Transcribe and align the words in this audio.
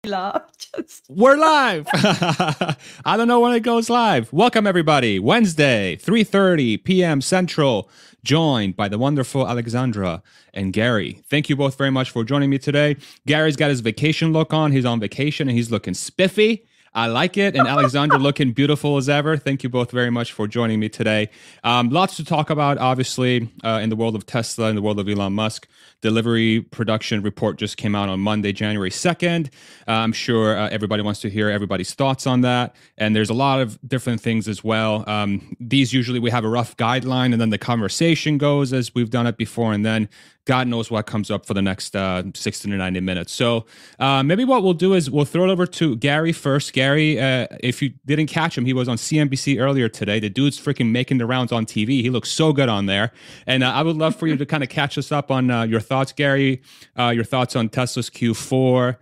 Just 0.04 1.06
We're 1.08 1.36
live. 1.36 1.88
I 1.92 3.16
don't 3.16 3.26
know 3.26 3.40
when 3.40 3.52
it 3.54 3.64
goes 3.64 3.90
live. 3.90 4.32
Welcome 4.32 4.64
everybody. 4.64 5.18
Wednesday, 5.18 5.96
3:30 5.96 6.84
p.m. 6.84 7.20
Central, 7.20 7.90
joined 8.22 8.76
by 8.76 8.88
the 8.88 8.96
wonderful 8.96 9.48
Alexandra 9.48 10.22
and 10.54 10.72
Gary. 10.72 11.20
Thank 11.28 11.48
you 11.48 11.56
both 11.56 11.76
very 11.76 11.90
much 11.90 12.10
for 12.12 12.22
joining 12.22 12.48
me 12.48 12.58
today. 12.58 12.96
Gary's 13.26 13.56
got 13.56 13.70
his 13.70 13.80
vacation 13.80 14.32
look 14.32 14.54
on. 14.54 14.70
He's 14.70 14.84
on 14.84 15.00
vacation 15.00 15.48
and 15.48 15.56
he's 15.56 15.72
looking 15.72 15.94
spiffy. 15.94 16.64
I 16.94 17.06
like 17.06 17.36
it. 17.36 17.54
And 17.54 17.66
Alexandra 17.66 18.18
looking 18.28 18.52
beautiful 18.52 18.96
as 18.96 19.08
ever. 19.08 19.36
Thank 19.36 19.62
you 19.62 19.68
both 19.68 19.90
very 19.90 20.10
much 20.10 20.32
for 20.32 20.46
joining 20.46 20.80
me 20.80 20.88
today. 20.88 21.30
Um, 21.64 21.90
lots 21.90 22.16
to 22.16 22.24
talk 22.24 22.50
about, 22.50 22.78
obviously, 22.78 23.50
uh, 23.64 23.80
in 23.82 23.90
the 23.90 23.96
world 23.96 24.16
of 24.16 24.26
Tesla, 24.26 24.68
in 24.68 24.76
the 24.76 24.82
world 24.82 24.98
of 24.98 25.08
Elon 25.08 25.32
Musk. 25.32 25.68
Delivery 26.00 26.60
production 26.60 27.22
report 27.22 27.58
just 27.58 27.76
came 27.76 27.94
out 27.94 28.08
on 28.08 28.20
Monday, 28.20 28.52
January 28.52 28.90
2nd. 28.90 29.46
Uh, 29.86 29.92
I'm 29.92 30.12
sure 30.12 30.56
uh, 30.56 30.68
everybody 30.68 31.02
wants 31.02 31.20
to 31.20 31.30
hear 31.30 31.50
everybody's 31.50 31.92
thoughts 31.94 32.26
on 32.26 32.42
that. 32.42 32.76
And 32.96 33.16
there's 33.16 33.30
a 33.30 33.34
lot 33.34 33.60
of 33.60 33.78
different 33.86 34.20
things 34.20 34.46
as 34.46 34.62
well. 34.62 35.08
Um, 35.08 35.56
these 35.58 35.92
usually 35.92 36.20
we 36.20 36.30
have 36.30 36.44
a 36.44 36.48
rough 36.48 36.76
guideline 36.76 37.32
and 37.32 37.40
then 37.40 37.50
the 37.50 37.58
conversation 37.58 38.38
goes 38.38 38.72
as 38.72 38.94
we've 38.94 39.10
done 39.10 39.26
it 39.26 39.36
before. 39.36 39.72
And 39.72 39.84
then 39.84 40.08
God 40.48 40.66
knows 40.66 40.90
what 40.90 41.04
comes 41.04 41.30
up 41.30 41.44
for 41.44 41.52
the 41.52 41.60
next 41.60 41.94
uh, 41.94 42.22
60 42.34 42.70
to 42.70 42.76
90 42.76 43.00
minutes. 43.00 43.34
So 43.34 43.66
uh, 43.98 44.22
maybe 44.22 44.46
what 44.46 44.62
we'll 44.62 44.72
do 44.72 44.94
is 44.94 45.10
we'll 45.10 45.26
throw 45.26 45.44
it 45.44 45.50
over 45.50 45.66
to 45.66 45.94
Gary 45.96 46.32
first. 46.32 46.72
Gary, 46.72 47.20
uh, 47.20 47.48
if 47.60 47.82
you 47.82 47.90
didn't 48.06 48.28
catch 48.28 48.56
him, 48.56 48.64
he 48.64 48.72
was 48.72 48.88
on 48.88 48.96
CNBC 48.96 49.60
earlier 49.60 49.90
today. 49.90 50.18
The 50.18 50.30
dude's 50.30 50.58
freaking 50.58 50.90
making 50.90 51.18
the 51.18 51.26
rounds 51.26 51.52
on 51.52 51.66
TV. 51.66 52.00
He 52.00 52.08
looks 52.08 52.30
so 52.30 52.54
good 52.54 52.70
on 52.70 52.86
there. 52.86 53.12
And 53.46 53.62
uh, 53.62 53.70
I 53.72 53.82
would 53.82 53.96
love 53.96 54.16
for 54.16 54.26
you 54.26 54.38
to 54.38 54.46
kind 54.46 54.62
of 54.62 54.70
catch 54.70 54.96
us 54.96 55.12
up 55.12 55.30
on 55.30 55.50
uh, 55.50 55.64
your 55.64 55.80
thoughts, 55.80 56.12
Gary, 56.12 56.62
uh, 56.98 57.10
your 57.10 57.24
thoughts 57.24 57.54
on 57.54 57.68
Tesla's 57.68 58.08
Q4, 58.08 58.96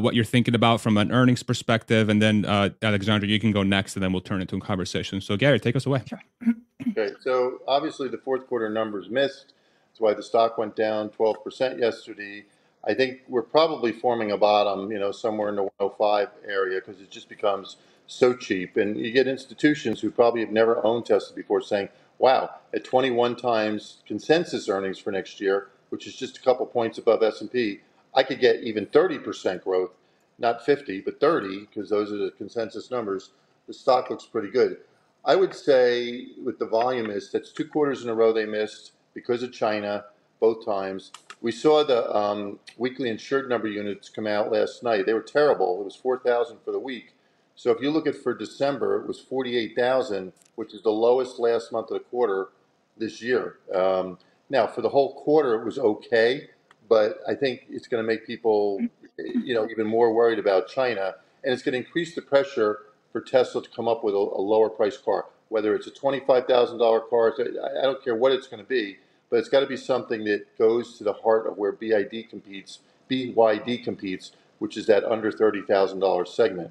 what 0.00 0.14
you're 0.14 0.24
thinking 0.24 0.54
about 0.54 0.80
from 0.80 0.96
an 0.98 1.10
earnings 1.10 1.42
perspective. 1.42 2.10
And 2.10 2.22
then, 2.22 2.44
Alexandra, 2.44 3.28
you 3.28 3.40
can 3.40 3.50
go 3.50 3.64
next, 3.64 3.96
and 3.96 4.04
then 4.04 4.12
we'll 4.12 4.22
turn 4.22 4.38
it 4.38 4.42
into 4.42 4.56
a 4.56 4.60
conversation. 4.60 5.20
So, 5.20 5.36
Gary, 5.36 5.58
take 5.58 5.74
us 5.74 5.84
away. 5.84 6.04
Okay, 6.90 7.12
so 7.20 7.60
obviously 7.68 8.08
the 8.08 8.18
fourth 8.18 8.48
quarter 8.48 8.68
numbers 8.68 9.08
missed. 9.08 9.52
That's 9.92 10.00
why 10.00 10.14
the 10.14 10.22
stock 10.22 10.56
went 10.56 10.74
down 10.74 11.10
12% 11.10 11.78
yesterday. 11.78 12.46
I 12.82 12.94
think 12.94 13.20
we're 13.28 13.42
probably 13.42 13.92
forming 13.92 14.32
a 14.32 14.38
bottom, 14.38 14.90
you 14.90 14.98
know, 14.98 15.12
somewhere 15.12 15.50
in 15.50 15.56
the 15.56 15.64
105 15.78 16.28
area 16.48 16.80
because 16.80 17.02
it 17.02 17.10
just 17.10 17.28
becomes 17.28 17.76
so 18.06 18.32
cheap. 18.34 18.78
And 18.78 18.96
you 18.96 19.12
get 19.12 19.28
institutions 19.28 20.00
who 20.00 20.10
probably 20.10 20.40
have 20.40 20.50
never 20.50 20.82
owned 20.82 21.04
Tesla 21.04 21.36
before 21.36 21.60
saying, 21.60 21.90
wow, 22.18 22.52
at 22.72 22.84
21 22.84 23.36
times 23.36 23.98
consensus 24.06 24.66
earnings 24.70 24.98
for 24.98 25.12
next 25.12 25.42
year, 25.42 25.68
which 25.90 26.06
is 26.06 26.16
just 26.16 26.38
a 26.38 26.42
couple 26.42 26.64
points 26.64 26.96
above 26.96 27.22
S&P, 27.22 27.80
I 28.14 28.22
could 28.22 28.40
get 28.40 28.62
even 28.62 28.86
30% 28.86 29.62
growth, 29.62 29.90
not 30.38 30.64
50, 30.64 31.02
but 31.02 31.20
30, 31.20 31.66
because 31.66 31.90
those 31.90 32.10
are 32.10 32.16
the 32.16 32.30
consensus 32.30 32.90
numbers. 32.90 33.32
The 33.66 33.74
stock 33.74 34.08
looks 34.08 34.24
pretty 34.24 34.50
good. 34.50 34.78
I 35.22 35.36
would 35.36 35.54
say 35.54 36.28
with 36.42 36.58
the 36.58 36.66
volume 36.66 37.10
is 37.10 37.30
that's 37.30 37.52
two 37.52 37.66
quarters 37.66 38.02
in 38.04 38.08
a 38.08 38.14
row 38.14 38.32
they 38.32 38.46
missed 38.46 38.92
because 39.14 39.42
of 39.42 39.52
China 39.52 40.04
both 40.40 40.64
times. 40.64 41.12
We 41.40 41.52
saw 41.52 41.84
the 41.84 42.14
um, 42.14 42.58
weekly 42.76 43.08
insured 43.08 43.48
number 43.48 43.68
units 43.68 44.08
come 44.08 44.26
out 44.26 44.52
last 44.52 44.82
night. 44.82 45.06
They 45.06 45.14
were 45.14 45.22
terrible. 45.22 45.80
It 45.80 45.84
was 45.84 45.96
4,000 45.96 46.58
for 46.64 46.72
the 46.72 46.78
week. 46.78 47.14
So 47.54 47.70
if 47.70 47.80
you 47.80 47.90
look 47.90 48.06
at 48.06 48.16
for 48.16 48.34
December, 48.34 49.00
it 49.00 49.06
was 49.06 49.20
48,000, 49.20 50.32
which 50.56 50.74
is 50.74 50.82
the 50.82 50.90
lowest 50.90 51.38
last 51.38 51.72
month 51.72 51.90
of 51.90 51.94
the 51.98 52.04
quarter 52.04 52.48
this 52.96 53.22
year. 53.22 53.58
Um, 53.74 54.18
now, 54.50 54.66
for 54.66 54.82
the 54.82 54.88
whole 54.88 55.14
quarter, 55.14 55.54
it 55.60 55.64
was 55.64 55.78
okay, 55.78 56.48
but 56.88 57.18
I 57.28 57.34
think 57.34 57.66
it's 57.70 57.86
going 57.86 58.02
to 58.02 58.06
make 58.06 58.26
people, 58.26 58.80
you 59.18 59.54
know, 59.54 59.68
even 59.70 59.86
more 59.86 60.12
worried 60.12 60.38
about 60.38 60.68
China, 60.68 61.14
and 61.44 61.52
it's 61.52 61.62
going 61.62 61.72
to 61.72 61.78
increase 61.78 62.14
the 62.14 62.22
pressure 62.22 62.80
for 63.12 63.20
Tesla 63.20 63.62
to 63.62 63.70
come 63.70 63.88
up 63.88 64.04
with 64.04 64.14
a, 64.14 64.18
a 64.18 64.42
lower 64.42 64.68
price 64.70 64.96
car 64.98 65.26
whether 65.52 65.74
it's 65.74 65.86
a 65.86 65.90
$25,000 65.90 67.10
car, 67.10 67.34
I 67.78 67.82
don't 67.82 68.02
care 68.02 68.16
what 68.16 68.32
it's 68.32 68.46
going 68.46 68.62
to 68.62 68.68
be, 68.68 68.96
but 69.32 69.38
it's 69.38 69.48
got 69.48 69.60
to 69.60 69.66
be 69.66 69.78
something 69.78 70.24
that 70.24 70.44
goes 70.58 70.98
to 70.98 71.04
the 71.04 71.14
heart 71.14 71.46
of 71.46 71.56
where 71.56 71.72
BID 71.72 72.28
competes, 72.28 72.80
BYD 73.10 73.82
competes, 73.82 74.32
which 74.58 74.76
is 74.76 74.84
that 74.88 75.10
under 75.10 75.32
$30,000 75.32 76.28
segment. 76.28 76.70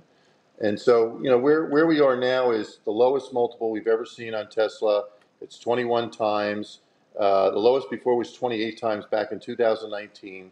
And 0.61 0.79
so, 0.79 1.19
you 1.23 1.29
know, 1.31 1.39
where, 1.39 1.65
where 1.65 1.87
we 1.87 2.01
are 2.01 2.15
now 2.15 2.51
is 2.51 2.77
the 2.85 2.91
lowest 2.91 3.33
multiple 3.33 3.71
we've 3.71 3.87
ever 3.87 4.05
seen 4.05 4.35
on 4.35 4.47
Tesla. 4.47 5.05
It's 5.41 5.57
21 5.57 6.11
times. 6.11 6.81
Uh, 7.19 7.49
the 7.49 7.57
lowest 7.57 7.89
before 7.89 8.15
was 8.15 8.31
28 8.31 8.79
times 8.79 9.05
back 9.07 9.31
in 9.31 9.39
2019. 9.39 10.51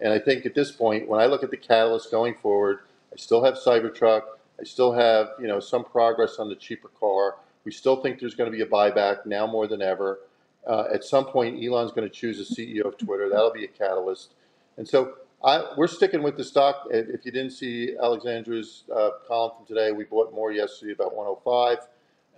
And 0.00 0.12
I 0.12 0.20
think 0.20 0.46
at 0.46 0.54
this 0.54 0.70
point, 0.70 1.08
when 1.08 1.20
I 1.20 1.26
look 1.26 1.42
at 1.42 1.50
the 1.50 1.56
catalyst 1.56 2.12
going 2.12 2.36
forward, 2.36 2.82
I 3.12 3.16
still 3.16 3.42
have 3.42 3.54
Cybertruck. 3.54 4.22
I 4.60 4.62
still 4.62 4.92
have, 4.92 5.30
you 5.40 5.48
know, 5.48 5.58
some 5.58 5.82
progress 5.82 6.36
on 6.38 6.48
the 6.48 6.54
cheaper 6.54 6.90
car. 7.00 7.34
We 7.64 7.72
still 7.72 7.96
think 7.96 8.20
there's 8.20 8.36
going 8.36 8.48
to 8.48 8.56
be 8.56 8.62
a 8.62 8.66
buyback 8.66 9.26
now 9.26 9.44
more 9.48 9.66
than 9.66 9.82
ever. 9.82 10.20
Uh, 10.68 10.84
at 10.92 11.02
some 11.02 11.24
point, 11.24 11.64
Elon's 11.64 11.92
going 11.92 12.08
to 12.08 12.14
choose 12.14 12.38
a 12.38 12.54
CEO 12.54 12.84
of 12.84 12.98
Twitter. 12.98 13.28
That'll 13.30 13.52
be 13.52 13.64
a 13.64 13.68
catalyst. 13.68 14.34
And 14.76 14.86
so 14.86 15.14
I, 15.42 15.64
we're 15.76 15.86
sticking 15.86 16.22
with 16.22 16.36
the 16.36 16.44
stock. 16.44 16.86
If 16.90 17.24
you 17.24 17.32
didn't 17.32 17.52
see 17.52 17.96
Alexandra's 18.00 18.84
uh, 18.94 19.10
column 19.26 19.52
from 19.56 19.66
today, 19.66 19.92
we 19.92 20.04
bought 20.04 20.34
more 20.34 20.52
yesterday, 20.52 20.92
about 20.92 21.14
105. 21.14 21.78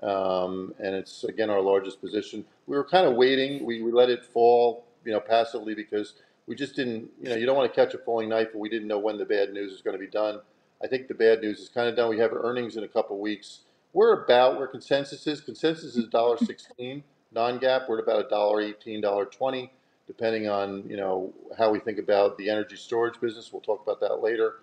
Um, 0.02 0.74
and 0.78 0.94
it's 0.94 1.24
again 1.24 1.50
our 1.50 1.60
largest 1.60 2.00
position. 2.00 2.44
We 2.66 2.76
were 2.76 2.84
kind 2.84 3.06
of 3.06 3.16
waiting. 3.16 3.66
We, 3.66 3.82
we 3.82 3.92
let 3.92 4.08
it 4.08 4.24
fall, 4.24 4.84
you 5.04 5.12
know, 5.12 5.20
passively 5.20 5.74
because 5.74 6.14
we 6.46 6.54
just 6.54 6.76
didn't, 6.76 7.10
you 7.20 7.28
know, 7.28 7.36
you 7.36 7.46
don't 7.46 7.56
want 7.56 7.72
to 7.72 7.84
catch 7.84 7.94
a 7.94 7.98
falling 7.98 8.28
knife, 8.28 8.48
but 8.52 8.60
we 8.60 8.68
didn't 8.68 8.88
know 8.88 8.98
when 8.98 9.18
the 9.18 9.26
bad 9.26 9.52
news 9.52 9.72
is 9.72 9.82
going 9.82 9.94
to 9.94 10.00
be 10.00 10.10
done. 10.10 10.40
I 10.82 10.86
think 10.86 11.08
the 11.08 11.14
bad 11.14 11.40
news 11.40 11.58
is 11.58 11.68
kind 11.68 11.88
of 11.88 11.96
done. 11.96 12.08
We 12.08 12.18
have 12.18 12.32
earnings 12.32 12.76
in 12.76 12.84
a 12.84 12.88
couple 12.88 13.18
weeks. 13.18 13.60
We're 13.92 14.24
about 14.24 14.56
where 14.56 14.66
consensus 14.66 15.26
is. 15.26 15.40
Consensus 15.40 15.96
is 15.96 16.06
$1.16 16.06 17.02
non-GAAP. 17.32 17.88
We're 17.88 17.98
at 17.98 18.04
about 18.04 18.30
$1.18, 18.30 19.02
$1.20, 19.02 19.70
depending 20.06 20.48
on 20.48 20.84
you 20.88 20.96
know 20.96 21.32
how 21.56 21.70
we 21.70 21.78
think 21.78 21.98
about 21.98 22.36
the 22.38 22.50
energy 22.50 22.76
storage 22.76 23.20
business. 23.20 23.52
We'll 23.52 23.62
talk 23.62 23.82
about 23.82 24.00
that 24.00 24.22
later. 24.22 24.56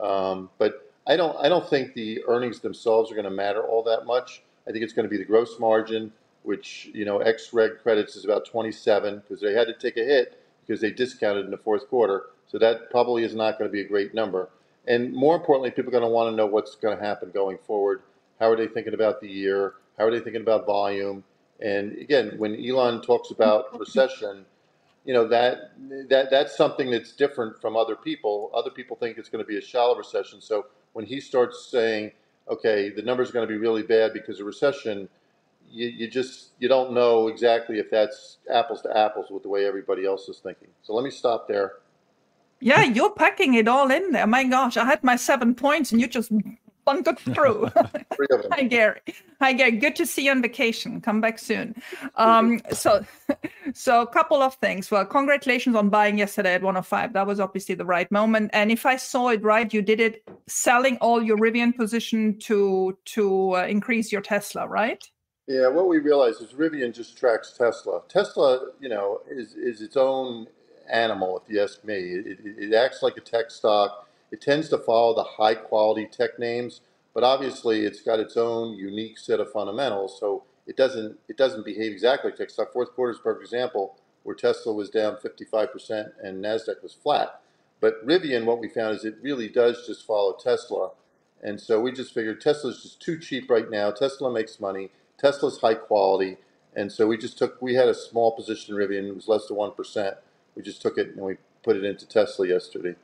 Um, 0.00 0.50
but 0.58 0.92
I 1.06 1.16
don't 1.16 1.36
I 1.38 1.48
don't 1.48 1.68
think 1.68 1.94
the 1.94 2.24
earnings 2.26 2.60
themselves 2.60 3.10
are 3.10 3.14
going 3.14 3.24
to 3.24 3.30
matter 3.30 3.62
all 3.62 3.82
that 3.84 4.06
much. 4.06 4.42
I 4.66 4.72
think 4.72 4.82
it's 4.82 4.94
going 4.94 5.04
to 5.04 5.10
be 5.10 5.18
the 5.18 5.24
gross 5.24 5.58
margin, 5.58 6.12
which 6.42 6.90
you 6.94 7.04
know 7.04 7.18
ex 7.18 7.52
reg 7.52 7.72
credits 7.82 8.16
is 8.16 8.24
about 8.24 8.46
27 8.46 9.18
because 9.18 9.40
they 9.40 9.52
had 9.52 9.66
to 9.66 9.74
take 9.74 9.96
a 9.96 10.04
hit 10.04 10.40
because 10.66 10.80
they 10.80 10.90
discounted 10.90 11.44
in 11.44 11.50
the 11.50 11.58
fourth 11.58 11.88
quarter. 11.88 12.26
So 12.46 12.58
that 12.58 12.90
probably 12.90 13.24
is 13.24 13.34
not 13.34 13.58
going 13.58 13.68
to 13.68 13.72
be 13.72 13.80
a 13.80 13.88
great 13.88 14.14
number. 14.14 14.48
And 14.86 15.12
more 15.12 15.34
importantly, 15.34 15.70
people 15.70 15.88
are 15.88 15.98
going 15.98 16.02
to 16.02 16.08
want 16.08 16.30
to 16.30 16.36
know 16.36 16.46
what's 16.46 16.74
going 16.76 16.96
to 16.96 17.02
happen 17.02 17.30
going 17.30 17.58
forward. 17.58 18.02
How 18.38 18.50
are 18.50 18.56
they 18.56 18.66
thinking 18.66 18.94
about 18.94 19.20
the 19.20 19.28
year? 19.28 19.74
How 19.98 20.06
are 20.06 20.10
they 20.10 20.20
thinking 20.20 20.42
about 20.42 20.66
volume? 20.66 21.24
And 21.60 21.96
again, 21.98 22.34
when 22.36 22.54
Elon 22.64 23.02
talks 23.02 23.30
about 23.30 23.78
recession, 23.78 24.44
you 25.04 25.12
know 25.12 25.26
that 25.28 25.72
that 26.08 26.30
that's 26.30 26.56
something 26.56 26.90
that's 26.90 27.12
different 27.12 27.60
from 27.60 27.76
other 27.76 27.94
people. 27.94 28.50
Other 28.54 28.70
people 28.70 28.96
think 28.96 29.18
it's 29.18 29.28
going 29.28 29.44
to 29.44 29.48
be 29.48 29.58
a 29.58 29.60
shallow 29.60 29.96
recession. 29.96 30.40
So 30.40 30.66
when 30.94 31.04
he 31.04 31.20
starts 31.20 31.66
saying, 31.66 32.12
"Okay, 32.48 32.90
the 32.90 33.02
numbers 33.02 33.30
are 33.30 33.32
going 33.32 33.46
to 33.46 33.52
be 33.52 33.58
really 33.58 33.82
bad 33.82 34.12
because 34.12 34.40
of 34.40 34.46
recession," 34.46 35.08
you, 35.70 35.88
you 35.88 36.08
just 36.08 36.50
you 36.58 36.68
don't 36.68 36.92
know 36.92 37.28
exactly 37.28 37.78
if 37.78 37.90
that's 37.90 38.38
apples 38.50 38.80
to 38.82 38.96
apples 38.96 39.26
with 39.30 39.42
the 39.42 39.48
way 39.48 39.66
everybody 39.66 40.06
else 40.06 40.28
is 40.28 40.38
thinking. 40.38 40.68
So 40.82 40.94
let 40.94 41.04
me 41.04 41.10
stop 41.10 41.48
there. 41.48 41.74
Yeah, 42.60 42.82
you're 42.82 43.10
packing 43.10 43.54
it 43.54 43.68
all 43.68 43.90
in 43.90 44.12
there. 44.12 44.26
My 44.26 44.44
gosh, 44.44 44.78
I 44.78 44.86
had 44.86 45.04
my 45.04 45.16
seven 45.16 45.54
points 45.54 45.92
and 45.92 46.00
you 46.00 46.06
just 46.06 46.30
bunkered 46.84 47.18
through. 47.18 47.70
Hi, 48.52 48.62
Gary. 48.62 49.00
Hi, 49.40 49.52
Gary. 49.52 49.72
Good 49.72 49.96
to 49.96 50.06
see 50.06 50.24
you 50.24 50.30
on 50.30 50.42
vacation. 50.42 51.00
Come 51.00 51.20
back 51.20 51.38
soon. 51.38 51.74
Um, 52.16 52.60
so, 52.72 53.04
so 53.74 54.02
a 54.02 54.06
couple 54.06 54.42
of 54.42 54.54
things. 54.56 54.90
Well, 54.90 55.04
congratulations 55.04 55.76
on 55.76 55.88
buying 55.88 56.18
yesterday 56.18 56.54
at 56.54 56.62
105. 56.62 57.12
That 57.12 57.26
was 57.26 57.40
obviously 57.40 57.74
the 57.74 57.84
right 57.84 58.10
moment. 58.10 58.50
And 58.52 58.70
if 58.70 58.86
I 58.86 58.96
saw 58.96 59.28
it 59.28 59.42
right, 59.42 59.72
you 59.72 59.82
did 59.82 60.00
it 60.00 60.22
selling 60.46 60.96
all 60.98 61.22
your 61.22 61.38
Rivian 61.38 61.74
position 61.74 62.38
to 62.40 62.96
to 63.06 63.56
uh, 63.56 63.66
increase 63.66 64.12
your 64.12 64.20
Tesla, 64.20 64.66
right? 64.66 65.02
Yeah. 65.46 65.68
What 65.68 65.88
we 65.88 65.98
realized 65.98 66.42
is 66.42 66.52
Rivian 66.52 66.94
just 66.94 67.18
tracks 67.18 67.54
Tesla. 67.56 68.02
Tesla, 68.08 68.68
you 68.80 68.88
know, 68.88 69.20
is 69.30 69.54
is 69.54 69.80
its 69.80 69.96
own 69.96 70.46
animal. 70.90 71.38
If 71.42 71.52
you 71.52 71.62
ask 71.62 71.84
me, 71.84 71.94
it, 71.94 72.26
it, 72.26 72.38
it 72.44 72.74
acts 72.74 73.02
like 73.02 73.16
a 73.16 73.20
tech 73.20 73.50
stock 73.50 74.03
it 74.34 74.40
tends 74.40 74.68
to 74.70 74.78
follow 74.78 75.14
the 75.14 75.22
high 75.22 75.54
quality 75.54 76.06
tech 76.10 76.40
names, 76.40 76.80
but 77.14 77.22
obviously 77.22 77.86
it's 77.86 78.02
got 78.02 78.18
its 78.18 78.36
own 78.36 78.74
unique 78.76 79.16
set 79.16 79.38
of 79.38 79.52
fundamentals. 79.52 80.18
So 80.18 80.42
it 80.66 80.76
doesn't 80.76 81.20
it 81.28 81.36
doesn't 81.36 81.64
behave 81.64 81.92
exactly 81.92 82.32
like 82.32 82.38
tech 82.38 82.50
stock. 82.50 82.72
Fourth 82.72 82.94
quarter 82.94 83.12
is 83.12 83.20
a 83.20 83.22
perfect 83.22 83.44
example 83.44 83.96
where 84.24 84.34
Tesla 84.34 84.72
was 84.72 84.90
down 84.90 85.18
55% 85.18 86.14
and 86.20 86.44
Nasdaq 86.44 86.82
was 86.82 86.94
flat. 86.94 87.42
But 87.80 88.04
Rivian, 88.04 88.44
what 88.44 88.58
we 88.58 88.68
found 88.68 88.96
is 88.96 89.04
it 89.04 89.18
really 89.22 89.48
does 89.48 89.86
just 89.86 90.04
follow 90.04 90.32
Tesla. 90.34 90.90
And 91.40 91.60
so 91.60 91.80
we 91.80 91.92
just 91.92 92.12
figured 92.12 92.40
Tesla's 92.40 92.82
just 92.82 93.00
too 93.00 93.20
cheap 93.20 93.48
right 93.48 93.70
now. 93.70 93.92
Tesla 93.92 94.32
makes 94.32 94.58
money. 94.58 94.90
Tesla's 95.16 95.60
high 95.60 95.76
quality. 95.76 96.38
And 96.74 96.90
so 96.90 97.06
we 97.06 97.18
just 97.18 97.38
took, 97.38 97.62
we 97.62 97.74
had 97.74 97.86
a 97.88 97.94
small 97.94 98.32
position 98.32 98.74
in 98.74 98.80
Rivian. 98.80 99.08
It 99.08 99.14
was 99.14 99.28
less 99.28 99.46
than 99.46 99.58
1%. 99.58 100.16
We 100.56 100.62
just 100.62 100.82
took 100.82 100.98
it 100.98 101.10
and 101.14 101.24
we 101.24 101.36
put 101.62 101.76
it 101.76 101.84
into 101.84 102.08
Tesla 102.08 102.48
yesterday. 102.48 102.96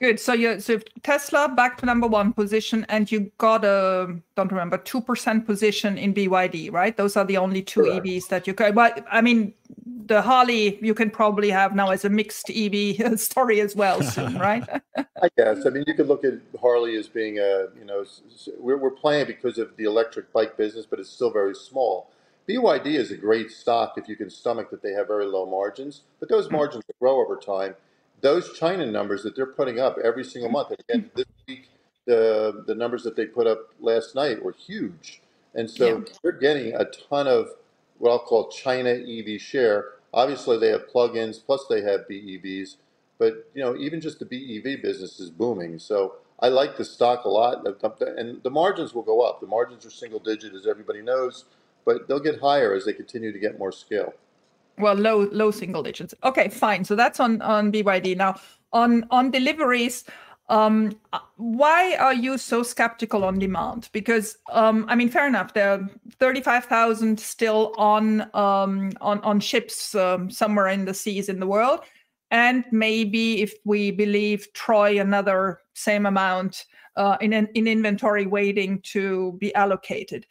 Good. 0.00 0.18
So 0.18 0.32
you 0.32 0.58
so 0.60 0.80
Tesla 1.02 1.52
back 1.54 1.76
to 1.78 1.86
number 1.86 2.06
one 2.06 2.32
position, 2.32 2.86
and 2.88 3.12
you 3.12 3.30
got 3.36 3.66
a 3.66 4.16
don't 4.34 4.50
remember 4.50 4.78
two 4.78 5.02
percent 5.02 5.44
position 5.44 5.98
in 5.98 6.14
BYD, 6.14 6.72
right? 6.72 6.96
Those 6.96 7.18
are 7.18 7.24
the 7.24 7.36
only 7.36 7.60
two 7.60 7.82
Correct. 7.82 8.06
EVs 8.06 8.28
that 8.28 8.46
you 8.46 8.54
can. 8.54 8.74
But 8.74 9.04
I 9.12 9.20
mean, 9.20 9.52
the 10.06 10.22
Harley 10.22 10.78
you 10.80 10.94
can 10.94 11.10
probably 11.10 11.50
have 11.50 11.74
now 11.74 11.90
as 11.90 12.06
a 12.06 12.08
mixed 12.08 12.48
EV 12.48 13.20
story 13.20 13.60
as 13.60 13.76
well 13.76 14.00
soon, 14.02 14.38
right? 14.38 14.66
I 14.96 15.28
guess. 15.36 15.66
I 15.66 15.68
mean, 15.68 15.84
you 15.86 15.92
could 15.92 16.08
look 16.08 16.24
at 16.24 16.38
Harley 16.58 16.96
as 16.96 17.06
being 17.06 17.38
a 17.38 17.66
you 17.78 17.84
know 17.84 18.06
we're 18.58 18.78
we're 18.78 18.90
playing 18.90 19.26
because 19.26 19.58
of 19.58 19.76
the 19.76 19.84
electric 19.84 20.32
bike 20.32 20.56
business, 20.56 20.86
but 20.86 20.98
it's 20.98 21.10
still 21.10 21.30
very 21.30 21.54
small. 21.54 22.10
BYD 22.48 22.86
is 22.86 23.10
a 23.10 23.18
great 23.18 23.50
stock 23.50 23.98
if 23.98 24.08
you 24.08 24.16
can 24.16 24.30
stomach 24.30 24.70
that 24.70 24.82
they 24.82 24.92
have 24.92 25.08
very 25.08 25.26
low 25.26 25.44
margins, 25.44 26.04
but 26.20 26.30
those 26.30 26.46
hmm. 26.46 26.54
margins 26.54 26.84
grow 26.98 27.20
over 27.20 27.36
time 27.36 27.74
those 28.20 28.58
China 28.58 28.86
numbers 28.86 29.22
that 29.22 29.36
they're 29.36 29.46
putting 29.46 29.78
up 29.78 29.98
every 30.02 30.24
single 30.24 30.50
month, 30.50 30.70
and 30.70 30.80
again, 30.88 31.10
this 31.14 31.26
week, 31.48 31.68
the, 32.06 32.64
the 32.66 32.74
numbers 32.74 33.02
that 33.04 33.16
they 33.16 33.26
put 33.26 33.46
up 33.46 33.70
last 33.80 34.14
night 34.14 34.42
were 34.42 34.52
huge. 34.52 35.20
And 35.54 35.70
so 35.70 35.98
yeah. 35.98 36.04
they're 36.22 36.32
getting 36.32 36.74
a 36.74 36.84
ton 36.84 37.26
of 37.26 37.48
what 37.98 38.10
I'll 38.10 38.18
call 38.18 38.48
China 38.48 38.90
EV 38.90 39.40
share. 39.40 39.90
Obviously, 40.12 40.58
they 40.58 40.68
have 40.68 40.88
plug-ins, 40.88 41.38
plus 41.38 41.66
they 41.68 41.82
have 41.82 42.00
BEVs. 42.10 42.76
But 43.18 43.50
you 43.54 43.62
know, 43.62 43.76
even 43.76 44.00
just 44.00 44.18
the 44.18 44.24
BEV 44.24 44.82
business 44.82 45.20
is 45.20 45.30
booming. 45.30 45.78
So 45.78 46.14
I 46.40 46.48
like 46.48 46.76
the 46.76 46.84
stock 46.84 47.24
a 47.24 47.28
lot, 47.28 47.66
and 48.16 48.42
the 48.42 48.50
margins 48.50 48.94
will 48.94 49.02
go 49.02 49.20
up. 49.20 49.40
The 49.40 49.46
margins 49.46 49.84
are 49.84 49.90
single 49.90 50.18
digit, 50.20 50.54
as 50.54 50.66
everybody 50.66 51.02
knows, 51.02 51.44
but 51.84 52.08
they'll 52.08 52.20
get 52.20 52.40
higher 52.40 52.72
as 52.74 52.86
they 52.86 52.94
continue 52.94 53.32
to 53.32 53.38
get 53.38 53.58
more 53.58 53.72
scale. 53.72 54.14
Well, 54.80 54.94
low 54.94 55.28
low 55.32 55.50
single 55.50 55.82
digits. 55.82 56.14
Okay, 56.24 56.48
fine. 56.48 56.84
So 56.84 56.96
that's 56.96 57.20
on 57.20 57.42
on 57.42 57.72
BYD. 57.72 58.16
Now 58.16 58.40
on 58.72 59.06
on 59.10 59.30
deliveries. 59.30 60.04
Um, 60.48 60.98
why 61.36 61.94
are 61.94 62.12
you 62.12 62.36
so 62.36 62.64
skeptical 62.64 63.24
on 63.24 63.38
demand? 63.38 63.88
Because 63.92 64.36
um, 64.50 64.84
I 64.88 64.96
mean, 64.96 65.08
fair 65.08 65.28
enough. 65.28 65.54
There 65.54 65.70
are 65.70 65.88
thirty-five 66.18 66.64
thousand 66.64 67.20
still 67.20 67.72
on 67.76 68.22
um, 68.34 68.90
on 69.00 69.20
on 69.20 69.38
ships 69.38 69.94
um, 69.94 70.28
somewhere 70.28 70.68
in 70.68 70.86
the 70.86 70.94
seas 70.94 71.28
in 71.28 71.38
the 71.38 71.46
world, 71.46 71.80
and 72.32 72.64
maybe 72.72 73.42
if 73.42 73.54
we 73.64 73.92
believe 73.92 74.48
Troy, 74.52 75.00
another 75.00 75.60
same 75.74 76.04
amount 76.04 76.64
uh, 76.96 77.16
in 77.20 77.32
in 77.32 77.68
inventory 77.68 78.26
waiting 78.26 78.80
to 78.82 79.36
be 79.38 79.54
allocated 79.54 80.26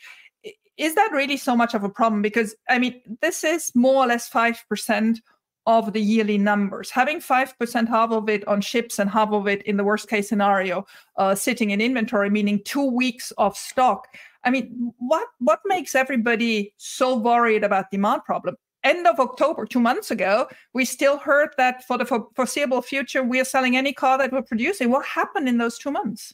is 0.80 0.96
that 0.96 1.12
really 1.12 1.38
so 1.38 1.56
much 1.56 1.74
of 1.74 1.84
a 1.84 1.90
problem? 1.90 2.22
Because 2.22 2.56
I 2.70 2.80
mean, 2.80 3.02
this 3.22 3.44
is 3.44 3.72
more 3.76 4.04
or 4.04 4.08
less 4.08 4.30
5% 4.30 5.20
of 5.68 5.94
the 5.94 6.00
yearly 6.00 6.38
numbers. 6.38 6.90
Having 6.90 7.20
5%, 7.20 7.88
half 7.88 8.12
of 8.12 8.30
it 8.30 8.48
on 8.48 8.62
ships 8.62 8.98
and 8.98 9.10
half 9.10 9.32
of 9.32 9.48
it 9.48 9.62
in 9.64 9.78
the 9.78 9.84
worst 9.84 10.10
case 10.10 10.30
scenario, 10.30 10.86
uh, 11.18 11.36
sitting 11.36 11.72
in 11.72 11.82
inventory, 11.82 12.30
meaning 12.30 12.62
two 12.64 12.90
weeks 12.90 13.32
of 13.38 13.56
stock. 13.56 14.08
I 14.46 14.50
mean, 14.50 14.94
what 14.98 15.28
what 15.40 15.60
makes 15.66 15.96
everybody 15.96 16.74
so 16.78 17.16
worried 17.16 17.64
about 17.66 17.92
demand 17.92 18.24
problem? 18.24 18.56
End 18.86 19.06
of 19.06 19.20
October, 19.20 19.66
two 19.66 19.82
months 19.82 20.10
ago, 20.10 20.48
we 20.74 20.86
still 20.86 21.18
heard 21.18 21.50
that 21.58 21.84
for 21.86 21.98
the 21.98 22.06
foreseeable 22.36 22.82
future, 22.82 23.22
we 23.22 23.42
are 23.42 23.46
selling 23.46 23.76
any 23.76 23.92
car 23.92 24.18
that 24.18 24.32
we're 24.32 24.42
producing. 24.42 24.90
What 24.90 25.06
happened 25.06 25.50
in 25.50 25.58
those 25.58 25.78
two 25.78 25.92
months? 25.92 26.34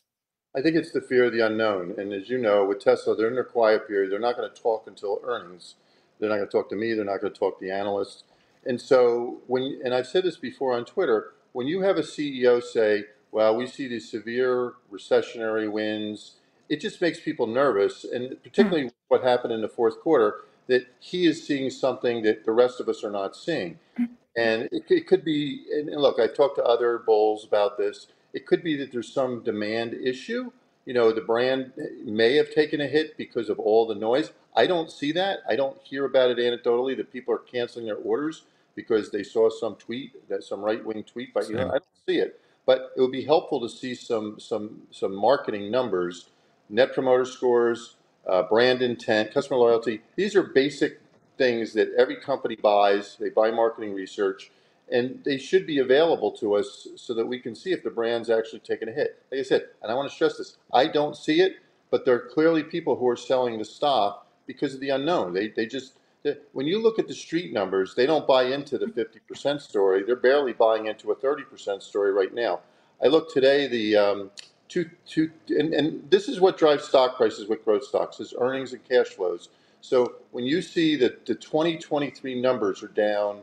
I 0.56 0.62
think 0.62 0.76
it's 0.78 0.92
the 0.92 1.02
fear 1.02 1.26
of 1.26 1.34
the 1.34 1.46
unknown. 1.46 1.96
And 1.98 2.14
as 2.14 2.30
you 2.30 2.38
know, 2.38 2.64
with 2.66 2.80
Tesla, 2.80 3.16
they're 3.16 3.28
in 3.28 3.34
their 3.34 3.44
quiet 3.44 3.88
period. 3.88 4.12
They're 4.12 4.20
not 4.20 4.38
going 4.38 4.50
to 4.50 4.62
talk 4.62 4.86
until 4.88 5.20
earnings. 5.24 5.76
They're 6.20 6.30
not 6.30 6.38
going 6.38 6.48
to 6.48 6.52
talk 6.52 6.70
to 6.70 6.78
me. 6.78 6.94
They're 6.94 7.04
not 7.04 7.20
going 7.20 7.34
to 7.34 7.40
talk 7.40 7.60
to 7.60 7.66
the 7.66 7.72
analysts. 7.72 8.24
And 8.66 8.80
so 8.80 9.42
when, 9.48 9.82
and 9.84 9.94
I've 9.94 10.08
said 10.08 10.24
this 10.24 10.38
before 10.38 10.74
on 10.74 10.86
Twitter, 10.86 11.34
when 11.52 11.68
you 11.68 11.82
have 11.82 11.98
a 11.98 12.02
CEO 12.02 12.64
say, 12.64 13.04
well, 13.32 13.56
we 13.56 13.68
see 13.68 13.88
these 13.88 14.10
severe 14.10 14.74
recessionary 14.92 15.70
winds, 15.70 16.36
it 16.70 16.80
just 16.80 17.02
makes 17.02 17.20
people 17.20 17.48
nervous. 17.48 18.06
And 18.06 18.42
particularly 18.42 18.84
hmm. 18.84 18.90
what 19.10 19.24
happened 19.24 19.52
in 19.52 19.62
the 19.62 19.68
fourth 19.68 20.00
quarter, 20.00 20.46
that 20.68 20.88
he 21.00 21.26
is 21.26 21.46
seeing 21.46 21.70
something 21.70 22.24
that 22.24 22.46
the 22.46 22.54
rest 22.54 22.80
of 22.80 22.88
us 22.88 23.04
are 23.04 23.12
not 23.12 23.36
seeing. 23.36 23.78
Hmm. 23.98 24.06
And 24.38 24.64
it, 24.72 24.84
it 24.90 25.08
could 25.08 25.26
be, 25.26 25.66
and 25.72 25.90
look, 26.02 26.18
I 26.20 26.28
talked 26.28 26.56
to 26.58 26.64
other 26.64 26.98
bulls 26.98 27.46
about 27.46 27.78
this 27.78 28.08
it 28.36 28.46
could 28.46 28.62
be 28.64 28.76
that 28.78 28.92
there's 28.92 29.12
some 29.12 29.44
demand 29.44 29.94
issue. 29.94 30.52
You 30.86 30.94
know, 30.94 31.14
the 31.14 31.22
brand 31.22 31.72
may 32.04 32.36
have 32.36 32.54
taken 32.54 32.82
a 32.82 32.88
hit 32.88 33.18
because 33.18 33.50
of 33.50 33.60
all 33.60 33.88
the 33.88 33.96
noise. 33.96 34.34
I 34.56 34.68
don't 34.68 34.92
see 34.92 35.14
that. 35.14 35.40
I 35.50 35.56
don't 35.56 35.82
hear 35.82 36.06
about 36.06 36.32
it 36.32 36.38
anecdotally 36.38 36.98
that 36.98 37.14
people 37.14 37.34
are 37.34 37.40
canceling 37.40 37.86
their 37.86 37.96
orders 37.96 38.44
because 38.76 39.10
they 39.10 39.24
saw 39.24 39.50
some 39.50 39.76
tweet, 39.78 40.28
that 40.28 40.44
some 40.44 40.62
right 40.62 40.86
wing 40.86 41.04
tweet. 41.04 41.34
by 41.34 41.44
you 41.44 41.56
I 41.70 41.80
don't 41.80 41.86
see 42.08 42.18
it. 42.18 42.42
But 42.66 42.92
it 42.98 43.02
would 43.02 43.14
be 43.14 43.24
helpful 43.24 43.62
to 43.62 43.70
see 43.70 43.96
some 43.96 44.38
some 44.40 44.82
some 44.92 45.16
marketing 45.16 45.72
numbers, 45.72 46.30
net 46.70 46.94
promoter 46.94 47.26
scores, 47.26 47.96
uh, 48.28 48.44
brand 48.44 48.82
intent, 48.82 49.34
customer 49.34 49.58
loyalty. 49.58 50.02
These 50.18 50.36
are 50.36 50.44
basic 50.44 51.00
things 51.38 51.74
that 51.74 51.94
every 51.98 52.18
company 52.18 52.58
buys. 52.58 53.16
They 53.18 53.30
buy 53.30 53.52
marketing 53.52 53.94
research 53.94 54.52
and 54.92 55.22
they 55.24 55.38
should 55.38 55.66
be 55.66 55.80
available 55.80 56.32
to 56.32 56.56
us 56.56 56.88
so 56.96 57.14
that 57.14 57.26
we 57.26 57.40
can 57.40 57.56
see 57.56 57.72
if 57.72 57.84
the 57.84 57.90
brand's 57.90 58.30
actually 58.30 58.60
taken 58.60 58.90
a 58.90 58.92
hit. 58.92 59.24
Like 59.32 59.40
I 59.40 59.44
said, 59.44 59.68
and 59.82 59.92
I 59.92 59.96
want 59.96 60.10
to 60.10 60.16
stress 60.16 60.38
this, 60.38 60.58
I 60.74 60.88
don't 60.88 61.16
see 61.18 61.42
it, 61.42 61.58
but 61.90 62.06
there 62.06 62.16
are 62.16 62.30
clearly 62.30 62.64
people 62.64 62.96
who 62.96 63.08
are 63.08 63.16
selling 63.16 63.58
the 63.58 63.66
stock 63.66 64.28
because 64.48 64.74
of 64.74 64.80
the 64.80 64.90
unknown. 64.90 65.34
They, 65.34 65.50
they 65.50 65.66
just, 65.66 65.94
they, 66.24 66.38
when 66.54 66.68
you 66.68 66.82
look 66.82 67.00
at 67.00 67.08
the 67.08 67.16
street 67.16 67.52
numbers, 67.54 67.96
they 67.96 68.06
don't 68.06 68.28
buy 68.28 68.44
into 68.44 68.78
the 68.78 68.88
50% 68.88 69.62
story. 69.62 70.04
They're 70.04 70.16
barely 70.16 70.54
buying 70.54 70.86
into 70.88 71.12
a 71.12 71.16
30% 71.16 71.82
story 71.82 72.12
right 72.12 72.34
now. 72.34 72.60
I 73.04 73.08
look 73.08 73.34
today, 73.34 73.68
the 73.68 73.98
um, 73.98 74.32
two, 74.68 74.90
two, 75.08 75.32
and, 75.50 75.74
and 75.74 76.10
this 76.12 76.30
is 76.30 76.40
what 76.40 76.58
drives 76.58 76.86
stock 76.86 77.18
prices 77.18 77.48
with 77.48 77.66
growth 77.66 77.84
stocks 77.84 78.20
is 78.20 78.34
earnings 78.38 78.74
and 78.74 78.84
cash 78.88 79.08
flows. 79.08 79.50
So 79.82 80.16
when 80.32 80.46
you 80.46 80.62
see 80.62 80.96
that 80.98 81.26
the 81.26 81.36
2023 81.36 82.42
numbers 82.42 82.82
are 82.84 82.88
down 82.88 83.42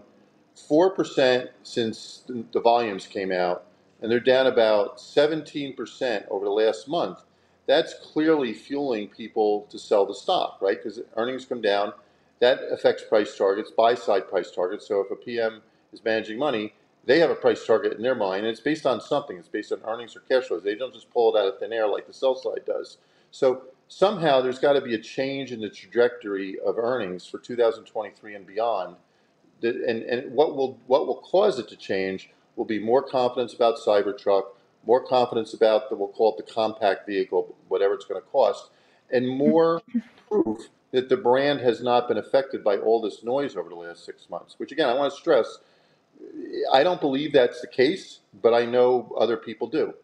4% 0.57 1.49
since 1.63 2.25
the 2.27 2.61
volumes 2.61 3.07
came 3.07 3.33
out, 3.33 3.65
and 4.01 4.11
they're 4.11 4.21
down 4.21 4.47
about 4.47 4.99
17% 4.99 6.29
over 6.29 6.45
the 6.45 6.51
last 6.51 6.89
month. 6.89 7.25
That's 7.67 7.95
clearly 7.95 8.53
fueling 8.53 9.09
people 9.09 9.67
to 9.71 9.79
sell 9.79 10.05
the 10.05 10.15
stock, 10.15 10.59
right? 10.61 10.77
Because 10.83 11.01
earnings 11.17 11.45
come 11.45 11.61
down. 11.61 11.93
That 12.41 12.61
affects 12.71 13.05
price 13.05 13.37
targets, 13.37 13.71
buy 13.71 13.95
side 13.95 14.29
price 14.29 14.51
targets. 14.51 14.87
So 14.89 15.01
if 15.01 15.11
a 15.11 15.17
PM 15.17 15.63
is 15.93 16.05
managing 16.05 16.39
money, 16.39 16.75
they 17.05 17.19
have 17.21 17.31
a 17.31 17.37
price 17.37 17.65
target 17.65 17.93
in 17.95 18.03
their 18.03 18.15
mind, 18.15 18.41
and 18.41 18.49
it's 18.49 18.61
based 18.61 18.87
on 18.87 19.01
something. 19.01 19.37
It's 19.37 19.49
based 19.49 19.73
on 19.73 19.81
earnings 19.87 20.17
or 20.17 20.21
cash 20.21 20.45
flows. 20.45 20.63
They 20.63 20.75
don't 20.75 20.93
just 20.93 21.11
pull 21.11 21.35
it 21.35 21.39
out 21.39 21.47
of 21.47 21.59
thin 21.59 21.73
air 21.73 21.87
like 21.87 22.07
the 22.07 22.13
sell 22.13 22.35
side 22.35 22.65
does. 22.67 22.99
So 23.31 23.63
somehow 23.89 24.41
there's 24.41 24.59
got 24.59 24.75
to 24.75 24.81
be 24.81 24.95
a 24.95 24.99
change 24.99 25.53
in 25.53 25.61
the 25.61 25.69
trajectory 25.69 26.59
of 26.61 26.79
earnings 26.79 27.27
for 27.27 27.39
2023 27.39 28.35
and 28.35 28.47
beyond 28.47 28.97
and, 29.63 30.03
and 30.03 30.33
what 30.33 30.57
will 30.57 30.79
what 30.87 31.07
will 31.07 31.21
cause 31.21 31.59
it 31.59 31.69
to 31.69 31.77
change 31.77 32.31
will 32.57 32.65
be 32.65 32.79
more 32.79 33.03
confidence 33.03 33.55
about 33.55 33.77
Cybertruck, 33.77 34.45
more 34.87 35.05
confidence 35.05 35.55
about 35.55 35.89
the 35.89 35.97
we'll 35.97 36.09
call 36.09 36.37
it 36.37 36.45
the 36.45 36.53
compact 36.53 37.07
vehicle, 37.07 37.55
whatever 37.69 37.95
it's 37.95 38.05
going 38.05 38.21
to 38.21 38.27
cost, 38.29 38.71
and 39.11 39.29
more 39.29 39.83
proof 40.29 40.69
that 40.91 41.09
the 41.09 41.17
brand 41.17 41.61
has 41.61 41.83
not 41.83 42.07
been 42.07 42.19
affected 42.19 42.63
by 42.63 42.77
all 42.77 43.01
this 43.01 43.25
noise 43.25 43.57
over 43.57 43.69
the 43.69 43.75
last 43.75 44.05
six 44.05 44.29
months. 44.29 44.55
Which 44.59 44.73
again, 44.73 44.89
I 44.89 44.95
want 44.95 45.13
to 45.13 45.19
stress, 45.19 45.59
I 46.73 46.83
don't 46.83 47.01
believe 47.01 47.33
that's 47.33 47.61
the 47.61 47.67
case, 47.67 48.21
but 48.43 48.53
I 48.53 48.67
know 48.67 49.15
other 49.19 49.37
people 49.37 49.67
do. 49.69 49.95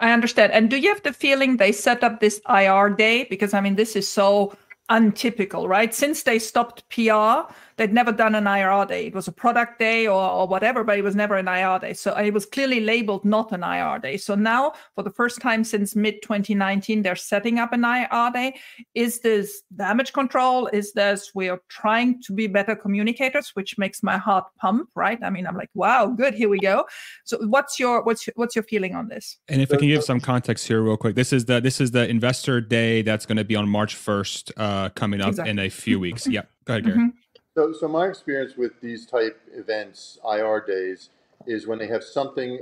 I 0.00 0.12
understand. 0.12 0.52
And 0.52 0.68
do 0.68 0.76
you 0.76 0.88
have 0.90 1.02
the 1.02 1.12
feeling 1.12 1.56
they 1.56 1.72
set 1.72 2.04
up 2.04 2.20
this 2.20 2.40
IR 2.48 2.90
day? 2.90 3.24
Because 3.24 3.54
I 3.54 3.60
mean, 3.60 3.76
this 3.76 3.96
is 3.96 4.08
so 4.08 4.56
untypical, 4.88 5.68
right? 5.68 5.94
Since 5.94 6.24
they 6.24 6.38
stopped 6.38 6.88
PR, 6.90 7.52
they'd 7.76 7.92
never 7.92 8.12
done 8.12 8.34
an 8.34 8.46
IR 8.46 8.86
day. 8.86 9.06
It 9.06 9.14
was 9.14 9.28
a 9.28 9.32
product 9.32 9.78
day 9.78 10.06
or, 10.06 10.20
or 10.20 10.46
whatever, 10.46 10.82
but 10.84 10.98
it 10.98 11.02
was 11.02 11.14
never 11.14 11.36
an 11.36 11.48
IR 11.48 11.78
day. 11.78 11.92
So 11.92 12.14
it 12.16 12.32
was 12.32 12.46
clearly 12.46 12.80
labeled 12.80 13.24
not 13.24 13.52
an 13.52 13.62
IR 13.62 13.98
day. 13.98 14.16
So 14.16 14.34
now, 14.34 14.72
for 14.94 15.02
the 15.02 15.10
first 15.10 15.40
time 15.40 15.64
since 15.64 15.94
mid 15.94 16.22
2019, 16.22 17.02
they're 17.02 17.16
setting 17.16 17.58
up 17.58 17.72
an 17.72 17.84
IR 17.84 18.30
day. 18.32 18.58
Is 18.94 19.20
this 19.20 19.62
damage 19.74 20.12
control? 20.12 20.66
Is 20.68 20.92
this 20.92 21.32
we 21.34 21.48
are 21.48 21.60
trying 21.68 22.22
to 22.22 22.32
be 22.32 22.46
better 22.46 22.74
communicators, 22.74 23.50
which 23.54 23.78
makes 23.78 24.02
my 24.02 24.16
heart 24.16 24.46
pump, 24.58 24.90
right? 24.94 25.18
I 25.22 25.30
mean, 25.30 25.46
I'm 25.46 25.56
like, 25.56 25.70
wow, 25.74 26.06
good, 26.06 26.34
here 26.34 26.48
we 26.48 26.58
go. 26.58 26.86
So 27.24 27.38
what's 27.46 27.78
your 27.78 28.02
what's 28.02 28.26
your, 28.26 28.34
what's 28.36 28.56
your 28.56 28.62
feeling 28.62 28.94
on 28.94 29.08
this? 29.08 29.38
And 29.48 29.60
if 29.60 29.72
I 29.72 29.76
can 29.76 29.88
give 29.88 30.04
some 30.04 30.20
context 30.20 30.66
here, 30.66 30.82
real 30.82 30.96
quick, 30.96 31.14
this 31.14 31.32
is 31.32 31.44
the 31.44 31.60
this 31.60 31.80
is 31.80 31.90
the 31.90 32.08
investor 32.08 32.60
day 32.60 33.02
that's 33.02 33.26
going 33.26 33.36
to 33.36 33.44
be 33.44 33.56
on 33.56 33.68
March 33.68 33.96
1st, 33.96 34.52
uh, 34.56 34.88
coming 34.90 35.20
up 35.20 35.28
exactly. 35.28 35.50
in 35.50 35.58
a 35.58 35.68
few 35.68 36.00
weeks. 36.00 36.26
Yeah, 36.26 36.42
go 36.64 36.74
ahead, 36.74 36.84
Gary. 36.84 36.98
Mm-hmm. 36.98 37.08
So, 37.56 37.72
so 37.72 37.88
my 37.88 38.08
experience 38.08 38.58
with 38.58 38.82
these 38.82 39.06
type 39.06 39.40
events, 39.54 40.18
IR 40.30 40.62
days, 40.66 41.08
is 41.46 41.66
when 41.66 41.78
they 41.78 41.88
have 41.88 42.04
something, 42.04 42.60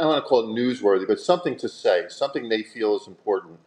I 0.00 0.04
want 0.04 0.24
to 0.24 0.28
call 0.28 0.40
it 0.42 0.60
newsworthy, 0.60 1.06
but 1.06 1.20
something 1.20 1.56
to 1.58 1.68
say, 1.68 2.06
something 2.08 2.48
they 2.48 2.64
feel 2.64 2.96
is 2.96 3.06
important. 3.06 3.60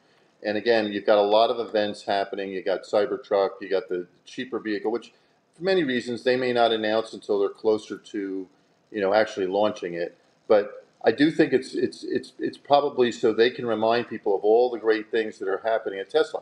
And 0.45 0.57
again, 0.57 0.91
you've 0.93 1.05
got 1.05 1.17
a 1.17 1.23
lot 1.23 1.49
of 1.49 1.65
events 1.65 2.03
happening. 2.03 2.51
You 2.51 2.61
got 2.61 2.83
Cybertruck, 2.83 3.51
you 3.61 3.69
got 3.69 3.89
the 3.89 4.07
cheaper 4.25 4.59
vehicle, 4.59 4.91
which 4.91 5.13
for 5.55 5.63
many 5.63 5.85
reasons 5.85 6.25
they 6.25 6.37
may 6.37 6.53
not 6.53 6.73
announce 6.73 7.13
until 7.13 7.39
they're 7.39 7.49
closer 7.49 7.97
to, 7.97 8.47
you 8.91 9.01
know, 9.01 9.13
actually 9.13 9.47
launching 9.47 9.95
it. 9.95 10.17
But 10.49 10.85
I 11.05 11.13
do 11.13 11.31
think 11.31 11.53
it's 11.53 11.75
it's 11.75 12.03
it's 12.03 12.33
it's 12.39 12.57
probably 12.59 13.13
so 13.13 13.33
they 13.33 13.51
can 13.51 13.65
remind 13.65 14.09
people 14.09 14.35
of 14.35 14.43
all 14.43 14.71
the 14.71 14.79
great 14.79 15.11
things 15.11 15.39
that 15.39 15.49
are 15.49 15.61
happening 15.63 15.99
at 15.99 16.11
Tesla. 16.11 16.41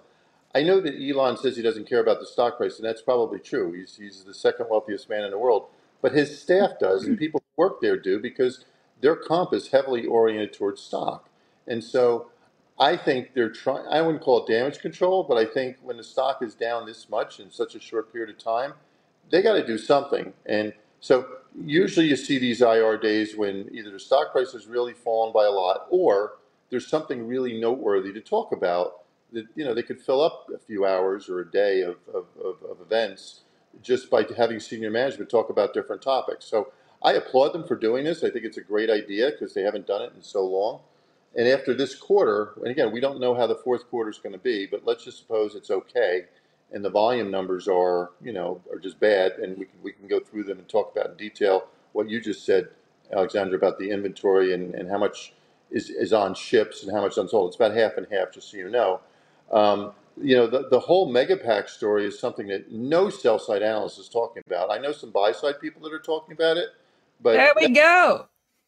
I 0.55 0.63
know 0.63 0.81
that 0.81 0.95
Elon 0.95 1.37
says 1.37 1.55
he 1.57 1.63
doesn't 1.63 1.89
care 1.89 2.01
about 2.01 2.19
the 2.19 2.25
stock 2.25 2.57
price, 2.57 2.77
and 2.77 2.85
that's 2.85 3.01
probably 3.01 3.39
true. 3.39 3.73
He's 3.73 3.97
he's 3.97 4.23
the 4.23 4.33
second 4.33 4.67
wealthiest 4.69 5.09
man 5.09 5.23
in 5.23 5.31
the 5.31 5.37
world, 5.39 5.67
but 6.01 6.13
his 6.13 6.41
staff 6.41 6.71
does, 6.79 7.05
and 7.05 7.17
people 7.17 7.41
who 7.41 7.63
work 7.63 7.81
there 7.81 7.97
do 7.97 8.19
because 8.19 8.65
their 9.01 9.15
comp 9.15 9.53
is 9.53 9.69
heavily 9.69 10.05
oriented 10.05 10.53
towards 10.53 10.81
stock, 10.81 11.29
and 11.67 11.83
so. 11.83 12.27
I 12.79 12.97
think 12.97 13.35
they're 13.35 13.51
trying. 13.51 13.85
I 13.87 14.01
wouldn't 14.01 14.23
call 14.23 14.45
it 14.45 14.51
damage 14.51 14.79
control, 14.79 15.23
but 15.23 15.37
I 15.37 15.45
think 15.45 15.77
when 15.83 15.97
the 15.97 16.03
stock 16.03 16.41
is 16.41 16.55
down 16.55 16.87
this 16.87 17.09
much 17.09 17.39
in 17.39 17.51
such 17.51 17.75
a 17.75 17.79
short 17.79 18.11
period 18.11 18.31
of 18.31 18.43
time, 18.43 18.73
they 19.31 19.41
got 19.43 19.53
to 19.53 19.65
do 19.65 19.77
something. 19.77 20.33
And 20.47 20.73
so 20.99 21.27
usually 21.65 22.07
you 22.07 22.15
see 22.15 22.39
these 22.39 22.61
IR 22.61 22.97
days 22.97 23.35
when 23.37 23.69
either 23.73 23.91
the 23.91 23.99
stock 23.99 24.31
price 24.31 24.53
has 24.53 24.67
really 24.67 24.93
fallen 24.93 25.33
by 25.33 25.45
a 25.45 25.51
lot 25.51 25.87
or 25.89 26.33
there's 26.69 26.87
something 26.87 27.27
really 27.27 27.59
noteworthy 27.59 28.13
to 28.13 28.21
talk 28.21 28.51
about 28.51 29.00
that 29.31 29.45
you 29.55 29.65
know 29.65 29.73
they 29.73 29.83
could 29.83 30.01
fill 30.01 30.21
up 30.21 30.49
a 30.53 30.59
few 30.59 30.85
hours 30.85 31.29
or 31.29 31.39
a 31.39 31.51
day 31.51 31.81
of, 31.81 31.97
of, 32.13 32.25
of, 32.43 32.57
of 32.69 32.81
events 32.81 33.41
just 33.81 34.09
by 34.09 34.25
having 34.37 34.59
senior 34.59 34.91
management 34.91 35.29
talk 35.29 35.49
about 35.49 35.73
different 35.73 36.01
topics. 36.01 36.45
So 36.45 36.71
I 37.03 37.13
applaud 37.13 37.53
them 37.53 37.65
for 37.65 37.75
doing 37.75 38.03
this. 38.03 38.23
I 38.23 38.29
think 38.29 38.45
it's 38.45 38.57
a 38.57 38.61
great 38.61 38.89
idea 38.89 39.31
because 39.31 39.53
they 39.53 39.63
haven't 39.63 39.87
done 39.87 40.01
it 40.01 40.13
in 40.15 40.21
so 40.21 40.45
long. 40.45 40.81
And 41.35 41.47
after 41.47 41.73
this 41.73 41.95
quarter, 41.95 42.53
and 42.57 42.67
again, 42.67 42.91
we 42.91 42.99
don't 42.99 43.21
know 43.21 43.33
how 43.33 43.47
the 43.47 43.55
fourth 43.55 43.89
quarter 43.89 44.09
is 44.09 44.17
going 44.17 44.33
to 44.33 44.39
be, 44.39 44.65
but 44.65 44.85
let's 44.85 45.05
just 45.05 45.19
suppose 45.19 45.55
it's 45.55 45.71
okay 45.71 46.25
and 46.71 46.83
the 46.83 46.89
volume 46.89 47.29
numbers 47.29 47.67
are, 47.67 48.11
you 48.21 48.31
know, 48.33 48.61
are 48.71 48.79
just 48.79 48.99
bad, 48.99 49.33
and 49.33 49.57
we 49.57 49.65
can, 49.65 49.75
we 49.83 49.91
can 49.91 50.07
go 50.07 50.19
through 50.19 50.43
them 50.43 50.57
and 50.57 50.67
talk 50.69 50.91
about 50.95 51.11
in 51.11 51.17
detail 51.17 51.67
what 51.93 52.09
you 52.09 52.21
just 52.21 52.45
said, 52.45 52.69
Alexandra, 53.11 53.57
about 53.57 53.77
the 53.77 53.91
inventory 53.91 54.53
and, 54.53 54.73
and 54.73 54.89
how 54.89 54.97
much 54.97 55.33
is, 55.69 55.89
is 55.89 56.13
on 56.13 56.33
ships 56.33 56.83
and 56.83 56.91
how 56.91 57.01
much 57.01 57.17
unsold. 57.17 57.49
It's 57.49 57.57
about 57.57 57.75
half 57.75 57.97
and 57.97 58.07
half, 58.09 58.31
just 58.33 58.49
so 58.49 58.57
you 58.57 58.69
know. 58.69 59.01
Um, 59.51 59.91
you 60.21 60.35
know, 60.35 60.47
the, 60.47 60.67
the 60.69 60.79
whole 60.79 61.11
Megapack 61.11 61.69
story 61.69 62.05
is 62.05 62.19
something 62.19 62.47
that 62.47 62.71
no 62.71 63.09
sell 63.09 63.39
side 63.39 63.63
analyst 63.63 63.99
is 63.99 64.09
talking 64.09 64.43
about. 64.45 64.71
I 64.71 64.77
know 64.77 64.91
some 64.91 65.11
buy 65.11 65.31
side 65.31 65.59
people 65.59 65.81
that 65.83 65.93
are 65.93 65.99
talking 65.99 66.33
about 66.33 66.57
it, 66.57 66.69
but 67.21 67.33
there 67.33 67.53
we 67.55 67.67
that, 67.67 67.75
go. 67.75 68.27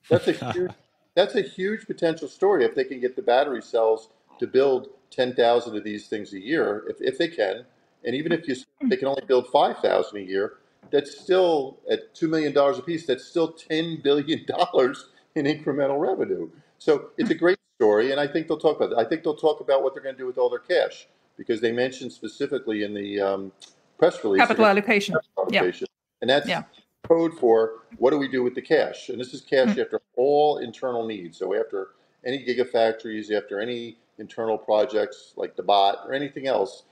That's 0.09 0.27
a 0.27 0.51
huge, 0.53 0.71
that's 1.15 1.35
a 1.35 1.41
huge 1.41 1.85
potential 1.85 2.27
story 2.27 2.65
if 2.65 2.75
they 2.75 2.83
can 2.83 2.99
get 2.99 3.15
the 3.15 3.21
battery 3.21 3.61
cells 3.61 4.09
to 4.39 4.47
build 4.47 4.89
10,000 5.11 5.77
of 5.77 5.83
these 5.83 6.07
things 6.07 6.33
a 6.33 6.39
year, 6.39 6.85
if, 6.89 6.97
if 7.01 7.17
they 7.17 7.27
can. 7.27 7.65
And 8.05 8.15
even 8.15 8.31
if 8.31 8.47
you 8.47 8.55
they 8.89 8.97
can 8.97 9.07
only 9.07 9.23
build 9.25 9.47
five 9.47 9.79
thousand 9.79 10.17
a 10.19 10.23
year, 10.23 10.55
that's 10.91 11.17
still 11.19 11.79
at 11.89 12.13
two 12.13 12.27
million 12.27 12.53
dollars 12.53 12.77
a 12.77 12.81
piece. 12.81 13.05
That's 13.05 13.23
still 13.23 13.51
ten 13.51 14.01
billion 14.03 14.45
dollars 14.45 15.07
in 15.35 15.45
incremental 15.45 15.99
revenue. 15.99 16.49
So 16.79 17.11
it's 17.17 17.29
a 17.29 17.35
great 17.35 17.57
story, 17.83 18.11
and 18.11 18.19
I 18.19 18.27
think 18.27 18.47
they'll 18.47 18.57
talk 18.57 18.77
about 18.77 18.91
that. 18.91 18.99
I 18.99 19.05
think 19.05 19.23
they'll 19.23 19.35
talk 19.35 19.59
about 19.59 19.83
what 19.83 19.93
they're 19.93 20.03
going 20.03 20.15
to 20.15 20.19
do 20.19 20.25
with 20.25 20.37
all 20.37 20.49
their 20.49 20.59
cash 20.59 21.07
because 21.37 21.59
they 21.61 21.71
mentioned 21.71 22.11
specifically 22.11 22.83
in 22.83 22.93
the 22.93 23.19
um, 23.19 23.51
press 23.97 24.23
release 24.23 24.41
capital 24.41 24.65
allocation. 24.65 25.15
allocation. 25.37 25.87
Yeah. 25.89 26.21
and 26.21 26.29
that's 26.29 26.47
yeah. 26.47 26.63
code 27.03 27.33
for 27.39 27.55
what 27.97 28.11
do 28.11 28.17
we 28.17 28.27
do 28.27 28.43
with 28.43 28.55
the 28.55 28.61
cash. 28.61 29.09
And 29.09 29.19
this 29.19 29.33
is 29.33 29.41
cash 29.41 29.69
mm-hmm. 29.69 29.81
after 29.81 30.01
all 30.15 30.59
internal 30.59 31.05
needs. 31.05 31.37
So 31.37 31.53
after 31.53 31.89
any 32.25 32.45
gigafactories, 32.45 33.31
after 33.31 33.59
any 33.59 33.97
internal 34.19 34.57
projects 34.57 35.33
like 35.35 35.55
the 35.55 35.63
bot 35.63 36.03
or 36.05 36.13
anything 36.13 36.47
else 36.47 36.83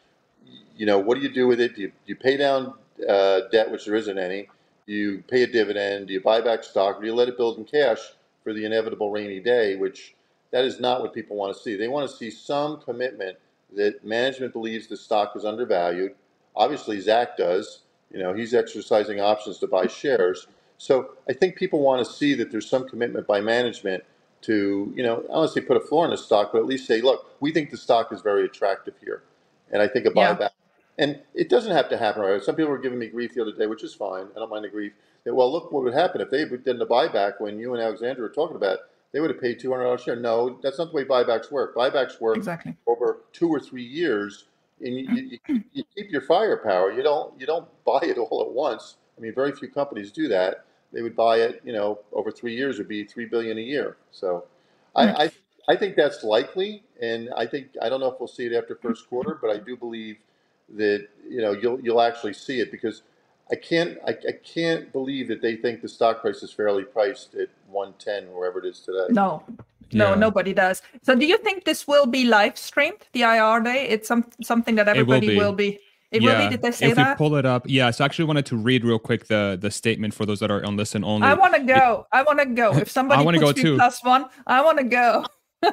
you 0.76 0.86
know, 0.86 0.98
what 0.98 1.16
do 1.16 1.22
you 1.22 1.30
do 1.30 1.48
with 1.48 1.60
it? 1.60 1.76
Do 1.76 1.82
you, 1.82 1.88
do 1.90 1.94
you 2.08 2.16
pay 2.16 2.38
down 2.38 2.74
uh, 3.08 3.42
debt, 3.52 3.70
which 3.72 3.86
there 3.86 3.96
isn't 3.96 4.18
any? 4.18 4.48
Do 4.88 4.94
you 4.94 5.24
pay 5.28 5.44
a 5.44 5.48
dividend? 5.48 6.08
Do 6.08 6.14
you 6.14 6.22
buy 6.22 6.42
back 6.42 6.64
stock? 6.64 6.98
Or 6.98 7.02
do 7.02 7.08
you 7.08 7.14
let 7.14 7.28
it 7.28 7.38
build 7.38 7.58
in 7.58 7.66
cash 7.66 8.00
for 8.44 8.54
the 8.54 8.66
inevitable 8.66 9.12
rainy 9.12 9.40
day, 9.40 9.76
which 9.76 10.16
that 10.52 10.66
is 10.66 10.80
not 10.80 11.02
what 11.02 11.14
people 11.14 11.36
want 11.36 11.56
to 11.56 11.62
see. 11.62 11.76
They 11.76 11.88
want 11.88 12.10
to 12.10 12.16
see 12.16 12.30
some 12.30 12.82
commitment 12.82 13.38
that 13.76 14.06
management 14.06 14.54
believes 14.54 14.88
the 14.88 14.98
stock 14.98 15.34
is 15.36 15.46
undervalued. 15.46 16.14
Obviously, 16.56 17.00
Zach 17.00 17.38
does. 17.38 17.82
You 18.12 18.20
know, 18.20 18.34
he's 18.34 18.54
exercising 18.54 19.22
options 19.22 19.60
to 19.60 19.68
buy 19.68 19.88
shares. 19.88 20.48
So 20.78 21.12
I 21.30 21.34
think 21.34 21.56
people 21.56 21.80
want 21.80 22.06
to 22.06 22.12
see 22.12 22.34
that 22.36 22.52
there's 22.52 22.70
some 22.70 22.88
commitment 22.88 23.28
by 23.28 23.40
management 23.40 24.04
to, 24.42 24.92
you 24.96 25.04
know, 25.04 25.24
honestly 25.30 25.62
put 25.62 25.78
a 25.78 25.80
floor 25.80 26.06
in 26.06 26.12
the 26.12 26.18
stock, 26.18 26.52
but 26.52 26.60
at 26.60 26.66
least 26.66 26.88
say, 26.88 27.02
look, 27.02 27.36
we 27.40 27.52
think 27.52 27.70
the 27.70 27.78
stock 27.78 28.12
is 28.12 28.22
very 28.22 28.46
attractive 28.46 28.96
here. 29.04 29.24
And 29.72 29.82
I 29.82 29.88
think 29.88 30.06
a 30.06 30.10
buyback. 30.12 30.40
Yeah. 30.40 30.50
And 30.98 31.22
it 31.34 31.50
doesn't 31.50 31.72
have 31.72 31.90
to 31.90 31.98
happen 31.98 32.22
right. 32.22 32.32
away. 32.32 32.40
Some 32.42 32.56
people 32.56 32.72
were 32.72 32.80
giving 32.80 33.00
me 33.00 33.08
grief 33.08 33.34
the 33.34 33.42
other 33.42 33.54
day, 33.54 33.68
which 33.68 33.84
is 33.84 33.94
fine. 33.94 34.28
I 34.36 34.40
don't 34.40 34.50
mind 34.50 34.66
the 34.66 34.70
grief. 34.70 34.94
That, 35.24 35.34
well, 35.36 35.52
look 35.52 35.72
what 35.72 35.84
would 35.84 35.94
happen 35.94 36.22
if 36.22 36.30
they 36.30 36.46
did 36.46 36.80
the 36.80 36.86
buyback 36.86 37.40
when 37.40 37.60
you 37.60 37.74
and 37.74 37.82
Alexandra 37.82 38.24
were 38.24 38.34
talking 38.34 38.58
about. 38.58 38.74
It, 38.74 38.80
they 39.14 39.20
would 39.20 39.30
have 39.30 39.42
paid 39.42 39.60
two 39.60 39.72
hundred 39.72 39.84
dollars 39.86 40.02
a 40.02 40.04
share. 40.06 40.16
No, 40.16 40.60
that's 40.64 40.78
not 40.78 40.92
the 40.92 40.96
way 40.96 41.06
buybacks 41.06 41.52
work. 41.52 41.76
Buybacks 41.76 42.20
work 42.22 42.38
exactly. 42.38 42.76
over 42.88 43.22
two 43.34 43.50
or 43.50 43.60
three 43.60 43.84
years, 43.84 44.46
and 44.82 44.96
you, 44.96 45.40
you, 45.48 45.64
you 45.74 45.84
keep 45.96 46.12
your 46.12 46.22
firepower. 46.22 46.92
You 46.92 47.04
don't 47.04 47.40
you 47.40 47.46
don't 47.46 47.68
buy 47.86 48.00
it 48.04 48.18
all 48.18 48.42
at 48.42 48.52
once. 48.52 48.98
I 49.18 49.22
mean, 49.22 49.34
very 49.34 49.52
few 49.52 49.70
companies 49.70 50.12
do 50.12 50.28
that. 50.30 50.66
They 50.94 51.02
would 51.02 51.16
buy 51.16 51.38
it, 51.38 51.62
you 51.64 51.72
know, 51.74 52.00
over 52.12 52.32
three 52.32 52.56
years 52.56 52.78
would 52.78 52.88
be 52.88 53.06
three 53.06 53.26
billion 53.26 53.58
a 53.58 53.62
year. 53.62 53.98
So, 54.12 54.46
I, 54.96 55.26
I 55.26 55.32
I 55.70 55.76
think 55.76 55.96
that's 55.96 56.24
likely, 56.24 56.84
and 57.02 57.30
I 57.38 57.46
think 57.46 57.68
I 57.82 57.90
don't 57.90 58.00
know 58.00 58.12
if 58.12 58.20
we'll 58.20 58.28
see 58.28 58.46
it 58.46 58.54
after 58.54 58.76
first 58.76 59.08
quarter, 59.08 59.38
but 59.42 59.50
I 59.52 59.58
do 59.58 59.78
believe 59.78 60.18
that 60.76 61.08
you 61.30 61.42
know 61.42 61.52
you'll 61.52 61.80
you'll 61.82 62.02
actually 62.02 62.34
see 62.34 62.60
it 62.60 62.72
because 62.72 63.04
I 63.52 63.56
can't 63.56 63.98
I, 64.08 64.12
I 64.12 64.34
can't 64.44 64.92
believe 64.92 65.28
that 65.28 65.42
they 65.42 65.56
think 65.56 65.82
the 65.82 65.90
stock 65.90 66.22
price 66.22 66.42
is 66.44 66.52
fairly 66.52 66.84
priced 66.84 67.36
at 67.36 67.50
110 67.68 68.34
wherever 68.34 68.60
it 68.60 68.66
is 68.66 68.80
today. 68.80 69.08
No. 69.10 69.44
No, 69.94 70.12
yeah. 70.12 70.16
nobody 70.16 70.54
does. 70.54 70.82
So, 71.02 71.16
do 71.16 71.26
you 71.26 71.38
think 71.40 71.66
this 71.66 71.86
will 71.86 72.06
be 72.06 72.24
live 72.24 72.58
streamed, 72.58 73.08
the 73.12 73.24
IR 73.24 73.60
day? 73.60 73.90
It's 73.90 74.08
some 74.08 74.26
something 74.42 74.76
that 74.76 74.88
everybody 74.88 75.28
will 75.28 75.34
be. 75.34 75.38
Will 75.38 75.52
be 75.52 75.80
it 76.12 76.22
yeah. 76.22 76.40
will 76.40 76.50
be. 76.50 76.52
Did 76.52 76.62
they 76.62 76.72
say 76.72 76.90
if 76.90 76.96
that? 76.96 77.18
we 77.18 77.18
pull 77.18 77.36
it 77.36 77.46
up, 77.46 77.64
yes. 77.68 78.02
I 78.02 78.06
actually 78.06 78.26
wanted 78.26 78.46
to 78.48 78.58
read 78.58 78.84
real 78.84 79.00
quick 79.00 79.28
the 79.28 79.58
the 79.60 79.72
statement 79.72 80.14
for 80.14 80.26
those 80.26 80.40
that 80.42 80.52
are 80.52 80.64
on 80.66 80.76
listen 80.76 81.04
only. 81.04 81.26
I 81.26 81.34
want 81.34 81.56
to 81.56 81.62
go. 81.62 82.06
It, 82.14 82.18
I 82.18 82.24
want 82.24 82.40
to 82.40 82.46
go. 82.46 82.78
If 82.78 82.92
somebody 82.92 83.22
I 83.22 83.24
want 83.24 83.36
to 83.36 83.42
go 83.42 83.54
too. 83.54 83.78
plus 83.78 84.04
one, 84.04 84.26
I 84.46 84.62
want 84.62 84.78
to 84.78 84.84
go. 84.84 85.26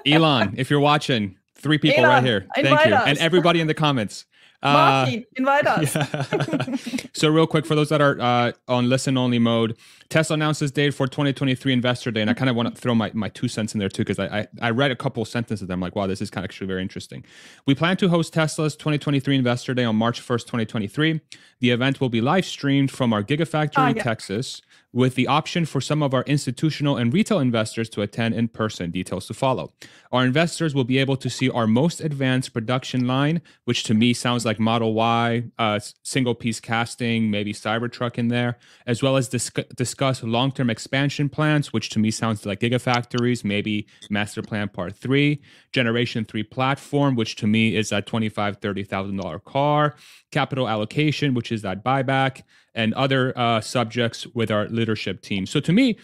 Elon, 0.07 0.55
if 0.57 0.71
you're 0.71 0.81
watching, 0.81 1.37
three 1.57 1.79
people 1.79 2.05
Elon, 2.05 2.11
right 2.11 2.25
here. 2.25 2.47
Thank 2.55 2.69
you. 2.69 2.95
Us. 2.95 3.09
And 3.09 3.19
everybody 3.19 3.61
in 3.61 3.67
the 3.67 3.75
comments. 3.75 4.27
Uh, 4.63 4.73
Martin, 4.73 5.25
invite 5.37 5.67
us. 5.67 5.95
Yeah. 6.33 6.77
so, 7.13 7.29
real 7.29 7.47
quick, 7.47 7.65
for 7.67 7.75
those 7.75 7.89
that 7.91 8.01
are 8.01 8.21
uh, 8.21 8.53
on 8.67 8.89
listen 8.89 9.17
only 9.17 9.39
mode, 9.39 9.77
Tesla 10.11 10.35
announced 10.35 10.61
this 10.61 10.71
date 10.71 10.95
for 10.95 11.07
2023 11.07 11.73
Investor 11.73 12.11
Day. 12.11 12.23
And 12.23 12.31
I 12.31 12.35
kind 12.35 12.49
of 12.49 12.57
want 12.57 12.75
to 12.75 12.81
throw 12.81 12.95
my, 12.95 13.11
my 13.13 13.29
two 13.29 13.47
cents 13.47 13.75
in 13.75 13.79
there 13.79 13.91
too, 13.91 14.05
because 14.05 14.19
I, 14.19 14.41
I, 14.41 14.49
I, 14.63 14.71
read 14.71 14.91
a 14.91 14.97
couple 14.97 15.23
of 15.23 15.29
sentences. 15.29 15.69
I'm 15.69 15.81
like, 15.81 15.95
wow, 15.95 16.07
this 16.07 16.23
is 16.23 16.31
kind 16.31 16.45
of 16.45 16.49
actually 16.49 16.67
very 16.67 16.81
interesting. 16.81 17.25
We 17.67 17.75
plan 17.75 17.99
to 17.99 18.09
host 18.09 18.33
Tesla's 18.33 18.75
2023 18.75 19.37
Investor 19.37 19.75
Day 19.75 19.85
on 19.85 19.97
March 19.97 20.23
1st, 20.23 20.41
2023. 20.41 21.21
The 21.61 21.71
event 21.71 22.01
will 22.01 22.09
be 22.09 22.23
live 22.23 22.47
streamed 22.47 22.91
from 22.91 23.13
our 23.13 23.23
Gigafactory, 23.23 23.73
ah, 23.77 23.93
yeah. 23.95 24.03
Texas 24.03 24.63
with 24.93 25.17
the 25.17 25.27
option 25.27 25.67
for 25.67 25.81
some 25.81 26.03
of 26.03 26.15
our 26.15 26.23
institutional 26.23 26.97
and 26.97 27.13
retail 27.13 27.39
investors 27.39 27.89
to 27.91 28.01
attend 28.01 28.35
in 28.35 28.49
person. 28.49 28.91
Details 28.91 29.27
to 29.27 29.35
follow. 29.35 29.73
Our 30.11 30.25
investors 30.25 30.75
will 30.75 30.85
be 30.85 30.99
able 30.99 31.17
to 31.19 31.29
see 31.29 31.51
our 31.51 31.67
most 31.67 32.01
advanced 32.01 32.55
production 32.55 33.07
line, 33.07 33.43
which 33.65 33.83
to 33.85 33.95
me 33.95 34.15
sounds 34.15 34.47
like 34.47 34.59
Model 34.59 34.95
Y, 34.95 35.45
uh, 35.59 35.79
single 36.03 36.35
piece 36.35 36.59
casting, 36.59 37.31
maybe 37.31 37.53
Cybertruck 37.53 38.17
in 38.17 38.29
there, 38.29 38.59
as 38.87 39.03
well 39.03 39.17
as 39.17 39.29
dis- 39.29 39.51
discuss 39.99 40.23
long 40.23 40.53
term 40.53 40.71
expansion 40.71 41.29
plans, 41.29 41.73
which 41.73 41.89
to 41.91 41.99
me 41.99 42.11
sounds 42.11 42.47
like 42.47 42.61
gigafactories, 42.61 43.45
maybe 43.45 43.87
Master 44.11 44.43
Plan 44.43 44.69
Part 44.69 44.97
3, 44.97 45.41
Generation 45.73 46.25
3 46.25 46.45
platform, 46.45 47.17
which 47.17 47.35
to 47.37 47.47
me 47.47 47.75
is 47.75 47.89
that 47.89 48.07
$25,000, 48.07 48.61
$30,000 48.61 49.45
car, 49.45 49.97
capital 50.31 50.69
allocation, 50.69 51.35
which 51.35 51.51
is 51.51 51.63
that 51.63 51.85
buyback 51.85 52.43
and 52.75 52.95
other 52.95 53.37
uh, 53.37 53.61
subjects 53.61 54.27
with 54.35 54.51
our 54.51 54.69
leadership 54.69 55.21
team. 55.21 55.47
So 55.47 55.59
to 55.61 55.73
me, 55.73 55.99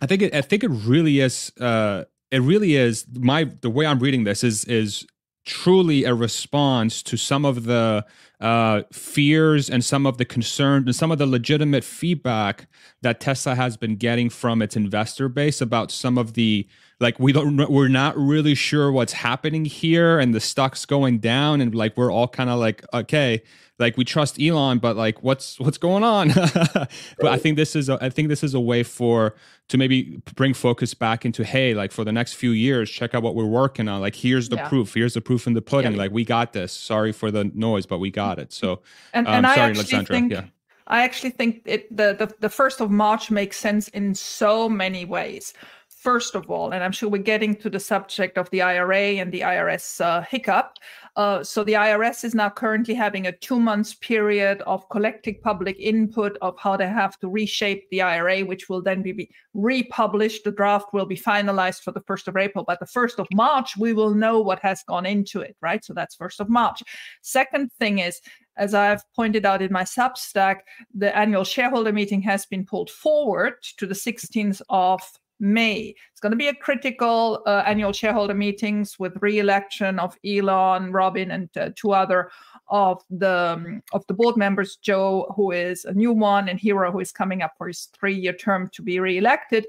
I 0.00 0.06
think 0.06 0.22
it, 0.22 0.34
I 0.34 0.40
think 0.40 0.64
it 0.64 0.70
really 0.70 1.20
is. 1.20 1.52
Uh, 1.60 2.04
it 2.32 2.40
really 2.40 2.76
is 2.76 3.06
my 3.14 3.44
the 3.60 3.70
way 3.70 3.86
I'm 3.86 4.00
reading 4.00 4.24
this 4.24 4.42
is 4.42 4.64
is 4.64 5.06
truly 5.44 6.04
a 6.04 6.14
response 6.14 7.02
to 7.02 7.16
some 7.16 7.44
of 7.44 7.64
the 7.64 8.04
uh, 8.40 8.82
fears 8.92 9.70
and 9.70 9.84
some 9.84 10.06
of 10.06 10.18
the 10.18 10.24
concerns 10.24 10.86
and 10.86 10.94
some 10.94 11.10
of 11.10 11.18
the 11.18 11.26
legitimate 11.26 11.84
feedback 11.84 12.66
that 13.02 13.20
Tesla 13.20 13.54
has 13.54 13.76
been 13.76 13.96
getting 13.96 14.28
from 14.30 14.62
its 14.62 14.76
investor 14.76 15.28
base 15.28 15.60
about 15.60 15.90
some 15.90 16.18
of 16.18 16.34
the 16.34 16.66
like 17.00 17.18
we 17.18 17.32
don't 17.32 17.56
we're 17.70 17.88
not 17.88 18.16
really 18.16 18.54
sure 18.54 18.92
what's 18.92 19.12
happening 19.12 19.64
here 19.64 20.18
and 20.18 20.34
the 20.34 20.40
stock's 20.40 20.84
going 20.84 21.18
down 21.18 21.60
and 21.60 21.74
like 21.74 21.96
we're 21.96 22.12
all 22.12 22.28
kind 22.28 22.50
of 22.50 22.58
like 22.58 22.84
okay 22.94 23.42
like 23.82 23.96
we 23.96 24.04
trust 24.04 24.40
Elon, 24.40 24.78
but 24.78 24.96
like 24.96 25.22
what's 25.22 25.58
what's 25.60 25.76
going 25.76 26.04
on? 26.04 26.28
but 26.34 27.26
I 27.26 27.36
think 27.36 27.56
this 27.56 27.74
is 27.76 27.88
a, 27.88 27.98
I 28.00 28.08
think 28.08 28.28
this 28.28 28.42
is 28.42 28.54
a 28.54 28.60
way 28.60 28.82
for 28.82 29.34
to 29.68 29.76
maybe 29.76 30.22
bring 30.34 30.54
focus 30.54 30.94
back 30.94 31.26
into 31.26 31.44
hey, 31.44 31.74
like 31.74 31.92
for 31.92 32.04
the 32.04 32.12
next 32.12 32.34
few 32.34 32.50
years, 32.50 32.90
check 32.90 33.14
out 33.14 33.22
what 33.22 33.34
we're 33.34 33.44
working 33.44 33.88
on. 33.88 34.00
Like 34.00 34.14
here's 34.14 34.48
the 34.48 34.56
yeah. 34.56 34.68
proof. 34.68 34.94
Here's 34.94 35.14
the 35.14 35.20
proof 35.20 35.46
in 35.46 35.54
the 35.54 35.62
pudding. 35.62 35.92
Yeah. 35.92 35.98
Like 35.98 36.12
we 36.12 36.24
got 36.24 36.52
this. 36.52 36.72
Sorry 36.72 37.12
for 37.12 37.30
the 37.30 37.44
noise, 37.44 37.84
but 37.84 37.98
we 37.98 38.10
got 38.10 38.38
it. 38.38 38.52
So 38.52 38.82
and, 39.12 39.26
um, 39.26 39.34
and 39.34 39.46
I 39.46 39.56
actually 39.56 39.80
Alexandra. 39.80 40.14
think 40.14 40.32
yeah. 40.32 40.44
I 40.86 41.02
actually 41.02 41.30
think 41.30 41.62
it 41.64 41.94
the, 41.94 42.14
the 42.14 42.34
the 42.40 42.48
first 42.48 42.80
of 42.80 42.90
March 42.90 43.30
makes 43.30 43.56
sense 43.56 43.88
in 43.88 44.14
so 44.14 44.68
many 44.68 45.04
ways 45.04 45.54
first 46.02 46.34
of 46.34 46.50
all, 46.50 46.72
and 46.72 46.82
I'm 46.82 46.90
sure 46.90 47.08
we're 47.08 47.22
getting 47.22 47.54
to 47.56 47.70
the 47.70 47.78
subject 47.78 48.36
of 48.36 48.50
the 48.50 48.60
IRA 48.60 49.20
and 49.20 49.30
the 49.30 49.40
IRS 49.40 50.00
uh, 50.00 50.22
hiccup. 50.22 50.74
Uh, 51.14 51.44
so 51.44 51.62
the 51.62 51.74
IRS 51.74 52.24
is 52.24 52.34
now 52.34 52.50
currently 52.50 52.94
having 52.94 53.28
a 53.28 53.36
two 53.38 53.60
months 53.60 53.94
period 53.94 54.62
of 54.62 54.88
collecting 54.88 55.38
public 55.44 55.78
input 55.78 56.36
of 56.42 56.58
how 56.58 56.76
they 56.76 56.88
have 56.88 57.18
to 57.20 57.28
reshape 57.28 57.88
the 57.90 58.02
IRA, 58.02 58.40
which 58.40 58.68
will 58.68 58.82
then 58.82 59.00
be 59.00 59.30
republished. 59.54 60.42
The 60.42 60.50
draft 60.50 60.86
will 60.92 61.06
be 61.06 61.16
finalized 61.16 61.82
for 61.82 61.92
the 61.92 62.00
1st 62.00 62.28
of 62.28 62.36
April. 62.36 62.64
But 62.66 62.80
the 62.80 62.86
1st 62.86 63.20
of 63.20 63.28
March, 63.32 63.76
we 63.76 63.92
will 63.92 64.12
know 64.12 64.40
what 64.40 64.58
has 64.58 64.82
gone 64.82 65.06
into 65.06 65.40
it, 65.40 65.56
right? 65.60 65.84
So 65.84 65.94
that's 65.94 66.16
1st 66.16 66.40
of 66.40 66.48
March. 66.48 66.82
Second 67.20 67.70
thing 67.78 68.00
is, 68.00 68.20
as 68.56 68.74
I've 68.74 69.02
pointed 69.14 69.46
out 69.46 69.62
in 69.62 69.72
my 69.72 69.84
Substack, 69.84 70.56
the 70.94 71.16
annual 71.16 71.44
shareholder 71.44 71.92
meeting 71.92 72.22
has 72.22 72.44
been 72.44 72.66
pulled 72.66 72.90
forward 72.90 73.54
to 73.78 73.86
the 73.86 73.94
16th 73.94 74.60
of 74.68 75.00
May. 75.40 75.94
It's 76.10 76.20
going 76.20 76.30
to 76.30 76.36
be 76.36 76.48
a 76.48 76.54
critical 76.54 77.42
uh, 77.46 77.64
annual 77.66 77.92
shareholder 77.92 78.34
meetings 78.34 78.98
with 78.98 79.16
re-election 79.20 79.98
of 79.98 80.16
Elon, 80.24 80.92
Robin, 80.92 81.30
and 81.30 81.48
uh, 81.56 81.70
two 81.74 81.92
other 81.92 82.30
of 82.68 83.02
the 83.10 83.52
um, 83.56 83.82
of 83.92 84.06
the 84.06 84.14
board 84.14 84.36
members. 84.36 84.76
Joe, 84.76 85.32
who 85.36 85.50
is 85.50 85.84
a 85.84 85.92
new 85.92 86.12
one, 86.12 86.48
and 86.48 86.58
Hiro, 86.58 86.92
who 86.92 87.00
is 87.00 87.12
coming 87.12 87.42
up 87.42 87.52
for 87.58 87.66
his 87.66 87.88
three-year 87.98 88.34
term 88.34 88.70
to 88.72 88.82
be 88.82 89.00
re-elected. 89.00 89.66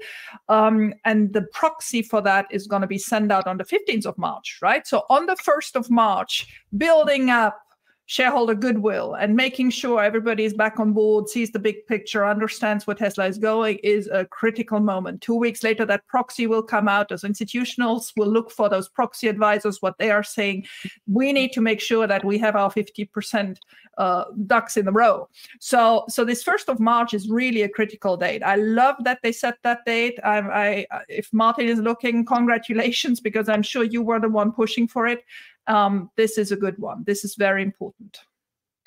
Um, 0.48 0.94
and 1.04 1.32
the 1.32 1.42
proxy 1.52 2.02
for 2.02 2.22
that 2.22 2.46
is 2.50 2.66
going 2.66 2.82
to 2.82 2.88
be 2.88 2.98
sent 2.98 3.32
out 3.32 3.46
on 3.46 3.58
the 3.58 3.64
15th 3.64 4.06
of 4.06 4.16
March, 4.18 4.58
right? 4.62 4.86
So 4.86 5.02
on 5.10 5.26
the 5.26 5.36
1st 5.36 5.76
of 5.76 5.90
March, 5.90 6.46
building 6.76 7.30
up 7.30 7.58
shareholder 8.06 8.54
goodwill 8.54 9.14
and 9.14 9.34
making 9.34 9.70
sure 9.70 10.02
everybody 10.02 10.44
is 10.44 10.52
back 10.52 10.78
on 10.78 10.92
board, 10.92 11.28
sees 11.28 11.50
the 11.50 11.58
big 11.58 11.86
picture, 11.86 12.26
understands 12.26 12.86
where 12.86 12.94
Tesla 12.94 13.26
is 13.26 13.38
going 13.38 13.78
is 13.82 14.08
a 14.08 14.26
critical 14.26 14.80
moment. 14.80 15.20
Two 15.22 15.34
weeks 15.34 15.62
later, 15.62 15.86
that 15.86 16.06
proxy 16.06 16.46
will 16.46 16.62
come 16.62 16.88
out. 16.88 17.12
As 17.12 17.22
institutionals 17.22 18.12
will 18.16 18.28
look 18.28 18.50
for 18.50 18.68
those 18.68 18.88
proxy 18.88 19.28
advisors, 19.28 19.80
what 19.80 19.98
they 19.98 20.10
are 20.10 20.22
saying. 20.22 20.66
We 21.06 21.32
need 21.32 21.52
to 21.52 21.60
make 21.60 21.80
sure 21.80 22.06
that 22.06 22.24
we 22.24 22.38
have 22.38 22.56
our 22.56 22.70
50% 22.70 23.56
uh, 23.96 24.24
ducks 24.46 24.76
in 24.76 24.84
the 24.84 24.92
row. 24.92 25.28
So, 25.60 26.04
so 26.08 26.24
this 26.24 26.42
first 26.42 26.68
of 26.68 26.80
March 26.80 27.14
is 27.14 27.28
really 27.28 27.62
a 27.62 27.68
critical 27.68 28.16
date. 28.16 28.42
I 28.42 28.56
love 28.56 28.96
that 29.04 29.20
they 29.22 29.32
set 29.32 29.56
that 29.62 29.84
date. 29.86 30.18
I, 30.24 30.86
I 30.90 31.04
if 31.08 31.32
Martin 31.32 31.68
is 31.68 31.78
looking, 31.78 32.24
congratulations, 32.24 33.20
because 33.20 33.48
I'm 33.48 33.62
sure 33.62 33.84
you 33.84 34.02
were 34.02 34.20
the 34.20 34.28
one 34.28 34.52
pushing 34.52 34.88
for 34.88 35.06
it 35.06 35.24
um, 35.66 36.10
this 36.16 36.38
is 36.38 36.52
a 36.52 36.56
good 36.56 36.78
one. 36.78 37.04
This 37.06 37.24
is 37.24 37.34
very 37.34 37.62
important. 37.62 38.18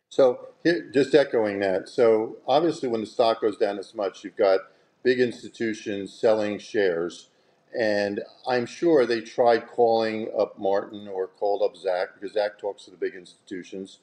So 0.09 0.47
here, 0.63 0.89
just 0.93 1.13
echoing 1.13 1.59
that. 1.59 1.89
So 1.89 2.37
obviously, 2.47 2.89
when 2.89 3.01
the 3.01 3.07
stock 3.07 3.41
goes 3.41 3.57
down 3.57 3.77
as 3.77 3.93
much, 3.93 4.23
you've 4.23 4.37
got 4.37 4.61
big 5.03 5.19
institutions 5.19 6.13
selling 6.13 6.59
shares, 6.59 7.29
and 7.77 8.21
I'm 8.47 8.65
sure 8.65 9.05
they 9.05 9.21
tried 9.21 9.67
calling 9.67 10.29
up 10.37 10.57
Martin 10.57 11.07
or 11.07 11.27
called 11.27 11.61
up 11.61 11.75
Zach 11.75 12.09
because 12.13 12.33
Zach 12.33 12.57
talks 12.57 12.85
to 12.85 12.91
the 12.91 12.97
big 12.97 13.15
institutions 13.15 13.99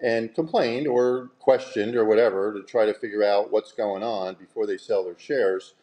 and 0.00 0.34
complained 0.34 0.86
or 0.86 1.30
questioned 1.40 1.94
or 1.94 2.04
whatever 2.04 2.54
to 2.54 2.62
try 2.62 2.86
to 2.86 2.94
figure 2.94 3.22
out 3.22 3.52
what's 3.52 3.72
going 3.72 4.02
on 4.02 4.34
before 4.36 4.66
they 4.66 4.78
sell 4.78 5.04
their 5.04 5.18
shares. 5.18 5.74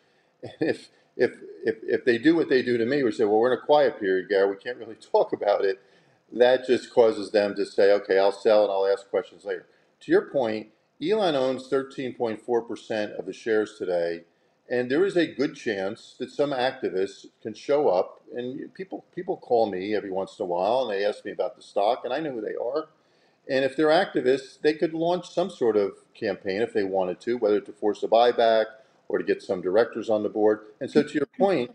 And 0.43 0.69
if 0.69 0.89
if 1.17 1.31
if 1.65 1.75
if 1.83 2.05
they 2.05 2.17
do 2.17 2.35
what 2.35 2.47
they 2.47 2.61
do 2.61 2.77
to 2.77 2.85
me, 2.85 3.03
we 3.03 3.11
say, 3.11 3.25
well, 3.25 3.39
we're 3.39 3.51
in 3.51 3.57
a 3.57 3.61
quiet 3.61 3.99
period, 3.99 4.29
Gary. 4.29 4.49
We 4.49 4.55
can't 4.55 4.77
really 4.77 4.95
talk 5.11 5.33
about 5.33 5.65
it 5.65 5.81
that 6.33 6.65
just 6.67 6.93
causes 6.93 7.31
them 7.31 7.55
to 7.55 7.65
say, 7.65 7.91
okay, 7.93 8.19
I'll 8.19 8.31
sell 8.31 8.63
and 8.63 8.71
I'll 8.71 8.87
ask 8.87 9.09
questions 9.09 9.45
later. 9.45 9.67
To 10.01 10.11
your 10.11 10.29
point, 10.29 10.67
Elon 11.01 11.35
owns 11.35 11.69
13.4% 11.69 13.19
of 13.19 13.25
the 13.25 13.33
shares 13.33 13.75
today, 13.77 14.23
and 14.69 14.91
there 14.91 15.05
is 15.05 15.15
a 15.15 15.27
good 15.33 15.55
chance 15.55 16.15
that 16.19 16.31
some 16.31 16.51
activists 16.51 17.27
can 17.41 17.53
show 17.53 17.89
up. 17.89 18.21
And 18.35 18.73
people 18.73 19.05
people 19.15 19.37
call 19.37 19.69
me 19.71 19.95
every 19.95 20.11
once 20.11 20.37
in 20.39 20.43
a 20.43 20.47
while 20.47 20.81
and 20.81 20.91
they 20.91 21.05
ask 21.05 21.23
me 21.23 21.31
about 21.31 21.55
the 21.55 21.61
stock, 21.61 22.01
and 22.03 22.13
I 22.13 22.19
know 22.19 22.31
who 22.33 22.41
they 22.41 22.55
are. 22.55 22.89
And 23.49 23.63
if 23.63 23.77
they're 23.77 23.87
activists, 23.87 24.59
they 24.61 24.73
could 24.73 24.93
launch 24.93 25.29
some 25.29 25.49
sort 25.49 25.77
of 25.77 25.93
campaign 26.13 26.61
if 26.61 26.73
they 26.73 26.83
wanted 26.83 27.21
to, 27.21 27.37
whether 27.37 27.61
to 27.61 27.71
force 27.71 28.03
a 28.03 28.07
buyback 28.07 28.65
or 29.07 29.17
to 29.17 29.23
get 29.23 29.41
some 29.41 29.61
directors 29.61 30.09
on 30.09 30.23
the 30.23 30.29
board. 30.29 30.61
And 30.81 30.91
so, 30.91 31.03
to 31.03 31.13
your 31.13 31.27
point, 31.37 31.71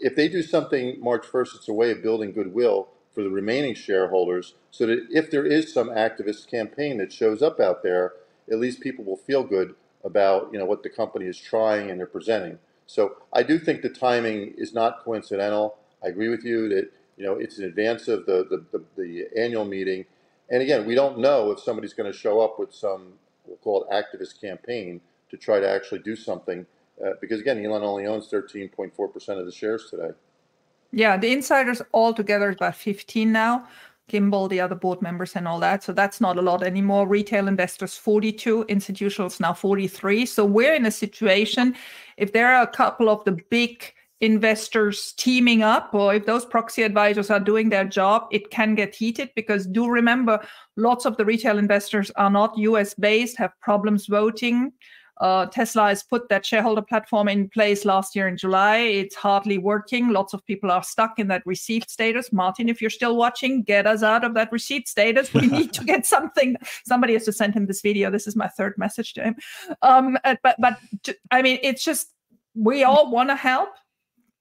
if 0.00 0.16
they 0.16 0.28
do 0.28 0.42
something 0.42 1.00
March 1.00 1.24
1st, 1.26 1.56
it's 1.56 1.68
a 1.68 1.72
way 1.72 1.92
of 1.92 2.02
building 2.02 2.32
goodwill 2.32 2.88
for 3.14 3.22
the 3.22 3.30
remaining 3.30 3.74
shareholders 3.74 4.54
so 4.70 4.86
that 4.86 5.06
if 5.10 5.30
there 5.30 5.46
is 5.46 5.72
some 5.72 5.90
activist 5.90 6.48
campaign 6.50 6.98
that 6.98 7.12
shows 7.12 7.42
up 7.42 7.60
out 7.60 7.82
there, 7.82 8.14
at 8.50 8.58
least 8.60 8.80
people 8.80 9.04
will 9.04 9.16
feel 9.16 9.44
good 9.44 9.74
about 10.04 10.50
you 10.52 10.58
know 10.58 10.66
what 10.66 10.82
the 10.82 10.90
company 10.90 11.26
is 11.26 11.38
trying 11.38 11.90
and 11.90 12.00
they're 12.00 12.06
presenting. 12.06 12.58
So 12.86 13.16
I 13.32 13.42
do 13.42 13.58
think 13.58 13.82
the 13.82 13.90
timing 13.90 14.54
is 14.58 14.74
not 14.74 15.04
coincidental. 15.04 15.76
I 16.04 16.08
agree 16.08 16.28
with 16.28 16.44
you 16.44 16.68
that 16.70 16.92
you 17.16 17.24
know 17.26 17.34
it's 17.34 17.58
in 17.58 17.64
advance 17.66 18.08
of 18.08 18.26
the 18.26 18.46
the, 18.50 18.78
the, 18.78 18.84
the 19.02 19.26
annual 19.40 19.64
meeting, 19.64 20.06
and 20.50 20.62
again 20.62 20.86
we 20.86 20.94
don't 20.94 21.18
know 21.18 21.52
if 21.52 21.60
somebody's 21.60 21.94
going 21.94 22.10
to 22.12 22.18
show 22.18 22.40
up 22.40 22.58
with 22.58 22.74
some 22.74 23.14
we'll 23.46 23.58
call 23.58 23.84
it 23.84 23.92
activist 23.94 24.40
campaign 24.40 25.00
to 25.30 25.36
try 25.36 25.60
to 25.60 25.68
actually 25.68 26.00
do 26.00 26.16
something 26.16 26.66
uh, 27.04 27.12
because 27.20 27.40
again 27.40 27.64
Elon 27.64 27.82
only 27.84 28.06
owns 28.06 28.28
13.4 28.30 29.12
percent 29.12 29.40
of 29.40 29.46
the 29.46 29.52
shares 29.52 29.88
today. 29.90 30.10
Yeah, 30.92 31.16
the 31.16 31.32
insiders 31.32 31.80
all 31.92 32.12
together 32.12 32.50
is 32.50 32.56
about 32.56 32.76
15 32.76 33.32
now. 33.32 33.66
Kimball, 34.08 34.48
the 34.48 34.60
other 34.60 34.74
board 34.74 35.00
members, 35.00 35.36
and 35.36 35.48
all 35.48 35.58
that. 35.60 35.82
So 35.82 35.92
that's 35.92 36.20
not 36.20 36.36
a 36.36 36.42
lot 36.42 36.62
anymore. 36.62 37.08
Retail 37.08 37.48
investors 37.48 37.96
42, 37.96 38.66
institutionals 38.68 39.40
now 39.40 39.54
43. 39.54 40.26
So 40.26 40.44
we're 40.44 40.74
in 40.74 40.84
a 40.84 40.90
situation, 40.90 41.74
if 42.18 42.32
there 42.32 42.52
are 42.54 42.62
a 42.62 42.66
couple 42.66 43.08
of 43.08 43.24
the 43.24 43.38
big 43.48 43.94
investors 44.20 45.14
teaming 45.16 45.62
up, 45.62 45.94
or 45.94 46.14
if 46.14 46.26
those 46.26 46.44
proxy 46.44 46.82
advisors 46.82 47.30
are 47.30 47.40
doing 47.40 47.70
their 47.70 47.84
job, 47.84 48.28
it 48.30 48.50
can 48.50 48.74
get 48.74 48.94
heated 48.94 49.30
because 49.34 49.66
do 49.66 49.88
remember, 49.88 50.38
lots 50.76 51.06
of 51.06 51.16
the 51.16 51.24
retail 51.24 51.58
investors 51.58 52.10
are 52.16 52.30
not 52.30 52.56
US 52.58 52.92
based, 52.94 53.38
have 53.38 53.58
problems 53.60 54.06
voting. 54.06 54.72
Uh, 55.20 55.46
Tesla 55.46 55.88
has 55.88 56.02
put 56.02 56.28
that 56.28 56.44
shareholder 56.44 56.82
platform 56.82 57.28
in 57.28 57.48
place 57.48 57.84
last 57.84 58.16
year 58.16 58.26
in 58.28 58.36
July. 58.36 58.78
It's 58.78 59.14
hardly 59.14 59.58
working. 59.58 60.08
Lots 60.08 60.32
of 60.32 60.44
people 60.46 60.70
are 60.70 60.82
stuck 60.82 61.18
in 61.18 61.28
that 61.28 61.46
receipt 61.46 61.90
status. 61.90 62.32
Martin, 62.32 62.68
if 62.68 62.80
you're 62.80 62.90
still 62.90 63.16
watching, 63.16 63.62
get 63.62 63.86
us 63.86 64.02
out 64.02 64.24
of 64.24 64.34
that 64.34 64.50
receipt 64.50 64.88
status. 64.88 65.32
We 65.32 65.46
need 65.46 65.72
to 65.74 65.84
get 65.92 66.06
something. 66.06 66.56
Somebody 66.84 67.12
has 67.12 67.24
to 67.26 67.32
send 67.32 67.54
him 67.54 67.66
this 67.66 67.82
video. 67.82 68.10
This 68.10 68.26
is 68.26 68.36
my 68.36 68.48
third 68.48 68.74
message 68.78 69.12
to 69.14 69.22
him. 69.22 69.36
Um, 69.82 70.18
uh, 70.24 70.36
but 70.42 70.56
but 70.58 70.78
I 71.30 71.42
mean, 71.42 71.58
it's 71.62 71.84
just 71.84 72.08
we 72.54 72.84
all 72.84 73.10
want 73.10 73.28
to 73.30 73.36
help, 73.36 73.70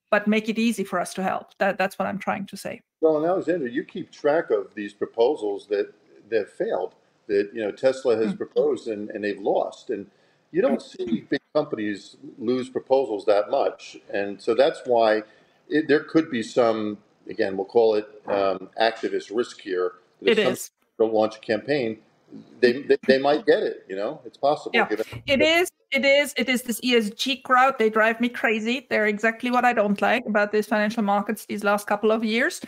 but 0.10 0.27
make 0.27 0.49
it 0.49 0.57
easy 0.57 0.84
for 0.84 0.99
us 0.99 1.13
to 1.15 1.23
help. 1.23 1.57
That 1.60 1.77
that's 1.77 1.99
what 1.99 2.07
I'm 2.07 2.19
trying 2.19 2.45
to 2.47 2.57
say. 2.57 2.81
Well, 3.01 3.17
and 3.17 3.25
Alexandra, 3.25 3.69
you 3.69 3.84
keep 3.84 4.12
track 4.12 4.51
of 4.51 4.73
these 4.75 4.93
proposals 4.93 5.67
that 5.67 5.93
that 6.29 6.49
failed, 6.49 6.95
that 7.27 7.51
you 7.53 7.62
know 7.62 7.71
Tesla 7.71 8.15
has 8.15 8.27
mm-hmm. 8.27 8.38
proposed 8.38 8.88
and, 8.88 9.10
and 9.10 9.23
they've 9.23 9.39
lost, 9.39 9.89
and 9.89 10.10
you 10.51 10.61
don't 10.61 10.81
see 10.81 11.25
big 11.29 11.41
companies 11.53 12.17
lose 12.37 12.69
proposals 12.69 13.25
that 13.25 13.49
much, 13.49 13.97
and 14.13 14.41
so 14.41 14.53
that's 14.53 14.81
why 14.85 15.23
it, 15.69 15.87
there 15.87 16.03
could 16.03 16.29
be 16.29 16.43
some. 16.43 16.97
Again, 17.29 17.55
we'll 17.55 17.65
call 17.65 17.95
it 17.95 18.07
um, 18.27 18.69
activist 18.81 19.33
risk 19.33 19.61
here. 19.61 19.93
that 20.21 20.31
It 20.31 20.39
is. 20.39 20.71
Don't 20.97 21.13
launch 21.13 21.37
a 21.37 21.39
campaign. 21.39 21.99
They, 22.59 22.83
they, 22.83 22.97
they 23.07 23.19
might 23.19 23.45
get 23.45 23.61
it. 23.63 23.85
You 23.87 23.95
know, 23.95 24.21
it's 24.25 24.37
possible. 24.37 24.71
Yeah, 24.73 24.87
it 25.27 25.41
is. 25.41 25.71
It 25.91 26.05
is. 26.05 26.33
It 26.37 26.49
is 26.49 26.63
this 26.63 26.79
ESG 26.81 27.43
crowd. 27.43 27.77
They 27.77 27.89
drive 27.89 28.19
me 28.21 28.29
crazy. 28.29 28.87
They're 28.89 29.07
exactly 29.07 29.51
what 29.51 29.65
I 29.65 29.73
don't 29.73 30.01
like 30.01 30.25
about 30.25 30.51
these 30.51 30.65
financial 30.65 31.03
markets 31.03 31.45
these 31.45 31.63
last 31.63 31.85
couple 31.87 32.11
of 32.11 32.23
years. 32.23 32.61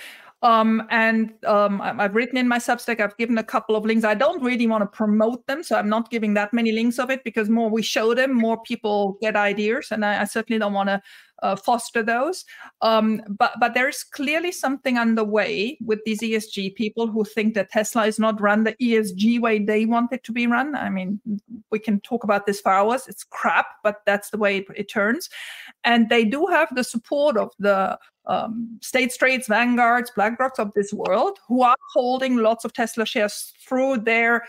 Um, 0.43 0.85
and 0.89 1.31
um, 1.45 1.79
I've 1.81 2.13
written 2.15 2.37
in 2.37 2.49
my 2.49 2.57
Substack, 2.57 2.99
I've 2.99 3.15
given 3.15 3.37
a 3.37 3.43
couple 3.43 3.77
of 3.77 3.85
links. 3.85 4.03
I 4.03 4.13
don't 4.13 4.43
really 4.43 4.67
want 4.67 4.81
to 4.81 4.85
promote 4.85 5.47
them, 5.47 5.63
so 5.63 5.77
I'm 5.77 5.87
not 5.87 6.11
giving 6.11 6.33
that 6.33 6.51
many 6.51 6.73
links 6.73 6.99
of 6.99 7.09
it 7.09 7.23
because 7.23 7.49
more 7.49 7.69
we 7.69 7.81
show 7.81 8.13
them, 8.13 8.33
more 8.33 8.61
people 8.63 9.17
get 9.21 9.37
ideas, 9.37 9.87
and 9.89 10.03
I, 10.03 10.21
I 10.21 10.25
certainly 10.25 10.59
don't 10.59 10.73
want 10.73 10.89
to 10.89 11.01
uh, 11.43 11.55
foster 11.55 12.01
those. 12.01 12.45
Um, 12.81 13.21
but 13.27 13.53
but 13.59 13.73
there's 13.73 14.03
clearly 14.03 14.51
something 14.51 14.97
underway 14.97 15.77
with 15.85 15.99
these 16.05 16.21
ESG 16.21 16.75
people 16.75 17.05
who 17.07 17.23
think 17.23 17.53
that 17.53 17.69
Tesla 17.69 18.07
is 18.07 18.17
not 18.17 18.41
run 18.41 18.63
the 18.63 18.73
ESG 18.81 19.39
way 19.39 19.59
they 19.59 19.85
want 19.85 20.13
it 20.13 20.23
to 20.23 20.31
be 20.31 20.47
run. 20.47 20.73
I 20.75 20.89
mean, 20.89 21.19
we 21.69 21.79
can 21.79 21.99
talk 21.99 22.23
about 22.23 22.45
this 22.45 22.61
for 22.61 22.71
hours. 22.71 23.07
It's 23.07 23.23
crap, 23.23 23.67
but 23.83 23.97
that's 24.05 24.29
the 24.29 24.37
way 24.37 24.57
it, 24.57 24.65
it 24.75 24.89
turns. 24.89 25.29
And 25.83 26.09
they 26.09 26.23
do 26.23 26.47
have 26.47 26.73
the 26.73 26.83
support 26.83 27.37
of 27.37 27.51
the 27.59 27.99
um, 28.25 28.79
State 28.81 29.11
Streets, 29.11 29.47
Vanguards, 29.47 30.11
BlackRocks 30.15 30.59
of 30.59 30.71
this 30.73 30.93
world 30.93 31.39
who 31.47 31.61
are 31.61 31.75
holding 31.93 32.37
lots 32.37 32.63
of 32.63 32.71
Tesla 32.71 33.05
shares 33.05 33.53
through 33.59 33.97
their 33.97 34.43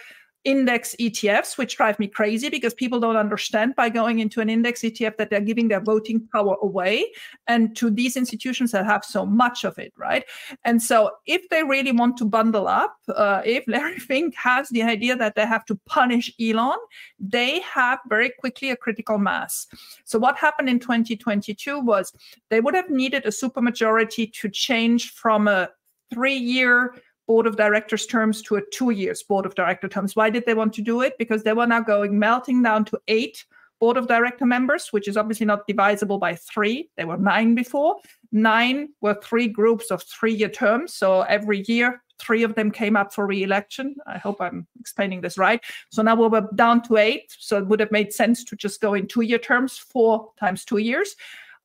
index 0.44 0.94
ETFs, 1.00 1.56
which 1.56 1.76
drive 1.76 1.98
me 1.98 2.06
crazy 2.06 2.48
because 2.48 2.74
people 2.74 3.00
don't 3.00 3.16
understand 3.16 3.74
by 3.74 3.88
going 3.88 4.18
into 4.18 4.40
an 4.40 4.50
index 4.50 4.82
ETF 4.82 5.16
that 5.16 5.30
they're 5.30 5.40
giving 5.40 5.68
their 5.68 5.80
voting 5.80 6.26
power 6.32 6.56
away 6.62 7.06
and 7.46 7.74
to 7.76 7.90
these 7.90 8.16
institutions 8.16 8.70
that 8.72 8.84
have 8.84 9.04
so 9.04 9.24
much 9.24 9.64
of 9.64 9.78
it, 9.78 9.92
right? 9.96 10.24
And 10.64 10.82
so 10.82 11.10
if 11.26 11.48
they 11.48 11.62
really 11.62 11.92
want 11.92 12.16
to 12.18 12.24
bundle 12.24 12.68
up, 12.68 12.96
uh, 13.14 13.42
if 13.44 13.64
Larry 13.66 13.98
Fink 14.08 14.34
has 14.36 14.68
the 14.68 14.82
idea 14.82 15.16
that 15.16 15.34
they 15.34 15.46
have 15.46 15.64
to 15.66 15.78
punish 15.86 16.32
Elon, 16.40 16.78
they 17.18 17.60
have 17.60 17.98
very 18.08 18.30
quickly 18.38 18.70
a 18.70 18.76
critical 18.76 19.18
mass. 19.18 19.66
So 20.04 20.18
what 20.18 20.36
happened 20.36 20.68
in 20.68 20.78
2022 20.78 21.80
was 21.80 22.12
they 22.50 22.60
would 22.60 22.74
have 22.74 22.90
needed 22.90 23.24
a 23.24 23.30
supermajority 23.30 24.32
to 24.34 24.48
change 24.48 25.12
from 25.12 25.48
a 25.48 25.70
three-year 26.12 26.94
board 27.26 27.46
of 27.46 27.56
directors 27.56 28.06
terms 28.06 28.42
to 28.42 28.56
a 28.56 28.62
two 28.72 28.90
years 28.90 29.22
board 29.22 29.46
of 29.46 29.54
director 29.54 29.88
terms. 29.88 30.14
Why 30.14 30.30
did 30.30 30.44
they 30.46 30.54
want 30.54 30.72
to 30.74 30.82
do 30.82 31.00
it? 31.00 31.16
Because 31.18 31.42
they 31.42 31.52
were 31.52 31.66
now 31.66 31.80
going 31.80 32.18
melting 32.18 32.62
down 32.62 32.84
to 32.86 33.00
eight 33.08 33.44
board 33.80 33.96
of 33.96 34.06
director 34.06 34.46
members, 34.46 34.88
which 34.92 35.08
is 35.08 35.16
obviously 35.16 35.46
not 35.46 35.66
divisible 35.66 36.18
by 36.18 36.34
three. 36.34 36.90
There 36.96 37.06
were 37.06 37.16
nine 37.16 37.54
before. 37.54 37.96
Nine 38.32 38.90
were 39.00 39.18
three 39.22 39.48
groups 39.48 39.90
of 39.90 40.02
three 40.02 40.34
year 40.34 40.48
terms. 40.48 40.94
So 40.94 41.22
every 41.22 41.64
year, 41.66 42.02
three 42.18 42.44
of 42.44 42.54
them 42.54 42.70
came 42.70 42.96
up 42.96 43.12
for 43.12 43.26
re-election. 43.26 43.96
I 44.06 44.18
hope 44.18 44.40
I'm 44.40 44.66
explaining 44.78 45.20
this 45.20 45.36
right. 45.36 45.60
So 45.90 46.02
now 46.02 46.14
we 46.14 46.36
are 46.36 46.48
down 46.54 46.82
to 46.82 46.96
eight. 46.96 47.34
So 47.38 47.58
it 47.58 47.66
would 47.66 47.80
have 47.80 47.90
made 47.90 48.12
sense 48.12 48.44
to 48.44 48.56
just 48.56 48.80
go 48.80 48.94
in 48.94 49.06
two-year 49.06 49.38
terms, 49.38 49.76
four 49.76 50.30
times 50.38 50.64
two 50.64 50.78
years. 50.78 51.16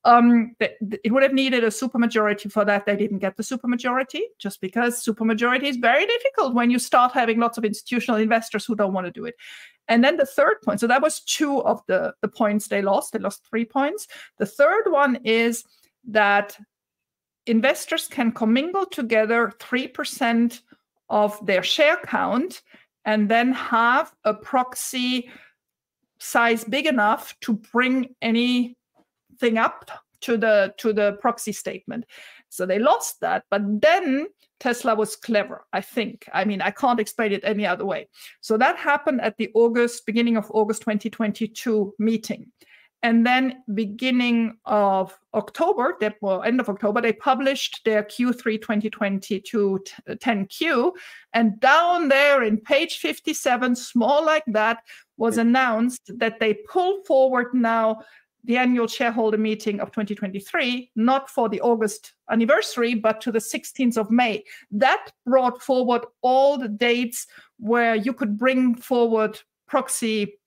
Um, 0.04 0.56
it 0.58 1.12
would 1.12 1.22
have 1.22 1.34
needed 1.34 1.62
a 1.62 1.68
supermajority 1.68 2.50
for 2.50 2.64
that. 2.64 2.86
They 2.86 2.96
didn't 2.96 3.18
get 3.18 3.36
the 3.36 3.42
supermajority 3.42 4.20
just 4.38 4.60
because 4.62 5.04
supermajority 5.04 5.64
is 5.64 5.76
very 5.76 6.06
difficult 6.06 6.54
when 6.54 6.70
you 6.70 6.78
start 6.78 7.12
having 7.12 7.38
lots 7.38 7.58
of 7.58 7.66
institutional 7.66 8.18
investors 8.18 8.64
who 8.64 8.74
don't 8.74 8.94
want 8.94 9.06
to 9.06 9.12
do 9.12 9.26
it. 9.26 9.34
And 9.88 10.02
then 10.02 10.16
the 10.16 10.24
third 10.24 10.62
point, 10.64 10.80
so 10.80 10.86
that 10.86 11.02
was 11.02 11.20
two 11.20 11.62
of 11.62 11.82
the, 11.86 12.14
the 12.22 12.28
points 12.28 12.68
they 12.68 12.80
lost. 12.80 13.12
They 13.12 13.18
lost 13.18 13.46
three 13.50 13.64
points. 13.66 14.06
The 14.38 14.46
third 14.46 14.84
one 14.86 15.16
is 15.24 15.64
that 16.08 16.56
investors 17.46 18.08
can 18.08 18.32
commingle 18.32 18.86
together 18.86 19.52
3% 19.58 20.60
of 21.10 21.44
their 21.44 21.62
share 21.62 21.98
count 22.04 22.62
and 23.04 23.28
then 23.28 23.52
have 23.52 24.14
a 24.24 24.32
proxy 24.32 25.30
size 26.18 26.64
big 26.64 26.86
enough 26.86 27.34
to 27.40 27.54
bring 27.54 28.14
any 28.22 28.76
thing 29.40 29.58
up 29.58 29.90
to 30.22 30.36
the 30.36 30.74
to 30.78 30.92
the 30.92 31.18
proxy 31.20 31.52
statement. 31.52 32.04
So 32.48 32.66
they 32.66 32.78
lost 32.78 33.20
that, 33.20 33.44
but 33.50 33.62
then 33.80 34.26
Tesla 34.58 34.94
was 34.94 35.16
clever, 35.16 35.64
I 35.72 35.80
think. 35.80 36.28
I 36.32 36.44
mean, 36.44 36.60
I 36.60 36.70
can't 36.70 37.00
explain 37.00 37.32
it 37.32 37.42
any 37.44 37.66
other 37.66 37.86
way. 37.86 38.08
So 38.40 38.58
that 38.58 38.76
happened 38.76 39.22
at 39.22 39.36
the 39.38 39.50
August, 39.54 40.04
beginning 40.04 40.36
of 40.36 40.50
August 40.50 40.82
2022 40.82 41.94
meeting. 41.98 42.52
And 43.02 43.26
then 43.26 43.62
beginning 43.72 44.58
of 44.66 45.18
October, 45.32 45.96
that 46.00 46.16
well, 46.20 46.42
end 46.42 46.60
of 46.60 46.68
October, 46.68 47.00
they 47.00 47.14
published 47.14 47.80
their 47.86 48.02
Q3 48.02 48.60
2022 48.60 49.80
10Q. 50.10 50.92
And 51.32 51.58
down 51.60 52.08
there 52.08 52.42
in 52.42 52.58
page 52.58 52.98
57, 52.98 53.74
small 53.76 54.24
like 54.24 54.44
that, 54.48 54.78
was 55.16 55.38
announced 55.38 56.10
that 56.18 56.40
they 56.40 56.54
pull 56.54 57.02
forward 57.04 57.54
now 57.54 58.00
the 58.44 58.56
annual 58.56 58.86
shareholder 58.86 59.38
meeting 59.38 59.80
of 59.80 59.90
2023, 59.90 60.90
not 60.96 61.28
for 61.28 61.48
the 61.48 61.60
August 61.60 62.14
anniversary, 62.30 62.94
but 62.94 63.20
to 63.20 63.32
the 63.32 63.38
16th 63.38 63.96
of 63.96 64.10
May. 64.10 64.44
That 64.70 65.12
brought 65.26 65.62
forward 65.62 66.02
all 66.22 66.58
the 66.58 66.68
dates 66.68 67.26
where 67.58 67.94
you 67.94 68.12
could 68.12 68.38
bring 68.38 68.74
forward 68.74 69.40
proxy 69.66 70.38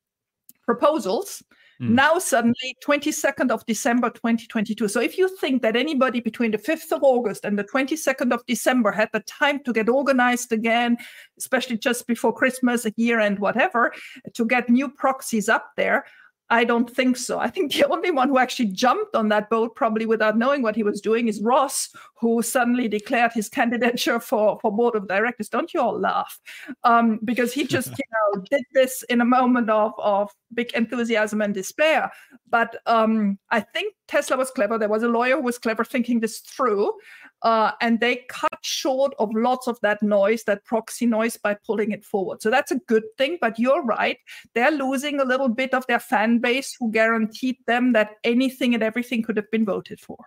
proposals. 0.65 1.43
Mm. 1.81 1.89
Now, 1.89 2.19
suddenly, 2.19 2.77
22nd 2.85 3.51
of 3.51 3.65
December 3.65 4.09
2022. 4.09 4.87
So, 4.87 5.01
if 5.01 5.17
you 5.17 5.27
think 5.37 5.61
that 5.63 5.75
anybody 5.75 6.19
between 6.19 6.51
the 6.51 6.57
5th 6.57 6.91
of 6.91 7.03
August 7.03 7.45
and 7.45 7.57
the 7.57 7.63
22nd 7.63 8.31
of 8.31 8.45
December 8.45 8.91
had 8.91 9.09
the 9.11 9.21
time 9.21 9.63
to 9.63 9.73
get 9.73 9.89
organized 9.89 10.51
again, 10.51 10.97
especially 11.37 11.77
just 11.77 12.05
before 12.07 12.33
Christmas, 12.33 12.85
a 12.85 12.93
year 12.95 13.19
end, 13.19 13.39
whatever, 13.39 13.91
to 14.33 14.45
get 14.45 14.69
new 14.69 14.87
proxies 14.87 15.49
up 15.49 15.71
there, 15.75 16.05
I 16.53 16.63
don't 16.63 16.87
think 16.87 17.17
so. 17.17 17.39
I 17.39 17.49
think 17.49 17.73
the 17.73 17.89
only 17.89 18.11
one 18.11 18.29
who 18.29 18.37
actually 18.37 18.67
jumped 18.67 19.15
on 19.15 19.29
that 19.29 19.49
boat, 19.49 19.75
probably 19.75 20.05
without 20.05 20.37
knowing 20.37 20.61
what 20.61 20.75
he 20.75 20.83
was 20.83 21.01
doing, 21.01 21.27
is 21.27 21.41
Ross, 21.41 21.89
who 22.19 22.43
suddenly 22.43 22.87
declared 22.87 23.33
his 23.33 23.49
candidature 23.59 24.19
for, 24.19 24.59
for 24.61 24.71
board 24.71 24.95
of 24.95 25.07
directors. 25.07 25.49
Don't 25.49 25.73
you 25.73 25.81
all 25.81 25.99
laugh? 25.99 26.39
Um, 26.83 27.19
because 27.25 27.53
he 27.53 27.65
just, 27.65 27.89
you 27.97 28.05
know, 28.13 28.43
did 28.51 28.63
this 28.73 29.03
in 29.09 29.21
a 29.21 29.25
moment 29.25 29.69
of, 29.71 29.93
of 29.97 30.31
big 30.53 30.71
enthusiasm 30.73 31.41
and 31.41 31.53
despair. 31.53 32.11
But 32.49 32.77
um, 32.85 33.39
I 33.49 33.59
think 33.59 33.95
Tesla 34.07 34.37
was 34.37 34.51
clever. 34.51 34.77
There 34.77 34.89
was 34.89 35.03
a 35.03 35.07
lawyer 35.07 35.37
who 35.37 35.43
was 35.43 35.57
clever 35.57 35.83
thinking 35.83 36.19
this 36.19 36.39
through. 36.39 36.93
Uh, 37.41 37.71
and 37.81 37.99
they 37.99 38.23
cut 38.29 38.57
short 38.61 39.13
of 39.19 39.29
lots 39.33 39.67
of 39.67 39.77
that 39.81 40.01
noise, 40.01 40.43
that 40.45 40.63
proxy 40.63 41.05
noise, 41.05 41.35
by 41.35 41.53
pulling 41.65 41.91
it 41.91 42.05
forward. 42.05 42.41
So 42.41 42.49
that's 42.49 42.71
a 42.71 42.79
good 42.87 43.03
thing. 43.17 43.37
But 43.41 43.59
you're 43.59 43.83
right. 43.83 44.17
They're 44.55 44.71
losing 44.71 45.19
a 45.19 45.25
little 45.25 45.49
bit 45.49 45.73
of 45.73 45.85
their 45.87 45.99
fan 45.99 46.39
base 46.39 46.75
who 46.79 46.91
guaranteed 46.91 47.57
them 47.67 47.93
that 47.93 48.11
anything 48.23 48.73
and 48.73 48.81
everything 48.81 49.23
could 49.23 49.37
have 49.37 49.51
been 49.51 49.65
voted 49.65 49.99
for. 49.99 50.17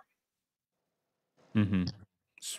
Mm-hmm. 1.55 1.85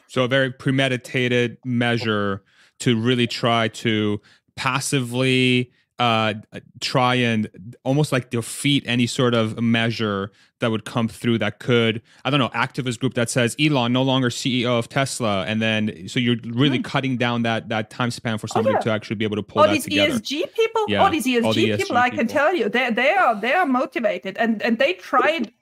So 0.09 0.25
a 0.25 0.29
very 0.29 0.51
premeditated 0.53 1.59
measure 1.65 2.43
to 2.81 3.01
really 3.01 3.27
try 3.27 3.69
to 3.69 4.21
passively 4.57 5.71
uh, 5.99 6.35
try 6.81 7.15
and 7.15 7.77
almost 7.85 8.13
like 8.13 8.31
defeat 8.31 8.85
any 8.87 9.07
sort 9.07 9.35
of 9.35 9.61
measure 9.61 10.31
that 10.61 10.71
would 10.71 10.85
come 10.85 11.09
through 11.09 11.39
that 11.39 11.59
could 11.59 12.03
I 12.25 12.31
don't 12.31 12.41
know 12.41 12.49
activist 12.51 12.99
group 13.01 13.15
that 13.15 13.31
says 13.31 13.57
Elon 13.61 13.93
no 13.93 14.03
longer 14.03 14.29
CEO 14.29 14.79
of 14.79 14.89
Tesla 14.89 15.45
and 15.47 15.61
then 15.61 16.09
so 16.09 16.21
you're 16.21 16.37
really 16.45 16.79
mm. 16.79 16.85
cutting 16.85 17.17
down 17.17 17.43
that 17.43 17.69
that 17.69 17.91
time 17.91 18.11
span 18.11 18.39
for 18.39 18.47
somebody 18.49 18.75
oh, 18.75 18.79
yeah. 18.79 18.83
to 18.83 18.91
actually 18.91 19.17
be 19.17 19.25
able 19.25 19.37
to 19.37 19.43
pull 19.43 19.63
all 19.63 19.69
that 19.69 19.75
these 19.75 19.85
together. 19.85 20.15
ESG 20.15 20.53
people, 20.53 20.85
yeah. 20.89 21.03
all 21.03 21.11
these 21.11 21.27
ESG, 21.27 21.45
all 21.45 21.53
the 21.53 21.69
ESG 21.71 21.79
people, 21.79 21.97
I 21.97 22.11
can 22.11 22.27
tell 22.27 22.55
you 22.55 22.69
they 22.69 22.91
they 22.91 23.11
are 23.11 23.41
they 23.41 23.53
are 23.53 23.67
motivated 23.67 24.37
and 24.39 24.63
and 24.63 24.79
they 24.79 24.95
tried 24.95 25.53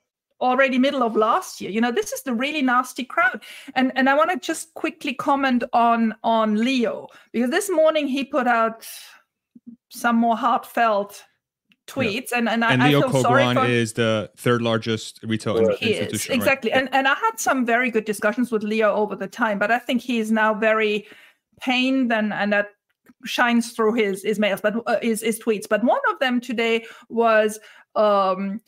already 0.40 0.78
middle 0.78 1.02
of 1.02 1.16
last 1.16 1.62
year 1.62 1.70
you 1.70 1.80
know 1.80 1.90
this 1.90 2.12
is 2.12 2.22
the 2.24 2.34
really 2.34 2.60
nasty 2.60 3.02
crowd 3.02 3.42
and 3.74 3.90
and 3.96 4.06
i 4.06 4.14
want 4.14 4.30
to 4.30 4.38
just 4.38 4.74
quickly 4.74 5.14
comment 5.14 5.64
on 5.72 6.14
on 6.24 6.62
leo 6.62 7.08
because 7.32 7.48
this 7.48 7.70
morning 7.70 8.06
he 8.06 8.22
put 8.22 8.46
out 8.46 8.86
some 9.90 10.16
more 10.16 10.36
heartfelt 10.36 11.24
tweets 11.86 12.30
yeah. 12.32 12.38
and 12.38 12.48
and, 12.48 12.64
and 12.64 12.82
I, 12.82 12.88
Leo 12.88 13.08
I 13.08 13.12
feel 13.12 13.22
sorry 13.22 13.54
for, 13.54 13.64
is 13.64 13.92
the 13.92 14.30
third 14.36 14.60
largest 14.60 15.20
retail 15.22 15.56
he 15.76 15.94
institution 15.94 16.32
is, 16.32 16.36
exactly 16.36 16.70
right? 16.72 16.80
and 16.80 16.88
and 16.92 17.06
I 17.06 17.14
had 17.14 17.38
some 17.38 17.64
very 17.64 17.90
good 17.90 18.04
discussions 18.04 18.50
with 18.50 18.62
Leo 18.62 18.92
over 18.94 19.14
the 19.14 19.28
time 19.28 19.58
but 19.58 19.70
I 19.70 19.78
think 19.78 20.02
he 20.02 20.18
is 20.18 20.32
now 20.32 20.52
very 20.52 21.06
pained 21.60 22.12
and 22.12 22.32
and 22.32 22.52
that 22.52 22.70
shines 23.24 23.72
through 23.72 23.94
his 23.94 24.24
his 24.24 24.38
mails 24.38 24.60
but 24.60 24.74
uh, 24.86 24.98
his 25.00 25.22
his 25.22 25.38
tweets 25.38 25.68
but 25.68 25.84
one 25.84 26.00
of 26.12 26.18
them 26.18 26.40
today 26.40 26.84
was 27.08 27.58
um 27.94 28.60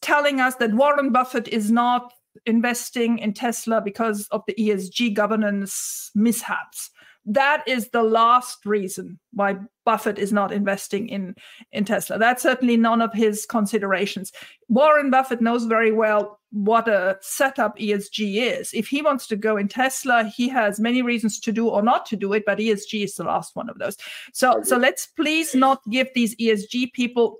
telling 0.00 0.40
us 0.40 0.56
that 0.56 0.74
Warren 0.74 1.12
Buffett 1.12 1.48
is 1.48 1.70
not 1.70 2.12
investing 2.46 3.18
in 3.18 3.32
Tesla 3.32 3.80
because 3.80 4.26
of 4.30 4.42
the 4.46 4.54
ESG 4.54 5.14
governance 5.14 6.10
mishaps 6.14 6.90
that 7.26 7.66
is 7.66 7.88
the 7.88 8.02
last 8.04 8.64
reason 8.64 9.18
why 9.32 9.56
Buffett 9.84 10.18
is 10.18 10.32
not 10.32 10.52
investing 10.52 11.08
in, 11.08 11.34
in 11.72 11.84
Tesla. 11.84 12.18
That's 12.18 12.42
certainly 12.42 12.76
none 12.76 13.02
of 13.02 13.12
his 13.12 13.46
considerations. 13.46 14.32
Warren 14.68 15.10
Buffett 15.10 15.40
knows 15.40 15.64
very 15.64 15.90
well 15.90 16.40
what 16.52 16.88
a 16.88 17.18
setup 17.20 17.78
ESG 17.78 18.36
is. 18.36 18.72
If 18.72 18.86
he 18.86 19.02
wants 19.02 19.26
to 19.26 19.36
go 19.36 19.56
in 19.56 19.66
Tesla, 19.66 20.24
he 20.24 20.48
has 20.48 20.78
many 20.78 21.02
reasons 21.02 21.40
to 21.40 21.52
do 21.52 21.68
or 21.68 21.82
not 21.82 22.06
to 22.06 22.16
do 22.16 22.32
it, 22.32 22.44
but 22.46 22.58
ESG 22.58 23.04
is 23.04 23.14
the 23.16 23.24
last 23.24 23.56
one 23.56 23.68
of 23.68 23.78
those. 23.78 23.96
So, 24.32 24.62
so 24.62 24.76
let's 24.76 25.06
please 25.06 25.54
not 25.54 25.80
give 25.90 26.08
these 26.14 26.36
ESG 26.36 26.92
people 26.92 27.38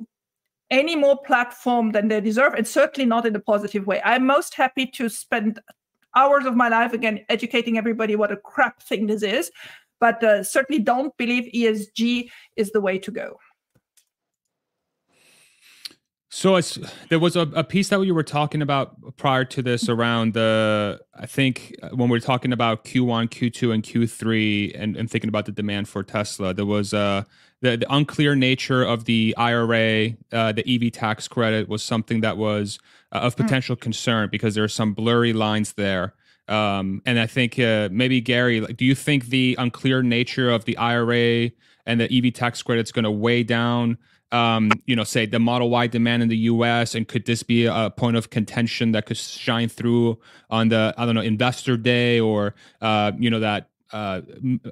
any 0.70 0.96
more 0.96 1.16
platform 1.22 1.92
than 1.92 2.09
they 2.09 2.20
deserve, 2.20 2.55
and 2.55 2.66
certainly 2.66 3.07
not 3.07 3.25
in 3.25 3.37
a 3.37 3.40
positive 3.40 3.87
way. 3.87 4.03
I'm 4.05 4.27
most 4.27 4.55
happy 4.55 4.87
to 4.87 5.09
spend 5.09 5.61
hours 6.16 6.46
of 6.46 6.57
my 6.57 6.68
life 6.68 6.92
again 6.92 7.20
educating 7.29 7.79
everybody 7.79 8.16
what 8.16 8.33
a 8.33 8.37
crap 8.37 8.83
thing 8.83 9.07
this 9.07 9.22
is 9.22 9.50
but 10.00 10.22
uh, 10.22 10.42
certainly 10.42 10.83
don't 10.83 11.16
believe 11.16 11.50
esg 11.55 12.29
is 12.57 12.70
the 12.72 12.81
way 12.81 12.98
to 12.98 13.11
go. 13.11 13.38
So 16.29 16.61
there 17.09 17.18
was 17.18 17.35
a, 17.35 17.48
a, 17.55 17.64
piece 17.64 17.88
that 17.88 18.00
you 18.02 18.14
were 18.14 18.22
talking 18.22 18.61
about 18.61 19.16
prior 19.16 19.44
to 19.46 19.62
this 19.62 19.88
around 19.88 20.35
the 20.35 21.00
i 21.14 21.24
think 21.24 21.74
uh, 21.83 21.88
when 21.90 22.11
we 22.11 22.18
are 22.18 22.20
talking 22.20 22.52
about 22.52 22.85
q1 22.85 23.31
q2 23.31 23.72
and 23.72 23.83
q3 23.83 24.79
and, 24.79 24.96
and 24.98 25.11
thinking 25.11 25.29
about 25.29 25.46
the 25.46 25.52
demand 25.52 25.88
for 25.88 26.02
tesla 26.02 26.52
there 26.52 26.66
was 26.66 26.92
uh, 26.92 27.22
the, 27.62 27.77
the 27.77 27.87
unclear 27.95 28.35
nature 28.35 28.83
of 28.83 29.05
the 29.05 29.35
ira 29.37 30.11
uh, 30.33 30.53
the 30.53 30.64
ev 30.66 30.92
tax 30.92 31.27
credit 31.29 31.69
was 31.69 31.83
something 31.83 32.21
that 32.21 32.37
was 32.37 32.79
uh, 33.12 33.19
of 33.19 33.35
hmm. 33.35 33.42
potential 33.42 33.77
mm. 33.77 33.81
concern 33.81 34.29
because 34.31 34.55
there 34.55 34.64
are 34.64 34.69
some 34.69 34.92
blurry 34.92 35.33
lines 35.33 35.75
there. 35.75 36.14
Um, 36.49 37.03
and 37.05 37.19
I 37.19 37.27
think 37.27 37.59
uh, 37.59 37.88
maybe 37.90 38.21
Gary, 38.21 38.61
like, 38.61 38.77
do 38.77 38.85
you 38.85 38.95
think 38.95 39.27
the 39.27 39.57
unclear 39.59 40.03
nature 40.03 40.49
of 40.51 40.64
the 40.64 40.77
IRA 40.77 41.51
and 41.87 42.01
the 42.01 42.12
EV 42.12 42.35
tax 42.35 42.62
credit 42.62 42.87
is 42.87 42.92
going 42.92 43.05
to 43.05 43.11
weigh 43.11 43.42
down 43.42 43.99
um, 44.33 44.71
you 44.87 44.97
know, 44.97 45.05
say 45.05 45.27
the 45.27 45.38
Model 45.38 45.71
Y 45.71 45.87
demand 45.87 46.23
in 46.23 46.29
the 46.29 46.37
U.S. 46.37 46.95
and 46.95 47.07
could 47.07 47.27
this 47.27 47.42
be 47.42 47.66
a 47.66 47.92
point 47.97 48.16
of 48.16 48.31
contention 48.31 48.92
that 48.92 49.07
could 49.07 49.16
shine 49.16 49.69
through 49.69 50.19
on 50.51 50.69
the 50.69 50.95
I 50.97 51.07
don't 51.07 51.14
know 51.14 51.21
Investor 51.21 51.77
Day 51.77 52.19
or 52.19 52.55
uh, 52.81 53.12
you 53.19 53.31
know 53.31 53.40
that 53.40 53.71
uh, 53.92 54.20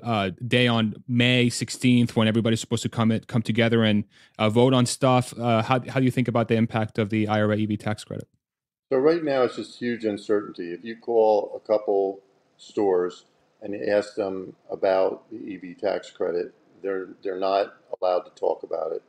uh, 0.02 0.30
day 0.46 0.66
on 0.66 0.94
May 1.06 1.48
16th 1.48 2.16
when 2.16 2.28
everybody's 2.28 2.60
supposed 2.60 2.82
to 2.82 2.88
come 2.88 3.10
it, 3.12 3.26
come 3.26 3.42
together 3.42 3.84
and 3.84 4.04
uh, 4.38 4.50
vote 4.50 4.74
on 4.74 4.86
stuff. 4.86 5.36
Uh, 5.38 5.62
how 5.62 5.80
how 5.88 6.00
do 6.00 6.04
you 6.04 6.10
think 6.10 6.28
about 6.28 6.48
the 6.48 6.56
impact 6.56 6.98
of 6.98 7.10
the 7.10 7.28
IRA 7.28 7.58
EV 7.60 7.78
tax 7.78 8.04
credit? 8.04 8.28
So 8.90 8.98
right 8.98 9.24
now 9.24 9.42
it's 9.42 9.56
just 9.56 9.78
huge 9.78 10.04
uncertainty. 10.04 10.72
If 10.72 10.84
you 10.84 10.96
call 10.96 11.52
a 11.56 11.66
couple 11.66 12.20
stores 12.56 13.24
and 13.62 13.74
ask 13.88 14.14
them 14.14 14.54
about 14.70 15.24
the 15.30 15.54
EV 15.54 15.78
tax 15.78 16.10
credit, 16.10 16.54
they're 16.82 17.08
they're 17.22 17.38
not 17.38 17.74
allowed 18.00 18.20
to 18.20 18.30
talk 18.30 18.62
about 18.62 18.92
it 18.92 19.02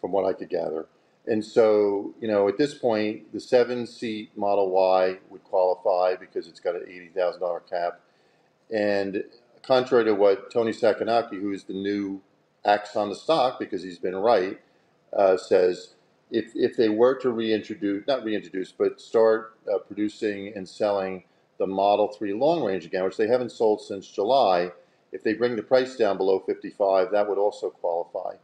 from 0.00 0.12
what 0.12 0.24
I 0.24 0.32
could 0.32 0.48
gather. 0.48 0.86
And 1.28 1.44
so, 1.44 2.14
you 2.20 2.26
know, 2.26 2.48
at 2.48 2.56
this 2.56 2.72
point, 2.72 3.32
the 3.34 3.40
seven 3.40 3.86
seat 3.86 4.30
Model 4.34 4.70
Y 4.70 5.18
would 5.28 5.44
qualify 5.44 6.16
because 6.16 6.48
it's 6.48 6.58
got 6.58 6.74
an 6.74 6.86
$80,000 7.14 7.68
cap. 7.68 8.00
And 8.70 9.24
contrary 9.62 10.04
to 10.04 10.14
what 10.14 10.50
Tony 10.50 10.72
Sacconaghi, 10.72 11.40
who 11.40 11.52
is 11.52 11.64
the 11.64 11.74
new 11.74 12.20
axe 12.64 12.96
on 12.96 13.08
the 13.08 13.14
stock 13.14 13.58
because 13.58 13.82
he's 13.82 13.98
been 13.98 14.16
right, 14.16 14.60
uh, 15.16 15.36
says, 15.36 15.94
if, 16.30 16.52
if 16.54 16.76
they 16.76 16.88
were 16.88 17.16
to 17.20 17.30
reintroduce, 17.30 18.06
not 18.06 18.24
reintroduce, 18.24 18.72
but 18.72 19.00
start 19.00 19.56
uh, 19.72 19.78
producing 19.78 20.52
and 20.56 20.68
selling 20.68 21.24
the 21.58 21.66
Model 21.66 22.08
3 22.08 22.34
long 22.34 22.62
range 22.64 22.84
again, 22.86 23.04
which 23.04 23.16
they 23.16 23.28
haven't 23.28 23.52
sold 23.52 23.80
since 23.82 24.06
July, 24.08 24.72
if 25.12 25.22
they 25.24 25.34
bring 25.34 25.56
the 25.56 25.62
price 25.62 25.96
down 25.96 26.16
below 26.18 26.40
55, 26.40 27.10
that 27.12 27.28
would 27.28 27.38
also 27.38 27.70
qualify. 27.70 28.34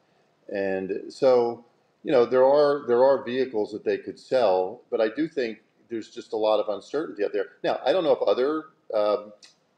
And 0.53 1.13
so, 1.13 1.65
you 2.03 2.13
know, 2.13 2.27
there 2.27 2.45
are 2.45 2.85
there 2.87 3.05
are 3.05 3.25
vehicles 3.25 3.73
that 3.73 3.85
they 3.85 3.99
could 3.99 4.19
sell, 4.19 4.83
but 4.91 5.01
I 5.01 5.09
do 5.09 5.29
think 5.29 5.59
there's 5.91 6.11
just 6.11 6.33
a 6.33 6.37
lot 6.37 6.61
of 6.61 6.69
uncertainty 6.75 7.25
out 7.25 7.33
there. 7.33 7.47
Now, 7.63 7.81
I 7.85 7.93
don't 7.93 8.05
know 8.05 8.13
if 8.13 8.23
other 8.23 8.65
um, 8.95 9.33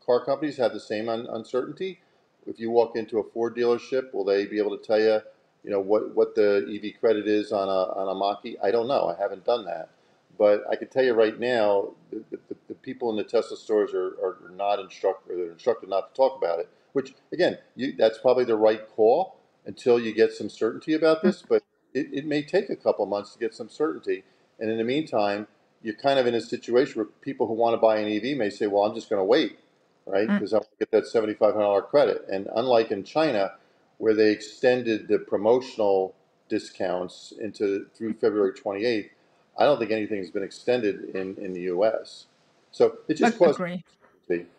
car 0.07 0.25
companies 0.25 0.57
have 0.59 0.73
the 0.73 0.81
same 0.81 1.09
un- 1.09 1.29
uncertainty. 1.31 2.01
If 2.47 2.61
you 2.61 2.71
walk 2.71 2.97
into 2.97 3.19
a 3.19 3.25
Ford 3.25 3.57
dealership, 3.57 4.15
will 4.15 4.25
they 4.25 4.47
be 4.47 4.59
able 4.59 4.77
to 4.79 4.85
tell 4.85 5.01
you, 5.01 5.21
you 5.65 5.71
know, 5.71 5.81
what, 5.81 6.15
what 6.15 6.35
the 6.37 6.67
EV 6.69 7.01
credit 7.01 7.29
is 7.29 7.53
on 7.53 7.69
a 7.69 8.01
on 8.01 8.09
a 8.09 8.15
Mach-E? 8.15 8.57
I 8.63 8.71
don't 8.71 8.89
know. 8.89 9.09
I 9.09 9.21
haven't 9.21 9.45
done 9.45 9.65
that, 9.67 9.91
but 10.39 10.65
I 10.71 10.77
can 10.77 10.89
tell 10.89 11.05
you 11.05 11.15
right 11.15 11.39
now, 11.39 11.91
the, 12.11 12.25
the, 12.31 12.57
the 12.69 12.75
people 12.75 13.11
in 13.11 13.17
the 13.17 13.25
Tesla 13.25 13.57
stores 13.57 13.93
are, 13.95 14.17
are 14.25 14.39
not 14.57 14.79
instructed. 14.81 15.39
They're 15.39 15.53
instructed 15.53 15.91
not 15.91 16.15
to 16.15 16.17
talk 16.17 16.39
about 16.39 16.61
it. 16.61 16.69
Which 16.95 17.15
again, 17.33 17.59
you, 17.77 17.95
that's 17.99 18.19
probably 18.19 18.45
the 18.45 18.57
right 18.57 18.89
call 18.97 19.37
until 19.67 20.01
you 20.01 20.15
get 20.15 20.33
some 20.33 20.49
certainty 20.49 20.95
about 20.95 21.23
this, 21.23 21.43
hmm. 21.43 21.47
but 21.51 21.65
it, 21.95 22.09
it 22.13 22.27
may 22.27 22.43
take 22.43 22.71
a 22.71 22.77
couple 22.77 23.07
months 23.07 23.33
to 23.35 23.39
get 23.39 23.55
some 23.55 23.69
certainty. 23.69 24.25
And 24.61 24.71
in 24.71 24.79
the 24.79 24.85
meantime, 24.85 25.49
you're 25.83 25.95
kind 25.97 26.19
of 26.19 26.27
in 26.27 26.35
a 26.35 26.41
situation 26.41 26.97
where 26.97 27.07
people 27.23 27.47
who 27.47 27.55
want 27.55 27.75
to 27.75 27.79
buy 27.79 27.99
an 27.99 28.09
EV 28.09 28.37
may 28.37 28.51
say, 28.51 28.67
well, 28.67 28.85
I'm 28.85 28.95
just 28.95 29.11
going 29.11 29.21
to 29.21 29.25
wait, 29.25 29.59
right? 30.07 30.29
Because 30.29 30.53
mm. 30.53 30.55
I 30.55 30.59
want 30.59 30.71
to 30.71 30.87
get 30.87 30.91
that 30.93 31.05
$7,500 31.05 31.89
credit. 31.89 32.25
And 32.31 32.49
unlike 32.55 32.91
in 32.91 33.05
China, 33.05 33.53
where 33.99 34.15
they 34.15 34.31
extended 34.31 35.09
the 35.09 35.19
promotional 35.19 36.15
discounts 36.49 37.33
into 37.41 37.87
through 37.95 38.15
February 38.15 38.53
28th, 38.53 39.11
I 39.59 39.65
don't 39.65 39.79
think 39.79 39.91
anything 39.91 40.19
has 40.19 40.31
been 40.31 40.43
extended 40.43 41.15
in, 41.15 41.37
in 41.37 41.53
the 41.53 41.63
U.S. 41.63 42.27
So 42.73 42.99
it 43.09 43.15
just 43.15 43.39
causes 43.39 43.83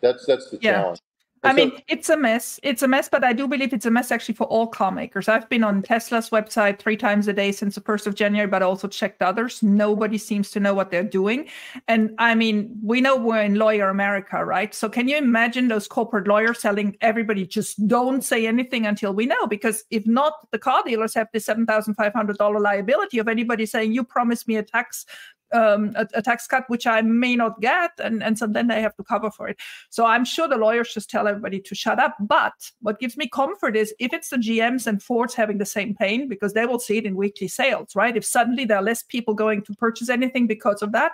that's 0.00 0.26
that's 0.26 0.50
the 0.50 0.58
yeah. 0.60 0.72
challenge. 0.72 1.00
I 1.44 1.52
mean, 1.52 1.72
it's 1.88 2.08
a 2.08 2.16
mess. 2.16 2.58
It's 2.62 2.82
a 2.82 2.88
mess, 2.88 3.08
but 3.08 3.24
I 3.24 3.32
do 3.32 3.46
believe 3.46 3.72
it's 3.72 3.86
a 3.86 3.90
mess 3.90 4.10
actually 4.10 4.34
for 4.34 4.44
all 4.44 4.66
car 4.66 4.90
makers. 4.90 5.28
I've 5.28 5.48
been 5.48 5.64
on 5.64 5.82
Tesla's 5.82 6.30
website 6.30 6.78
three 6.78 6.96
times 6.96 7.28
a 7.28 7.32
day 7.32 7.52
since 7.52 7.74
the 7.74 7.80
1st 7.80 8.06
of 8.06 8.14
January, 8.14 8.48
but 8.48 8.62
I 8.62 8.66
also 8.66 8.88
checked 8.88 9.22
others. 9.22 9.62
Nobody 9.62 10.18
seems 10.18 10.50
to 10.52 10.60
know 10.60 10.74
what 10.74 10.90
they're 10.90 11.02
doing. 11.02 11.48
And 11.86 12.14
I 12.18 12.34
mean, 12.34 12.76
we 12.82 13.00
know 13.00 13.16
we're 13.16 13.42
in 13.42 13.54
lawyer 13.54 13.88
America, 13.88 14.44
right? 14.44 14.74
So 14.74 14.88
can 14.88 15.08
you 15.08 15.16
imagine 15.16 15.68
those 15.68 15.86
corporate 15.86 16.26
lawyers 16.26 16.58
telling 16.58 16.96
everybody 17.00 17.46
just 17.46 17.86
don't 17.86 18.22
say 18.22 18.46
anything 18.46 18.86
until 18.86 19.12
we 19.12 19.26
know? 19.26 19.46
Because 19.46 19.84
if 19.90 20.06
not, 20.06 20.34
the 20.50 20.58
car 20.58 20.82
dealers 20.84 21.14
have 21.14 21.28
this 21.32 21.46
$7,500 21.46 22.60
liability 22.60 23.18
of 23.18 23.28
anybody 23.28 23.66
saying, 23.66 23.92
you 23.92 24.04
promised 24.04 24.48
me 24.48 24.56
a 24.56 24.62
tax 24.62 25.06
um, 25.52 25.92
a, 25.96 26.06
a, 26.14 26.22
tax 26.22 26.46
cut 26.46 26.64
which 26.68 26.86
I 26.86 27.00
may 27.02 27.36
not 27.36 27.60
get, 27.60 27.92
and 28.02 28.22
and 28.22 28.38
so 28.38 28.46
then 28.46 28.68
they 28.68 28.80
have 28.82 28.94
to 28.96 29.04
cover 29.04 29.30
for 29.30 29.48
it. 29.48 29.58
So 29.90 30.04
I'm 30.04 30.24
sure 30.24 30.48
the 30.48 30.56
lawyers 30.56 30.92
just 30.92 31.10
tell 31.10 31.26
everybody 31.26 31.60
to 31.60 31.74
shut 31.74 31.98
up. 31.98 32.16
But 32.20 32.52
what 32.80 33.00
gives 33.00 33.16
me 33.16 33.28
comfort 33.28 33.76
is 33.76 33.94
if 33.98 34.12
it's 34.12 34.30
the 34.30 34.36
GMs 34.36 34.86
and 34.86 35.02
Fords 35.02 35.34
having 35.34 35.58
the 35.58 35.66
same 35.66 35.94
pain 35.94 36.28
because 36.28 36.52
they 36.52 36.66
will 36.66 36.78
see 36.78 36.98
it 36.98 37.06
in 37.06 37.16
weekly 37.16 37.48
sales, 37.48 37.94
right? 37.94 38.16
If 38.16 38.24
suddenly 38.24 38.64
there 38.64 38.78
are 38.78 38.82
less 38.82 39.02
people 39.02 39.34
going 39.34 39.62
to 39.62 39.74
purchase 39.74 40.08
anything 40.08 40.46
because 40.46 40.82
of 40.82 40.92
that, 40.92 41.12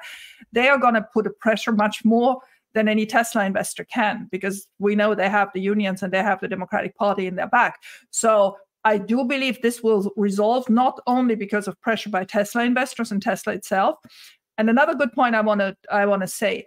they 0.52 0.68
are 0.68 0.78
going 0.78 0.94
to 0.94 1.06
put 1.12 1.26
a 1.26 1.30
pressure 1.30 1.72
much 1.72 2.04
more 2.04 2.40
than 2.74 2.88
any 2.88 3.06
Tesla 3.06 3.44
investor 3.44 3.84
can 3.84 4.28
because 4.30 4.66
we 4.78 4.94
know 4.94 5.14
they 5.14 5.28
have 5.28 5.50
the 5.54 5.60
unions 5.60 6.02
and 6.02 6.12
they 6.12 6.22
have 6.22 6.40
the 6.40 6.48
Democratic 6.48 6.96
Party 6.96 7.26
in 7.26 7.36
their 7.36 7.46
back. 7.46 7.80
So 8.10 8.56
I 8.84 8.98
do 8.98 9.24
believe 9.24 9.60
this 9.62 9.82
will 9.82 10.12
resolve 10.16 10.68
not 10.68 11.00
only 11.06 11.34
because 11.34 11.66
of 11.66 11.80
pressure 11.80 12.10
by 12.10 12.24
Tesla 12.24 12.64
investors 12.64 13.10
and 13.10 13.22
Tesla 13.22 13.54
itself. 13.54 13.98
And 14.58 14.68
another 14.70 14.94
good 14.94 15.12
point 15.12 15.34
I 15.34 15.40
want 15.40 15.60
to 15.60 15.76
I 15.90 16.06
want 16.06 16.22
to 16.22 16.28
say, 16.28 16.66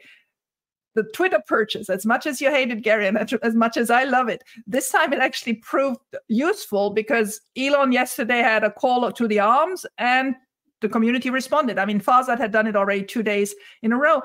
the 0.95 1.03
Twitter 1.13 1.39
purchase, 1.47 1.89
as 1.89 2.07
much 2.07 2.25
as 2.25 2.41
you 2.41 2.49
hated 2.49 2.81
Gary 2.81 3.07
and 3.07 3.17
as 3.43 3.53
much 3.53 3.77
as 3.77 3.91
I 3.91 4.03
love 4.03 4.29
it, 4.29 4.43
this 4.65 4.91
time 4.91 5.13
it 5.13 5.19
actually 5.19 5.53
proved 5.53 5.99
useful 6.27 6.89
because 6.89 7.39
Elon 7.55 7.91
yesterday 7.91 8.39
had 8.39 8.63
a 8.63 8.71
call 8.71 9.11
to 9.11 9.27
the 9.27 9.39
arms 9.39 9.85
and 9.99 10.35
the 10.81 10.89
community 10.89 11.29
responded. 11.29 11.77
I 11.77 11.85
mean, 11.85 12.01
Farzad 12.01 12.39
had 12.39 12.51
done 12.51 12.65
it 12.65 12.75
already 12.75 13.03
two 13.03 13.21
days 13.21 13.53
in 13.83 13.93
a 13.93 13.97
row. 13.97 14.23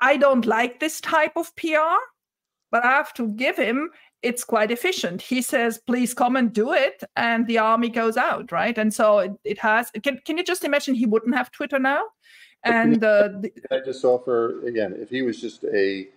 I 0.00 0.16
don't 0.16 0.44
like 0.44 0.80
this 0.80 1.00
type 1.00 1.32
of 1.36 1.54
PR, 1.56 1.96
but 2.72 2.84
I 2.84 2.88
have 2.88 3.14
to 3.14 3.28
give 3.28 3.56
him 3.56 3.90
it's 4.24 4.42
quite 4.42 4.70
efficient. 4.70 5.20
He 5.20 5.42
says, 5.42 5.78
please 5.86 6.14
come 6.14 6.34
and 6.34 6.50
do 6.52 6.72
it. 6.72 7.04
And 7.14 7.46
the 7.46 7.58
army 7.58 7.90
goes 7.90 8.16
out, 8.16 8.50
right? 8.50 8.76
And 8.76 8.92
so 8.92 9.18
it, 9.18 9.32
it 9.44 9.58
has, 9.58 9.90
can, 10.02 10.18
can 10.24 10.38
you 10.38 10.44
just 10.44 10.64
imagine 10.64 10.94
he 10.94 11.04
wouldn't 11.04 11.34
have 11.36 11.52
Twitter 11.52 11.78
now? 11.78 12.04
And 12.64 13.04
uh, 13.04 13.28
the, 13.28 13.52
I 13.70 13.80
just 13.84 14.02
offer, 14.02 14.66
again, 14.66 14.96
if 14.98 15.10
he 15.10 15.20
was 15.20 15.38
just 15.38 15.62
a, 15.64 16.08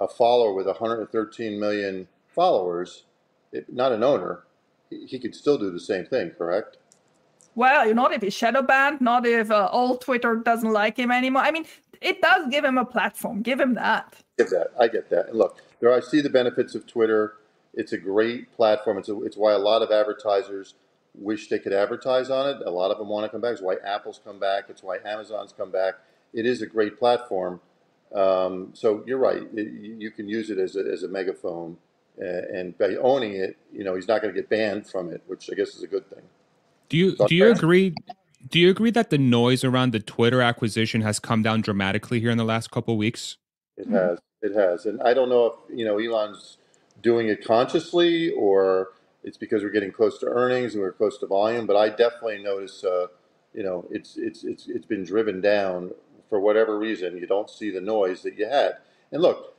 a 0.00 0.08
follower 0.08 0.54
with 0.54 0.66
113 0.66 1.60
million 1.60 2.08
followers, 2.34 3.04
it, 3.52 3.70
not 3.70 3.92
an 3.92 4.02
owner, 4.02 4.44
he, 4.88 5.04
he 5.04 5.18
could 5.18 5.34
still 5.34 5.58
do 5.58 5.70
the 5.70 5.78
same 5.78 6.06
thing, 6.06 6.30
correct? 6.30 6.78
Well, 7.56 7.92
not 7.94 8.14
if 8.14 8.22
he's 8.22 8.32
shadow 8.32 8.62
banned, 8.62 9.02
not 9.02 9.26
if 9.26 9.50
uh, 9.50 9.68
old 9.70 10.00
Twitter 10.00 10.36
doesn't 10.36 10.72
like 10.72 10.96
him 10.96 11.10
anymore. 11.10 11.42
I 11.42 11.50
mean, 11.50 11.66
it 12.00 12.22
does 12.22 12.48
give 12.50 12.64
him 12.64 12.78
a 12.78 12.86
platform. 12.86 13.42
Give 13.42 13.60
him 13.60 13.74
that. 13.74 14.14
Give 14.38 14.48
that. 14.48 14.68
I 14.80 14.88
get 14.88 15.10
that. 15.10 15.28
And 15.28 15.36
look, 15.36 15.60
there 15.80 15.92
I 15.92 16.00
see 16.00 16.22
the 16.22 16.30
benefits 16.30 16.74
of 16.74 16.86
Twitter. 16.86 17.34
It's 17.74 17.92
a 17.92 17.98
great 17.98 18.52
platform. 18.52 18.98
It's, 18.98 19.08
a, 19.08 19.22
it's 19.22 19.36
why 19.36 19.52
a 19.52 19.58
lot 19.58 19.82
of 19.82 19.90
advertisers 19.90 20.74
wish 21.14 21.48
they 21.48 21.58
could 21.58 21.72
advertise 21.72 22.30
on 22.30 22.48
it. 22.48 22.56
A 22.64 22.70
lot 22.70 22.90
of 22.90 22.98
them 22.98 23.08
want 23.08 23.24
to 23.24 23.28
come 23.28 23.40
back. 23.40 23.52
It's 23.52 23.62
why 23.62 23.76
Apple's 23.84 24.20
come 24.24 24.38
back. 24.38 24.64
It's 24.68 24.82
why 24.82 24.98
Amazon's 25.04 25.52
come 25.52 25.70
back. 25.70 25.94
It 26.32 26.46
is 26.46 26.62
a 26.62 26.66
great 26.66 26.98
platform. 26.98 27.60
Um, 28.14 28.70
so 28.72 29.04
you're 29.06 29.18
right. 29.18 29.42
It, 29.54 29.72
you 29.98 30.10
can 30.10 30.28
use 30.28 30.50
it 30.50 30.58
as 30.58 30.76
a, 30.76 30.80
as 30.80 31.02
a 31.04 31.08
megaphone, 31.08 31.76
uh, 32.20 32.24
and 32.24 32.76
by 32.76 32.96
owning 32.96 33.34
it, 33.34 33.56
you 33.72 33.84
know 33.84 33.94
he's 33.94 34.08
not 34.08 34.20
going 34.20 34.34
to 34.34 34.40
get 34.40 34.50
banned 34.50 34.88
from 34.88 35.12
it, 35.12 35.22
which 35.28 35.48
I 35.50 35.54
guess 35.54 35.76
is 35.76 35.82
a 35.82 35.86
good 35.86 36.08
thing. 36.10 36.22
Do 36.88 36.96
you 36.96 37.16
do 37.28 37.34
you 37.34 37.52
agree? 37.52 37.94
Do 38.48 38.58
you 38.58 38.70
agree 38.70 38.90
that 38.90 39.10
the 39.10 39.18
noise 39.18 39.62
around 39.62 39.92
the 39.92 40.00
Twitter 40.00 40.42
acquisition 40.42 41.02
has 41.02 41.20
come 41.20 41.42
down 41.42 41.60
dramatically 41.60 42.18
here 42.18 42.30
in 42.30 42.38
the 42.38 42.44
last 42.44 42.70
couple 42.70 42.94
of 42.94 42.98
weeks? 42.98 43.36
It 43.76 43.88
has. 43.88 44.18
It 44.42 44.56
has, 44.56 44.86
and 44.86 45.02
I 45.02 45.12
don't 45.12 45.28
know 45.28 45.46
if 45.46 45.78
you 45.78 45.84
know 45.84 45.98
Elon's 45.98 46.56
doing 47.02 47.28
it 47.28 47.44
consciously 47.44 48.30
or 48.30 48.90
it's 49.22 49.36
because 49.36 49.62
we're 49.62 49.70
getting 49.70 49.92
close 49.92 50.18
to 50.18 50.26
earnings 50.26 50.74
and 50.74 50.82
we're 50.82 50.92
close 50.92 51.18
to 51.18 51.26
volume. 51.26 51.66
But 51.66 51.76
I 51.76 51.90
definitely 51.90 52.42
notice, 52.42 52.84
uh, 52.84 53.08
you 53.54 53.62
know, 53.62 53.86
it's 53.90 54.16
it's 54.16 54.44
it's 54.44 54.68
it's 54.68 54.86
been 54.86 55.04
driven 55.04 55.40
down 55.40 55.92
for 56.28 56.40
whatever 56.40 56.78
reason. 56.78 57.16
You 57.18 57.26
don't 57.26 57.50
see 57.50 57.70
the 57.70 57.80
noise 57.80 58.22
that 58.22 58.38
you 58.38 58.46
had. 58.46 58.78
And 59.12 59.22
look, 59.22 59.54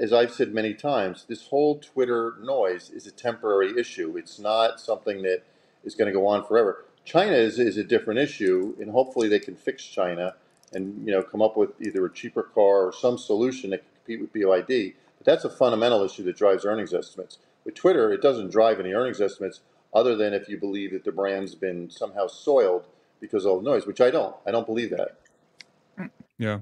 as 0.00 0.12
I've 0.12 0.32
said 0.32 0.54
many 0.54 0.74
times, 0.74 1.24
this 1.28 1.48
whole 1.48 1.78
Twitter 1.78 2.34
noise 2.40 2.90
is 2.90 3.06
a 3.06 3.10
temporary 3.10 3.78
issue. 3.78 4.16
It's 4.16 4.38
not 4.38 4.80
something 4.80 5.22
that 5.22 5.42
is 5.84 5.94
going 5.94 6.06
to 6.06 6.12
go 6.12 6.26
on 6.26 6.44
forever. 6.44 6.84
China 7.04 7.32
is, 7.32 7.58
is 7.58 7.76
a 7.76 7.84
different 7.84 8.20
issue, 8.20 8.76
and 8.80 8.90
hopefully 8.90 9.28
they 9.28 9.40
can 9.40 9.56
fix 9.56 9.84
China 9.84 10.34
and 10.72 11.06
you 11.06 11.12
know 11.12 11.22
come 11.22 11.42
up 11.42 11.56
with 11.56 11.70
either 11.80 12.06
a 12.06 12.12
cheaper 12.12 12.42
car 12.42 12.86
or 12.86 12.92
some 12.92 13.18
solution 13.18 13.70
that 13.70 13.78
can 13.78 13.88
compete 13.96 14.20
with 14.20 14.32
BYD. 14.32 14.94
But 15.22 15.34
that's 15.34 15.44
a 15.44 15.50
fundamental 15.50 16.02
issue 16.02 16.24
that 16.24 16.36
drives 16.36 16.64
earnings 16.64 16.92
estimates. 16.92 17.38
With 17.64 17.76
Twitter, 17.76 18.12
it 18.12 18.20
doesn't 18.20 18.50
drive 18.50 18.80
any 18.80 18.92
earnings 18.92 19.20
estimates 19.20 19.60
other 19.94 20.16
than 20.16 20.34
if 20.34 20.48
you 20.48 20.58
believe 20.58 20.90
that 20.92 21.04
the 21.04 21.12
brand's 21.12 21.54
been 21.54 21.90
somehow 21.90 22.26
soiled 22.26 22.86
because 23.20 23.44
of 23.44 23.52
all 23.52 23.60
the 23.60 23.70
noise, 23.70 23.86
which 23.86 24.00
I 24.00 24.10
don't. 24.10 24.34
I 24.44 24.50
don't 24.50 24.66
believe 24.66 24.90
that. 24.90 26.10
Yeah. 26.38 26.60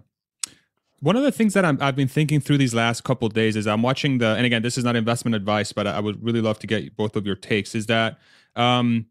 one 0.99 1.16
of 1.16 1.23
the 1.23 1.33
things 1.33 1.55
that 1.55 1.64
i 1.64 1.73
have 1.83 1.96
been 1.96 2.09
thinking 2.09 2.38
through 2.40 2.59
these 2.59 2.75
last 2.75 3.03
couple 3.03 3.27
days 3.31 3.57
is 3.57 3.66
I'm 3.66 3.81
watching 3.81 4.18
the, 4.18 4.35
and 4.35 4.44
again, 4.44 4.61
this 4.61 4.77
is 4.77 4.85
not 4.85 4.94
investment 4.94 5.35
advice, 5.35 5.73
but 5.73 5.87
I 5.87 5.99
would 6.01 6.23
really 6.23 6.42
love 6.42 6.59
to 6.59 6.66
get 6.66 6.94
both 6.96 7.16
of 7.16 7.25
your 7.25 7.37
takes. 7.37 7.75
Is 7.75 7.87
that 7.87 8.18
um, 8.57 9.07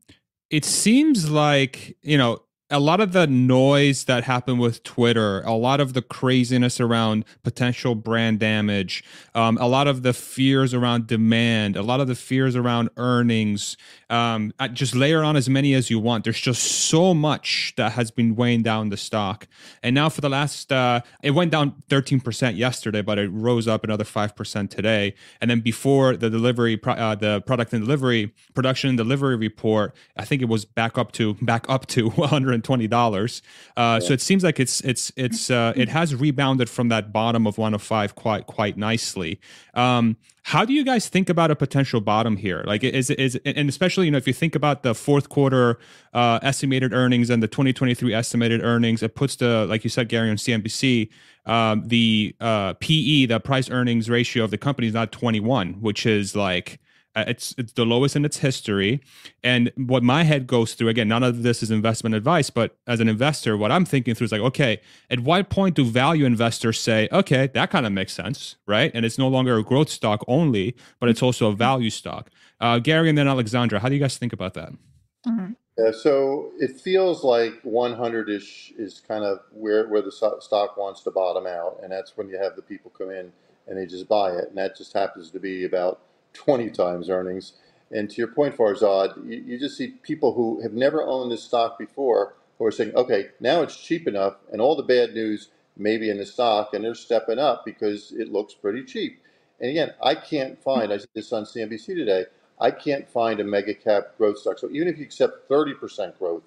it 0.52 0.64
seems 0.64 1.32
like 1.32 1.98
you 2.04 2.20
know 2.20 2.44
a 2.72 2.80
lot 2.80 3.00
of 3.02 3.14
the 3.14 3.26
noise 3.26 4.06
that 4.06 4.24
happened 4.24 4.60
with 4.60 4.84
Twitter, 4.84 5.42
a 5.42 5.54
lot 5.54 5.80
of 5.80 5.94
the 5.94 6.02
craziness 6.02 6.80
around 6.80 7.26
potential 7.44 7.96
brand 7.96 8.40
damage, 8.40 9.04
um, 9.34 9.58
a 9.60 9.68
lot 9.68 9.88
of 9.88 10.04
the 10.04 10.14
fears 10.14 10.74
around 10.74 11.08
demand, 11.08 11.76
a 11.76 11.82
lot 11.82 12.00
of 12.00 12.08
the 12.08 12.16
fears 12.16 12.56
around 12.56 12.90
earnings, 12.98 13.76
um, 14.10 14.54
just 14.74 14.96
layer 14.96 15.24
on 15.24 15.36
as 15.36 15.50
many 15.50 15.74
as 15.74 15.90
you 15.90 16.00
want. 16.00 16.24
There's 16.24 16.40
just 16.40 16.64
so 16.64 17.14
much 17.14 17.74
that 17.78 17.94
has 17.94 18.12
been 18.12 18.36
weighing 18.36 18.64
down 18.64 18.90
the 18.90 18.98
stock. 18.98 19.48
And 19.84 19.94
now 19.96 20.10
for 20.10 20.22
the 20.22 20.30
last, 20.30 20.72
uh, 20.72 21.02
it 21.22 21.32
went 21.32 21.52
down 21.52 21.82
13% 21.90 22.56
yesterday, 22.56 23.02
but 23.02 23.20
it 23.20 23.30
rose 23.30 23.68
up 23.68 23.84
another 23.84 24.04
5% 24.04 24.70
today. 24.70 25.14
And 25.42 25.50
then 25.50 25.60
before 25.62 26.16
the 26.16 26.30
delivery, 26.30 26.80
uh, 26.84 27.16
the 27.16 27.42
product 27.42 27.74
and 27.74 27.84
delivery, 27.84 28.34
production 28.54 28.90
and 28.90 28.98
delivery 28.98 29.36
report, 29.36 29.96
I 30.18 30.26
think 30.26 30.42
it 30.42 30.50
was 30.50 30.66
back 30.66 30.98
up 30.98 31.12
to, 31.14 31.36
back 31.36 31.66
up 31.70 31.88
to 31.88 32.10
100 32.20 32.64
twenty 32.64 32.88
dollars. 32.88 33.42
Uh, 33.78 34.00
yeah. 34.02 34.08
So 34.08 34.14
it 34.14 34.22
seems 34.22 34.44
like 34.44 34.60
it's 34.60 34.82
it's 34.82 35.12
it's 35.16 35.50
uh, 35.50 35.74
it 35.76 35.90
has 35.90 36.16
rebounded 36.16 36.70
from 36.70 36.90
that 36.90 37.12
bottom 37.12 37.48
of 37.48 37.58
105 37.58 38.16
quite 38.16 38.46
quite 38.46 38.78
nicely. 38.78 39.40
Um, 39.74 40.18
how 40.44 40.66
do 40.66 40.74
you 40.74 40.84
guys 40.84 41.08
think 41.10 41.30
about 41.30 41.52
a 41.52 41.56
potential 41.56 42.02
bottom 42.02 42.38
here? 42.38 42.64
Like, 42.66 42.84
is 42.84 43.10
is 43.10 43.40
and 43.46 43.70
especially 43.70 44.06
you 44.06 44.12
know 44.12 44.18
if 44.18 44.28
you 44.28 44.34
think 44.34 44.56
about 44.56 44.84
the 44.84 44.96
fourth 44.96 45.30
quarter 45.30 45.80
uh, 46.14 46.40
estimated 46.42 46.94
earnings 46.94 47.30
and 47.30 47.44
the 47.44 47.48
2023 47.48 48.14
estimated 48.14 48.64
earnings, 48.64 49.04
it 49.04 49.16
puts 49.16 49.36
the 49.36 49.66
like 49.68 49.84
you 49.84 49.90
said, 49.90 50.10
Gary 50.10 50.30
on 50.30 50.38
CNBC, 50.38 51.10
um, 51.46 51.88
the 51.88 52.36
uh, 52.40 52.74
PE, 52.76 53.26
the 53.26 53.40
price 53.40 53.70
earnings 53.70 54.10
ratio 54.10 54.44
of 54.44 54.52
the 54.52 54.58
company 54.58 54.88
is 54.88 54.94
not 54.94 55.12
21, 55.12 55.74
which 55.82 56.06
is 56.06 56.36
like 56.36 56.80
it's 57.16 57.56
it's 57.58 57.74
the 57.74 57.86
lowest 57.86 58.16
in 58.16 58.26
its 58.26 58.38
history. 58.38 59.02
And 59.44 59.72
what 59.76 60.04
my 60.04 60.24
head 60.24 60.48
goes 60.48 60.74
through 60.74 60.90
again, 60.90 61.08
none 61.08 61.24
of 61.24 61.44
this 61.44 61.64
is 61.64 61.72
investment 61.72 62.16
advice, 62.16 62.50
but 62.50 62.78
as 62.88 63.00
an 63.00 63.10
investor, 63.10 63.58
what 63.58 63.72
I'm 63.72 63.86
thinking 63.86 64.16
through 64.16 64.26
is 64.26 64.32
like, 64.32 64.42
okay, 64.42 64.80
at 65.10 65.20
what 65.22 65.50
point 65.50 65.76
do 65.76 65.86
value 65.86 66.26
investors 66.26 66.80
say, 66.80 67.08
okay, 67.12 67.48
that 67.54 67.72
kind 67.72 67.86
of 67.86 67.92
makes 67.92 68.14
sense, 68.14 68.56
right? 68.68 68.92
And 68.94 69.06
it's 69.06 69.18
no 69.18 69.28
longer 69.28 69.58
a 69.58 69.64
growth 69.64 69.90
stock 69.90 70.24
only, 70.28 70.76
but 71.00 71.10
it's 71.10 71.24
also 71.24 71.50
a 71.50 71.56
value 71.56 71.90
stock. 71.90 72.30
Uh, 72.60 72.80
Gary 72.80 73.10
and 73.10 73.18
then 73.18 73.28
Alexandra, 73.28 73.80
how 73.80 73.90
do 73.90 73.96
you 73.96 74.02
guys 74.02 74.18
think 74.18 74.34
about 74.34 74.54
that? 74.54 74.72
Mm-hmm. 75.28 75.54
Yeah, 75.78 75.92
so 75.92 76.52
it 76.60 76.80
feels 76.82 77.24
like 77.24 77.54
100 77.64 78.30
ish 78.30 78.74
is 78.78 79.02
kind 79.08 79.24
of 79.24 79.40
where, 79.52 79.88
where 79.88 80.02
the 80.02 80.12
stock 80.12 80.76
wants 80.76 81.02
to 81.04 81.12
bottom 81.12 81.48
out. 81.48 81.80
And 81.82 81.92
that's 81.92 82.18
when 82.18 82.28
you 82.28 82.38
have 82.38 82.58
the 82.58 82.62
people 82.62 82.92
come 82.92 83.12
in 83.12 83.32
and 83.66 83.78
they 83.78 83.86
just 83.86 84.10
buy 84.10 84.32
it. 84.32 84.50
And 84.50 84.58
that 84.58 84.76
just 84.76 84.92
happens 84.92 85.32
to 85.32 85.40
be 85.40 85.64
about 85.64 86.02
20 86.34 86.70
times 86.70 87.10
earnings. 87.10 87.54
And 87.92 88.10
to 88.10 88.18
your 88.18 88.28
point, 88.28 88.56
Farzad, 88.56 89.26
you, 89.28 89.58
just 89.60 89.78
see 89.78 89.96
people 90.04 90.34
who 90.34 90.62
have 90.62 90.74
never 90.74 91.04
owned 91.04 91.32
this 91.32 91.44
stock 91.44 91.78
before 91.80 92.36
who 92.58 92.66
are 92.66 92.72
saying, 92.72 92.94
okay, 92.96 93.30
now 93.40 93.62
it's 93.62 93.78
cheap 93.78 94.08
enough, 94.08 94.36
and 94.52 94.62
all 94.62 94.76
the 94.76 94.84
bad 94.84 95.14
news 95.14 95.50
may 95.78 95.98
be 95.98 96.10
in 96.10 96.18
the 96.18 96.26
stock, 96.26 96.74
and 96.74 96.84
they're 96.84 96.94
stepping 96.94 97.40
up 97.40 97.64
because 97.66 98.12
it 98.12 98.32
looks 98.32 98.54
pretty 98.54 98.84
cheap. 98.84 99.22
And 99.60 99.70
again, 99.72 99.94
I 100.04 100.16
can't 100.16 100.62
find, 100.62 100.92
I 100.92 100.98
said 100.98 101.10
this 101.14 101.34
on 101.34 101.46
CNBC 101.46 101.86
today, 101.88 102.26
I 102.60 102.72
can't 102.72 103.10
find 103.10 103.40
a 103.40 103.44
mega 103.46 103.74
cap 103.74 104.18
growth 104.18 104.40
stock. 104.40 104.60
So 104.60 104.70
even 104.72 104.88
if 104.90 104.98
you 104.98 105.06
accept 105.06 105.50
30% 105.50 106.18
growth, 106.20 106.44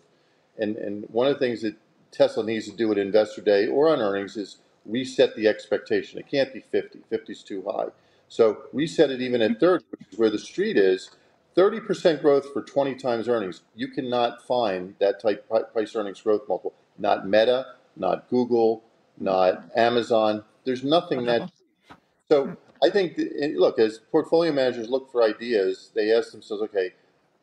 and, 0.59 0.77
and 0.77 1.05
one 1.09 1.27
of 1.27 1.35
the 1.35 1.39
things 1.39 1.63
that 1.63 1.77
Tesla 2.11 2.45
needs 2.45 2.69
to 2.69 2.77
do 2.77 2.93
at 2.93 2.99
Investor 2.99 3.41
Day 3.41 3.67
or 3.67 3.89
on 3.89 4.01
earnings 4.01 4.37
is 4.37 4.59
reset 4.85 5.35
the 5.35 5.49
expectation. 5.49 6.19
It 6.19 6.29
can't 6.29 6.53
be 6.53 6.61
50. 6.61 7.01
50 7.09 7.33
is 7.33 7.43
too 7.43 7.63
high. 7.67 7.87
So 8.33 8.63
we 8.73 8.87
set 8.87 9.11
it 9.11 9.21
even 9.21 9.43
at 9.43 9.61
30, 9.61 9.85
which 9.91 10.01
is 10.11 10.19
where 10.19 10.31
the 10.31 10.39
street 10.39 10.79
is. 10.79 11.11
30% 11.55 12.23
growth 12.23 12.51
for 12.55 12.63
20 12.63 12.95
times 12.95 13.29
earnings. 13.29 13.61
You 13.75 13.89
cannot 13.89 14.43
find 14.47 14.95
that 15.01 15.21
type 15.21 15.47
price 15.75 15.95
earnings 15.95 16.23
growth 16.23 16.49
multiple. 16.49 16.73
Not 16.99 17.29
Meta, 17.29 17.75
not 17.95 18.31
Google, 18.31 18.85
not 19.19 19.65
Amazon. 19.77 20.45
There's 20.65 20.83
nothing 20.83 21.27
that. 21.27 21.51
So 22.31 22.57
I 22.83 22.89
think, 22.89 23.19
eh, 23.19 23.51
look, 23.55 23.79
as 23.79 23.99
portfolio 23.99 24.51
managers 24.51 24.89
look 24.89 25.13
for 25.13 25.23
ideas, 25.23 25.91
they 25.95 26.11
ask 26.11 26.33
themselves, 26.33 26.63
okay, 26.63 26.95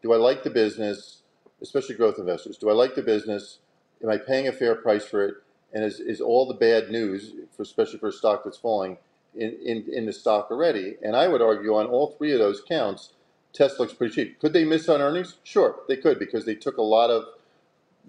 do 0.01 0.11
I 0.11 0.17
like 0.17 0.41
the 0.41 0.49
business, 0.49 1.21
especially 1.61 1.97
growth 1.97 2.17
investors? 2.17 2.57
Do 2.57 2.67
I 2.67 2.73
like 2.73 2.95
the 2.95 3.03
business? 3.03 3.59
Am 4.03 4.09
I 4.09 4.17
paying 4.17 4.47
a 4.47 4.51
fair 4.51 4.73
price 4.73 5.05
for 5.05 5.23
it? 5.23 5.35
And 5.71 5.83
is, 5.83 5.99
is 5.99 6.19
all 6.19 6.47
the 6.47 6.55
bad 6.55 6.89
news, 6.89 7.33
for, 7.55 7.61
especially 7.61 7.99
for 7.99 8.07
a 8.07 8.11
stock 8.11 8.43
that's 8.43 8.57
falling, 8.57 8.97
in, 9.35 9.57
in, 9.63 9.85
in 9.91 10.05
the 10.05 10.13
stock 10.13 10.49
already. 10.51 10.95
And 11.03 11.15
I 11.15 11.27
would 11.27 11.41
argue 11.41 11.75
on 11.75 11.87
all 11.87 12.15
three 12.17 12.33
of 12.33 12.39
those 12.39 12.61
counts, 12.61 13.13
Tesla 13.53 13.83
looks 13.83 13.93
pretty 13.93 14.13
cheap. 14.13 14.39
Could 14.39 14.53
they 14.53 14.65
miss 14.65 14.89
on 14.89 15.01
earnings? 15.01 15.37
Sure, 15.43 15.77
they 15.87 15.97
could 15.97 16.19
because 16.19 16.45
they 16.45 16.55
took 16.55 16.77
a 16.77 16.83
lot 16.83 17.09
of, 17.09 17.25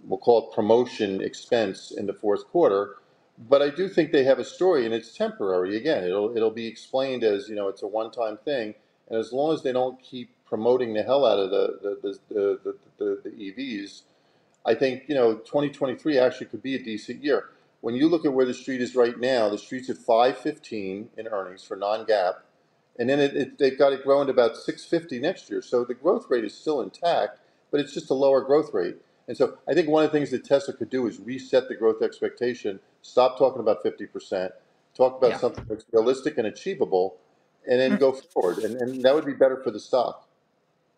we'll 0.05 0.19
call 0.19 0.49
it 0.49 0.55
promotion 0.55 1.21
expense 1.21 1.91
in 1.91 2.07
the 2.07 2.13
fourth 2.13 2.47
quarter. 2.49 2.97
But 3.39 3.63
I 3.63 3.71
do 3.71 3.89
think 3.89 4.13
they 4.13 4.25
have 4.25 4.39
a 4.39 4.45
story 4.45 4.85
and 4.85 4.95
it's 4.95 5.17
temporary. 5.17 5.77
Again, 5.77 6.05
it'll, 6.05 6.37
it'll 6.37 6.51
be 6.51 6.67
explained 6.67 7.25
as, 7.25 7.49
you 7.49 7.55
know, 7.55 7.69
it's 7.69 7.83
a 7.83 7.87
one-time 7.87 8.39
thing. 8.39 8.75
And 9.09 9.19
as 9.19 9.33
long 9.33 9.55
as 9.55 9.63
they 9.63 9.73
don't 9.73 10.01
keep 10.03 10.31
promoting 10.47 10.95
the 10.95 11.03
hell 11.03 11.25
out 11.25 11.39
of 11.39 11.51
the, 11.51 11.79
the, 11.83 12.19
the, 12.29 12.61
the, 12.65 12.77
the, 12.99 13.21
the 13.25 13.31
EVs, 13.31 14.03
I 14.67 14.75
think, 14.75 15.05
you 15.09 15.15
know, 15.15 15.37
2023 15.37 16.19
actually 16.19 16.47
could 16.47 16.63
be 16.63 16.75
a 16.75 16.83
decent 16.83 17.25
year 17.25 17.47
when 17.81 17.95
you 17.95 18.09
look 18.09 18.25
at 18.25 18.33
where 18.33 18.47
the 18.47 18.55
street 18.55 18.81
is 18.81 18.95
right 18.95 19.19
now, 19.19 19.49
the 19.49 19.59
street's 19.59 19.91
at 19.91 19.97
515 19.97 21.11
in 21.17 21.29
earnings 21.29 21.65
for 21.65 21.77
non-GAAP, 21.77 22.35
and 22.99 23.09
then 23.09 23.21
it, 23.21 23.37
it, 23.37 23.59
they've 23.59 23.79
got 23.79 23.93
it 23.93 24.05
growing 24.05 24.27
to 24.27 24.33
about 24.33 24.57
650 24.57 25.19
next 25.21 25.51
year. 25.51 25.63
So 25.63 25.85
the 25.85 25.95
growth 25.95 26.27
rate 26.29 26.45
is 26.45 26.55
still 26.55 26.81
intact, 26.81 27.39
but 27.71 27.81
it's 27.81 27.95
just 27.95 28.11
a 28.11 28.15
lower 28.15 28.43
growth 28.43 28.75
rate. 28.75 28.97
And 29.27 29.37
so 29.37 29.59
I 29.69 29.75
think 29.75 29.89
one 29.89 30.05
of 30.05 30.11
the 30.11 30.19
things 30.19 30.31
that 30.33 30.45
Tesla 30.45 30.75
could 30.75 30.91
do 30.91 31.07
is 31.07 31.21
reset 31.21 31.69
the 31.69 31.77
growth 31.77 32.03
expectation, 32.03 32.81
stop 33.01 33.39
talking 33.39 33.61
about 33.61 33.83
50%, 33.83 34.51
talk 34.95 35.19
about 35.19 35.31
yeah. 35.31 35.39
something 35.39 35.65
that's 35.69 35.85
realistic 35.93 36.37
and 36.37 36.47
achievable, 36.47 37.17
and 37.67 37.81
then 37.81 37.93
mm-hmm. 37.93 38.01
go 38.01 38.13
forward. 38.13 38.59
And, 38.59 38.77
and 38.77 39.03
that 39.03 39.15
would 39.15 39.25
be 39.25 39.33
better 39.33 39.63
for 39.63 39.71
the 39.71 39.81
stock. 39.81 40.29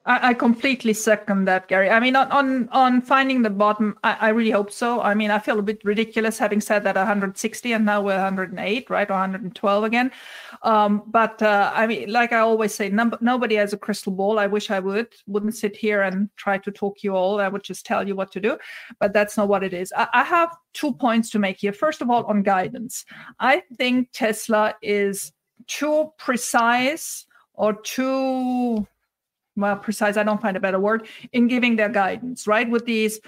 I, 0.05 0.31
I 0.31 0.35
completely 0.35 0.95
second 0.95 1.45
that, 1.45 1.69
Gary. 1.69 1.89
I 1.89 2.01
mean, 2.01 2.17
on 2.17 2.31
on, 2.33 2.69
on 2.71 3.03
finding 3.03 3.43
the 3.43 3.51
bottom, 3.51 3.97
I, 4.03 4.17
I 4.21 4.29
really 4.31 4.51
hope 4.51 4.73
so. 4.73 5.01
I 5.01 5.15
mean, 5.15 5.31
I 5.31 5.39
feel 5.39 5.59
a 5.59 5.63
bit 5.63 5.85
ridiculous 5.85 6.39
having 6.39 6.61
said 6.61 6.83
that 6.85 6.97
160 6.97 7.73
and 7.73 7.87
now 7.87 8.01
we're 8.01 8.17
108, 8.17 8.91
right, 8.91 9.09
or 9.09 9.13
112 9.13 9.85
again. 9.85 10.11
Um, 10.63 11.05
but 11.07 11.41
uh, 11.41 11.71
I 11.75 11.87
mean, 11.87 12.11
like 12.11 12.33
I 12.33 12.41
always 12.41 12.75
say, 12.75 12.89
num- 12.89 13.19
nobody 13.21 13.55
has 13.57 13.73
a 13.73 13.79
crystal 13.79 14.13
ball. 14.13 14.39
I 14.39 14.49
wish 14.49 14.71
I 14.71 14.81
would. 14.81 15.09
Wouldn't 15.27 15.57
sit 15.57 15.77
here 15.77 16.03
and 16.03 16.29
try 16.37 16.59
to 16.59 16.71
talk 16.73 17.05
you 17.05 17.15
all. 17.15 17.41
I 17.41 17.49
would 17.49 17.63
just 17.63 17.87
tell 17.87 18.07
you 18.07 18.17
what 18.17 18.33
to 18.33 18.41
do. 18.41 18.59
But 18.99 19.13
that's 19.13 19.37
not 19.37 19.49
what 19.49 19.63
it 19.63 19.73
is. 19.73 19.93
I, 19.97 20.09
I 20.13 20.25
have 20.25 20.57
two 20.73 20.95
points 20.95 21.31
to 21.31 21.39
make 21.39 21.59
here. 21.59 21.73
First 21.73 22.03
of 22.03 22.11
all, 22.11 22.25
on 22.25 22.43
guidance, 22.43 23.05
I 23.39 23.63
think 23.77 24.09
Tesla 24.13 24.75
is 24.83 25.33
too 25.69 26.13
precise 26.19 27.27
or 27.55 27.75
too 27.75 28.87
well 29.57 29.77
precise 29.77 30.17
i 30.17 30.23
don't 30.23 30.41
find 30.41 30.57
a 30.57 30.61
better 30.61 30.81
word 30.81 31.07
in 31.33 31.49
giving 31.49 31.77
their 31.77 31.89
guidance 31.89 32.47
right 32.47 32.71
with 32.71 32.85
these 32.85 33.21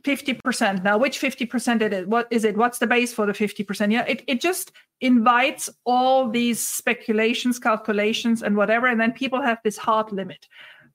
50% 0.00 0.82
now 0.82 0.96
which 0.96 1.20
50% 1.20 1.82
it 1.82 1.92
is 1.92 2.06
what 2.06 2.26
is 2.30 2.44
it? 2.44 2.56
What's 2.56 2.78
the 2.78 2.86
base 2.86 3.12
for 3.12 3.26
the 3.26 3.32
50% 3.32 3.92
yeah 3.92 4.04
it, 4.08 4.22
it 4.26 4.40
just 4.40 4.72
invites 5.00 5.68
all 5.84 6.30
these 6.30 6.66
speculations 6.66 7.58
calculations 7.58 8.42
and 8.42 8.56
whatever 8.56 8.86
and 8.86 8.98
then 8.98 9.12
people 9.12 9.42
have 9.42 9.58
this 9.64 9.76
hard 9.76 10.10
limit. 10.10 10.48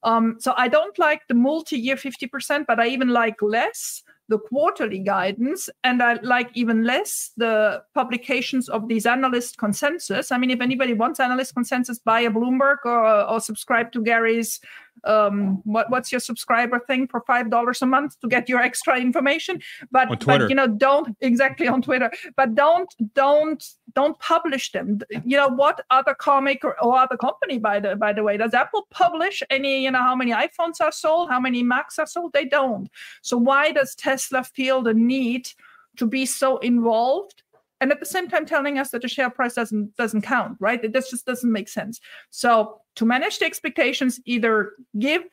Um, 0.03 0.37
so 0.39 0.53
i 0.57 0.67
don't 0.67 0.97
like 0.97 1.27
the 1.27 1.35
multi-year 1.35 1.95
50% 1.95 2.65
but 2.65 2.79
i 2.79 2.87
even 2.87 3.09
like 3.09 3.41
less 3.41 4.03
the 4.29 4.39
quarterly 4.39 4.99
guidance 4.99 5.69
and 5.83 6.03
I 6.03 6.13
like 6.21 6.49
even 6.53 6.83
less 6.83 7.31
the 7.37 7.83
publications 7.93 8.67
of 8.67 8.87
these 8.87 9.05
analyst 9.05 9.57
consensus. 9.57 10.31
I 10.31 10.37
mean, 10.37 10.51
if 10.51 10.61
anybody 10.61 10.93
wants 10.93 11.19
analyst 11.19 11.53
consensus, 11.53 11.99
buy 11.99 12.21
a 12.21 12.29
Bloomberg 12.29 12.77
or, 12.85 13.23
or 13.29 13.39
subscribe 13.39 13.91
to 13.93 14.03
Gary's 14.03 14.59
um, 15.03 15.61
what, 15.63 15.89
what's 15.89 16.11
your 16.11 16.19
subscriber 16.19 16.79
thing 16.79 17.07
for 17.07 17.21
five 17.21 17.49
dollars 17.49 17.81
a 17.81 17.85
month 17.85 18.19
to 18.21 18.27
get 18.27 18.49
your 18.49 18.59
extra 18.59 18.99
information. 18.99 19.61
But, 19.91 20.09
but 20.25 20.49
you 20.49 20.55
know, 20.55 20.67
don't 20.67 21.15
exactly 21.21 21.67
on 21.67 21.81
Twitter, 21.81 22.11
but 22.35 22.55
don't 22.55 22.93
don't 23.13 23.63
don't 23.93 24.19
publish 24.19 24.71
them. 24.71 24.99
You 25.25 25.37
know, 25.37 25.47
what 25.47 25.81
other 25.89 26.13
comic 26.13 26.63
or, 26.63 26.81
or 26.83 26.97
other 26.97 27.17
company 27.17 27.57
by 27.57 27.79
the 27.79 27.95
by 27.95 28.13
the 28.13 28.23
way 28.23 28.37
does 28.37 28.53
Apple 28.53 28.87
publish 28.91 29.43
any? 29.49 29.83
You 29.83 29.91
know, 29.91 30.01
how 30.01 30.15
many 30.15 30.31
iPhones 30.31 30.81
are 30.81 30.91
sold, 30.91 31.29
how 31.29 31.39
many 31.39 31.63
Macs 31.63 31.99
are 31.99 32.07
sold? 32.07 32.33
They 32.33 32.45
don't. 32.45 32.89
So 33.21 33.37
why 33.37 33.71
does 33.71 33.95
Tesla 33.95 34.43
feel 34.43 34.81
the 34.81 34.93
need 34.93 35.49
to 35.97 36.05
be 36.05 36.25
so 36.25 36.57
involved? 36.57 37.43
And 37.79 37.91
at 37.91 37.99
the 37.99 38.05
same 38.05 38.27
time 38.27 38.45
telling 38.45 38.77
us 38.79 38.89
that 38.89 39.01
the 39.01 39.07
share 39.07 39.29
price 39.29 39.53
doesn't 39.53 39.95
doesn't 39.95 40.21
count 40.21 40.57
right? 40.59 40.83
It 40.83 40.93
just 40.93 41.25
doesn't 41.25 41.51
make 41.51 41.69
sense. 41.69 41.99
So 42.29 42.81
to 42.95 43.05
manage 43.05 43.39
the 43.39 43.45
expectations 43.45 44.19
either 44.25 44.73
give 44.97 45.23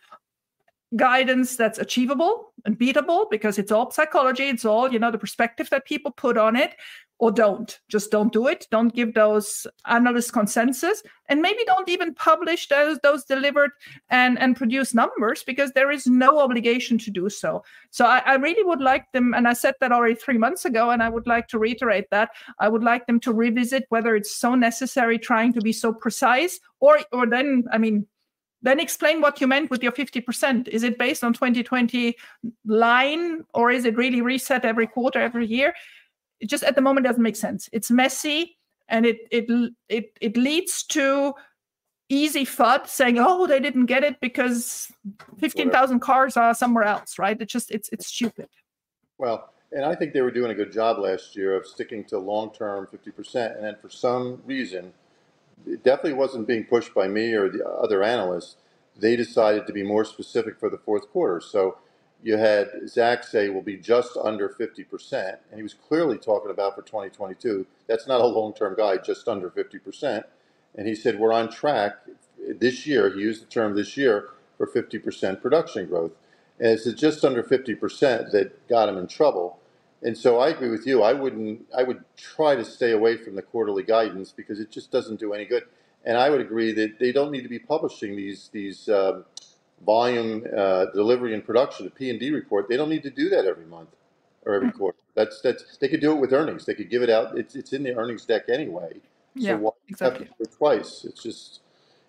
guidance 0.97 1.57
that's 1.57 1.78
achievable 1.78 2.53
and 2.64 2.78
beatable 2.78 3.28
because 3.30 3.59
it's 3.59 3.72
all 3.72 3.90
psychology 3.90 4.45
it's 4.45 4.64
all 4.64 4.92
you 4.92 4.99
know 4.99 5.11
the 5.11 5.18
perspective 5.18 5.68
that 5.70 5.84
people 5.86 6.12
put 6.12 6.38
on 6.38 6.55
it 6.55 6.76
or 7.18 7.30
don't. 7.30 7.78
Just 7.88 8.10
don't 8.10 8.32
do 8.32 8.46
it. 8.48 8.66
Don't 8.70 8.94
give 8.94 9.14
those 9.14 9.66
analyst 9.86 10.32
consensus. 10.32 11.02
And 11.28 11.40
maybe 11.40 11.60
don't 11.64 11.88
even 11.88 12.12
publish 12.14 12.68
those 12.68 12.98
those 13.02 13.24
delivered 13.24 13.70
and 14.10 14.38
and 14.38 14.56
produce 14.56 14.94
numbers 14.94 15.42
because 15.44 15.72
there 15.72 15.90
is 15.90 16.06
no 16.06 16.40
obligation 16.40 16.98
to 16.98 17.10
do 17.10 17.30
so. 17.30 17.62
So 17.90 18.04
I, 18.04 18.18
I 18.18 18.34
really 18.34 18.64
would 18.64 18.80
like 18.80 19.10
them 19.12 19.32
and 19.32 19.48
i 19.48 19.52
said 19.52 19.74
that 19.80 19.92
already 19.92 20.16
three 20.16 20.38
months 20.38 20.64
ago 20.64 20.90
and 20.90 21.02
i 21.02 21.08
would 21.08 21.26
like 21.26 21.48
to 21.48 21.58
reiterate 21.58 22.10
that. 22.10 22.30
I 22.58 22.68
would 22.68 22.82
like 22.82 23.06
them 23.06 23.20
to 23.20 23.32
revisit 23.32 23.86
whether 23.88 24.16
it's 24.16 24.34
so 24.34 24.54
necessary 24.54 25.18
trying 25.18 25.52
to 25.54 25.60
be 25.60 25.72
so 25.72 25.92
precise 25.92 26.60
or 26.80 27.00
or 27.12 27.26
then 27.26 27.64
i 27.72 27.78
mean 27.78 28.06
then 28.64 28.80
explain 28.80 29.20
what 29.20 29.42
you 29.42 29.46
meant 29.46 29.70
with 29.70 29.82
your 29.82 29.92
50%. 29.92 30.68
Is 30.68 30.84
it 30.84 30.98
based 30.98 31.22
on 31.22 31.34
2020 31.34 32.16
line 32.64 33.44
or 33.52 33.70
is 33.70 33.84
it 33.84 33.94
really 33.94 34.22
reset 34.22 34.64
every 34.64 34.86
quarter, 34.86 35.20
every 35.20 35.46
year? 35.46 35.74
It 36.41 36.49
just 36.49 36.64
at 36.64 36.74
the 36.74 36.80
moment 36.80 37.07
doesn't 37.07 37.22
make 37.22 37.37
sense. 37.37 37.68
It's 37.72 37.91
messy 37.91 38.57
and 38.89 39.07
it 39.07 39.26
it 39.30 39.72
it 39.89 40.16
it 40.20 40.37
leads 40.37 40.82
to 40.85 41.35
easy 42.09 42.45
FUD 42.45 42.87
saying, 42.87 43.18
"Oh, 43.18 43.47
they 43.47 43.61
didn't 43.61 43.87
get 43.87 44.05
it 44.05 44.20
because 44.20 44.93
fifteen 45.39 45.70
thousand 45.70 46.01
cars 46.01 46.37
are 46.37 46.55
somewhere 46.55 46.85
else." 46.85 47.18
Right? 47.18 47.41
It 47.41 47.49
just 47.49 47.70
it's 47.70 47.89
it's 47.91 48.07
stupid. 48.07 48.49
Well, 49.18 49.51
and 49.72 49.85
I 49.85 49.95
think 49.95 50.12
they 50.12 50.20
were 50.20 50.30
doing 50.30 50.51
a 50.51 50.55
good 50.55 50.72
job 50.72 50.99
last 50.99 51.37
year 51.37 51.57
of 51.57 51.66
sticking 51.66 52.05
to 52.05 52.18
long 52.18 52.53
term 52.53 52.87
fifty 52.91 53.11
percent, 53.11 53.57
and 53.57 53.64
then 53.64 53.76
for 53.80 53.89
some 53.89 54.43
reason, 54.45 54.93
it 55.66 55.82
definitely 55.82 56.14
wasn't 56.14 56.47
being 56.47 56.64
pushed 56.64 56.95
by 56.95 57.09
me 57.09 57.32
or 57.32 57.49
the 57.49 57.66
other 57.66 58.03
analysts. 58.03 58.57
They 58.97 59.16
decided 59.16 59.66
to 59.66 59.72
be 59.72 59.82
more 59.82 60.05
specific 60.05 60.61
for 60.61 60.70
the 60.70 60.78
fourth 60.78 61.11
quarter. 61.11 61.41
So 61.41 61.78
you 62.24 62.38
had 62.38 62.70
Zach 62.88 63.24
say 63.24 63.50
will 63.50 63.62
be 63.62 63.78
just 63.78 64.18
under 64.22 64.50
50%, 64.50 65.38
and 65.50 65.56
he 65.58 65.62
was 65.62 65.74
clearly 65.74 66.18
talking 66.18 66.50
about 66.50 66.76
for 66.76 66.82
2022. 66.82 67.66
That's 67.88 68.08
not 68.08 68.22
a 68.22 68.26
long-term 68.26 68.76
guide, 68.76 69.04
just 69.04 69.28
under 69.28 69.50
50%. 69.50 70.24
And 70.76 70.88
he 70.88 70.96
said 70.96 71.20
we're 71.20 71.34
on 71.34 71.50
track 71.52 71.98
this 72.60 72.86
year. 72.88 73.14
He 73.14 73.22
used 73.22 73.42
the 73.42 73.46
term 73.46 73.76
this 73.76 73.96
year 73.96 74.30
for 74.58 74.66
50% 74.66 75.42
production 75.42 75.86
growth, 75.86 76.12
and 76.60 76.70
it's 76.70 76.92
just 76.94 77.24
under 77.24 77.44
50% 77.44 78.32
that 78.32 78.68
got 78.68 78.88
him 78.90 78.98
in 78.98 79.08
trouble. 79.08 79.60
And 80.02 80.18
so 80.18 80.40
I 80.40 80.50
agree 80.50 80.70
with 80.70 80.86
you. 80.86 81.04
I 81.04 81.14
wouldn't. 81.14 81.66
I 81.76 81.84
would 81.84 82.04
try 82.16 82.56
to 82.56 82.64
stay 82.64 82.92
away 82.92 83.18
from 83.18 83.36
the 83.36 83.42
quarterly 83.42 83.84
guidance 83.84 84.32
because 84.32 84.60
it 84.60 84.70
just 84.72 84.92
doesn't 84.92 85.20
do 85.20 85.34
any 85.34 85.46
good. 85.46 85.64
And 86.06 86.18
I 86.18 86.30
would 86.30 86.42
agree 86.42 86.72
that 86.74 87.00
they 87.00 87.12
don't 87.12 87.32
need 87.32 87.42
to 87.44 87.50
be 87.50 87.60
publishing 87.60 88.16
these 88.16 88.50
these. 88.52 88.88
Um, 88.88 89.26
volume 89.85 90.47
uh, 90.57 90.87
delivery 90.87 91.35
and 91.35 91.45
production, 91.45 91.85
the 91.85 91.91
P 91.91 92.11
and 92.11 92.18
D 92.18 92.30
report, 92.30 92.68
they 92.68 92.76
don't 92.76 92.89
need 92.89 93.03
to 93.03 93.11
do 93.11 93.28
that 93.30 93.45
every 93.47 93.66
month 93.66 93.91
or 94.45 94.55
every 94.55 94.68
mm-hmm. 94.68 94.78
quarter. 94.78 94.99
That's 95.14 95.41
that's 95.41 95.76
they 95.78 95.89
could 95.89 96.01
do 96.01 96.12
it 96.12 96.20
with 96.20 96.32
earnings. 96.32 96.64
They 96.64 96.74
could 96.74 96.91
give 96.91 97.03
it 97.03 97.11
out. 97.11 97.39
It's 97.39 97.55
it's 97.55 97.72
in 97.72 97.82
the 97.82 97.95
earnings 97.95 98.24
deck 98.24 98.49
anyway. 98.49 98.93
So 98.95 99.01
yeah, 99.35 99.55
why 99.55 99.70
exactly. 99.89 100.26
have 100.26 100.37
to 100.37 100.45
do 100.45 100.51
it 100.51 100.57
twice? 100.57 101.05
It's 101.05 101.22
just 101.22 101.61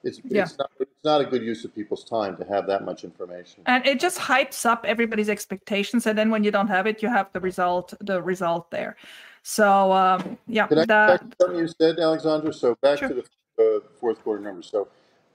it's 0.03 0.21
yeah. 0.23 0.43
it's 0.43 0.57
not 0.57 0.71
it's 0.79 1.03
not 1.03 1.21
a 1.21 1.25
good 1.25 1.43
use 1.43 1.65
of 1.65 1.73
people's 1.73 2.03
time 2.03 2.37
to 2.37 2.45
have 2.45 2.67
that 2.67 2.85
much 2.85 3.03
information. 3.03 3.63
And 3.65 3.85
it 3.85 3.99
just 3.99 4.19
hypes 4.19 4.65
up 4.65 4.85
everybody's 4.85 5.29
expectations, 5.29 6.05
and 6.07 6.17
then 6.17 6.29
when 6.29 6.43
you 6.43 6.51
don't 6.51 6.67
have 6.67 6.87
it, 6.87 7.01
you 7.01 7.09
have 7.09 7.31
the 7.33 7.39
result 7.39 7.93
the 7.99 8.21
result 8.21 8.71
there. 8.71 8.95
So 9.43 9.91
um, 9.91 10.37
yeah, 10.47 10.67
Can 10.67 10.79
I 10.79 10.85
that, 10.85 11.35
something 11.39 11.59
you 11.59 11.67
said, 11.67 11.99
Alexandra? 11.99 12.53
So 12.53 12.75
back 12.81 12.99
sure. 12.99 13.09
to 13.09 13.13
the 13.15 13.23
uh, 13.63 13.79
fourth 13.99 14.23
quarter 14.23 14.41
numbers. 14.41 14.67
So 14.71 14.87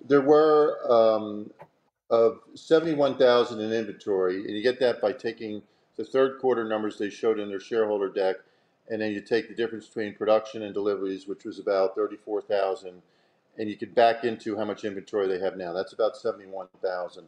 there 0.09 0.21
were 0.21 0.79
um, 0.91 1.51
of 2.11 2.41
71,000 2.55 3.61
in 3.61 3.73
inventory, 3.73 4.45
and 4.47 4.57
you 4.57 4.63
get 4.63 4.81
that 4.81 5.01
by 5.01 5.13
taking 5.13 5.63
the 5.97 6.05
third 6.05 6.41
quarter 6.41 6.65
numbers 6.65 6.99
they 6.99 7.11
showed 7.11 7.39
in 7.39 7.49
their 7.49 7.61
shareholder 7.61 8.09
deck, 8.09 8.37
and 8.89 9.01
then 9.01 9.13
you 9.13 9.21
take 9.21 9.49
the 9.49 9.55
difference 9.55 9.87
between 9.87 10.15
production 10.15 10.63
and 10.63 10.75
deliveries, 10.75 11.29
which 11.29 11.45
was 11.45 11.59
about 11.59 11.95
34,000, 11.95 13.01
and 13.59 13.69
you 13.69 13.77
could 13.77 13.95
back 13.95 14.25
into 14.25 14.57
how 14.57 14.65
much 14.65 14.85
inventory 14.85 15.29
they 15.29 15.39
have 15.39 15.57
now. 15.57 15.73
That's 15.73 15.93
about 15.93 16.17
71,000. 16.17 17.25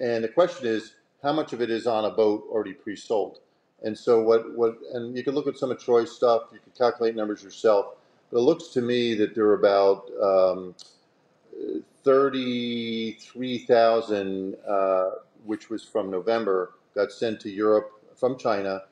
And 0.00 0.24
the 0.24 0.28
question 0.28 0.66
is, 0.66 0.94
how 1.22 1.32
much 1.32 1.52
of 1.52 1.60
it 1.60 1.70
is 1.70 1.86
on 1.86 2.04
a 2.04 2.10
boat 2.10 2.44
already 2.50 2.72
pre-sold? 2.72 3.40
And 3.82 3.96
so 3.96 4.20
what, 4.20 4.56
what 4.56 4.78
and 4.92 5.16
you 5.16 5.22
can 5.22 5.34
look 5.34 5.46
at 5.46 5.56
some 5.56 5.70
of 5.70 5.78
Troy's 5.78 6.10
stuff, 6.10 6.44
you 6.52 6.58
can 6.58 6.72
calculate 6.76 7.14
numbers 7.14 7.42
yourself, 7.42 7.94
but 8.30 8.38
it 8.38 8.42
looks 8.42 8.68
to 8.68 8.80
me 8.80 9.14
that 9.14 9.34
there 9.34 9.44
are 9.46 9.54
about 9.54 10.10
um, 10.20 10.74
33,000, 12.08 14.56
uh, 14.66 15.10
which 15.44 15.68
was 15.68 15.84
from 15.84 16.10
November, 16.10 16.72
got 16.94 17.12
sent 17.12 17.38
to 17.38 17.50
Europe 17.50 17.90
from 18.16 18.38
China, 18.38 18.84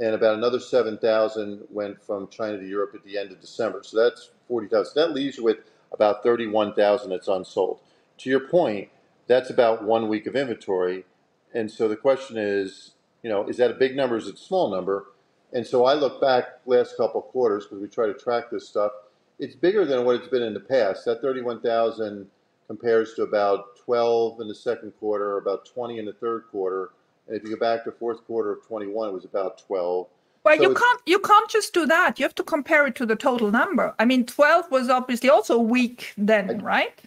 and 0.00 0.14
about 0.14 0.36
another 0.36 0.60
7,000 0.60 1.64
went 1.68 2.00
from 2.00 2.28
China 2.28 2.58
to 2.58 2.64
Europe 2.64 2.92
at 2.94 3.02
the 3.02 3.18
end 3.18 3.32
of 3.32 3.40
December. 3.40 3.80
So 3.82 4.00
that's 4.00 4.30
40,000. 4.46 4.92
That 4.94 5.12
leaves 5.12 5.36
you 5.36 5.42
with 5.42 5.56
about 5.90 6.22
31,000 6.22 7.10
that's 7.10 7.26
unsold. 7.26 7.80
To 8.18 8.30
your 8.30 8.38
point, 8.38 8.88
that's 9.26 9.50
about 9.50 9.82
one 9.82 10.06
week 10.06 10.28
of 10.28 10.36
inventory. 10.36 11.06
And 11.52 11.68
so 11.68 11.88
the 11.88 11.96
question 11.96 12.36
is, 12.36 12.92
you 13.24 13.30
know, 13.30 13.48
is 13.48 13.56
that 13.56 13.72
a 13.72 13.74
big 13.74 13.96
number? 13.96 14.16
Is 14.16 14.28
it 14.28 14.36
a 14.36 14.38
small 14.38 14.70
number? 14.70 15.06
And 15.52 15.66
so 15.66 15.86
I 15.86 15.94
look 15.94 16.20
back 16.20 16.60
last 16.66 16.96
couple 16.96 17.20
quarters 17.20 17.64
because 17.64 17.80
we 17.82 17.88
try 17.88 18.06
to 18.06 18.14
track 18.14 18.48
this 18.48 18.68
stuff. 18.68 18.92
It's 19.40 19.56
bigger 19.56 19.84
than 19.84 20.04
what 20.04 20.14
it's 20.14 20.28
been 20.28 20.44
in 20.44 20.54
the 20.54 20.60
past. 20.60 21.04
That 21.06 21.20
31,000 21.20 22.30
compares 22.70 23.14
to 23.14 23.24
about 23.24 23.76
12 23.84 24.40
in 24.40 24.46
the 24.46 24.54
second 24.54 24.92
quarter, 25.00 25.38
about 25.38 25.66
20 25.66 25.98
in 25.98 26.04
the 26.04 26.12
third 26.12 26.44
quarter. 26.52 26.90
And 27.26 27.36
if 27.36 27.42
you 27.42 27.56
go 27.56 27.58
back 27.58 27.82
to 27.82 27.90
fourth 27.90 28.24
quarter 28.28 28.52
of 28.52 28.64
21, 28.64 29.08
it 29.08 29.12
was 29.12 29.24
about 29.24 29.58
12. 29.66 30.06
Well, 30.44 30.56
so 30.56 30.62
you 30.62 30.72
can't 30.72 31.00
you 31.04 31.18
can't 31.18 31.50
just 31.50 31.74
do 31.74 31.84
that. 31.86 32.20
You 32.20 32.24
have 32.24 32.34
to 32.36 32.44
compare 32.44 32.86
it 32.86 32.94
to 32.94 33.06
the 33.06 33.16
total 33.16 33.50
number. 33.50 33.92
I 33.98 34.04
mean, 34.04 34.24
12 34.24 34.70
was 34.70 34.88
obviously 34.88 35.28
also 35.28 35.58
weak 35.58 36.12
then, 36.16 36.48
I, 36.48 36.54
right? 36.62 37.02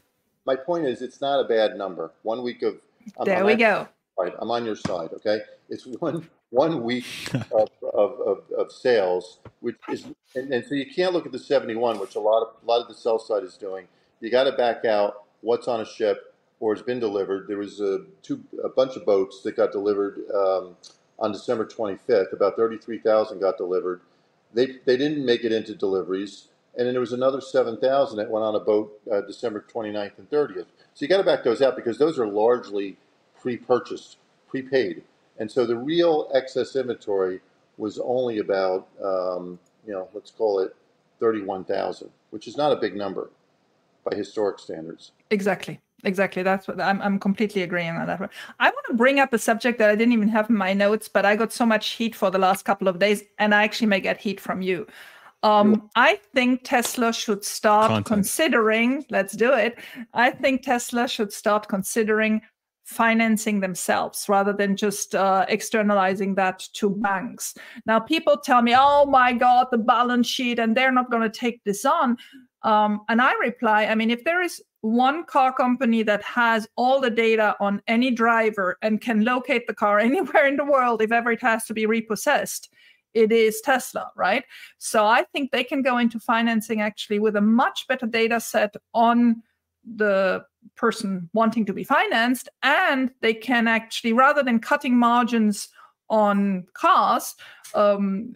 My 0.46 0.58
point 0.58 0.86
is, 0.86 1.02
it's 1.02 1.22
not 1.22 1.40
a 1.40 1.46
bad 1.46 1.78
number. 1.78 2.12
One 2.24 2.44
week 2.44 2.62
of 2.62 2.76
I'm, 3.18 3.26
there 3.26 3.40
I'm 3.40 3.46
we 3.46 3.56
go. 3.56 3.88
Right, 4.20 4.34
I'm 4.40 4.52
on 4.52 4.66
your 4.66 4.76
side. 4.76 5.12
Okay, 5.14 5.40
it's 5.70 5.86
one 5.86 6.30
one 6.50 6.84
week 6.84 7.08
of, 7.34 7.70
of, 7.94 8.20
of, 8.20 8.38
of, 8.56 8.72
sales, 8.72 9.40
which 9.62 9.78
is 9.90 10.08
and, 10.36 10.54
and 10.54 10.64
so 10.66 10.76
you 10.76 10.86
can't 10.94 11.14
look 11.14 11.26
at 11.26 11.32
the 11.32 11.40
71, 11.40 12.00
which 12.00 12.16
a 12.16 12.20
lot 12.20 12.42
of 12.44 12.50
a 12.62 12.66
lot 12.70 12.82
of 12.82 12.90
the 12.90 12.94
sell 12.94 13.18
side 13.18 13.44
is 13.44 13.56
doing. 13.56 13.88
You 14.20 14.30
got 14.30 14.44
to 14.44 14.52
back 14.52 14.86
out 14.86 15.23
what's 15.44 15.68
on 15.68 15.82
a 15.82 15.86
ship 15.86 16.34
or 16.60 16.74
has 16.74 16.82
been 16.82 17.00
delivered. 17.00 17.48
There 17.48 17.58
was 17.58 17.80
a, 17.82 18.00
two, 18.24 18.44
a 18.64 18.70
bunch 18.70 18.96
of 18.96 19.06
boats 19.06 19.42
that 19.44 19.56
got 19.56 19.72
delivered 19.72 20.22
um, 20.34 20.78
on 21.20 21.32
December 21.32 21.66
25th. 21.66 22.34
About 22.34 22.56
33,000 22.56 23.40
got 23.40 23.58
delivered. 23.58 24.02
They, 24.54 24.78
they 24.86 24.98
didn't 24.98 25.26
make 25.26 25.44
it 25.44 25.52
into 25.52 25.76
deliveries. 25.76 26.48
And 26.76 26.88
then 26.88 26.94
there 26.94 27.02
was 27.02 27.14
another 27.14 27.42
7,000 27.42 28.18
that 28.18 28.30
went 28.30 28.46
on 28.46 28.56
a 28.56 28.60
boat 28.60 29.00
uh, 29.12 29.22
December 29.22 29.64
29th 29.72 30.18
and 30.18 30.30
30th. 30.30 30.66
So 30.94 31.02
you 31.02 31.08
got 31.08 31.18
to 31.18 31.24
back 31.24 31.44
those 31.44 31.62
out 31.62 31.76
because 31.76 31.98
those 31.98 32.18
are 32.18 32.28
largely 32.28 32.98
pre-purchased, 33.40 34.18
prepaid. 34.48 35.04
And 35.38 35.52
so 35.52 35.66
the 35.66 35.76
real 35.76 36.32
excess 36.34 36.76
inventory 36.76 37.42
was 37.78 38.00
only 38.00 38.38
about, 38.38 38.88
um, 39.04 39.60
you 39.86 39.92
know, 39.94 40.08
let's 40.14 40.32
call 40.32 40.60
it 40.60 40.76
31,000, 41.20 42.10
which 42.30 42.48
is 42.48 42.56
not 42.56 42.72
a 42.72 42.76
big 42.76 42.96
number 42.96 43.30
by 44.04 44.16
historic 44.16 44.60
standards. 44.60 45.12
Exactly. 45.30 45.80
Exactly. 46.06 46.44
That's 46.44 46.68
what 46.68 46.82
I'm, 46.82 47.02
I'm 47.02 47.18
completely 47.18 47.62
agreeing 47.62 47.96
on 47.96 48.08
that. 48.08 48.20
One. 48.20 48.30
I 48.60 48.70
want 48.70 48.86
to 48.88 48.94
bring 48.94 49.20
up 49.20 49.32
a 49.34 49.40
subject 49.40 49.80
that 49.80 49.90
I 49.90 49.96
didn't 49.96 50.14
even 50.14 50.28
have 50.28 50.50
in 50.50 50.58
my 50.58 50.74
notes, 50.74 51.08
but 51.08 51.26
I 51.26 51.36
got 51.38 51.54
so 51.54 51.66
much 51.66 51.92
heat 51.92 52.14
for 52.14 52.30
the 52.30 52.38
last 52.38 52.66
couple 52.66 52.90
of 52.90 53.00
days, 53.00 53.24
and 53.40 53.56
I 53.56 53.64
actually 53.64 53.88
may 53.88 54.02
get 54.02 54.20
heat 54.20 54.40
from 54.42 54.62
you. 54.62 54.86
Um, 55.44 55.90
I 55.96 56.20
think 56.34 56.64
Tesla 56.64 57.14
should 57.14 57.44
start 57.44 57.88
Content. 57.88 58.06
considering, 58.06 59.06
let's 59.10 59.34
do 59.34 59.54
it. 59.54 59.80
I 60.14 60.32
think 60.32 60.64
Tesla 60.64 61.08
should 61.08 61.34
start 61.34 61.68
considering 61.68 62.42
financing 62.86 63.62
themselves 63.62 64.26
rather 64.28 64.54
than 64.54 64.76
just 64.76 65.16
uh, 65.16 65.46
externalizing 65.48 66.36
that 66.36 66.60
to 66.74 66.90
banks. 66.90 67.56
Now, 67.86 68.00
people 68.00 68.38
tell 68.38 68.62
me, 68.62 68.74
oh 68.78 69.06
my 69.06 69.34
God, 69.34 69.68
the 69.72 69.78
balance 69.78 70.28
sheet, 70.28 70.60
and 70.60 70.76
they're 70.76 70.92
not 70.92 71.10
going 71.10 71.24
to 71.24 71.40
take 71.40 71.64
this 71.64 71.86
on. 71.86 72.18
Um, 72.64 73.02
and 73.10 73.22
I 73.22 73.34
reply, 73.42 73.86
I 73.86 73.96
mean, 73.96 74.10
if 74.10 74.24
there 74.24 74.42
is 74.42 74.62
one 74.82 75.24
car 75.26 75.54
company 75.54 76.04
that 76.04 76.22
has 76.24 76.68
all 76.76 77.00
the 77.00 77.10
data 77.10 77.56
on 77.60 77.82
any 77.88 78.12
driver 78.12 78.78
and 78.82 79.02
can 79.02 79.24
locate 79.24 79.68
the 79.68 79.74
car 79.74 80.00
anywhere 80.10 80.48
in 80.48 80.58
the 80.58 80.66
world 80.66 81.02
if 81.02 81.12
ever 81.12 81.32
it 81.32 81.42
has 81.42 81.66
to 81.66 81.74
be 81.74 81.86
repossessed, 81.86 82.70
it 83.14 83.32
is 83.32 83.62
Tesla, 83.62 84.12
right? 84.16 84.44
So 84.80 85.06
I 85.06 85.24
think 85.32 85.52
they 85.52 85.64
can 85.64 85.82
go 85.82 85.98
into 85.98 86.20
financing 86.20 86.82
actually 86.82 87.20
with 87.20 87.36
a 87.36 87.42
much 87.42 87.86
better 87.88 88.08
data 88.08 88.40
set 88.40 88.76
on 88.94 89.44
the 89.96 90.44
person 90.76 91.30
wanting 91.34 91.66
to 91.66 91.74
be 91.74 91.84
financed. 91.84 92.50
And 92.64 93.12
they 93.22 93.34
can 93.34 93.68
actually, 93.68 94.14
rather 94.14 94.44
than 94.44 94.60
cutting 94.60 94.98
margins 94.98 95.70
on 96.10 96.66
cars, 96.74 97.36
um, 97.76 98.34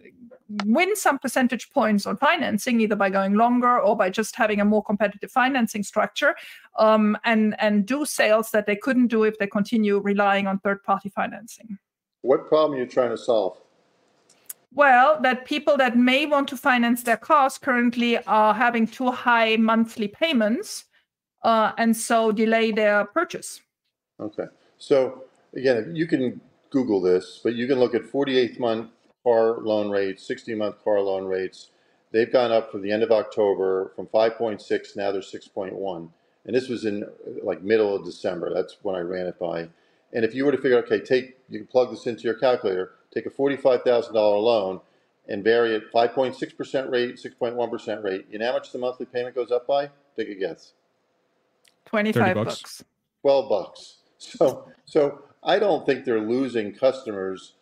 win 0.64 0.96
some 0.96 1.18
percentage 1.18 1.70
points 1.70 2.06
on 2.06 2.16
financing, 2.16 2.80
either 2.80 2.96
by 2.96 3.10
going 3.10 3.34
longer 3.34 3.80
or 3.80 3.96
by 3.96 4.10
just 4.10 4.34
having 4.36 4.60
a 4.60 4.64
more 4.64 4.82
competitive 4.82 5.30
financing 5.30 5.82
structure, 5.82 6.34
um, 6.78 7.16
and 7.24 7.54
and 7.60 7.86
do 7.86 8.04
sales 8.04 8.50
that 8.50 8.66
they 8.66 8.76
couldn't 8.76 9.08
do 9.08 9.24
if 9.24 9.38
they 9.38 9.46
continue 9.46 9.98
relying 9.98 10.46
on 10.46 10.58
third 10.60 10.82
party 10.84 11.08
financing. 11.08 11.78
What 12.22 12.48
problem 12.48 12.78
are 12.78 12.82
you 12.82 12.88
trying 12.88 13.10
to 13.10 13.18
solve? 13.18 13.58
Well, 14.74 15.20
that 15.22 15.44
people 15.44 15.76
that 15.78 15.96
may 15.96 16.26
want 16.26 16.48
to 16.48 16.56
finance 16.56 17.02
their 17.02 17.16
cars 17.16 17.58
currently 17.58 18.18
are 18.24 18.54
having 18.54 18.86
too 18.86 19.10
high 19.10 19.56
monthly 19.56 20.08
payments, 20.08 20.84
uh, 21.42 21.72
and 21.78 21.96
so 21.96 22.32
delay 22.32 22.72
their 22.72 23.06
purchase. 23.06 23.60
Okay. 24.20 24.44
So 24.76 25.24
again, 25.54 25.92
you 25.94 26.06
can 26.06 26.40
Google 26.70 27.00
this, 27.00 27.40
but 27.42 27.54
you 27.54 27.66
can 27.66 27.78
look 27.78 27.94
at 27.94 28.04
48 28.04 28.60
month 28.60 28.90
car 29.28 29.58
loan 29.58 29.90
rates, 29.90 30.26
60 30.26 30.54
month 30.54 30.82
car 30.82 31.00
loan 31.00 31.24
rates. 31.24 31.70
They've 32.10 32.32
gone 32.32 32.52
up 32.52 32.72
from 32.72 32.80
the 32.82 32.90
end 32.90 33.02
of 33.02 33.10
October 33.10 33.92
from 33.94 34.06
5.6, 34.06 34.96
now 34.96 35.12
they're 35.12 35.20
6.1. 35.20 36.08
And 36.46 36.56
this 36.56 36.68
was 36.68 36.86
in 36.86 37.04
like 37.42 37.62
middle 37.62 37.94
of 37.94 38.04
December. 38.04 38.52
That's 38.54 38.78
when 38.82 38.94
I 38.94 39.00
ran 39.00 39.26
it 39.26 39.38
by. 39.38 39.68
And 40.14 40.24
if 40.24 40.34
you 40.34 40.46
were 40.46 40.52
to 40.52 40.56
figure, 40.58 40.78
okay, 40.78 41.00
take 41.00 41.36
you 41.50 41.58
can 41.58 41.66
plug 41.66 41.90
this 41.90 42.06
into 42.06 42.22
your 42.22 42.34
calculator, 42.34 42.92
take 43.12 43.26
a 43.26 43.30
$45,000 43.30 44.14
loan 44.14 44.80
and 45.28 45.44
vary 45.44 45.74
it 45.74 45.92
5.6% 45.92 46.90
rate, 46.90 47.16
6.1% 47.16 48.02
rate. 48.02 48.26
You 48.30 48.38
know 48.38 48.46
how 48.46 48.52
much 48.54 48.72
the 48.72 48.78
monthly 48.78 49.04
payment 49.04 49.34
goes 49.34 49.50
up 49.50 49.66
by? 49.66 49.90
Take 50.16 50.30
a 50.30 50.34
guess. 50.34 50.72
25 51.84 52.34
bucks. 52.34 52.46
bucks. 52.46 52.84
12 53.22 53.48
bucks. 53.48 53.94
So, 54.20 54.66
so 54.84 55.22
I 55.44 55.60
don't 55.60 55.86
think 55.86 56.04
they're 56.04 56.20
losing 56.20 56.74
customers, 56.74 57.52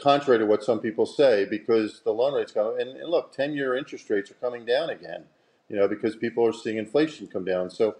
contrary 0.00 0.38
to 0.38 0.46
what 0.46 0.64
some 0.64 0.80
people 0.80 1.06
say, 1.06 1.44
because 1.44 2.00
the 2.04 2.12
loan 2.12 2.34
rates 2.34 2.52
go. 2.52 2.76
And, 2.76 2.90
and 2.96 3.10
look, 3.10 3.32
10 3.32 3.54
year 3.54 3.76
interest 3.76 4.08
rates 4.10 4.30
are 4.30 4.34
coming 4.34 4.64
down 4.64 4.90
again, 4.90 5.24
you 5.68 5.76
know, 5.76 5.88
because 5.88 6.16
people 6.16 6.46
are 6.46 6.52
seeing 6.52 6.76
inflation 6.76 7.26
come 7.26 7.44
down. 7.44 7.70
So 7.70 7.96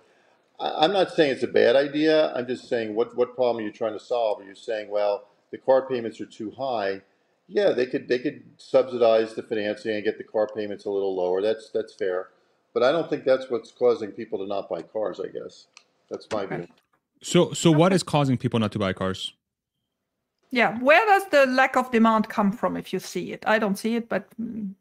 I, 0.58 0.84
I'm 0.84 0.92
not 0.92 1.11
saying 1.11 1.32
it's 1.32 1.42
a 1.42 1.48
bad 1.48 1.76
idea. 1.76 2.32
I'm 2.34 2.46
just 2.46 2.68
saying 2.68 2.94
what, 2.94 3.16
what 3.16 3.34
problem 3.34 3.58
are 3.58 3.66
you 3.66 3.72
trying 3.72 3.94
to 3.94 4.04
solve? 4.04 4.40
Are 4.40 4.44
you 4.44 4.54
saying, 4.54 4.90
well, 4.90 5.24
the 5.50 5.58
car 5.58 5.86
payments 5.86 6.20
are 6.20 6.26
too 6.26 6.52
high? 6.52 7.02
Yeah, 7.48 7.70
they 7.72 7.86
could 7.86 8.06
they 8.06 8.20
could 8.20 8.44
subsidize 8.58 9.34
the 9.34 9.42
financing 9.42 9.96
and 9.96 10.04
get 10.04 10.18
the 10.18 10.24
car 10.24 10.48
payments 10.54 10.84
a 10.84 10.90
little 10.90 11.16
lower. 11.16 11.42
That's 11.42 11.68
that's 11.70 11.92
fair. 11.92 12.28
But 12.72 12.84
I 12.84 12.92
don't 12.92 13.11
think 13.11 13.24
that's 13.24 13.50
what's 13.50 13.72
causing 13.72 14.12
people 14.12 14.38
to 14.38 14.46
not 14.46 14.68
buy 14.68 14.82
cars, 14.82 15.18
I 15.18 15.26
guess. 15.26 15.66
That's 16.08 16.28
my 16.30 16.44
okay. 16.44 16.56
view. 16.58 16.68
So, 17.22 17.52
so 17.52 17.70
what 17.70 17.92
is 17.92 18.02
causing 18.02 18.36
people 18.36 18.61
not 18.61 18.72
to 18.72 18.78
buy 18.78 18.92
cars? 18.92 19.34
Yeah, 20.51 20.78
where 20.78 21.05
does 21.07 21.26
the 21.30 21.46
lack 21.46 21.76
of 21.76 21.90
demand 21.90 22.28
come 22.28 22.53
from? 22.53 22.76
If 22.76 22.92
you 22.92 22.98
see 22.98 23.32
it, 23.32 23.44
I 23.46 23.59
don't 23.59 23.76
see 23.76 23.96
it, 23.96 24.09
but 24.09 24.28
mm. 24.40 24.74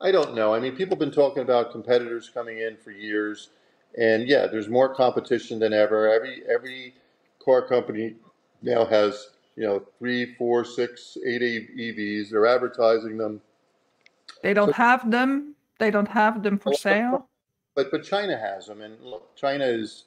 I 0.00 0.10
don't 0.10 0.34
know. 0.34 0.54
I 0.54 0.60
mean, 0.60 0.76
people 0.76 0.96
have 0.96 0.98
been 0.98 1.10
talking 1.10 1.42
about 1.42 1.72
competitors 1.72 2.30
coming 2.32 2.58
in 2.58 2.76
for 2.76 2.90
years, 2.90 3.50
and 3.98 4.28
yeah, 4.28 4.46
there's 4.46 4.68
more 4.68 4.94
competition 4.94 5.58
than 5.58 5.72
ever. 5.72 6.10
Every 6.10 6.42
every 6.52 6.94
car 7.42 7.66
company 7.66 8.16
now 8.62 8.84
has 8.84 9.30
you 9.56 9.64
know 9.66 9.82
three, 9.98 10.34
four, 10.34 10.64
six, 10.64 11.16
eight 11.26 11.42
EVs. 11.42 12.30
They're 12.30 12.46
advertising 12.46 13.16
them. 13.16 13.40
They 14.42 14.54
don't 14.54 14.68
so, 14.68 14.74
have 14.74 15.10
them. 15.10 15.54
They 15.78 15.90
don't 15.90 16.08
have 16.08 16.42
them 16.42 16.58
for 16.58 16.74
sale. 16.74 17.26
But 17.74 17.90
but 17.90 18.04
China 18.04 18.36
has 18.36 18.66
them, 18.66 18.82
and 18.82 19.00
look, 19.02 19.34
China 19.36 19.64
is 19.64 20.04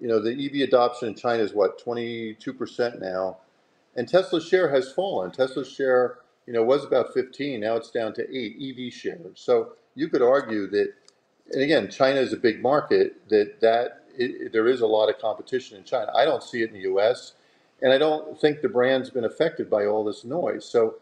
you 0.00 0.08
know, 0.08 0.20
the 0.20 0.32
EV 0.32 0.68
adoption 0.68 1.08
in 1.08 1.14
China 1.14 1.42
is 1.42 1.52
what, 1.52 1.82
22% 1.84 3.00
now. 3.00 3.38
And 3.96 4.08
Tesla's 4.08 4.46
share 4.46 4.70
has 4.70 4.92
fallen. 4.92 5.30
Tesla's 5.32 5.70
share, 5.70 6.18
you 6.46 6.52
know, 6.52 6.62
was 6.62 6.84
about 6.84 7.14
15. 7.14 7.60
Now 7.60 7.76
it's 7.76 7.90
down 7.90 8.14
to 8.14 8.22
8 8.36 8.56
EV 8.60 8.92
shares. 8.92 9.40
So 9.40 9.72
you 9.94 10.08
could 10.08 10.22
argue 10.22 10.68
that, 10.70 10.94
and 11.52 11.62
again, 11.62 11.90
China 11.90 12.20
is 12.20 12.32
a 12.32 12.36
big 12.38 12.62
market, 12.62 13.28
that, 13.30 13.60
that 13.60 14.04
it, 14.16 14.52
there 14.52 14.68
is 14.68 14.82
a 14.82 14.86
lot 14.86 15.08
of 15.08 15.18
competition 15.18 15.78
in 15.78 15.84
China. 15.84 16.12
I 16.14 16.24
don't 16.24 16.42
see 16.42 16.62
it 16.62 16.70
in 16.70 16.74
the 16.74 16.88
US. 16.94 17.34
And 17.82 17.92
I 17.92 17.98
don't 17.98 18.40
think 18.40 18.62
the 18.62 18.68
brand's 18.68 19.10
been 19.10 19.24
affected 19.24 19.70
by 19.70 19.86
all 19.86 20.04
this 20.04 20.24
noise. 20.24 20.64
So 20.64 20.96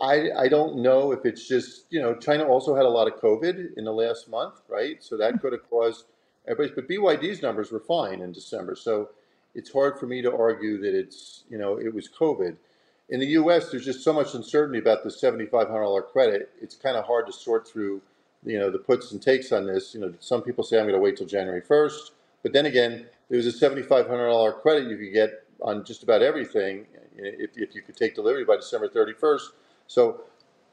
I, 0.00 0.30
I 0.36 0.48
don't 0.48 0.76
know 0.78 1.12
if 1.12 1.24
it's 1.26 1.46
just, 1.46 1.84
you 1.90 2.00
know, 2.00 2.14
China 2.14 2.44
also 2.46 2.74
had 2.74 2.84
a 2.84 2.88
lot 2.90 3.08
of 3.08 3.20
COVID 3.20 3.76
in 3.76 3.84
the 3.84 3.92
last 3.92 4.28
month, 4.28 4.62
right? 4.68 5.02
So 5.02 5.16
that 5.16 5.40
could 5.40 5.52
have 5.52 5.68
caused 5.70 6.06
everybody's, 6.46 6.74
but 6.74 6.88
BYD's 6.88 7.42
numbers 7.42 7.72
were 7.72 7.80
fine 7.80 8.20
in 8.22 8.32
December. 8.32 8.76
So 8.76 9.10
it's 9.58 9.72
hard 9.72 9.98
for 9.98 10.06
me 10.06 10.22
to 10.22 10.32
argue 10.34 10.80
that 10.80 10.94
it's, 10.94 11.42
you 11.50 11.58
know, 11.58 11.78
it 11.78 11.92
was 11.92 12.08
COVID. 12.08 12.56
In 13.08 13.18
the 13.18 13.26
US, 13.40 13.70
there's 13.70 13.84
just 13.84 14.04
so 14.04 14.12
much 14.12 14.32
uncertainty 14.32 14.78
about 14.78 15.02
the 15.02 15.10
$7,500 15.10 16.06
credit. 16.12 16.50
It's 16.62 16.76
kind 16.76 16.96
of 16.96 17.04
hard 17.04 17.26
to 17.26 17.32
sort 17.32 17.66
through, 17.66 18.00
you 18.44 18.56
know, 18.56 18.70
the 18.70 18.78
puts 18.78 19.10
and 19.10 19.20
takes 19.20 19.50
on 19.50 19.66
this. 19.66 19.94
You 19.94 20.00
know, 20.00 20.14
some 20.20 20.42
people 20.42 20.62
say 20.62 20.78
I'm 20.78 20.84
going 20.84 20.94
to 20.94 21.00
wait 21.00 21.16
till 21.16 21.26
January 21.26 21.60
1st. 21.60 22.10
But 22.44 22.52
then 22.52 22.66
again, 22.66 23.06
there's 23.28 23.48
a 23.48 23.52
$7,500 23.52 24.62
credit 24.62 24.88
you 24.88 24.96
could 24.96 25.12
get 25.12 25.44
on 25.60 25.84
just 25.84 26.04
about 26.04 26.22
everything 26.22 26.86
if, 27.16 27.50
if 27.56 27.74
you 27.74 27.82
could 27.82 27.96
take 27.96 28.14
delivery 28.14 28.44
by 28.44 28.54
December 28.54 28.88
31st. 28.88 29.42
So 29.88 30.20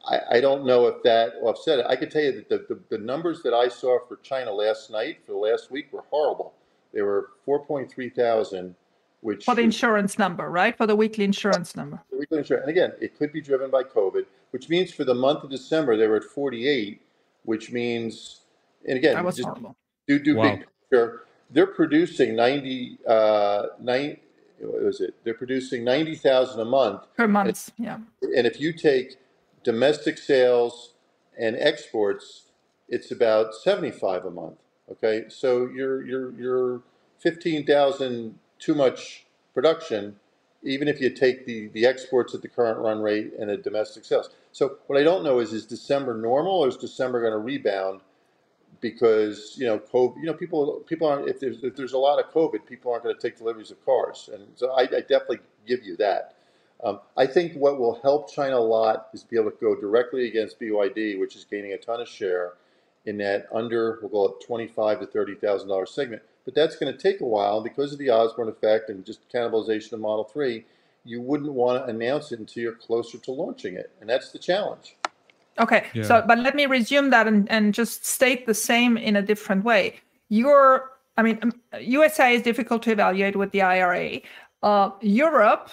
I, 0.07 0.19
I 0.33 0.41
don't 0.41 0.63
know 0.63 0.85
if 0.85 1.01
that 1.01 1.33
offset 1.41 1.79
it. 1.79 1.87
I 1.89 1.95
can 1.95 2.11
tell 2.11 2.21
you 2.21 2.33
that 2.33 2.49
the, 2.49 2.75
the, 2.75 2.97
the 2.97 3.03
numbers 3.03 3.41
that 3.41 3.53
I 3.55 3.67
saw 3.67 3.97
for 4.07 4.17
China 4.17 4.51
last 4.51 4.91
night, 4.91 5.25
for 5.25 5.31
the 5.31 5.39
last 5.39 5.71
week, 5.71 5.91
were 5.91 6.03
horrible. 6.11 6.53
They 6.95 7.01
were 7.01 7.29
4.3 7.45 8.15
thousand, 8.15 8.73
which 9.21 9.43
for 9.43 9.53
the 9.53 9.61
insurance 9.61 10.17
number, 10.17 10.49
right? 10.49 10.75
For 10.75 10.87
the 10.87 10.95
weekly 10.95 11.25
insurance 11.25 11.75
number. 11.75 12.01
Weekly 12.17 12.39
insurance, 12.39 12.63
and 12.63 12.71
again, 12.71 12.93
it 13.01 13.17
could 13.19 13.31
be 13.33 13.41
driven 13.41 13.69
by 13.69 13.83
COVID, 13.83 14.25
which 14.51 14.69
means 14.69 14.91
for 14.91 15.03
the 15.03 15.13
month 15.13 15.43
of 15.43 15.49
December 15.49 15.97
they 15.97 16.07
were 16.07 16.15
at 16.15 16.23
48, 16.23 17.01
which 17.43 17.71
means, 17.71 18.41
and 18.87 18.97
again, 18.97 19.13
that 19.13 19.25
was 19.25 19.39
horrible. 19.39 19.75
Do 20.07 20.17
do 20.17 20.37
wow. 20.37 20.43
big 20.43 20.65
picture. 20.89 21.23
They're 21.51 21.67
producing 21.67 22.35
90, 22.35 22.97
uh, 23.07 23.65
90 23.79 24.21
what 24.59 24.83
was 24.83 25.01
it? 25.01 25.13
They're 25.23 25.33
producing 25.33 25.83
90,000 25.83 26.59
a 26.59 26.65
month 26.65 27.01
per 27.17 27.27
month. 27.27 27.71
And, 27.77 27.85
yeah. 27.85 27.97
And 28.37 28.47
if 28.47 28.59
you 28.59 28.71
take 28.73 29.17
domestic 29.63 30.17
sales 30.17 30.93
and 31.37 31.55
exports, 31.57 32.43
it's 32.87 33.11
about 33.11 33.53
75 33.53 34.25
a 34.25 34.31
month. 34.31 34.57
Okay, 34.91 35.25
so 35.29 35.67
you're 35.67 36.05
you're 36.05 36.31
you're 36.33 36.81
15,000 37.19 38.37
too 38.59 38.75
much 38.75 39.25
production, 39.53 40.17
even 40.63 40.87
if 40.87 41.01
you 41.01 41.09
take 41.09 41.45
the 41.45 41.69
the 41.69 41.85
exports 41.85 42.35
at 42.35 42.41
the 42.41 42.47
current 42.47 42.79
run 42.79 43.01
rate 43.01 43.33
and 43.39 43.49
the 43.49 43.57
domestic 43.57 44.05
sales. 44.05 44.29
So 44.51 44.77
what 44.87 44.99
I 44.99 45.03
don't 45.03 45.23
know 45.23 45.39
is 45.39 45.53
is 45.53 45.65
December 45.65 46.15
normal 46.15 46.53
or 46.53 46.67
is 46.67 46.77
December 46.77 47.19
going 47.21 47.33
to 47.33 47.39
rebound? 47.39 48.01
Because 48.79 49.55
you 49.57 49.65
know, 49.65 49.79
COVID, 49.79 50.17
you 50.17 50.25
know, 50.25 50.33
people 50.33 50.83
people 50.85 51.07
aren't 51.07 51.29
if 51.29 51.39
there's 51.39 51.63
if 51.63 51.75
there's 51.75 51.93
a 51.93 51.97
lot 51.97 52.23
of 52.23 52.31
COVID, 52.31 52.67
people 52.67 52.91
aren't 52.91 53.03
going 53.03 53.15
to 53.15 53.21
take 53.21 53.37
deliveries 53.37 53.71
of 53.71 53.83
cars, 53.83 54.29
and 54.31 54.45
so 54.55 54.71
I, 54.71 54.81
I 54.81 55.01
definitely 55.01 55.39
give 55.65 55.83
you 55.83 55.97
that. 55.97 56.35
Um, 56.83 56.99
I 57.17 57.25
think 57.25 57.53
what 57.53 57.79
will 57.79 57.99
help 58.03 58.31
China 58.31 58.57
a 58.57 58.59
lot 58.59 59.07
is 59.13 59.23
be 59.23 59.37
able 59.37 59.49
to 59.49 59.57
go 59.59 59.75
directly 59.75 60.27
against 60.27 60.59
BYD, 60.59 61.19
which 61.19 61.35
is 61.35 61.45
gaining 61.45 61.71
a 61.71 61.77
ton 61.77 62.01
of 62.01 62.07
share 62.07 62.53
in 63.05 63.17
that 63.17 63.47
under, 63.53 63.99
we'll 64.01 64.09
call 64.09 64.29
it 64.29 64.45
twenty-five 64.45 64.99
to 64.99 65.07
thirty 65.07 65.35
thousand 65.35 65.69
dollar 65.69 65.85
segment. 65.85 66.21
But 66.43 66.55
that's 66.55 66.75
going 66.75 66.91
to 66.93 66.99
take 66.99 67.21
a 67.21 67.25
while 67.25 67.61
because 67.61 67.91
of 67.91 67.99
the 67.99 68.09
Osborne 68.09 68.49
effect 68.49 68.89
and 68.89 69.05
just 69.05 69.27
cannibalization 69.33 69.93
of 69.93 69.99
Model 69.99 70.23
Three. 70.23 70.65
You 71.03 71.21
wouldn't 71.21 71.51
want 71.51 71.85
to 71.85 71.89
announce 71.91 72.31
it 72.31 72.39
until 72.39 72.63
you're 72.63 72.73
closer 72.73 73.17
to 73.17 73.31
launching 73.31 73.75
it, 73.75 73.91
and 74.01 74.09
that's 74.09 74.31
the 74.31 74.39
challenge. 74.39 74.95
Okay, 75.59 75.85
yeah. 75.93 76.03
so 76.03 76.23
but 76.27 76.39
let 76.39 76.55
me 76.55 76.65
resume 76.65 77.09
that 77.11 77.27
and, 77.27 77.49
and 77.49 77.73
just 77.73 78.05
state 78.05 78.45
the 78.45 78.53
same 78.53 78.97
in 78.97 79.15
a 79.15 79.21
different 79.21 79.63
way. 79.63 79.99
Your, 80.29 80.91
I 81.17 81.21
mean, 81.21 81.39
USA 81.79 82.31
um, 82.31 82.35
is 82.35 82.41
difficult 82.41 82.83
to 82.83 82.91
evaluate 82.91 83.35
with 83.35 83.51
the 83.51 83.61
IRA. 83.61 84.19
Uh, 84.63 84.89
Europe 85.01 85.69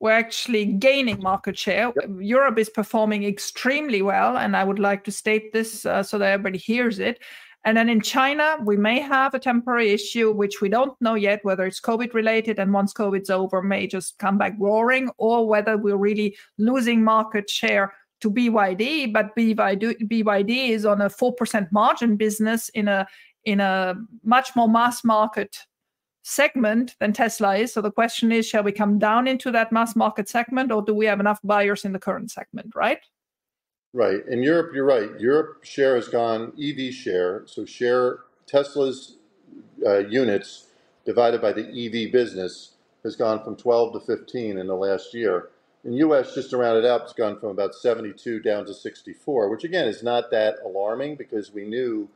we're 0.00 0.10
actually 0.12 0.64
gaining 0.64 1.20
market 1.22 1.56
share. 1.56 1.92
Yep. 2.00 2.10
Europe 2.20 2.58
is 2.58 2.70
performing 2.70 3.24
extremely 3.24 4.02
well, 4.02 4.38
and 4.38 4.56
I 4.56 4.64
would 4.64 4.78
like 4.78 5.04
to 5.04 5.12
state 5.12 5.52
this 5.52 5.84
uh, 5.86 6.02
so 6.02 6.18
that 6.18 6.32
everybody 6.32 6.58
hears 6.58 6.98
it. 6.98 7.20
And 7.64 7.76
then 7.76 7.90
in 7.90 8.00
China, 8.00 8.56
we 8.64 8.78
may 8.78 9.00
have 9.00 9.34
a 9.34 9.38
temporary 9.38 9.90
issue, 9.90 10.32
which 10.32 10.62
we 10.62 10.70
don't 10.70 10.98
know 11.02 11.14
yet 11.14 11.40
whether 11.44 11.66
it's 11.66 11.80
COVID 11.80 12.14
related, 12.14 12.58
and 12.58 12.72
once 12.72 12.94
COVID's 12.94 13.28
over, 13.28 13.62
may 13.62 13.86
just 13.86 14.18
come 14.18 14.38
back 14.38 14.54
roaring, 14.58 15.10
or 15.18 15.46
whether 15.46 15.76
we're 15.76 15.98
really 15.98 16.36
losing 16.56 17.04
market 17.04 17.50
share 17.50 17.92
to 18.22 18.30
BYD. 18.30 19.12
But 19.12 19.36
BYD, 19.36 20.08
BYD 20.08 20.70
is 20.70 20.86
on 20.86 21.02
a 21.02 21.10
four 21.10 21.34
percent 21.34 21.70
margin 21.70 22.16
business 22.16 22.70
in 22.70 22.88
a 22.88 23.06
in 23.44 23.60
a 23.60 23.94
much 24.24 24.56
more 24.56 24.68
mass 24.68 25.04
market 25.04 25.58
segment 26.22 26.96
than 27.00 27.12
Tesla 27.12 27.56
is. 27.56 27.72
So 27.72 27.80
the 27.80 27.90
question 27.90 28.32
is, 28.32 28.46
shall 28.46 28.62
we 28.62 28.72
come 28.72 28.98
down 28.98 29.26
into 29.26 29.50
that 29.52 29.72
mass 29.72 29.96
market 29.96 30.28
segment 30.28 30.70
or 30.70 30.82
do 30.82 30.94
we 30.94 31.06
have 31.06 31.20
enough 31.20 31.40
buyers 31.42 31.84
in 31.84 31.92
the 31.92 31.98
current 31.98 32.30
segment, 32.30 32.72
right? 32.74 33.00
Right. 33.92 34.20
In 34.28 34.42
Europe, 34.42 34.72
you're 34.74 34.84
right. 34.84 35.08
Europe 35.18 35.64
share 35.64 35.96
has 35.96 36.08
gone 36.08 36.52
EV 36.60 36.94
share. 36.94 37.42
So 37.46 37.64
share 37.64 38.20
Tesla's 38.46 39.16
uh, 39.84 39.98
units 39.98 40.66
divided 41.04 41.40
by 41.40 41.52
the 41.52 41.66
EV 41.66 42.12
business 42.12 42.72
has 43.02 43.16
gone 43.16 43.42
from 43.42 43.56
12 43.56 43.94
to 43.94 44.00
15 44.00 44.58
in 44.58 44.66
the 44.66 44.74
last 44.74 45.14
year. 45.14 45.48
In 45.84 45.94
US, 45.94 46.34
just 46.34 46.50
to 46.50 46.58
round 46.58 46.78
it 46.78 46.84
up, 46.84 47.04
it's 47.04 47.14
gone 47.14 47.40
from 47.40 47.50
about 47.50 47.74
72 47.74 48.40
down 48.40 48.66
to 48.66 48.74
64, 48.74 49.48
which 49.48 49.64
again 49.64 49.88
is 49.88 50.02
not 50.02 50.30
that 50.30 50.56
alarming 50.64 51.16
because 51.16 51.52
we 51.52 51.64
knew 51.64 52.08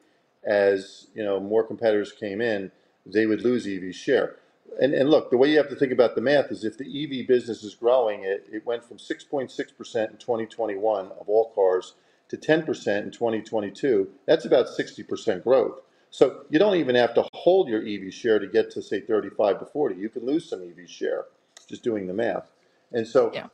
as 0.45 1.07
you 1.15 1.25
know 1.25 1.41
more 1.41 1.65
competitors 1.65 2.13
came 2.13 2.43
in, 2.43 2.71
they 3.07 3.27
would 3.27 3.43
lose 3.43 3.67
EV 3.67 3.95
share. 3.95 4.37
and, 4.81 4.95
and 4.95 5.11
look, 5.11 5.31
the 5.31 5.37
way 5.37 5.51
you 5.51 5.57
have 5.59 5.69
to 5.69 5.77
think 5.77 5.93
about 5.93 6.15
the 6.15 6.21
math 6.21 6.51
is 6.51 6.65
if 6.65 6.79
the 6.79 6.85
EV 6.85 7.27
business 7.27 7.63
is 7.63 7.75
growing, 7.75 8.23
it, 8.23 8.49
it 8.53 8.67
went 8.67 8.85
from 8.85 8.99
6.6% 8.99 9.51
in 9.51 10.17
2021 10.17 11.07
of 11.07 11.29
all 11.29 11.53
cars 11.55 11.95
to 12.29 12.37
10% 12.37 13.03
in 13.03 13.11
2022. 13.11 14.09
That's 14.27 14.45
about 14.45 14.67
60% 14.67 15.45
growth. 15.45 15.81
So 16.11 16.45
you 16.49 16.59
don't 16.59 16.77
even 16.77 16.95
have 16.95 17.13
to 17.15 17.27
hold 17.35 17.69
your 17.69 17.83
EV 17.87 18.13
share 18.15 18.39
to 18.39 18.47
get 18.47 18.71
to 18.73 18.83
say 18.83 19.01
35 19.01 19.59
to 19.61 19.67
40. 19.67 19.97
You 19.97 20.09
can 20.09 20.25
lose 20.25 20.49
some 20.49 20.63
EV 20.63 20.89
share 20.89 21.25
just 21.69 21.83
doing 21.83 22.07
the 22.07 22.15
math. 22.15 22.51
And 22.93 23.07
so 23.07 23.33
yeah. 23.35 23.49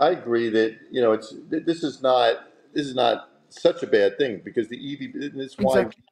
I 0.00 0.10
agree 0.10 0.48
that 0.50 0.78
you 0.90 1.00
know 1.00 1.12
it's 1.12 1.34
this 1.48 1.82
is 1.82 2.02
not 2.02 2.48
this 2.72 2.86
is 2.86 2.94
not 2.94 3.28
such 3.48 3.82
a 3.82 3.86
bad 3.86 4.18
thing 4.18 4.40
because 4.44 4.68
the 4.68 4.76
EV 4.76 5.34
is 5.36 5.56
why 5.58 5.80
exactly. 5.80 6.04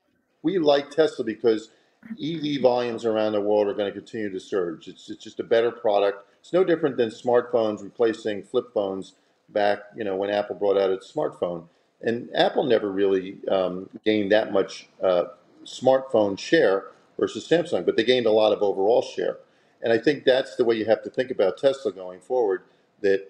we 0.42 0.58
like 0.58 0.90
Tesla 0.90 1.24
because 1.24 1.70
EV 2.12 2.60
volumes 2.60 3.04
around 3.04 3.32
the 3.32 3.40
world 3.40 3.68
are 3.68 3.74
going 3.74 3.92
to 3.92 3.98
continue 3.98 4.30
to 4.30 4.40
surge. 4.40 4.88
It's, 4.88 5.10
it's 5.10 5.22
just 5.22 5.40
a 5.40 5.44
better 5.44 5.70
product. 5.70 6.26
It's 6.40 6.52
no 6.52 6.64
different 6.64 6.96
than 6.96 7.08
smartphones 7.08 7.82
replacing 7.82 8.42
flip 8.42 8.72
phones 8.72 9.14
back, 9.50 9.80
you 9.96 10.04
know, 10.04 10.16
when 10.16 10.30
Apple 10.30 10.56
brought 10.56 10.76
out 10.76 10.90
its 10.90 11.10
smartphone. 11.12 11.64
And 12.02 12.28
Apple 12.34 12.64
never 12.64 12.90
really 12.90 13.38
um, 13.50 13.88
gained 14.04 14.32
that 14.32 14.52
much 14.52 14.88
uh, 15.02 15.24
smartphone 15.64 16.38
share 16.38 16.86
versus 17.18 17.48
Samsung, 17.48 17.86
but 17.86 17.96
they 17.96 18.04
gained 18.04 18.26
a 18.26 18.30
lot 18.32 18.52
of 18.52 18.62
overall 18.62 19.02
share. 19.02 19.38
And 19.82 19.92
I 19.92 19.98
think 19.98 20.24
that's 20.24 20.56
the 20.56 20.64
way 20.64 20.76
you 20.76 20.84
have 20.86 21.02
to 21.04 21.10
think 21.10 21.30
about 21.30 21.58
Tesla 21.58 21.92
going 21.92 22.20
forward. 22.20 22.62
That 23.00 23.28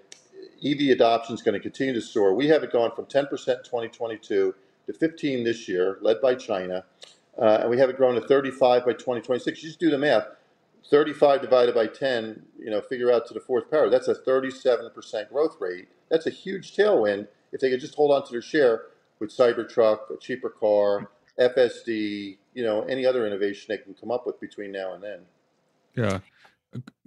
EV 0.65 0.91
adoption 0.91 1.35
is 1.35 1.43
going 1.43 1.55
to 1.55 1.61
continue 1.61 1.95
to 1.95 2.01
soar. 2.01 2.35
We 2.35 2.49
have 2.49 2.63
it 2.63 2.73
gone 2.73 2.93
from 2.95 3.07
10% 3.07 3.23
in 3.23 3.29
2022 3.29 4.55
to 4.87 4.93
15 4.93 5.45
this 5.45 5.69
year, 5.69 5.99
led 6.01 6.21
by 6.21 6.35
China 6.35 6.85
uh, 7.41 7.59
and 7.63 7.71
we 7.71 7.79
have 7.79 7.91
it 7.91 7.97
grown 7.97 8.15
to 8.15 8.21
35 8.21 8.85
by 8.85 8.93
2026. 8.93 9.63
You 9.63 9.69
just 9.69 9.81
do 9.81 9.91
the 9.91 9.99
math. 9.99 10.27
35 10.91 11.41
divided 11.41 11.75
by 11.75 11.87
10, 11.87 12.43
you 12.59 12.71
know, 12.71 12.81
figure 12.81 13.11
out 13.11 13.27
to 13.27 13.35
the 13.35 13.41
fourth 13.41 13.71
power. 13.71 13.89
That's 13.89 14.09
a 14.09 14.15
37% 14.15 15.31
growth 15.31 15.57
rate. 15.59 15.89
That's 16.11 16.27
a 16.27 16.31
huge 16.31 16.77
tailwind 16.77 17.29
if 17.53 17.61
they 17.61 17.71
could 17.71 17.81
just 17.81 17.95
hold 17.95 18.13
on 18.13 18.25
to 18.27 18.33
their 18.33 18.43
share 18.43 18.83
with 19.19 19.31
Cybertruck, 19.31 20.11
a 20.15 20.19
cheaper 20.19 20.51
car, 20.51 21.11
FSD, 21.39 22.37
you 22.53 22.65
know, 22.65 22.83
any 22.83 23.07
other 23.07 23.27
innovation 23.27 23.67
they 23.69 23.79
can 23.79 23.95
come 23.95 24.11
up 24.11 24.27
with 24.27 24.39
between 24.41 24.73
now 24.73 24.93
and 24.93 25.03
then. 25.03 25.21
Yeah. 25.97 26.19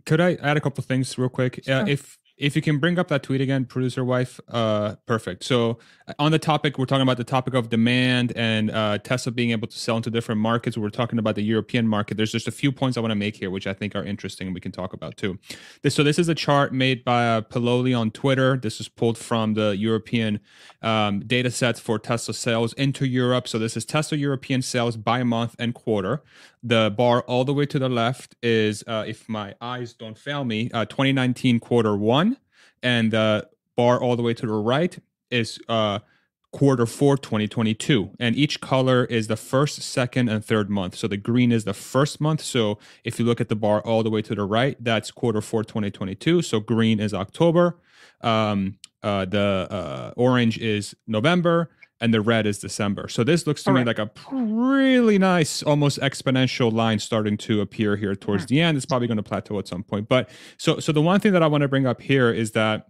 Could 0.05 0.21
I 0.21 0.35
add 0.35 0.57
a 0.57 0.61
couple 0.61 0.83
things 0.83 1.17
real 1.17 1.29
quick? 1.29 1.61
Sure. 1.63 1.75
Uh, 1.75 1.85
if 1.85 2.17
if 2.37 2.55
you 2.55 2.61
can 2.61 2.77
bring 2.77 2.99
up 2.99 3.07
that 3.07 3.23
tweet 3.23 3.41
again, 3.41 3.65
producer 3.65 4.05
wife, 4.05 4.39
uh, 4.49 4.95
perfect. 5.07 5.43
So 5.43 5.79
uh, 6.07 6.13
on 6.19 6.31
the 6.31 6.37
topic, 6.37 6.77
we're 6.77 6.85
talking 6.85 7.01
about 7.01 7.17
the 7.17 7.23
topic 7.23 7.55
of 7.55 7.69
demand 7.69 8.31
and 8.35 8.69
uh, 8.69 8.99
Tesla 8.99 9.31
being 9.31 9.51
able 9.51 9.67
to 9.67 9.77
sell 9.77 9.97
into 9.97 10.11
different 10.11 10.39
markets. 10.39 10.77
We're 10.77 10.89
talking 10.89 11.17
about 11.17 11.35
the 11.35 11.41
European 11.41 11.87
market. 11.87 12.15
There's 12.15 12.31
just 12.31 12.47
a 12.47 12.51
few 12.51 12.71
points 12.71 12.95
I 12.95 13.01
want 13.01 13.11
to 13.11 13.15
make 13.15 13.35
here, 13.35 13.49
which 13.49 13.65
I 13.65 13.73
think 13.73 13.95
are 13.95 14.03
interesting 14.03 14.47
and 14.47 14.53
we 14.53 14.61
can 14.61 14.71
talk 14.71 14.93
about 14.93 15.17
too. 15.17 15.39
This, 15.81 15.95
so 15.95 16.03
this 16.03 16.19
is 16.19 16.29
a 16.29 16.35
chart 16.35 16.73
made 16.73 17.03
by 17.03 17.27
uh, 17.27 17.41
on 17.51 18.11
Twitter. 18.11 18.57
This 18.57 18.79
is 18.79 18.87
pulled 18.87 19.17
from 19.17 19.55
the 19.55 19.75
European 19.75 20.39
um, 20.83 21.21
data 21.21 21.49
sets 21.49 21.79
for 21.79 21.97
Tesla 21.97 22.35
sales 22.35 22.73
into 22.73 23.05
Europe. 23.05 23.47
So 23.47 23.57
this 23.57 23.75
is 23.75 23.83
Tesla 23.83 24.17
European 24.17 24.61
sales 24.61 24.95
by 24.95 25.23
month 25.23 25.55
and 25.57 25.73
quarter. 25.73 26.21
The 26.67 26.93
bar 26.97 27.21
all 27.21 27.45
the 27.45 27.53
way 27.53 27.65
to 27.65 27.79
the 27.79 27.87
left 27.87 28.35
is, 28.43 28.83
uh, 28.87 29.05
if 29.07 29.29
my 29.29 29.55
eyes 29.61 29.93
don't 29.93 30.17
fail 30.17 30.43
me, 30.43 30.69
uh, 30.73 30.83
2019 30.83 31.61
quarter 31.61 31.95
one, 31.95 32.35
and 32.83 33.11
the 33.11 33.47
bar 33.77 34.01
all 34.01 34.17
the 34.17 34.21
way 34.21 34.33
to 34.33 34.45
the 34.45 34.51
right 34.51 34.99
is 35.31 35.59
uh, 35.69 35.99
quarter 36.51 36.85
four 36.85 37.17
2022 37.17 38.11
and 38.19 38.35
each 38.35 38.59
color 38.59 39.05
is 39.05 39.27
the 39.27 39.37
first 39.37 39.81
second 39.81 40.27
and 40.27 40.43
third 40.43 40.69
month. 40.69 40.95
So 40.95 41.07
the 41.07 41.15
green 41.15 41.53
is 41.53 41.63
the 41.63 41.73
first 41.73 42.19
month. 42.19 42.41
So 42.41 42.79
if 43.05 43.17
you 43.17 43.25
look 43.25 43.39
at 43.39 43.47
the 43.47 43.55
bar 43.55 43.79
all 43.81 44.03
the 44.03 44.09
way 44.09 44.21
to 44.23 44.35
the 44.35 44.43
right 44.43 44.75
that's 44.83 45.09
quarter 45.09 45.41
four 45.41 45.63
2022 45.63 46.41
so 46.41 46.59
green 46.59 46.99
is 46.99 47.13
october. 47.13 47.77
Um, 48.19 48.77
uh, 49.03 49.23
the 49.23 49.67
uh, 49.69 50.13
orange 50.17 50.57
is 50.57 50.95
november 51.05 51.69
and 51.99 52.13
the 52.13 52.21
red 52.21 52.45
is 52.45 52.59
December. 52.59 53.07
So 53.07 53.23
this 53.23 53.47
looks 53.47 53.63
to 53.63 53.71
me 53.71 53.83
like 53.83 53.99
a 53.99 54.09
really 54.31 55.17
nice, 55.17 55.63
almost 55.63 55.99
exponential 55.99 56.71
line 56.71 56.99
starting 56.99 57.37
to 57.37 57.61
appear 57.61 57.95
here 57.95 58.15
towards 58.15 58.45
the 58.45 58.61
end. 58.61 58.77
It's 58.77 58.85
probably 58.85 59.07
going 59.07 59.17
to 59.17 59.23
plateau 59.23 59.57
at 59.59 59.67
some 59.67 59.83
point. 59.83 60.07
But 60.07 60.29
so 60.57 60.79
so 60.79 60.91
the 60.91 61.01
one 61.01 61.19
thing 61.19 61.33
that 61.33 61.43
I 61.43 61.47
want 61.47 61.63
to 61.63 61.67
bring 61.67 61.87
up 61.87 62.01
here 62.01 62.31
is 62.31 62.51
that 62.51 62.87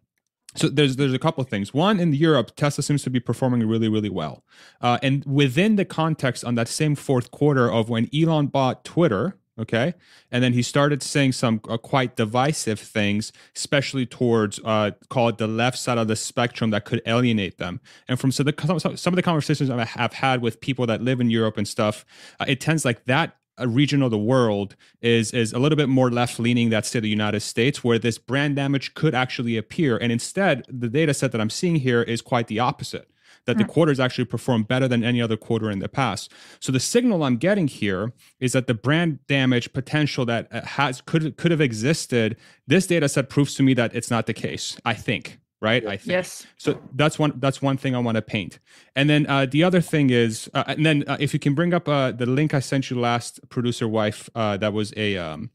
so 0.55 0.67
there's 0.67 0.95
there's 0.95 1.13
a 1.13 1.19
couple 1.19 1.41
of 1.41 1.49
things. 1.49 1.73
One 1.73 1.99
in 1.99 2.13
Europe, 2.13 2.55
Tesla 2.55 2.83
seems 2.83 3.03
to 3.03 3.09
be 3.09 3.19
performing 3.19 3.65
really 3.67 3.89
really 3.89 4.09
well, 4.09 4.43
uh, 4.81 4.97
and 5.01 5.23
within 5.25 5.75
the 5.75 5.85
context 5.85 6.43
on 6.43 6.55
that 6.55 6.67
same 6.67 6.95
fourth 6.95 7.31
quarter 7.31 7.71
of 7.71 7.89
when 7.89 8.09
Elon 8.13 8.47
bought 8.47 8.83
Twitter, 8.83 9.37
okay? 9.59 9.93
And 10.31 10.43
then 10.43 10.53
he 10.53 10.61
started 10.61 11.01
saying 11.01 11.33
some 11.33 11.61
uh, 11.69 11.77
quite 11.77 12.15
divisive 12.15 12.79
things 12.79 13.31
especially 13.55 14.05
towards 14.05 14.59
uh, 14.63 14.91
call 15.09 15.29
it 15.29 15.37
the 15.37 15.47
left 15.47 15.77
side 15.77 15.97
of 15.97 16.07
the 16.07 16.15
spectrum 16.15 16.69
that 16.71 16.85
could 16.85 17.01
alienate 17.05 17.57
them. 17.57 17.79
And 18.07 18.19
from 18.19 18.31
so 18.31 18.43
the, 18.43 18.53
some 18.95 19.13
of 19.13 19.15
the 19.15 19.21
conversations 19.21 19.69
i 19.69 19.83
have 19.83 20.13
had 20.13 20.41
with 20.41 20.61
people 20.61 20.85
that 20.85 21.01
live 21.01 21.19
in 21.19 21.29
europe 21.29 21.57
and 21.57 21.67
stuff 21.67 22.05
uh, 22.39 22.45
it 22.47 22.59
tends 22.59 22.85
like 22.85 23.05
that 23.05 23.37
uh, 23.59 23.67
region 23.67 24.03
of 24.03 24.11
the 24.11 24.17
world 24.17 24.75
is 25.01 25.31
is 25.31 25.53
a 25.53 25.59
little 25.59 25.75
bit 25.75 25.89
more 25.89 26.11
left 26.11 26.39
leaning 26.39 26.69
that's 26.69 26.89
say 26.89 26.99
the 26.99 27.09
United 27.09 27.39
States 27.39 27.83
where 27.83 27.97
this 27.97 28.17
brand 28.17 28.55
damage 28.55 28.93
could 28.93 29.15
actually 29.15 29.57
appear. 29.57 29.97
And 29.97 30.11
instead 30.11 30.63
the 30.69 30.89
data 30.89 31.13
set 31.13 31.31
that 31.31 31.41
I'm 31.41 31.49
seeing 31.49 31.77
here 31.77 32.03
is 32.03 32.21
quite 32.21 32.47
the 32.47 32.59
opposite 32.59 33.09
that 33.47 33.57
the 33.57 33.65
quarters 33.65 33.99
actually 33.99 34.25
performed 34.25 34.67
better 34.67 34.87
than 34.87 35.03
any 35.03 35.21
other 35.21 35.37
quarter 35.37 35.71
in 35.71 35.79
the 35.79 35.89
past. 35.89 36.31
So 36.59 36.71
the 36.71 36.79
signal 36.79 37.23
I'm 37.23 37.37
getting 37.37 37.67
here 37.67 38.13
is 38.39 38.51
that 38.51 38.67
the 38.67 38.75
brand 38.75 39.25
damage 39.27 39.73
potential 39.73 40.25
that 40.25 40.47
uh, 40.53 40.61
has 40.61 41.01
could 41.01 41.37
could 41.37 41.49
have 41.49 41.61
existed. 41.61 42.37
This 42.67 42.85
data 42.85 43.09
set 43.09 43.29
proves 43.29 43.55
to 43.55 43.63
me 43.63 43.73
that 43.73 43.95
it's 43.95 44.11
not 44.11 44.27
the 44.27 44.33
case. 44.33 44.77
I 44.85 44.93
think 44.93 45.39
right 45.59 45.87
i 45.87 45.97
think 45.97 46.11
yes 46.11 46.45
so 46.57 46.79
that's 46.93 47.17
one 47.17 47.33
that's 47.37 47.61
one 47.63 47.77
thing 47.77 47.95
i 47.95 47.99
want 47.99 48.15
to 48.15 48.21
paint 48.21 48.59
and 48.95 49.09
then 49.09 49.25
uh, 49.25 49.45
the 49.45 49.63
other 49.63 49.81
thing 49.81 50.11
is 50.11 50.49
uh, 50.53 50.63
and 50.67 50.85
then 50.85 51.03
uh, 51.07 51.17
if 51.19 51.33
you 51.33 51.39
can 51.39 51.55
bring 51.55 51.73
up 51.73 51.89
uh, 51.89 52.11
the 52.11 52.27
link 52.27 52.53
i 52.53 52.59
sent 52.59 52.91
you 52.91 52.99
last 52.99 53.39
producer 53.49 53.87
wife 53.87 54.29
uh, 54.35 54.55
that 54.57 54.71
was 54.71 54.93
a 54.95 55.17
um, 55.17 55.49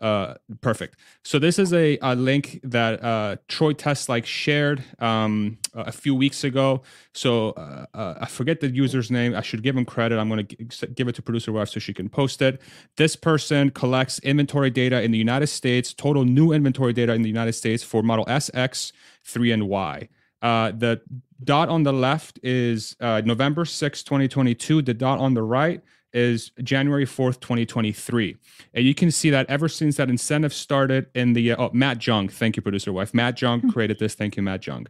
uh, 0.00 0.34
perfect. 0.60 0.96
So 1.22 1.38
this 1.38 1.58
is 1.58 1.72
a, 1.72 1.98
a 2.02 2.14
link 2.14 2.60
that 2.62 3.02
uh, 3.02 3.36
Troy 3.48 3.72
Teslike 3.72 4.26
shared 4.26 4.84
um, 4.98 5.58
a 5.74 5.92
few 5.92 6.14
weeks 6.14 6.44
ago. 6.44 6.82
So 7.14 7.50
uh, 7.50 7.86
uh, 7.94 8.14
I 8.20 8.26
forget 8.26 8.60
the 8.60 8.68
user's 8.68 9.10
name. 9.10 9.34
I 9.34 9.40
should 9.40 9.62
give 9.62 9.76
him 9.76 9.84
credit. 9.84 10.18
I'm 10.18 10.28
going 10.28 10.46
to 10.46 10.86
give 10.88 11.08
it 11.08 11.14
to 11.14 11.22
producer 11.22 11.52
wife 11.52 11.70
so 11.70 11.80
she 11.80 11.94
can 11.94 12.08
post 12.08 12.42
it. 12.42 12.60
This 12.96 13.16
person 13.16 13.70
collects 13.70 14.18
inventory 14.18 14.70
data 14.70 15.02
in 15.02 15.12
the 15.12 15.18
United 15.18 15.46
States, 15.46 15.94
total 15.94 16.24
new 16.24 16.52
inventory 16.52 16.92
data 16.92 17.14
in 17.14 17.22
the 17.22 17.28
United 17.28 17.54
States 17.54 17.82
for 17.82 18.02
Model 18.02 18.26
S, 18.28 18.50
X, 18.52 18.92
3, 19.24 19.52
and 19.52 19.68
Y. 19.68 20.08
Uh, 20.42 20.72
the 20.76 21.00
dot 21.42 21.68
on 21.68 21.82
the 21.82 21.92
left 21.92 22.38
is 22.42 22.96
uh, 23.00 23.22
November 23.24 23.64
6, 23.64 24.02
2022. 24.02 24.82
The 24.82 24.94
dot 24.94 25.18
on 25.18 25.34
the 25.34 25.42
right 25.42 25.80
is 26.16 26.50
January 26.62 27.04
4th, 27.04 27.40
2023. 27.40 28.36
And 28.74 28.84
you 28.84 28.94
can 28.94 29.10
see 29.10 29.30
that 29.30 29.48
ever 29.48 29.68
since 29.68 29.96
that 29.96 30.08
incentive 30.08 30.54
started 30.54 31.06
in 31.14 31.34
the, 31.34 31.52
uh, 31.52 31.56
oh, 31.58 31.70
Matt 31.72 32.04
Jung, 32.04 32.28
thank 32.28 32.56
you, 32.56 32.62
producer 32.62 32.92
wife. 32.92 33.12
Matt 33.12 33.40
Jung 33.40 33.60
hmm. 33.60 33.70
created 33.70 33.98
this. 33.98 34.14
Thank 34.14 34.36
you, 34.36 34.42
Matt 34.42 34.66
Jung. 34.66 34.86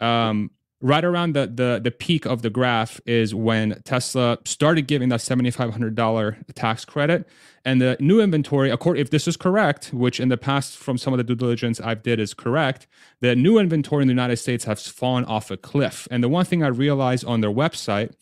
Um, 0.00 0.50
right 0.80 1.04
around 1.04 1.34
the, 1.34 1.46
the 1.46 1.80
the 1.82 1.90
peak 1.90 2.24
of 2.24 2.42
the 2.42 2.50
graph 2.50 3.00
is 3.04 3.34
when 3.34 3.80
Tesla 3.84 4.38
started 4.44 4.86
giving 4.86 5.08
that 5.08 5.20
$7,500 5.20 6.36
tax 6.54 6.84
credit. 6.84 7.28
And 7.64 7.82
the 7.82 7.96
new 8.00 8.20
inventory, 8.20 8.70
if 8.70 9.10
this 9.10 9.28
is 9.28 9.36
correct, 9.36 9.92
which 9.92 10.20
in 10.20 10.28
the 10.28 10.36
past 10.36 10.76
from 10.76 10.96
some 10.96 11.12
of 11.12 11.18
the 11.18 11.24
due 11.24 11.34
diligence 11.34 11.80
I've 11.80 12.02
did 12.02 12.20
is 12.20 12.32
correct, 12.32 12.86
the 13.20 13.34
new 13.34 13.58
inventory 13.58 14.02
in 14.02 14.08
the 14.08 14.12
United 14.12 14.36
States 14.36 14.64
has 14.64 14.86
fallen 14.86 15.24
off 15.24 15.50
a 15.50 15.56
cliff. 15.56 16.08
And 16.10 16.22
the 16.22 16.28
one 16.28 16.44
thing 16.44 16.62
I 16.62 16.68
realized 16.68 17.24
on 17.24 17.40
their 17.40 17.50
website 17.50 18.14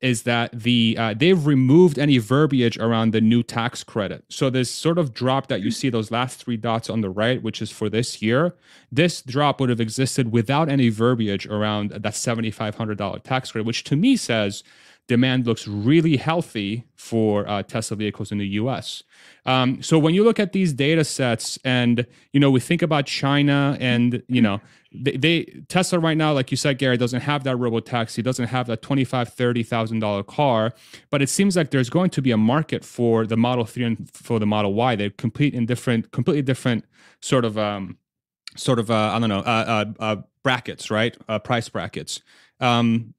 is 0.00 0.22
that 0.22 0.50
the 0.52 0.96
uh, 0.98 1.14
they've 1.16 1.46
removed 1.46 1.98
any 1.98 2.18
verbiage 2.18 2.76
around 2.78 3.12
the 3.12 3.20
new 3.20 3.42
tax 3.42 3.82
credit. 3.82 4.24
So 4.28 4.50
this 4.50 4.70
sort 4.70 4.98
of 4.98 5.14
drop 5.14 5.46
that 5.48 5.62
you 5.62 5.70
see 5.70 5.88
those 5.88 6.10
last 6.10 6.38
three 6.38 6.56
dots 6.56 6.90
on 6.90 7.00
the 7.00 7.10
right, 7.10 7.42
which 7.42 7.62
is 7.62 7.70
for 7.70 7.88
this 7.88 8.20
year, 8.20 8.54
this 8.92 9.22
drop 9.22 9.58
would 9.60 9.70
have 9.70 9.80
existed 9.80 10.32
without 10.32 10.68
any 10.68 10.90
verbiage 10.90 11.46
around 11.46 11.90
that 11.90 12.14
seventy 12.14 12.50
five 12.50 12.74
hundred 12.74 12.98
dollar 12.98 13.18
tax 13.18 13.52
credit, 13.52 13.66
which 13.66 13.84
to 13.84 13.96
me 13.96 14.16
says 14.16 14.62
demand 15.08 15.46
looks 15.46 15.68
really 15.68 16.16
healthy 16.16 16.84
for 16.96 17.48
uh, 17.48 17.62
Tesla 17.62 17.96
vehicles 17.96 18.32
in 18.32 18.38
the 18.38 18.46
U.S. 18.48 19.02
Um, 19.44 19.82
so 19.82 19.98
when 19.98 20.14
you 20.14 20.24
look 20.24 20.40
at 20.40 20.52
these 20.52 20.72
data 20.72 21.04
sets, 21.04 21.58
and 21.64 22.06
you 22.32 22.40
know 22.40 22.50
we 22.50 22.60
think 22.60 22.82
about 22.82 23.06
China, 23.06 23.76
and 23.80 24.22
you 24.28 24.42
know 24.42 24.60
they, 24.92 25.16
they 25.16 25.44
Tesla 25.68 25.98
right 25.98 26.16
now, 26.16 26.32
like 26.32 26.50
you 26.50 26.56
said, 26.56 26.78
Gary, 26.78 26.96
doesn't 26.96 27.20
have 27.20 27.44
that 27.44 27.56
robo 27.56 27.80
taxi, 27.80 28.22
doesn't 28.22 28.48
have 28.48 28.66
that 28.66 28.82
twenty 28.82 29.04
five 29.04 29.32
thirty 29.32 29.62
thousand 29.62 30.00
dollar 30.00 30.22
car, 30.22 30.72
but 31.10 31.22
it 31.22 31.28
seems 31.28 31.56
like 31.56 31.70
there's 31.70 31.90
going 31.90 32.10
to 32.10 32.22
be 32.22 32.32
a 32.32 32.36
market 32.36 32.84
for 32.84 33.26
the 33.26 33.36
Model 33.36 33.64
Three 33.64 33.84
and 33.84 34.10
for 34.12 34.38
the 34.38 34.46
Model 34.46 34.74
Y. 34.74 34.96
They 34.96 35.10
compete 35.10 35.54
in 35.54 35.66
different, 35.66 36.10
completely 36.10 36.42
different 36.42 36.84
sort 37.20 37.44
of. 37.44 37.56
Um, 37.56 37.98
sort 38.56 38.78
of 38.78 38.90
uh, 38.90 39.12
I 39.12 39.18
don't 39.18 39.28
know 39.28 39.40
uh, 39.40 39.84
uh, 40.00 40.02
uh 40.02 40.16
brackets, 40.42 40.90
right? 40.90 41.14
Uh, 41.28 41.38
price 41.38 41.68
brackets. 41.68 42.22
Um, 42.58 43.12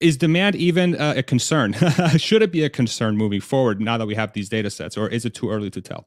is 0.00 0.16
demand 0.16 0.56
even 0.56 0.96
uh, 0.96 1.14
a 1.16 1.22
concern? 1.22 1.72
Should 2.16 2.42
it 2.42 2.52
be 2.52 2.64
a 2.64 2.70
concern 2.70 3.16
moving 3.16 3.40
forward 3.40 3.80
now 3.80 3.98
that 3.98 4.06
we 4.06 4.14
have 4.14 4.32
these 4.32 4.48
data 4.48 4.70
sets, 4.70 4.96
or 4.96 5.08
is 5.08 5.24
it 5.24 5.34
too 5.34 5.50
early 5.50 5.70
to 5.70 5.80
tell? 5.80 6.06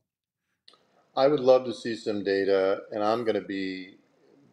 I 1.15 1.27
would 1.27 1.39
love 1.39 1.65
to 1.65 1.73
see 1.73 1.95
some 1.95 2.23
data, 2.23 2.83
and 2.91 3.03
I'm 3.03 3.23
going 3.23 3.35
to 3.35 3.47
be, 3.47 3.95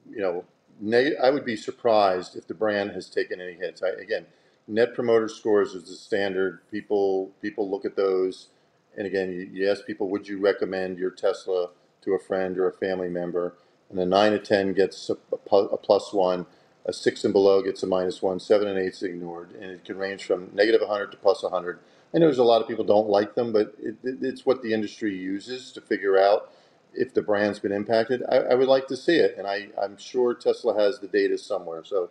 you 0.08 0.20
know, 0.20 0.44
neg- 0.80 1.16
I 1.22 1.30
would 1.30 1.44
be 1.44 1.56
surprised 1.56 2.36
if 2.36 2.46
the 2.46 2.54
brand 2.54 2.92
has 2.92 3.10
taken 3.10 3.40
any 3.40 3.52
hits. 3.52 3.82
I, 3.82 3.90
again, 4.00 4.26
net 4.66 4.94
promoter 4.94 5.28
scores 5.28 5.74
is 5.74 5.88
the 5.88 5.94
standard. 5.94 6.60
People 6.70 7.32
people 7.42 7.70
look 7.70 7.84
at 7.84 7.96
those, 7.96 8.48
and 8.96 9.06
again, 9.06 9.30
you, 9.30 9.50
you 9.52 9.70
ask 9.70 9.84
people, 9.84 10.08
would 10.08 10.26
you 10.26 10.38
recommend 10.38 10.98
your 10.98 11.10
Tesla 11.10 11.68
to 12.02 12.14
a 12.14 12.18
friend 12.18 12.56
or 12.58 12.68
a 12.68 12.72
family 12.72 13.10
member? 13.10 13.56
And 13.90 13.98
a 13.98 14.06
nine 14.06 14.32
to 14.32 14.38
ten 14.38 14.72
gets 14.72 15.10
a, 15.10 15.16
a 15.54 15.76
plus 15.76 16.12
one, 16.14 16.46
a 16.86 16.92
six 16.92 17.24
and 17.24 17.32
below 17.32 17.62
gets 17.62 17.82
a 17.82 17.86
minus 17.86 18.20
one, 18.22 18.38
seven 18.38 18.68
and 18.68 18.78
eight's 18.78 19.02
ignored, 19.02 19.52
and 19.52 19.70
it 19.70 19.84
can 19.84 19.96
range 19.96 20.24
from 20.24 20.50
negative 20.52 20.80
100 20.80 21.10
to 21.12 21.16
plus 21.16 21.42
100. 21.42 21.78
I 22.14 22.18
know 22.18 22.26
there's 22.26 22.38
a 22.38 22.44
lot 22.44 22.62
of 22.62 22.68
people 22.68 22.84
don't 22.84 23.08
like 23.08 23.34
them, 23.34 23.52
but 23.52 23.74
it, 23.78 23.96
it, 24.04 24.18
it's 24.22 24.46
what 24.46 24.62
the 24.62 24.72
industry 24.72 25.16
uses 25.16 25.72
to 25.72 25.80
figure 25.80 26.18
out 26.18 26.52
if 26.92 27.12
the 27.12 27.22
brand's 27.22 27.58
been 27.58 27.72
impacted. 27.72 28.22
I, 28.30 28.36
I 28.36 28.54
would 28.54 28.68
like 28.68 28.86
to 28.88 28.96
see 28.96 29.16
it, 29.16 29.34
and 29.36 29.46
I, 29.46 29.68
I'm 29.82 29.96
sure 29.96 30.34
Tesla 30.34 30.78
has 30.80 31.00
the 31.00 31.08
data 31.08 31.38
somewhere, 31.38 31.82
so 31.84 32.10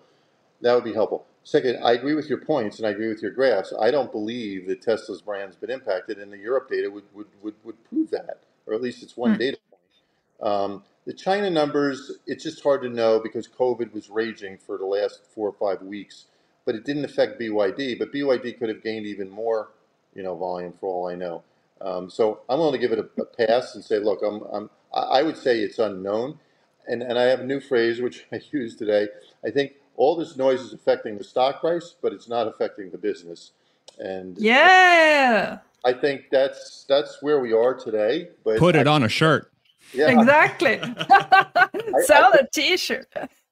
that 0.61 0.73
would 0.73 0.83
be 0.83 0.93
helpful. 0.93 1.25
Second, 1.43 1.83
I 1.83 1.91
agree 1.91 2.15
with 2.15 2.29
your 2.29 2.37
points 2.37 2.77
and 2.79 2.87
I 2.87 2.91
agree 2.91 3.09
with 3.09 3.21
your 3.21 3.31
graphs. 3.31 3.73
I 3.79 3.91
don't 3.91 4.11
believe 4.11 4.65
that 4.67 4.81
Tesla's 4.81 5.21
brand's 5.21 5.55
been 5.55 5.69
impacted, 5.69 6.17
and 6.17 6.31
the 6.31 6.37
Europe 6.37 6.69
data 6.69 6.89
would, 6.89 7.03
would, 7.13 7.27
would, 7.41 7.55
would 7.63 7.83
prove 7.89 8.09
that, 8.11 8.39
or 8.65 8.73
at 8.73 8.81
least 8.81 9.03
it's 9.03 9.15
one 9.15 9.33
hmm. 9.33 9.39
data 9.39 9.57
point. 9.69 10.51
Um, 10.53 10.83
the 11.05 11.13
China 11.13 11.49
numbers, 11.49 12.11
it's 12.27 12.43
just 12.43 12.63
hard 12.63 12.81
to 12.83 12.89
know 12.89 13.19
because 13.19 13.47
COVID 13.47 13.93
was 13.93 14.09
raging 14.09 14.57
for 14.57 14.77
the 14.77 14.85
last 14.85 15.21
four 15.33 15.49
or 15.49 15.53
five 15.53 15.85
weeks, 15.85 16.25
but 16.65 16.75
it 16.75 16.85
didn't 16.85 17.05
affect 17.05 17.39
BYD. 17.39 17.99
But 17.99 18.13
BYD 18.13 18.57
could 18.57 18.69
have 18.69 18.83
gained 18.83 19.05
even 19.05 19.29
more, 19.29 19.71
you 20.15 20.23
know, 20.23 20.35
volume 20.35 20.73
for 20.79 20.87
all 20.87 21.07
I 21.09 21.15
know. 21.15 21.43
Um, 21.81 22.09
so 22.09 22.41
I'm 22.47 22.59
willing 22.59 22.73
to 22.73 22.79
give 22.79 22.93
it 22.93 22.99
a, 22.99 23.21
a, 23.21 23.25
pass 23.25 23.75
and 23.75 23.83
say, 23.83 23.99
look, 23.99 24.21
I'm, 24.25 24.41
I'm, 24.53 24.69
I 24.93 25.21
would 25.23 25.37
say 25.37 25.59
it's 25.59 25.79
unknown. 25.79 26.39
And, 26.87 27.01
and 27.01 27.19
I 27.19 27.23
have 27.23 27.41
a 27.41 27.45
new 27.45 27.59
phrase 27.59 27.99
which 27.99 28.25
I 28.31 28.39
use 28.51 28.75
today. 28.75 29.07
I 29.45 29.51
think 29.51 29.73
all 29.97 30.15
this 30.15 30.37
noise 30.37 30.61
is 30.61 30.73
affecting 30.73 31.17
the 31.17 31.23
stock 31.23 31.59
price, 31.59 31.95
but 32.01 32.13
it's 32.13 32.29
not 32.29 32.47
affecting 32.47 32.91
the 32.91 32.97
business. 32.97 33.51
And 33.99 34.37
yeah, 34.39 35.59
I 35.85 35.93
think 35.93 36.29
that's 36.31 36.85
that's 36.89 37.21
where 37.21 37.39
we 37.39 37.53
are 37.53 37.75
today. 37.75 38.29
But 38.43 38.57
put 38.57 38.75
it 38.75 38.87
I, 38.87 38.91
on 38.91 39.03
a 39.03 39.09
shirt. 39.09 39.52
Yeah, 39.93 40.09
exactly. 40.09 40.77
Sell 42.05 42.31
I, 42.33 42.39
a 42.41 42.47
T-shirt. 42.51 43.07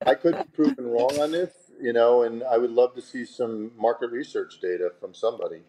I 0.06 0.16
could 0.16 0.38
be 0.38 0.44
proven 0.54 0.88
wrong 0.88 1.20
on 1.20 1.32
this, 1.32 1.52
you 1.80 1.94
know, 1.94 2.24
and 2.24 2.44
I 2.44 2.58
would 2.58 2.72
love 2.72 2.96
to 2.96 3.02
see 3.02 3.26
some 3.26 3.72
market 3.78 4.12
research 4.12 4.60
data 4.62 4.92
from 5.00 5.14
somebody. 5.14 5.62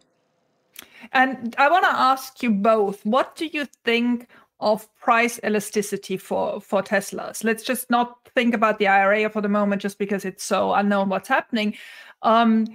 And 1.13 1.55
I 1.59 1.69
want 1.69 1.85
to 1.85 1.93
ask 1.93 2.43
you 2.43 2.51
both: 2.51 3.05
What 3.05 3.37
do 3.37 3.47
you 3.47 3.67
think 3.85 4.29
of 4.63 4.89
price 5.01 5.41
elasticity 5.45 6.17
for 6.17 6.61
for 6.61 6.83
Teslas. 6.83 7.45
Let's 7.45 7.65
just 7.65 7.91
not 7.91 8.17
think 8.35 8.55
about 8.55 8.79
the 8.79 8.87
IRA 8.87 9.29
for 9.29 9.43
the 9.43 9.49
moment, 9.49 9.83
just 9.83 9.99
because 9.99 10.25
it's 10.25 10.45
so 10.45 10.73
unknown 10.73 11.09
what's 11.09 11.29
happening. 11.29 11.77
Um, 12.23 12.67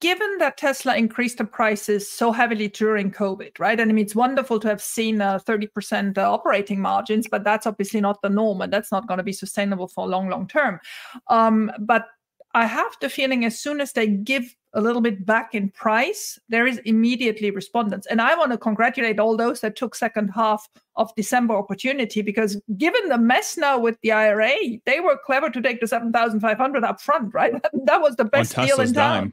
given 0.00 0.38
that 0.38 0.56
Tesla 0.56 0.96
increased 0.96 1.38
the 1.38 1.44
prices 1.44 2.10
so 2.10 2.32
heavily 2.32 2.68
during 2.68 3.10
COVID, 3.10 3.58
right? 3.58 3.78
And 3.78 3.90
I 3.90 3.94
mean, 3.94 4.04
it's 4.04 4.14
wonderful 4.14 4.60
to 4.60 4.68
have 4.68 4.82
seen 4.82 5.20
uh, 5.20 5.38
30% 5.38 6.18
uh, 6.18 6.32
operating 6.32 6.80
margins, 6.80 7.26
but 7.28 7.44
that's 7.44 7.66
obviously 7.66 8.00
not 8.00 8.20
the 8.22 8.28
norm, 8.28 8.60
and 8.60 8.72
that's 8.72 8.92
not 8.92 9.06
going 9.06 9.18
to 9.18 9.24
be 9.24 9.32
sustainable 9.32 9.88
for 9.88 10.06
long, 10.06 10.28
long 10.28 10.46
term. 10.46 10.80
Um, 11.28 11.72
but 11.78 12.06
I 12.54 12.66
have 12.66 12.96
the 13.00 13.08
feeling 13.08 13.44
as 13.44 13.58
soon 13.58 13.80
as 13.80 13.92
they 13.92 14.06
give 14.06 14.54
a 14.74 14.80
little 14.80 15.00
bit 15.00 15.24
back 15.24 15.54
in 15.54 15.70
price, 15.70 16.38
there 16.48 16.66
is 16.66 16.78
immediately 16.78 17.50
respondents. 17.50 18.06
And 18.06 18.20
I 18.20 18.34
want 18.34 18.52
to 18.52 18.58
congratulate 18.58 19.18
all 19.18 19.36
those 19.36 19.60
that 19.60 19.76
took 19.76 19.94
second 19.94 20.28
half 20.28 20.68
of 20.96 21.14
December 21.14 21.56
opportunity 21.56 22.20
because 22.20 22.60
given 22.76 23.08
the 23.08 23.16
mess 23.16 23.56
now 23.56 23.78
with 23.78 23.98
the 24.02 24.12
IRA, 24.12 24.54
they 24.84 25.00
were 25.00 25.18
clever 25.24 25.48
to 25.50 25.62
take 25.62 25.80
the 25.80 25.88
7,500 25.88 26.84
up 26.84 27.00
front, 27.00 27.32
right? 27.32 27.52
that 27.84 28.00
was 28.00 28.16
the 28.16 28.24
best 28.24 28.54
deal 28.54 28.80
in 28.80 28.92
town. 28.92 29.32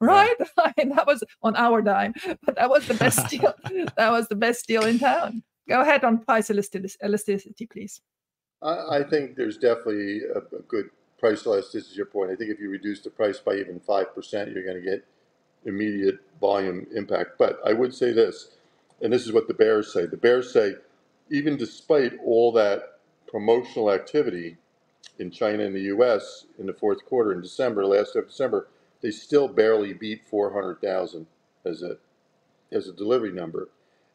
Right? 0.00 0.34
Yeah. 0.78 0.84
that 0.96 1.06
was 1.06 1.22
on 1.42 1.56
our 1.56 1.80
dime, 1.82 2.14
but 2.44 2.56
that 2.56 2.68
was 2.68 2.86
the 2.86 2.94
best 2.94 3.28
deal. 3.30 3.54
that 3.96 4.10
was 4.10 4.28
the 4.28 4.36
best 4.36 4.66
deal 4.66 4.84
in 4.84 4.98
town. 4.98 5.42
Go 5.68 5.80
ahead 5.80 6.04
on 6.04 6.18
price 6.18 6.50
elasticity, 6.50 7.66
please. 7.66 8.00
I, 8.62 8.98
I 8.98 9.02
think 9.04 9.36
there's 9.36 9.56
definitely 9.58 10.20
a, 10.34 10.38
a 10.38 10.62
good 10.68 10.90
price 11.18 11.46
list, 11.46 11.72
this 11.72 11.88
is 11.90 11.96
your 11.96 12.06
point. 12.06 12.30
I 12.30 12.36
think 12.36 12.50
if 12.50 12.60
you 12.60 12.70
reduce 12.70 13.00
the 13.00 13.10
price 13.10 13.38
by 13.38 13.54
even 13.54 13.80
5%, 13.80 14.54
you're 14.54 14.64
going 14.64 14.82
to 14.82 14.90
get 14.90 15.04
immediate 15.64 16.18
volume 16.40 16.86
impact. 16.94 17.32
But 17.38 17.58
I 17.66 17.72
would 17.72 17.94
say 17.94 18.12
this, 18.12 18.56
and 19.02 19.12
this 19.12 19.26
is 19.26 19.32
what 19.32 19.48
the 19.48 19.54
bears 19.54 19.92
say. 19.92 20.06
The 20.06 20.16
bears 20.16 20.52
say, 20.52 20.74
even 21.30 21.56
despite 21.56 22.12
all 22.24 22.52
that 22.52 23.00
promotional 23.26 23.90
activity 23.90 24.56
in 25.18 25.30
China 25.30 25.64
and 25.64 25.74
the 25.74 25.82
US 25.94 26.46
in 26.58 26.66
the 26.66 26.72
fourth 26.72 27.04
quarter 27.04 27.32
in 27.32 27.40
December, 27.40 27.84
last 27.84 28.16
of 28.16 28.26
December, 28.28 28.68
they 29.02 29.10
still 29.10 29.48
barely 29.48 29.92
beat 29.92 30.26
400,000 30.28 31.26
as 31.64 31.82
a 31.82 31.98
as 32.72 32.88
a 32.88 32.92
delivery 32.92 33.32
number. 33.32 33.68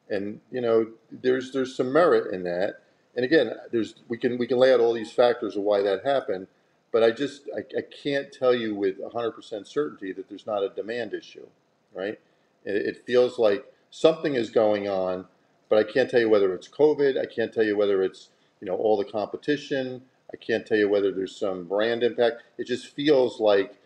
And 0.09 0.41
you 0.51 0.61
know, 0.61 0.87
there's 1.11 1.51
there's 1.51 1.75
some 1.75 1.91
merit 1.93 2.33
in 2.33 2.43
that. 2.43 2.81
And 3.15 3.25
again, 3.25 3.53
there's 3.71 3.95
we 4.07 4.17
can 4.17 4.37
we 4.37 4.47
can 4.47 4.57
lay 4.57 4.73
out 4.73 4.79
all 4.79 4.93
these 4.93 5.11
factors 5.11 5.55
of 5.55 5.63
why 5.63 5.81
that 5.81 6.05
happened. 6.05 6.47
But 6.91 7.03
I 7.03 7.11
just 7.11 7.43
I, 7.55 7.59
I 7.77 7.81
can't 8.03 8.31
tell 8.31 8.53
you 8.53 8.75
with 8.75 8.99
100% 9.01 9.67
certainty 9.67 10.11
that 10.13 10.27
there's 10.27 10.45
not 10.45 10.63
a 10.63 10.69
demand 10.69 11.13
issue, 11.13 11.47
right? 11.93 12.19
It, 12.65 12.75
it 12.97 13.05
feels 13.05 13.39
like 13.39 13.65
something 13.89 14.35
is 14.35 14.49
going 14.49 14.89
on, 14.89 15.25
but 15.69 15.79
I 15.79 15.89
can't 15.89 16.09
tell 16.09 16.19
you 16.19 16.29
whether 16.29 16.53
it's 16.53 16.67
COVID. 16.67 17.19
I 17.19 17.25
can't 17.25 17.53
tell 17.53 17.63
you 17.63 17.77
whether 17.77 18.03
it's 18.03 18.29
you 18.59 18.67
know 18.67 18.75
all 18.75 18.97
the 18.97 19.05
competition. 19.09 20.01
I 20.33 20.37
can't 20.37 20.65
tell 20.65 20.77
you 20.77 20.89
whether 20.89 21.11
there's 21.11 21.35
some 21.35 21.65
brand 21.65 22.03
impact. 22.03 22.43
It 22.57 22.67
just 22.67 22.87
feels 22.87 23.39
like 23.39 23.80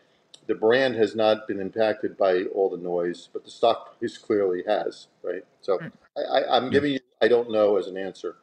the 0.47 0.55
brand 0.55 0.95
has 0.95 1.15
not 1.15 1.47
been 1.47 1.59
impacted 1.59 2.17
by 2.17 2.43
all 2.53 2.69
the 2.69 2.77
noise, 2.77 3.29
but 3.33 3.43
the 3.43 3.51
stock 3.51 3.99
price 3.99 4.17
clearly 4.17 4.63
has, 4.67 5.07
right? 5.23 5.43
So 5.61 5.79
mm. 5.79 5.91
I, 6.17 6.57
am 6.57 6.69
giving 6.69 6.93
you 6.93 6.99
I 7.21 7.27
don't 7.27 7.51
know 7.51 7.77
as 7.77 7.87
an 7.87 7.97
answer. 7.97 8.37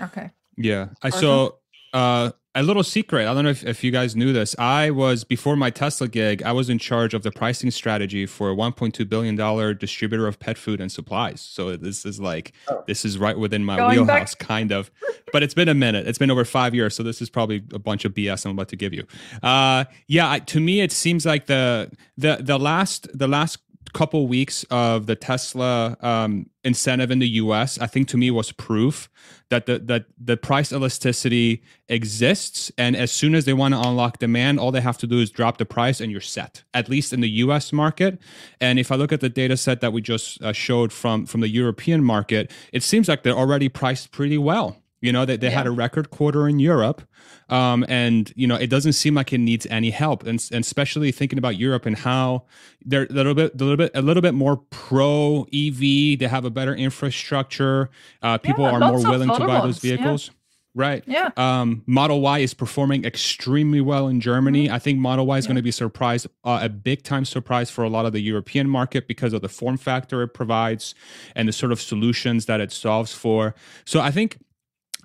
Okay. 0.00 0.30
Yeah. 0.56 0.88
I 1.02 1.10
saw 1.10 1.50
uh, 1.92 2.30
a 2.54 2.62
little 2.62 2.82
secret. 2.82 3.28
I 3.28 3.34
don't 3.34 3.44
know 3.44 3.50
if, 3.50 3.64
if 3.64 3.84
you 3.84 3.90
guys 3.90 4.16
knew 4.16 4.32
this. 4.32 4.56
I 4.58 4.90
was 4.90 5.22
before 5.22 5.54
my 5.54 5.70
Tesla 5.70 6.08
gig. 6.08 6.42
I 6.42 6.52
was 6.52 6.68
in 6.70 6.78
charge 6.78 7.14
of 7.14 7.22
the 7.22 7.30
pricing 7.30 7.70
strategy 7.70 8.26
for 8.26 8.50
a 8.50 8.56
1.2 8.56 9.08
billion 9.08 9.36
dollar 9.36 9.74
distributor 9.74 10.26
of 10.26 10.38
pet 10.40 10.56
food 10.56 10.80
and 10.80 10.90
supplies. 10.90 11.40
So 11.40 11.76
this 11.76 12.04
is 12.04 12.20
like 12.20 12.52
oh. 12.68 12.82
this 12.86 13.04
is 13.04 13.18
right 13.18 13.38
within 13.38 13.64
my 13.64 13.76
Going 13.76 13.90
wheelhouse, 13.90 14.34
back. 14.34 14.46
kind 14.46 14.72
of. 14.72 14.90
But 15.32 15.42
it's 15.42 15.54
been 15.54 15.68
a 15.68 15.74
minute. 15.74 16.06
It's 16.08 16.18
been 16.18 16.30
over 16.30 16.44
five 16.44 16.74
years. 16.74 16.96
So 16.96 17.02
this 17.02 17.20
is 17.20 17.28
probably 17.28 17.62
a 17.72 17.78
bunch 17.78 18.04
of 18.04 18.14
BS 18.14 18.46
I'm 18.46 18.52
about 18.52 18.68
to 18.68 18.76
give 18.76 18.94
you. 18.94 19.04
Uh, 19.42 19.84
yeah, 20.06 20.30
I, 20.30 20.38
to 20.40 20.60
me 20.60 20.80
it 20.80 20.90
seems 20.90 21.26
like 21.26 21.46
the 21.46 21.90
the 22.16 22.38
the 22.40 22.58
last 22.58 23.08
the 23.16 23.28
last 23.28 23.58
couple 23.92 24.26
weeks 24.26 24.64
of 24.70 25.06
the 25.06 25.16
Tesla 25.16 25.96
um, 26.00 26.50
incentive 26.64 27.10
in 27.10 27.18
the 27.18 27.28
U.S., 27.28 27.78
I 27.78 27.86
think 27.86 28.08
to 28.08 28.16
me 28.16 28.30
was 28.30 28.52
proof 28.52 29.08
that 29.50 29.66
the 29.66 29.78
that 29.80 30.06
the 30.18 30.36
price 30.36 30.72
elasticity 30.72 31.62
exists, 31.88 32.70
and 32.76 32.96
as 32.96 33.10
soon 33.10 33.34
as 33.34 33.44
they 33.44 33.52
want 33.52 33.74
to 33.74 33.80
unlock 33.80 34.18
demand, 34.18 34.60
all 34.60 34.70
they 34.70 34.80
have 34.80 34.98
to 34.98 35.06
do 35.06 35.20
is 35.20 35.30
drop 35.30 35.58
the 35.58 35.66
price, 35.66 36.00
and 36.00 36.12
you're 36.12 36.20
set. 36.20 36.64
At 36.74 36.88
least 36.88 37.12
in 37.12 37.20
the 37.20 37.30
U.S. 37.30 37.72
market. 37.72 38.20
And 38.60 38.78
if 38.78 38.92
I 38.92 38.96
look 38.96 39.12
at 39.12 39.20
the 39.20 39.28
data 39.28 39.56
set 39.56 39.80
that 39.80 39.92
we 39.92 40.00
just 40.00 40.42
uh, 40.42 40.52
showed 40.52 40.92
from 40.92 41.26
from 41.26 41.40
the 41.40 41.48
European 41.48 42.04
market, 42.04 42.50
it 42.72 42.82
seems 42.82 43.08
like 43.08 43.22
they're 43.22 43.32
already 43.32 43.68
priced 43.68 44.10
pretty 44.12 44.38
well. 44.38 44.76
You 45.00 45.12
know, 45.12 45.24
they, 45.24 45.36
they 45.36 45.48
yeah. 45.48 45.54
had 45.54 45.66
a 45.66 45.70
record 45.70 46.10
quarter 46.10 46.48
in 46.48 46.58
Europe. 46.58 47.02
Um, 47.48 47.84
and, 47.88 48.32
you 48.36 48.46
know, 48.46 48.56
it 48.56 48.68
doesn't 48.68 48.94
seem 48.94 49.14
like 49.14 49.32
it 49.32 49.38
needs 49.38 49.66
any 49.70 49.90
help. 49.90 50.22
And, 50.26 50.44
and 50.52 50.64
especially 50.64 51.12
thinking 51.12 51.38
about 51.38 51.56
Europe 51.56 51.86
and 51.86 51.96
how 51.96 52.44
they're 52.84 53.06
a 53.08 53.12
little 53.12 53.34
bit, 53.34 53.54
a 53.54 53.56
little 53.56 53.76
bit, 53.76 53.90
a 53.94 54.02
little 54.02 54.22
bit 54.22 54.34
more 54.34 54.56
pro 54.70 55.46
EV. 55.52 56.18
They 56.18 56.28
have 56.28 56.44
a 56.44 56.50
better 56.50 56.74
infrastructure. 56.74 57.90
Uh, 58.22 58.38
people 58.38 58.64
yeah, 58.64 58.72
are 58.72 58.80
more 58.80 59.02
willing 59.02 59.30
to 59.30 59.46
buy 59.46 59.60
those 59.60 59.78
vehicles. 59.78 60.28
Yeah. 60.28 60.34
Right. 60.74 61.02
Yeah. 61.08 61.30
Um, 61.36 61.82
Model 61.86 62.20
Y 62.20 62.38
is 62.38 62.54
performing 62.54 63.04
extremely 63.04 63.80
well 63.80 64.06
in 64.06 64.20
Germany. 64.20 64.66
Mm-hmm. 64.66 64.74
I 64.74 64.78
think 64.78 64.98
Model 65.00 65.26
Y 65.26 65.38
is 65.38 65.44
yeah. 65.44 65.48
going 65.48 65.56
to 65.56 65.62
be 65.62 65.70
a 65.70 65.72
surprise, 65.72 66.26
uh, 66.44 66.60
a 66.62 66.68
big 66.68 67.02
time 67.02 67.24
surprise 67.24 67.68
for 67.68 67.82
a 67.82 67.88
lot 67.88 68.06
of 68.06 68.12
the 68.12 68.20
European 68.20 68.68
market 68.68 69.08
because 69.08 69.32
of 69.32 69.42
the 69.42 69.48
form 69.48 69.76
factor 69.76 70.22
it 70.22 70.28
provides 70.28 70.94
and 71.34 71.48
the 71.48 71.52
sort 71.52 71.72
of 71.72 71.80
solutions 71.80 72.46
that 72.46 72.60
it 72.60 72.70
solves 72.70 73.12
for. 73.12 73.56
So 73.86 74.00
I 74.00 74.12
think 74.12 74.38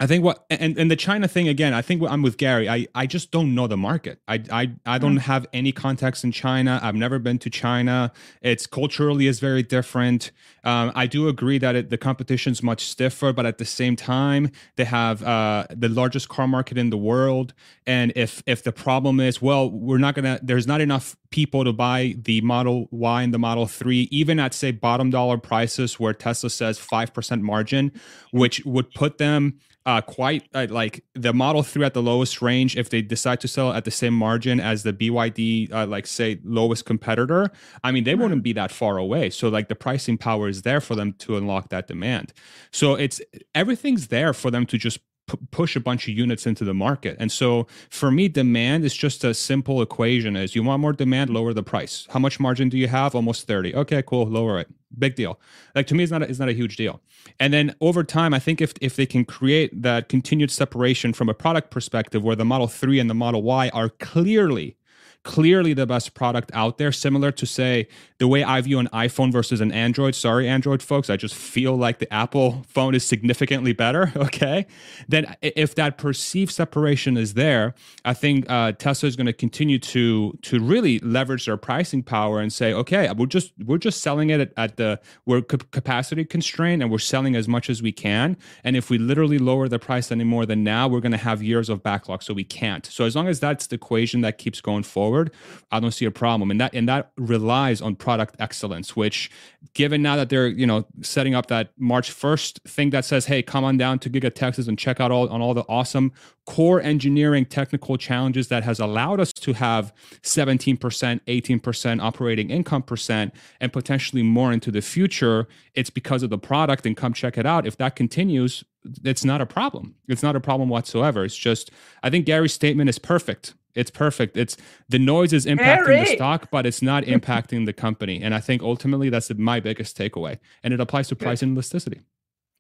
I 0.04 0.06
think 0.06 0.22
what 0.22 0.46
and, 0.50 0.78
and 0.78 0.92
the 0.92 0.98
China 0.98 1.30
thing 1.30 1.48
again, 1.48 1.74
I 1.74 1.82
think 1.82 2.04
I'm 2.04 2.22
with 2.24 2.36
Gary. 2.36 2.68
I, 2.68 2.88
I 2.94 3.08
just 3.08 3.32
don't 3.32 3.56
know 3.56 3.68
the 3.68 3.78
market. 3.78 4.20
I 4.28 4.44
I, 4.52 4.74
I 4.86 4.98
don't 4.98 5.16
mm. 5.16 5.22
have 5.22 5.48
any 5.54 5.72
contacts 5.72 6.26
in 6.26 6.34
China. 6.34 6.78
I've 6.84 6.96
never 6.96 7.20
been 7.20 7.40
to 7.40 7.50
China. 7.50 8.12
It's 8.42 8.68
culturally 8.68 9.28
is 9.28 9.40
very 9.40 9.64
different. 9.64 10.32
Um, 10.66 10.92
I 10.94 11.08
do 11.08 11.30
agree 11.30 11.58
that 11.60 11.76
it, 11.78 11.90
the 11.90 11.98
competition's 11.98 12.62
much 12.62 12.86
stiffer, 12.86 13.32
but 13.32 13.46
at 13.46 13.60
the 13.60 13.66
same 13.66 13.96
time, 13.96 14.52
they 14.76 14.84
have 14.84 15.24
uh, 15.24 15.68
the 15.70 15.88
largest 15.88 16.28
car 16.28 16.50
market 16.50 16.78
in 16.78 16.90
the 16.90 16.98
world. 16.98 17.54
And 17.88 18.12
if 18.18 18.44
if 18.46 18.62
the 18.62 18.74
problem 18.74 19.22
is, 19.22 19.42
well, 19.42 19.70
we're 19.70 20.00
not 20.00 20.16
gonna, 20.16 20.38
there's 20.44 20.68
not 20.68 20.82
enough 20.82 21.16
people 21.30 21.64
to 21.64 21.72
buy 21.72 22.16
the 22.22 22.42
Model 22.42 22.90
Y 22.92 23.24
and 23.24 23.34
the 23.34 23.40
Model 23.40 23.68
Three, 23.68 24.10
even 24.12 24.38
at 24.38 24.54
say 24.54 24.72
bottom 24.72 25.12
dollar 25.12 25.38
prices 25.38 25.98
where 25.98 26.14
Tesla 26.14 26.50
says 26.50 26.78
five 26.78 27.14
percent 27.14 27.42
margin, 27.42 27.94
which 28.32 28.66
would 28.66 28.94
put 28.94 29.18
them 29.18 29.60
uh, 29.86 30.02
quite 30.02 30.48
uh, 30.54 30.68
like 30.70 31.04
the 31.14 31.34
Model 31.34 31.62
3 31.64 31.86
at 31.86 31.94
the 31.94 32.02
lowest 32.02 32.42
range 32.42 32.78
if 32.78 32.90
they 32.90 33.02
decide 33.02 33.42
to 33.42 33.48
sell 33.48 33.74
at 33.74 33.86
the 33.86 33.92
same 33.92 34.14
margin 34.14 34.60
as 34.60 34.84
the 34.84 34.94
BYD, 34.94 35.72
uh, 35.74 35.86
like 35.86 36.08
say 36.08 36.40
lowest 36.44 36.86
competitor. 36.86 37.52
I 37.84 37.92
mean, 37.92 38.06
they 38.06 38.16
wouldn't 38.16 38.44
be 38.44 38.54
that 38.54 38.72
far 38.72 38.98
away. 38.98 39.30
So 39.30 39.50
like 39.50 39.68
the 39.68 39.76
pricing 39.76 40.18
power 40.18 40.48
is 40.48 40.62
there 40.62 40.80
for 40.80 40.96
them 40.96 41.14
to 41.20 41.38
unlock 41.38 41.70
that 41.70 41.88
demand. 41.88 42.34
So 42.72 42.96
it's 42.96 43.22
everything's 43.54 44.08
there 44.08 44.34
for 44.34 44.50
them 44.50 44.66
to 44.68 44.78
just 44.78 45.00
p- 45.28 45.38
push 45.52 45.76
a 45.76 45.80
bunch 45.80 46.08
of 46.08 46.18
units 46.18 46.46
into 46.46 46.64
the 46.64 46.74
market. 46.74 47.16
And 47.20 47.32
so 47.32 47.68
for 47.90 48.12
me, 48.12 48.28
demand 48.28 48.84
is 48.86 48.94
just 48.96 49.24
a 49.24 49.34
simple 49.34 49.82
equation: 49.82 50.36
is 50.36 50.56
you 50.56 50.64
want 50.64 50.82
more 50.82 50.94
demand, 50.94 51.30
lower 51.30 51.54
the 51.54 51.64
price. 51.64 52.08
How 52.10 52.20
much 52.20 52.40
margin 52.40 52.70
do 52.70 52.78
you 52.78 52.88
have? 52.88 53.16
Almost 53.16 53.48
thirty. 53.48 53.74
Okay, 53.76 54.04
cool, 54.06 54.26
lower 54.26 54.60
it. 54.60 54.68
Big 54.98 55.16
deal. 55.16 55.40
Like 55.76 55.88
to 55.88 55.96
me, 55.96 56.04
it's 56.04 56.12
not 56.12 56.22
a, 56.22 56.30
it's 56.30 56.40
not 56.40 56.50
a 56.50 56.54
huge 56.54 56.76
deal. 56.76 57.02
And 57.40 57.54
then 57.54 57.76
over 57.82 58.04
time, 58.04 58.34
I 58.34 58.40
think 58.40 58.62
if 58.62 58.74
if 58.82 58.96
they 58.96 59.06
can 59.06 59.26
create 59.26 59.82
that 59.82 60.10
continued 60.10 60.52
separation 60.52 61.14
from 61.14 61.30
a 61.30 61.34
product 61.34 61.72
perspective, 61.72 62.24
where 62.24 62.36
the 62.36 62.46
Model 62.46 62.68
Three 62.68 63.00
and 63.00 63.10
the 63.10 63.16
Model 63.16 63.42
Y 63.42 63.70
are 63.70 63.90
clearly 63.90 64.78
clearly 65.24 65.74
the 65.74 65.86
best 65.86 66.14
product 66.14 66.52
out 66.54 66.78
there, 66.78 66.92
similar 66.92 67.32
to 67.32 67.46
say 67.46 67.88
the 68.18 68.28
way 68.28 68.44
I 68.44 68.60
view 68.62 68.80
an 68.80 68.88
iPhone 68.94 69.32
versus 69.32 69.62
an 69.62 69.72
Android. 69.72 70.16
Sorry, 70.16 70.48
Android 70.48 70.84
folks, 70.84 71.10
I 71.10 71.18
just 71.18 71.34
feel 71.34 71.76
like 71.76 72.00
the 72.00 72.14
Apple 72.14 72.64
phone 72.68 72.94
is 72.94 73.06
significantly 73.06 73.74
better. 73.74 74.12
Okay, 74.24 74.66
then 75.08 75.36
if 75.42 75.76
that 75.76 75.98
perceived 75.98 76.52
separation 76.52 77.18
is 77.18 77.34
there, 77.34 77.76
I 78.06 78.14
think 78.14 78.50
uh, 78.50 78.72
Tesla 78.72 79.08
is 79.08 79.18
going 79.18 79.28
to 79.28 79.34
continue 79.34 79.78
to 79.80 80.38
to 80.44 80.60
really 80.62 81.00
leverage 81.00 81.46
their 81.46 81.58
pricing 81.58 82.04
power 82.04 82.40
and 82.40 82.52
say, 82.52 82.74
okay, 82.74 83.12
we're 83.12 83.26
just 83.26 83.52
we're 83.66 83.78
just 83.78 84.02
selling 84.02 84.30
it 84.30 84.40
at, 84.40 84.54
at 84.56 84.78
the 84.78 85.00
we're 85.26 85.42
capacity 85.42 86.24
constrained 86.24 86.82
and 86.82 86.90
we're 86.90 87.00
selling 87.00 87.36
as 87.36 87.48
much 87.48 87.70
as 87.70 87.82
we 87.82 87.92
can. 87.92 88.38
And 88.64 88.78
if 88.78 88.90
we 88.90 88.98
literally 88.98 89.40
lower 89.40 89.68
the 89.68 89.78
price 89.78 90.10
any 90.12 90.24
more 90.24 90.46
than 90.46 90.64
now, 90.64 90.88
we're 90.88 91.02
going 91.02 91.12
to 91.12 91.18
have 91.18 91.44
years 91.44 91.70
of 91.70 91.84
backlog, 91.84 92.24
so 92.24 92.34
we 92.34 92.46
can't. 92.46 92.86
So 92.86 93.04
as 93.04 93.16
long 93.16 93.28
as 93.28 93.42
that's 93.42 93.68
the 93.68 93.76
equation 93.76 94.22
that 94.22 94.38
keeps 94.38 94.62
going 94.62 94.84
forward 94.84 95.13
forward, 95.14 95.32
I 95.72 95.80
don't 95.80 95.92
see 95.92 96.06
a 96.06 96.12
problem. 96.12 96.52
And 96.52 96.60
that 96.60 96.74
and 96.74 96.88
that 96.90 97.12
relies 97.18 97.82
on 97.82 97.96
product 97.96 98.36
excellence, 98.40 98.96
which 98.96 99.30
given 99.74 100.02
now 100.02 100.16
that 100.16 100.30
they're, 100.30 100.48
you 100.48 100.66
know, 100.66 100.86
setting 101.02 101.36
up 101.36 101.48
that 101.48 101.72
March 101.78 102.12
1st 102.12 102.62
thing 102.68 102.90
that 102.92 103.06
says, 103.06 103.26
hey, 103.26 103.42
come 103.42 103.64
on 103.64 103.78
down 103.78 104.00
to 104.00 104.10
Giga 104.10 104.34
Texas 104.34 104.68
and 104.68 104.78
check 104.78 105.00
out 105.00 105.12
all 105.12 105.30
on 105.30 105.42
all 105.42 105.54
the 105.54 105.66
awesome 105.70 106.12
core 106.46 106.82
engineering 106.82 107.46
technical 107.46 107.98
challenges 107.98 108.50
that 108.50 108.64
has 108.64 108.80
allowed 108.80 109.20
us 109.20 109.32
to 109.32 109.54
have 109.54 109.94
17%, 110.24 110.78
18% 110.78 112.02
operating 112.02 112.50
income 112.50 112.84
percent 112.84 113.34
and 113.62 113.72
potentially 113.72 114.24
more 114.24 114.52
into 114.52 114.70
the 114.70 114.82
future. 114.82 115.48
It's 115.74 115.90
because 115.90 116.22
of 116.24 116.30
the 116.30 116.38
product 116.38 116.86
and 116.86 116.98
come 116.98 117.14
check 117.14 117.38
it 117.38 117.46
out. 117.46 117.66
If 117.66 117.78
that 117.78 117.96
continues, 117.96 118.64
it's 119.06 119.24
not 119.24 119.40
a 119.40 119.46
problem. 119.46 119.96
It's 120.10 120.24
not 120.24 120.36
a 120.36 120.42
problem 120.42 120.68
whatsoever. 120.68 121.24
It's 121.24 121.38
just, 121.38 121.72
I 122.04 122.10
think 122.10 122.26
Gary's 122.26 122.54
statement 122.54 122.90
is 122.90 123.00
perfect 123.00 123.54
it's 123.76 123.92
perfect. 123.92 124.38
It's 124.38 124.58
the 124.90 125.00
noise 125.00 125.34
is 125.34 125.46
impacting 125.46 126.06
the 126.06 126.16
stock, 126.16 126.50
but 126.52 126.66
it's 126.66 126.82
not 126.82 127.04
impacting 127.06 127.66
the 127.66 127.74
company. 127.74 128.22
And 128.22 128.34
I 128.34 128.40
think 128.40 128.62
ultimately 128.62 129.10
that's 129.10 129.34
my 129.36 129.60
biggest 129.60 129.98
takeaway. 129.98 130.40
And 130.64 130.74
it 130.74 130.80
applies 130.80 131.08
to 131.10 131.16
price 131.16 131.42
and 131.42 131.54
elasticity. 131.54 132.02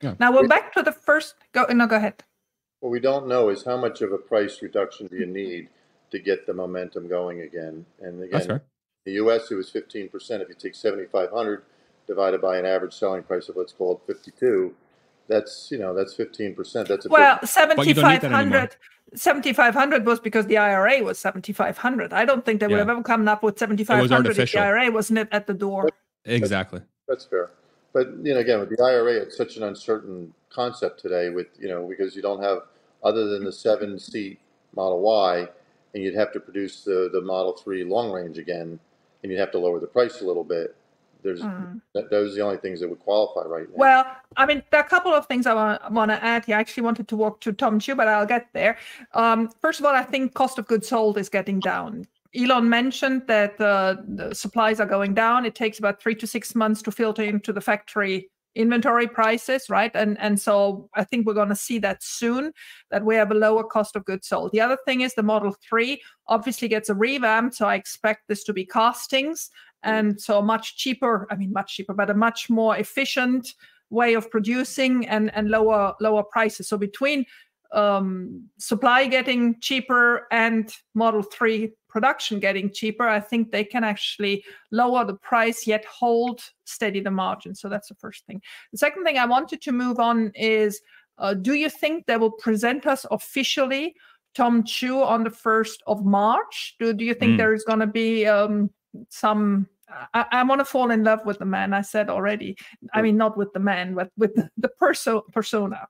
Yeah. 0.01 0.16
Now 0.20 0.34
we're 0.34 0.47
back 0.47 0.74
to 0.74 0.84
the 0.84 0.91
first. 0.91 1.36
Go 1.53 1.66
no, 1.70 1.88
go 1.88 1.95
ahead. 1.95 2.24
What 2.80 2.89
we 2.89 2.99
don't 2.99 3.28
know 3.28 3.49
is 3.49 3.64
how 3.64 3.78
much 3.78 4.01
of 4.01 4.11
a 4.11 4.18
price 4.18 4.61
reduction 4.61 5.07
do 5.07 5.16
you 5.16 5.26
need 5.26 5.70
to 6.11 6.20
get 6.20 6.45
the 6.45 6.53
momentum 6.53 7.07
going 7.07 7.41
again. 7.41 7.86
And 8.01 8.22
again, 8.22 8.61
the 9.05 9.14
U.S. 9.14 9.51
it 9.51 9.55
was 9.55 9.70
15 9.70 10.09
percent. 10.09 10.41
If 10.41 10.49
you 10.49 10.55
take 10.55 10.76
7,500 10.76 11.64
divided 12.07 12.41
by 12.41 12.57
an 12.57 12.66
average 12.66 12.93
selling 12.93 13.24
price 13.24 13.49
of 13.49 13.55
let's 13.55 13.74
call 13.74 13.93
it 13.93 14.14
52, 14.14 14.76
that's 15.28 15.69
you 15.71 15.78
know 15.78 15.93
that's 15.93 16.13
15 16.13 16.55
percent. 16.55 16.88
That's 16.88 17.05
a 17.05 17.09
well 17.09 17.39
7,500. 17.43 18.76
7500 19.15 20.05
was 20.05 20.19
because 20.19 20.47
the 20.47 20.57
IRA 20.57 21.03
was 21.03 21.19
7500. 21.19 22.13
I 22.13 22.26
don't 22.26 22.43
think 22.43 22.59
they 22.59 22.67
would 22.67 22.80
have 22.80 22.89
ever 22.89 23.03
come 23.03 23.28
up 23.28 23.43
with 23.43 23.59
7500 23.59 24.39
if 24.39 24.51
the 24.51 24.59
IRA 24.59 24.91
wasn't 24.91 25.30
at 25.32 25.45
the 25.45 25.53
door. 25.53 25.89
Exactly. 26.26 26.82
That's 27.07 27.26
fair. 27.26 27.51
But 27.93 28.07
you 28.24 28.34
know, 28.34 28.39
again, 28.39 28.59
with 28.59 28.69
the 28.69 28.84
IRA, 28.84 29.13
it's 29.13 29.38
such 29.38 29.57
an 29.57 29.63
uncertain 29.63 30.34
concept 30.49 30.99
today. 30.99 31.30
With 31.30 31.47
you 31.59 31.67
know, 31.67 31.88
because 31.88 32.15
you 32.15 32.21
don't 32.21 32.41
have 32.41 32.59
other 33.03 33.28
than 33.28 33.43
the 33.43 33.51
seven 33.51 33.99
seat 33.99 34.39
Model 34.76 35.01
Y, 35.01 35.47
and 35.93 36.03
you'd 36.03 36.15
have 36.15 36.34
to 36.34 36.39
produce 36.39 36.84
the 36.84 37.09
the 37.13 37.21
Model 37.21 37.53
Three 37.53 37.84
long 37.84 38.11
range 38.11 38.39
again, 38.39 38.80
and 39.21 39.32
you'd 39.32 39.39
have 39.39 39.51
to 39.51 39.59
lower 39.59 39.80
the 39.80 39.88
price 39.88 40.21
a 40.21 40.26
little 40.26 40.43
bit. 40.43 40.76
There's 41.24 41.41
mm. 41.41 41.82
those 41.93 42.34
are 42.34 42.36
the 42.36 42.41
only 42.41 42.57
things 42.57 42.80
that 42.82 42.89
would 42.89 42.99
qualify 42.99 43.47
right 43.47 43.67
now. 43.69 43.76
Well, 43.76 44.05
I 44.38 44.45
mean, 44.45 44.63
there 44.71 44.82
are 44.82 44.86
a 44.86 44.89
couple 44.89 45.13
of 45.13 45.26
things 45.28 45.45
I 45.45 45.53
want, 45.53 45.91
want 45.91 46.11
to 46.11 46.24
add 46.24 46.45
here. 46.45 46.57
I 46.57 46.59
actually 46.59 46.84
wanted 46.84 47.07
to 47.07 47.15
walk 47.15 47.39
to 47.41 47.53
Tom 47.53 47.80
Zhu, 47.80 47.95
but 47.95 48.07
I'll 48.07 48.26
get 48.26 48.47
there. 48.53 48.78
Um, 49.13 49.49
first 49.61 49.80
of 49.80 49.86
all, 49.86 49.95
I 49.95 50.03
think 50.03 50.34
cost 50.34 50.59
of 50.59 50.67
goods 50.67 50.89
sold 50.89 51.17
is 51.17 51.30
getting 51.30 51.59
down. 51.59 52.05
Elon 52.36 52.67
mentioned 52.67 53.24
that 53.28 53.59
uh, 53.61 53.97
the 54.07 54.34
supplies 54.34 54.80
are 54.80 54.88
going 54.88 55.13
down. 55.13 55.45
It 55.45 55.55
takes 55.55 55.80
about 55.80 56.01
three 56.01 56.15
to 56.15 56.26
six 56.26 56.55
months 56.55 56.82
to 56.84 56.91
filter 56.91 57.24
into 57.24 57.53
the 57.53 57.61
factory 57.61 58.30
inventory 58.55 59.07
prices, 59.07 59.69
right? 59.69 59.91
And 59.95 60.19
and 60.19 60.39
so 60.39 60.89
I 60.95 61.03
think 61.03 61.26
we're 61.26 61.34
going 61.34 61.49
to 61.49 61.55
see 61.55 61.80
that 61.80 62.03
soon 62.03 62.51
that 62.91 63.03
we 63.03 63.15
have 63.15 63.32
a 63.32 63.36
lower 63.36 63.63
cost 63.63 63.95
of 63.95 64.05
goods 64.05 64.28
sold. 64.28 64.51
The 64.51 64.61
other 64.61 64.78
thing 64.86 65.01
is 65.01 65.13
the 65.13 65.24
Model 65.24 65.55
3 65.67 66.01
obviously 66.28 66.67
gets 66.67 66.89
a 66.89 66.95
revamp, 66.95 67.53
so 67.53 67.67
I 67.67 67.76
expect 67.76 68.28
this 68.28 68.43
to 68.45 68.53
be 68.53 68.65
castings 68.65 69.49
and 69.84 70.20
so 70.20 70.42
much 70.42 70.78
cheaper 70.78 71.28
i 71.30 71.36
mean 71.36 71.52
much 71.52 71.76
cheaper 71.76 71.94
but 71.94 72.10
a 72.10 72.14
much 72.14 72.50
more 72.50 72.78
efficient 72.78 73.54
way 73.94 74.16
of 74.16 74.30
producing 74.30 75.08
and 75.08 75.34
and 75.36 75.50
lower 75.50 75.94
lower 76.02 76.24
prices. 76.24 76.68
So 76.68 76.78
between 76.78 77.26
um, 77.72 78.48
supply 78.60 79.08
getting 79.08 79.60
cheaper 79.60 80.28
and 80.32 80.72
model 80.94 81.24
3 81.24 81.72
production 81.90 82.40
getting 82.40 82.72
cheaper 82.72 83.08
i 83.08 83.20
think 83.20 83.52
they 83.52 83.64
can 83.64 83.84
actually 83.84 84.44
lower 84.72 85.04
the 85.04 85.16
price 85.16 85.66
yet 85.66 85.84
hold 85.86 86.42
steady 86.66 87.00
the 87.00 87.12
margin. 87.12 87.56
So 87.56 87.70
that's 87.70 87.88
the 87.88 87.96
first 87.96 88.26
thing. 88.26 88.42
The 88.72 88.78
second 88.78 89.04
thing 89.04 89.18
i 89.18 89.26
wanted 89.26 89.62
to 89.62 89.72
move 89.72 90.00
on 90.00 90.32
is 90.36 90.82
uh, 91.20 91.36
do 91.36 91.54
you 91.54 91.70
think 91.70 92.06
they 92.06 92.18
will 92.18 92.32
present 92.32 92.88
us 92.88 93.06
officially 93.12 93.96
Tom 94.34 94.64
Zhu 94.64 95.06
on 95.06 95.24
the 95.24 95.30
1st 95.30 95.78
of 95.86 96.04
march? 96.04 96.76
Do, 96.80 96.92
do 96.92 97.06
you 97.06 97.14
think 97.14 97.34
mm. 97.34 97.38
there 97.38 97.54
is 97.54 97.64
going 97.64 97.82
to 97.82 97.88
be 97.88 98.26
um, 98.26 98.72
some 99.10 99.68
I, 100.14 100.26
I 100.32 100.44
want 100.44 100.60
to 100.60 100.66
fall 100.66 100.91
in 100.91 101.04
love 101.04 101.26
with 101.26 101.39
the 101.39 101.46
man. 101.46 101.74
I 101.74 101.82
said 101.82 102.10
already. 102.10 102.58
I 102.94 103.02
mean, 103.02 103.18
not 103.18 103.38
with 103.38 103.54
the 103.54 103.60
man, 103.60 103.96
but 103.96 104.12
with 104.18 104.36
the, 104.58 104.70
perso- 104.70 105.26
persona. 105.32 105.88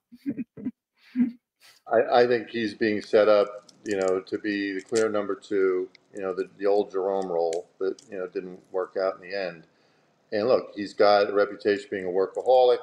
I, 1.92 2.22
I, 2.22 2.26
think 2.26 2.48
he's 2.48 2.74
being 2.74 3.02
set 3.02 3.28
up, 3.28 3.70
you 3.84 3.96
know, 3.96 4.20
to 4.20 4.38
be 4.38 4.72
the 4.72 4.80
clear 4.80 5.08
number 5.08 5.34
two. 5.34 5.88
You 6.14 6.22
know, 6.22 6.34
the, 6.34 6.48
the 6.58 6.66
old 6.66 6.90
Jerome 6.90 7.26
role 7.26 7.68
that 7.80 8.00
you 8.10 8.18
know 8.18 8.26
didn't 8.26 8.60
work 8.72 8.96
out 9.00 9.16
in 9.20 9.28
the 9.28 9.36
end. 9.36 9.66
And 10.32 10.48
look, 10.48 10.72
he's 10.74 10.94
got 10.94 11.30
a 11.30 11.32
reputation 11.32 11.86
being 11.90 12.06
a 12.06 12.08
workaholic, 12.08 12.78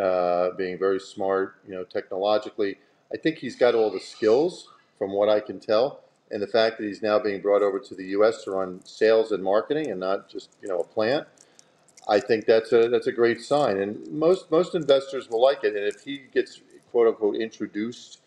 uh, 0.00 0.50
being 0.56 0.78
very 0.78 1.00
smart, 1.00 1.56
you 1.66 1.74
know, 1.74 1.84
technologically. 1.84 2.78
I 3.12 3.16
think 3.16 3.38
he's 3.38 3.56
got 3.56 3.74
all 3.74 3.90
the 3.90 4.00
skills, 4.00 4.68
from 4.98 5.12
what 5.12 5.28
I 5.28 5.40
can 5.40 5.58
tell 5.58 6.02
and 6.32 6.42
the 6.42 6.46
fact 6.46 6.78
that 6.78 6.84
he's 6.84 7.02
now 7.02 7.18
being 7.18 7.40
brought 7.40 7.62
over 7.62 7.78
to 7.78 7.94
the 7.94 8.06
U.S. 8.06 8.44
to 8.44 8.52
run 8.52 8.80
sales 8.84 9.32
and 9.32 9.44
marketing 9.44 9.90
and 9.90 10.00
not 10.00 10.28
just 10.28 10.50
you 10.62 10.68
know 10.68 10.78
a 10.78 10.84
plant, 10.84 11.26
I 12.08 12.18
think 12.18 12.46
that's 12.46 12.72
a 12.72 12.88
that's 12.88 13.06
a 13.06 13.12
great 13.12 13.40
sign. 13.40 13.78
And 13.78 14.10
most 14.10 14.50
most 14.50 14.74
investors 14.74 15.28
will 15.28 15.42
like 15.42 15.62
it. 15.62 15.76
And 15.76 15.84
if 15.84 16.02
he 16.02 16.22
gets 16.32 16.60
quote 16.90 17.08
unquote 17.08 17.36
introduced, 17.36 18.20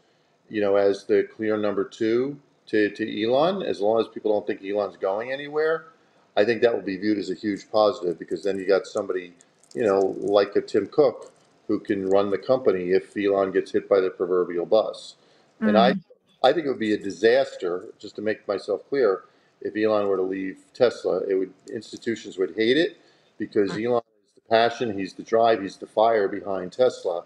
you 0.49 0.61
know, 0.61 0.75
as 0.75 1.05
the 1.05 1.27
clear 1.35 1.57
number 1.57 1.83
two 1.83 2.39
to, 2.67 2.89
to 2.89 3.23
Elon, 3.23 3.63
as 3.63 3.81
long 3.81 3.99
as 3.99 4.07
people 4.07 4.31
don't 4.31 4.47
think 4.47 4.63
Elon's 4.63 4.97
going 4.97 5.31
anywhere, 5.31 5.87
I 6.37 6.45
think 6.45 6.61
that 6.61 6.73
will 6.73 6.81
be 6.81 6.97
viewed 6.97 7.17
as 7.17 7.29
a 7.29 7.35
huge 7.35 7.69
positive 7.71 8.19
because 8.19 8.43
then 8.43 8.57
you 8.57 8.67
got 8.67 8.85
somebody, 8.85 9.33
you 9.73 9.83
know, 9.83 10.15
like 10.19 10.55
a 10.55 10.61
Tim 10.61 10.87
Cook 10.87 11.31
who 11.67 11.79
can 11.79 12.07
run 12.07 12.29
the 12.29 12.37
company 12.37 12.91
if 12.91 13.15
Elon 13.17 13.51
gets 13.51 13.71
hit 13.71 13.89
by 13.89 13.99
the 13.99 14.09
proverbial 14.09 14.65
bus. 14.65 15.15
Mm-hmm. 15.57 15.67
And 15.69 15.77
I 15.77 15.91
mm-hmm. 15.91 15.99
I 16.43 16.53
think 16.53 16.65
it 16.65 16.69
would 16.69 16.79
be 16.79 16.93
a 16.93 16.97
disaster, 16.97 17.85
just 17.99 18.15
to 18.17 18.21
make 18.21 18.47
myself 18.47 18.87
clear, 18.89 19.23
if 19.61 19.75
Elon 19.75 20.07
were 20.07 20.17
to 20.17 20.23
leave 20.23 20.59
Tesla. 20.73 21.21
It 21.27 21.35
would 21.35 21.53
institutions 21.73 22.37
would 22.37 22.55
hate 22.55 22.77
it 22.77 22.97
because 23.37 23.71
Elon 23.71 24.01
is 24.27 24.35
the 24.35 24.49
passion, 24.49 24.97
he's 24.97 25.13
the 25.13 25.23
drive, 25.23 25.61
he's 25.61 25.77
the 25.77 25.87
fire 25.87 26.27
behind 26.27 26.71
Tesla, 26.71 27.23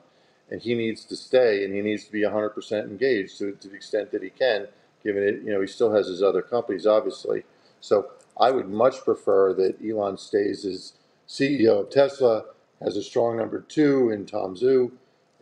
and 0.49 0.61
he 0.61 0.73
needs 0.75 1.05
to 1.05 1.15
stay 1.15 1.65
and 1.65 1.73
he 1.73 1.81
needs 1.81 2.05
to 2.05 2.11
be 2.11 2.21
100% 2.21 2.83
engaged 2.85 3.37
to, 3.39 3.53
to 3.53 3.67
the 3.67 3.75
extent 3.75 4.11
that 4.11 4.23
he 4.23 4.29
can, 4.29 4.67
given 5.03 5.23
it, 5.23 5.41
you 5.43 5.51
know, 5.51 5.61
he 5.61 5.67
still 5.67 5.93
has 5.93 6.07
his 6.07 6.23
other 6.23 6.41
companies, 6.41 6.87
obviously. 6.87 7.43
So 7.81 8.11
I 8.39 8.51
would 8.51 8.69
much 8.69 9.03
prefer 9.03 9.53
that 9.55 9.75
Elon 9.85 10.17
stays 10.17 10.65
as 10.65 10.93
CEO 11.27 11.81
of 11.81 11.89
Tesla, 11.89 12.45
has 12.81 12.95
a 12.97 13.03
strong 13.03 13.37
number 13.37 13.61
two 13.61 14.09
in 14.11 14.25
Tom 14.25 14.55
Zhu, 14.55 14.91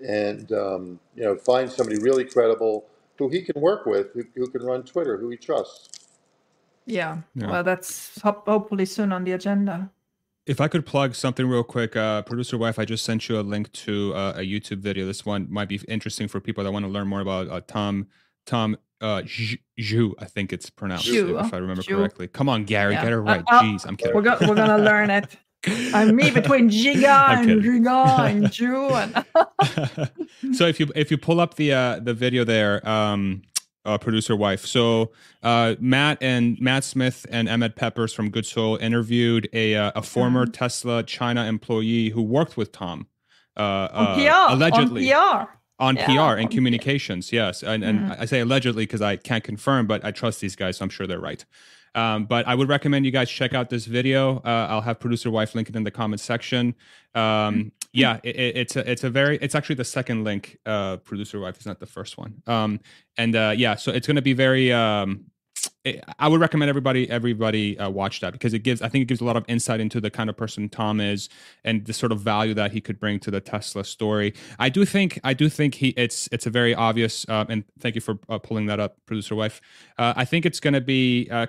and 0.05 0.51
um, 0.51 0.99
you 1.15 1.23
know, 1.23 1.35
find 1.35 1.71
somebody 1.71 1.99
really 1.99 2.25
credible 2.25 2.85
who 3.17 3.29
he 3.29 3.41
can 3.41 3.59
work 3.61 3.85
with, 3.85 4.13
who, 4.13 4.23
who 4.35 4.47
can 4.47 4.63
run 4.63 4.83
Twitter, 4.83 5.17
who 5.17 5.29
he 5.29 5.37
trusts. 5.37 6.07
Yeah. 6.85 7.17
yeah. 7.35 7.51
Well, 7.51 7.63
that's 7.63 8.19
hopefully 8.21 8.85
soon 8.85 9.11
on 9.11 9.23
the 9.23 9.33
agenda. 9.33 9.91
If 10.45 10.61
I 10.61 10.69
could 10.69 10.85
plug 10.85 11.13
something 11.13 11.45
real 11.45 11.63
quick, 11.63 11.97
uh, 11.97 12.21
producer 12.21 12.57
wife, 12.57 12.79
I 12.79 12.85
just 12.85 13.03
sent 13.03 13.27
you 13.27 13.37
a 13.37 13.41
link 13.41 13.69
to 13.73 14.13
uh, 14.15 14.33
a 14.37 14.41
YouTube 14.41 14.79
video. 14.79 15.05
This 15.05 15.25
one 15.25 15.47
might 15.49 15.67
be 15.67 15.81
interesting 15.89 16.29
for 16.29 16.39
people 16.39 16.63
that 16.63 16.71
want 16.71 16.85
to 16.85 16.89
learn 16.91 17.07
more 17.07 17.19
about 17.19 17.49
uh, 17.49 17.61
Tom 17.67 18.07
Tom 18.45 18.77
uh 19.01 19.21
Zhu, 19.23 20.13
I 20.17 20.25
think 20.25 20.53
it's 20.53 20.69
pronounced 20.69 21.05
Zhu. 21.07 21.39
if 21.45 21.53
I 21.53 21.57
remember 21.57 21.83
Zhu. 21.83 21.97
correctly. 21.97 22.27
Come 22.29 22.49
on, 22.49 22.63
Gary, 22.63 22.93
yeah. 22.93 23.03
get 23.03 23.11
it 23.13 23.19
right. 23.19 23.43
Uh, 23.45 23.61
Jeez, 23.61 23.85
I'm 23.85 23.95
kidding. 23.95 24.15
We're, 24.15 24.21
go- 24.21 24.37
we're 24.41 24.55
gonna 24.55 24.77
learn 24.83 25.09
it. 25.09 25.25
I'm 25.93 26.15
me 26.15 26.31
between 26.31 26.69
Giga 26.69 27.37
and 27.37 27.63
Giga 27.63 28.29
and 28.29 28.43
Zhu. 28.47 28.91
And 30.41 30.55
so 30.55 30.67
if 30.67 30.79
you 30.79 30.91
if 30.95 31.11
you 31.11 31.17
pull 31.17 31.39
up 31.39 31.55
the 31.55 31.73
uh, 31.73 31.99
the 31.99 32.13
video 32.13 32.43
there, 32.43 32.87
um, 32.87 33.43
uh, 33.85 33.97
producer 33.97 34.35
wife. 34.35 34.65
So 34.65 35.11
uh, 35.41 35.75
Matt 35.79 36.17
and 36.21 36.59
Matt 36.59 36.83
Smith 36.83 37.25
and 37.31 37.47
Emmett 37.47 37.75
Peppers 37.75 38.13
from 38.13 38.29
Good 38.29 38.45
Soil 38.45 38.75
interviewed 38.77 39.49
a 39.53 39.75
uh, 39.75 39.91
a 39.95 40.01
former 40.01 40.43
mm-hmm. 40.43 40.51
Tesla 40.51 41.03
China 41.03 41.45
employee 41.45 42.09
who 42.09 42.21
worked 42.21 42.57
with 42.57 42.71
Tom. 42.71 43.07
Uh, 43.55 43.87
on 43.91 44.15
PR, 44.15 44.29
uh, 44.29 44.53
allegedly 44.53 45.11
on 45.11 45.45
PR. 45.45 45.51
On 45.79 45.95
yeah, 45.95 46.05
PR 46.05 46.39
and 46.39 46.49
communications, 46.49 47.31
yes, 47.31 47.61
and, 47.61 47.83
and 47.83 47.99
mm-hmm. 47.99 48.21
I 48.21 48.25
say 48.25 48.39
allegedly 48.39 48.85
because 48.85 49.01
I 49.01 49.15
can't 49.15 49.43
confirm, 49.43 49.85
but 49.85 50.03
I 50.03 50.09
trust 50.09 50.41
these 50.41 50.55
guys, 50.55 50.77
so 50.77 50.83
I'm 50.83 50.89
sure 50.89 51.05
they're 51.05 51.19
right. 51.19 51.45
Um, 51.97 52.25
but 52.25 52.47
I 52.47 52.53
would 52.53 52.69
recommend 52.69 53.05
you 53.05 53.11
guys 53.11 53.27
check 53.27 53.55
out 53.55 53.71
this 53.71 53.85
video. 53.85 54.37
Uh, 54.45 54.67
I'll 54.69 54.81
have 54.81 54.99
producer 54.99 55.31
wife 55.31 55.55
link 55.55 55.67
it 55.67 55.75
in 55.75 55.83
the 55.83 55.89
comment 55.89 56.21
section. 56.21 56.75
Um, 57.15 57.23
mm-hmm. 57.23 57.67
yeah, 57.91 58.19
it, 58.23 58.35
it's 58.35 58.75
a 58.75 58.89
it's 58.89 59.03
a 59.03 59.09
very 59.09 59.39
it's 59.41 59.55
actually 59.55 59.75
the 59.75 59.83
second 59.83 60.23
link. 60.23 60.59
Uh, 60.63 60.97
producer 60.97 61.39
wife 61.39 61.59
is 61.59 61.65
not 61.65 61.79
the 61.79 61.87
first 61.87 62.17
one. 62.19 62.43
Um, 62.45 62.79
and 63.17 63.35
uh, 63.35 63.53
yeah, 63.57 63.75
so 63.75 63.91
it's 63.91 64.05
going 64.05 64.15
to 64.15 64.21
be 64.21 64.33
very. 64.33 64.71
Um, 64.71 65.25
it, 65.83 66.03
I 66.19 66.27
would 66.27 66.39
recommend 66.39 66.69
everybody 66.69 67.09
everybody 67.09 67.79
uh, 67.79 67.89
watch 67.89 68.19
that 68.19 68.33
because 68.33 68.53
it 68.53 68.59
gives 68.59 68.81
I 68.81 68.89
think 68.89 69.03
it 69.03 69.05
gives 69.05 69.21
a 69.21 69.25
lot 69.25 69.37
of 69.37 69.45
insight 69.47 69.79
into 69.79 69.99
the 69.99 70.11
kind 70.11 70.29
of 70.29 70.37
person 70.37 70.69
Tom 70.69 70.99
is 70.99 71.29
and 71.63 71.85
the 71.85 71.93
sort 71.93 72.11
of 72.11 72.19
value 72.21 72.53
that 72.53 72.71
he 72.71 72.81
could 72.81 72.99
bring 72.99 73.19
to 73.21 73.31
the 73.31 73.41
Tesla 73.41 73.83
story. 73.83 74.33
I 74.59 74.69
do 74.69 74.85
think 74.85 75.19
I 75.23 75.33
do 75.33 75.49
think 75.49 75.75
he 75.75 75.89
it's 75.89 76.29
it's 76.31 76.45
a 76.45 76.49
very 76.49 76.75
obvious 76.75 77.25
uh, 77.27 77.45
and 77.49 77.63
thank 77.79 77.95
you 77.95 78.01
for 78.01 78.19
uh, 78.29 78.37
pulling 78.37 78.67
that 78.67 78.79
up, 78.79 78.97
producer 79.05 79.35
wife. 79.35 79.61
Uh, 79.97 80.13
I 80.15 80.25
think 80.25 80.45
it's 80.45 80.59
going 80.59 80.75
to 80.75 80.81
be 80.81 81.27
uh, 81.31 81.47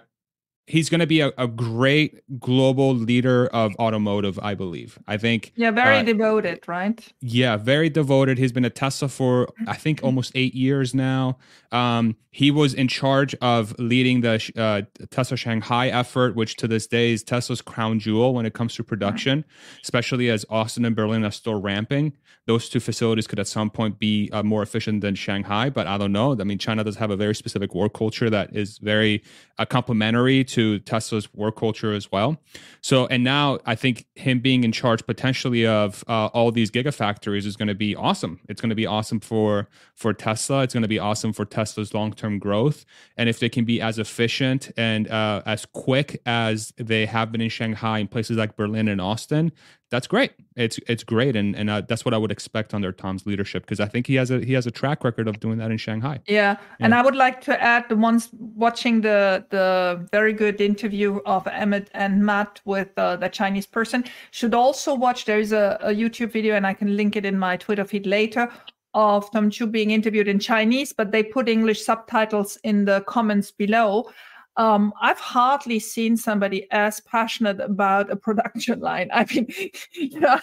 he's 0.69 0.91
going 0.91 1.01
to 1.01 1.07
be 1.07 1.21
a, 1.21 1.33
a, 1.39 1.49
great 1.49 2.23
global 2.39 2.95
leader 2.95 3.47
of 3.47 3.75
automotive 3.77 4.39
i 4.43 4.55
believe. 4.55 4.99
I 5.09 5.17
think 5.17 5.53
yeah 5.57 5.71
very 5.71 5.99
uh, 5.99 6.03
devoted 6.03 6.69
right? 6.69 7.01
Yeah 7.21 7.57
very 7.57 7.89
devoted. 7.89 8.39
He's 8.39 8.53
been 8.53 8.65
at 8.65 8.75
tesla 8.75 9.09
for 9.09 9.49
i 9.67 9.75
think 9.75 10.01
almost 10.03 10.33
eight 10.35 10.55
years 10.55 10.95
now. 10.95 11.39
Um, 11.73 12.17
he 12.31 12.51
was 12.51 12.73
in 12.75 12.89
charge 12.89 13.35
of 13.41 13.75
leading 13.79 14.21
the 14.21 14.53
uh, 14.57 14.83
tesla 15.11 15.37
shanghai 15.37 15.89
effort 15.89 16.37
which 16.37 16.57
to 16.57 16.69
this 16.69 16.87
day 16.87 17.13
is 17.13 17.23
tesla's 17.23 17.63
crown 17.63 17.99
jewel 17.99 18.35
when 18.35 18.47
it 18.47 18.55
comes 18.55 18.75
to 18.75 18.85
production 18.85 19.45
especially 19.83 20.29
as 20.29 20.45
austin 20.51 20.85
and 20.85 20.95
berlin 20.95 21.25
are 21.25 21.31
still 21.31 21.61
ramping. 21.61 22.13
Those 22.47 22.71
two 22.71 22.81
facilities 22.81 23.27
could 23.27 23.39
at 23.39 23.47
some 23.47 23.69
point 23.69 23.99
be 23.99 24.31
uh, 24.33 24.43
more 24.43 24.63
efficient 24.63 25.01
than 25.01 25.15
shanghai 25.15 25.71
but 25.71 25.87
i 25.87 25.97
don't 25.97 26.13
know. 26.13 26.37
I 26.39 26.45
mean 26.45 26.59
china 26.59 26.85
does 26.85 26.97
have 26.97 27.11
a 27.11 27.17
very 27.17 27.35
specific 27.35 27.75
work 27.75 27.95
culture 27.95 28.29
that 28.31 28.55
is 28.55 28.79
very 28.79 29.23
uh, 29.59 29.65
complementary 29.65 30.45
to 30.45 30.58
to 30.59 30.81
Tesla's 30.81 31.33
work 31.35 31.57
culture 31.57 31.93
as 31.95 32.11
well. 32.11 32.37
So, 32.81 33.07
and 33.07 33.23
now 33.23 33.61
I 33.65 33.77
think 33.77 34.07
him 34.17 34.41
being 34.41 34.65
in 34.65 34.73
charge 34.73 35.07
potentially 35.07 35.65
of 35.65 36.03
uh, 36.09 36.27
all 36.35 36.51
these 36.51 36.69
gigafactories 36.73 37.47
is 37.47 37.55
going 37.55 37.69
to 37.69 37.77
be 37.77 37.95
awesome. 37.95 38.41
It's 38.49 38.61
going 38.61 38.71
to 38.71 38.75
be 38.75 38.87
awesome 38.87 39.21
for 39.21 39.69
for 39.95 40.13
Tesla. 40.13 40.65
It's 40.65 40.75
going 40.75 40.83
to 40.83 40.89
be 40.89 40.99
awesome 40.99 41.33
for 41.33 41.45
Tesla's 41.45 41.95
long 41.95 42.13
term 42.13 42.41
growth. 42.41 42.85
And 43.17 43.29
if 43.29 43.39
they 43.39 43.49
can 43.49 43.65
be 43.65 43.81
as 43.81 44.01
efficient 44.01 44.73
and 44.77 45.09
uh, 45.09 45.43
as 45.47 45.65
quick 45.65 46.21
as 46.27 46.73
they 46.77 47.07
have 47.07 47.31
been 47.31 47.41
in 47.41 47.51
Shanghai 47.51 48.01
and 48.01 48.11
places 48.11 48.37
like 48.37 48.57
Berlin 48.57 48.89
and 48.89 49.01
Austin, 49.01 49.53
that's 49.91 50.07
great. 50.07 50.33
It's 50.55 50.79
it's 50.87 51.03
great, 51.03 51.35
and 51.35 51.57
and 51.57 51.71
uh, 51.71 51.81
that's 51.89 52.05
what 52.05 52.13
I 52.13 52.19
would 52.19 52.31
expect 52.31 52.75
under 52.75 52.93
Tom's 52.93 53.25
leadership 53.27 53.63
because 53.63 53.81
I 53.81 53.87
think 53.87 54.07
he 54.07 54.17
has 54.17 54.31
a 54.31 54.41
he 54.41 54.53
has 54.53 54.67
a 54.67 54.71
track 54.71 55.03
record 55.03 55.29
of 55.29 55.41
doing 55.41 55.59
that 55.59 55.71
in 55.71 55.79
Shanghai. 55.79 56.21
Yeah, 56.27 56.53
yeah. 56.53 56.57
and 56.81 56.95
I 56.95 57.03
would 57.03 57.17
like 57.17 57.41
to 57.43 57.63
add 57.63 57.89
the 57.89 57.97
ones 57.97 58.29
watching 58.33 59.01
the 59.01 59.47
the 59.51 60.07
very 60.13 60.33
good 60.33 60.61
interview 60.61 61.21
of 61.25 61.47
Emmett 61.47 61.91
and 61.95 62.25
Matt 62.25 62.61
with 62.65 62.91
uh, 62.99 63.17
the 63.17 63.29
Chinese 63.29 63.67
person 63.67 64.05
should 64.31 64.55
also 64.55 64.95
watch. 64.95 65.25
There 65.25 65.41
is 65.41 65.53
a, 65.53 65.79
a 65.81 65.91
YouTube 65.91 66.33
video, 66.33 66.55
and 66.55 66.67
I 66.67 66.75
can 66.75 66.97
link 66.97 67.17
it 67.17 67.25
in 67.25 67.39
my 67.39 67.57
Twitter 67.57 67.85
feed 67.85 68.07
later 68.07 68.51
of 68.95 69.31
Tom 69.31 69.51
Zhu 69.51 69.71
being 69.71 69.91
interviewed 69.91 70.29
in 70.29 70.39
Chinese, 70.39 70.93
but 70.93 71.13
they 71.13 71.23
put 71.23 71.49
English 71.49 71.85
subtitles 71.85 72.59
in 72.65 72.85
the 72.85 73.03
comments 73.03 73.51
below 73.51 74.11
um, 74.59 74.93
I've 75.01 75.21
hardly 75.21 75.79
seen 75.79 76.17
somebody 76.17 76.67
as 76.73 76.99
passionate 77.01 77.61
about 77.61 78.11
a 78.11 78.17
production 78.17 78.81
line. 78.89 79.09
I 79.13 79.25
mean, 79.33 79.47
you 79.95 80.19
know, 80.19 80.39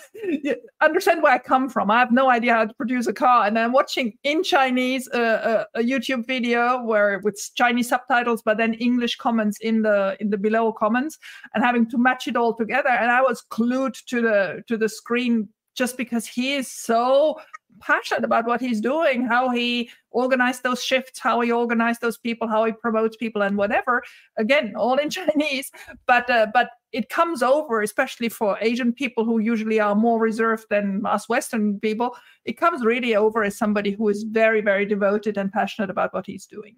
understand 0.82 1.22
where 1.22 1.34
I 1.34 1.38
come 1.38 1.70
from. 1.70 1.92
I 1.92 2.00
have 2.00 2.14
no 2.14 2.30
idea 2.30 2.54
how 2.54 2.66
to 2.66 2.74
produce 2.74 3.08
a 3.08 3.14
car, 3.14 3.46
and 3.46 3.60
I'm 3.60 3.74
watching 3.74 4.18
in 4.24 4.42
Chinese 4.42 5.10
uh, 5.10 5.66
a, 5.76 5.80
a, 5.80 5.84
YouTube 5.84 6.26
video 6.26 6.82
where 6.82 7.20
with 7.24 7.38
Chinese 7.56 7.90
subtitles, 7.90 8.42
but 8.42 8.58
then 8.58 8.74
English 8.76 9.18
comments 9.18 9.58
in 9.60 9.82
the 9.82 10.16
in 10.22 10.30
the 10.30 10.38
below 10.38 10.72
comments, 10.72 11.18
and 11.54 11.64
having 11.64 11.88
to 11.90 11.98
match 11.98 12.28
it 12.28 12.38
all 12.38 12.54
together. 12.54 12.90
And 12.90 13.12
I 13.12 13.22
was 13.22 13.42
glued 13.50 13.96
to 14.08 14.22
the 14.22 14.64
to 14.68 14.78
the 14.78 14.88
screen 14.88 15.50
just 15.76 15.98
because 15.98 16.26
he 16.26 16.56
is 16.56 16.72
so 16.72 17.38
passionate 17.82 18.24
about 18.24 18.46
what 18.46 18.62
he's 18.62 18.82
doing, 18.82 19.26
how 19.26 19.50
he 19.50 19.90
organized 20.12 20.64
those 20.64 20.84
shifts, 20.84 21.20
how 21.20 21.42
he 21.42 21.52
organized 21.52 22.02
those 22.02 22.18
people, 22.18 22.48
how 22.48 22.66
he 22.66 22.72
promotes 22.72 23.18
people, 23.18 23.42
and 23.42 23.58
whatever. 23.58 24.04
Again, 24.38 24.74
all 24.76 24.98
in 24.98 25.10
Chinese, 25.18 25.72
but 26.06 26.30
uh, 26.30 26.48
but 26.54 26.70
it 26.92 27.10
comes 27.10 27.44
over, 27.44 27.82
especially 27.82 28.30
for 28.30 28.58
Asian 28.62 28.94
people 28.94 29.26
who 29.26 29.40
usually 29.40 29.80
are 29.80 29.96
more 29.96 30.20
reserved 30.20 30.68
than 30.70 31.06
us 31.06 31.28
Western 31.28 31.80
people. 31.80 32.16
It 32.46 32.54
comes 32.54 32.86
really 32.86 33.16
over 33.16 33.44
as 33.44 33.58
somebody 33.58 33.92
who 33.92 34.08
is 34.08 34.24
very, 34.24 34.62
very 34.62 34.86
devoted 34.86 35.38
and 35.38 35.52
passionate 35.52 35.90
about 35.90 36.14
what 36.14 36.26
he's 36.26 36.46
doing. 36.46 36.78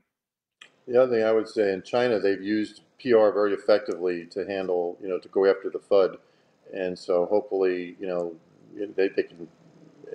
The 0.87 1.01
other 1.01 1.17
thing 1.17 1.23
I 1.23 1.33
would 1.33 1.47
say 1.47 1.73
in 1.73 1.83
China, 1.83 2.19
they've 2.19 2.41
used 2.41 2.81
PR 2.99 3.29
very 3.29 3.53
effectively 3.53 4.25
to 4.31 4.45
handle, 4.47 4.97
you 5.01 5.07
know, 5.07 5.19
to 5.19 5.27
go 5.27 5.45
after 5.45 5.69
the 5.69 5.79
FUD. 5.79 6.17
And 6.73 6.97
so 6.97 7.25
hopefully, 7.25 7.95
you 7.99 8.07
know, 8.07 8.35
they, 8.95 9.09
they 9.09 9.23
can 9.23 9.47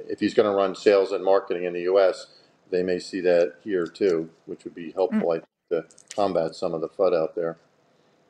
if 0.08 0.20
he's 0.20 0.34
going 0.34 0.50
to 0.50 0.56
run 0.56 0.74
sales 0.74 1.12
and 1.12 1.24
marketing 1.24 1.64
in 1.64 1.72
the 1.72 1.82
U.S., 1.82 2.26
they 2.70 2.82
may 2.82 2.98
see 2.98 3.20
that 3.20 3.54
here 3.62 3.86
too, 3.86 4.30
which 4.46 4.64
would 4.64 4.74
be 4.74 4.92
helpful 4.92 5.20
mm. 5.20 5.42
to 5.70 5.84
combat 6.14 6.54
some 6.54 6.74
of 6.74 6.80
the 6.80 6.88
FUD 6.88 7.14
out 7.14 7.34
there. 7.34 7.58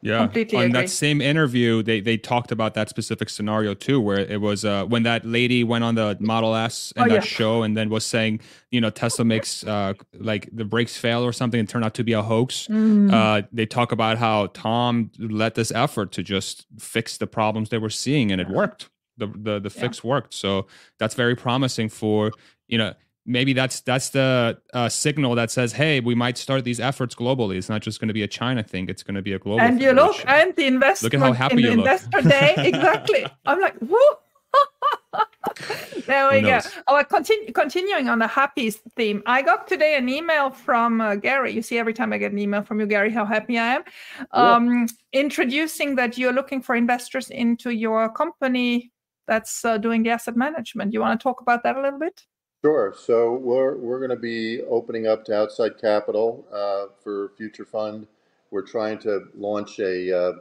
Yeah, 0.03 0.19
Completely 0.19 0.59
on 0.59 0.65
agree. 0.65 0.81
that 0.81 0.91
same 0.91 1.21
interview, 1.21 1.81
they 1.81 2.01
they 2.01 2.17
talked 2.17 2.51
about 2.51 2.75
that 2.75 2.89
specific 2.89 3.29
scenario 3.29 3.73
too, 3.73 4.01
where 4.01 4.19
it 4.19 4.41
was 4.41 4.65
uh, 4.65 4.85
when 4.85 5.05
that 5.05 5.25
lady 5.25 5.63
went 5.63 5.85
on 5.85 5.95
the 5.95 6.17
Model 6.19 6.57
S 6.57 6.93
and 6.97 7.07
oh, 7.07 7.09
that 7.09 7.15
yeah. 7.15 7.21
show, 7.21 7.63
and 7.63 7.77
then 7.77 7.89
was 7.89 8.05
saying, 8.05 8.41
you 8.73 8.81
know, 8.81 8.91
Tesla 8.91 9.25
makes 9.25 9.65
uh, 9.65 9.95
like 10.19 10.49
the 10.53 10.65
brakes 10.65 10.97
fail 10.97 11.25
or 11.25 11.33
something, 11.33 11.61
and 11.61 11.69
turned 11.69 11.85
out 11.85 11.95
to 11.95 12.03
be 12.03 12.15
a 12.15 12.23
hoax. 12.23 12.67
Mm. 12.67 13.13
Uh, 13.13 13.47
they 13.53 13.65
talk 13.65 13.93
about 13.93 14.19
how 14.19 14.49
Tom 14.49 15.13
led 15.21 15.55
this 15.55 15.71
effort 15.71 16.11
to 16.13 16.25
just 16.25 16.67
fix 16.81 17.17
the 17.17 17.29
problems 17.29 17.69
they 17.69 17.79
were 17.79 17.89
seeing, 17.89 18.33
and 18.33 18.41
it 18.41 18.49
worked 18.49 18.89
the 19.19 19.27
the, 19.37 19.61
the 19.61 19.71
fix 19.71 20.01
yeah. 20.03 20.11
worked 20.11 20.35
so 20.35 20.67
that's 20.99 21.15
very 21.15 21.35
promising 21.35 21.89
for 21.89 22.33
you 22.69 22.79
know 22.79 22.95
maybe 23.25 23.53
that's 23.53 23.81
that's 23.81 24.11
the 24.11 24.59
uh, 24.75 24.89
signal 24.89 25.35
that 25.35 25.51
says 25.51 25.73
hey 25.73 26.01
we 26.01 26.15
might 26.15 26.37
start 26.37 26.65
these 26.65 26.81
efforts 26.81 27.15
globally 27.15 27.57
it's 27.57 27.69
not 27.69 27.81
just 27.81 28.01
going 28.01 28.09
to 28.09 28.15
be 28.15 28.23
a 28.23 28.29
china 28.29 28.63
thing 28.63 28.89
it's 28.89 29.03
going 29.03 29.15
to 29.15 29.23
be 29.23 29.33
a 29.33 29.39
global 29.39 29.61
and 29.61 29.81
you 29.81 29.93
look 29.93 30.17
and 30.27 30.55
the 30.57 30.67
investment 30.67 31.13
look 31.13 31.23
at 31.23 31.25
how 31.25 31.33
happy 31.33 31.57
in 31.57 31.63
the 31.63 31.71
investor 31.71 32.21
day 32.23 32.55
exactly 32.59 33.27
i'm 33.47 33.61
like 33.61 33.75
whoo 33.81 33.99
there 36.07 36.31
we 36.31 36.41
go. 36.41 36.61
Oh, 36.87 37.03
continue, 37.05 37.53
continuing 37.53 38.09
on 38.09 38.19
the 38.19 38.27
happy 38.27 38.71
theme. 38.71 39.23
I 39.27 39.43
got 39.43 39.69
today 39.69 39.97
an 39.97 40.09
email 40.09 40.51
from 40.51 41.01
uh, 41.01 41.17
Gary. 41.17 41.53
You 41.53 41.63
see, 41.63 41.79
every 41.79 41.93
time 41.95 42.13
I 42.13 42.19
get 42.19 42.33
an 42.33 42.39
email 42.39 42.63
from 42.63 42.81
you, 42.81 42.87
Gary, 42.87 43.11
how 43.11 43.25
happy 43.25 43.59
I 43.59 43.77
am. 43.77 43.83
Um, 44.33 44.87
introducing 45.13 45.97
that 45.97 46.17
you're 46.17 46.33
looking 46.33 46.63
for 46.63 46.75
investors 46.75 47.31
into 47.31 47.71
your 47.71 48.11
company 48.11 48.93
that's 49.33 49.65
uh, 49.65 49.79
doing 49.79 50.03
the 50.03 50.11
asset 50.11 50.37
management. 50.37 50.93
You 50.93 51.01
want 51.01 51.19
to 51.19 51.23
talk 51.23 51.41
about 51.41 51.63
that 51.65 51.77
a 51.77 51.83
little 51.83 51.99
bit? 51.99 52.27
Sure. 52.65 52.95
So 52.97 53.35
we're 53.35 53.77
we're 53.77 53.99
going 53.99 54.11
to 54.11 54.25
be 54.35 54.63
opening 54.63 55.07
up 55.07 55.25
to 55.27 55.33
outside 55.35 55.79
capital 55.81 56.29
uh, 56.53 56.93
for 57.03 57.33
Future 57.39 57.65
Fund. 57.65 58.07
We're 58.51 58.69
trying 58.77 58.99
to 59.01 59.29
launch 59.35 59.79
a 59.81 59.95
uh, 60.21 60.33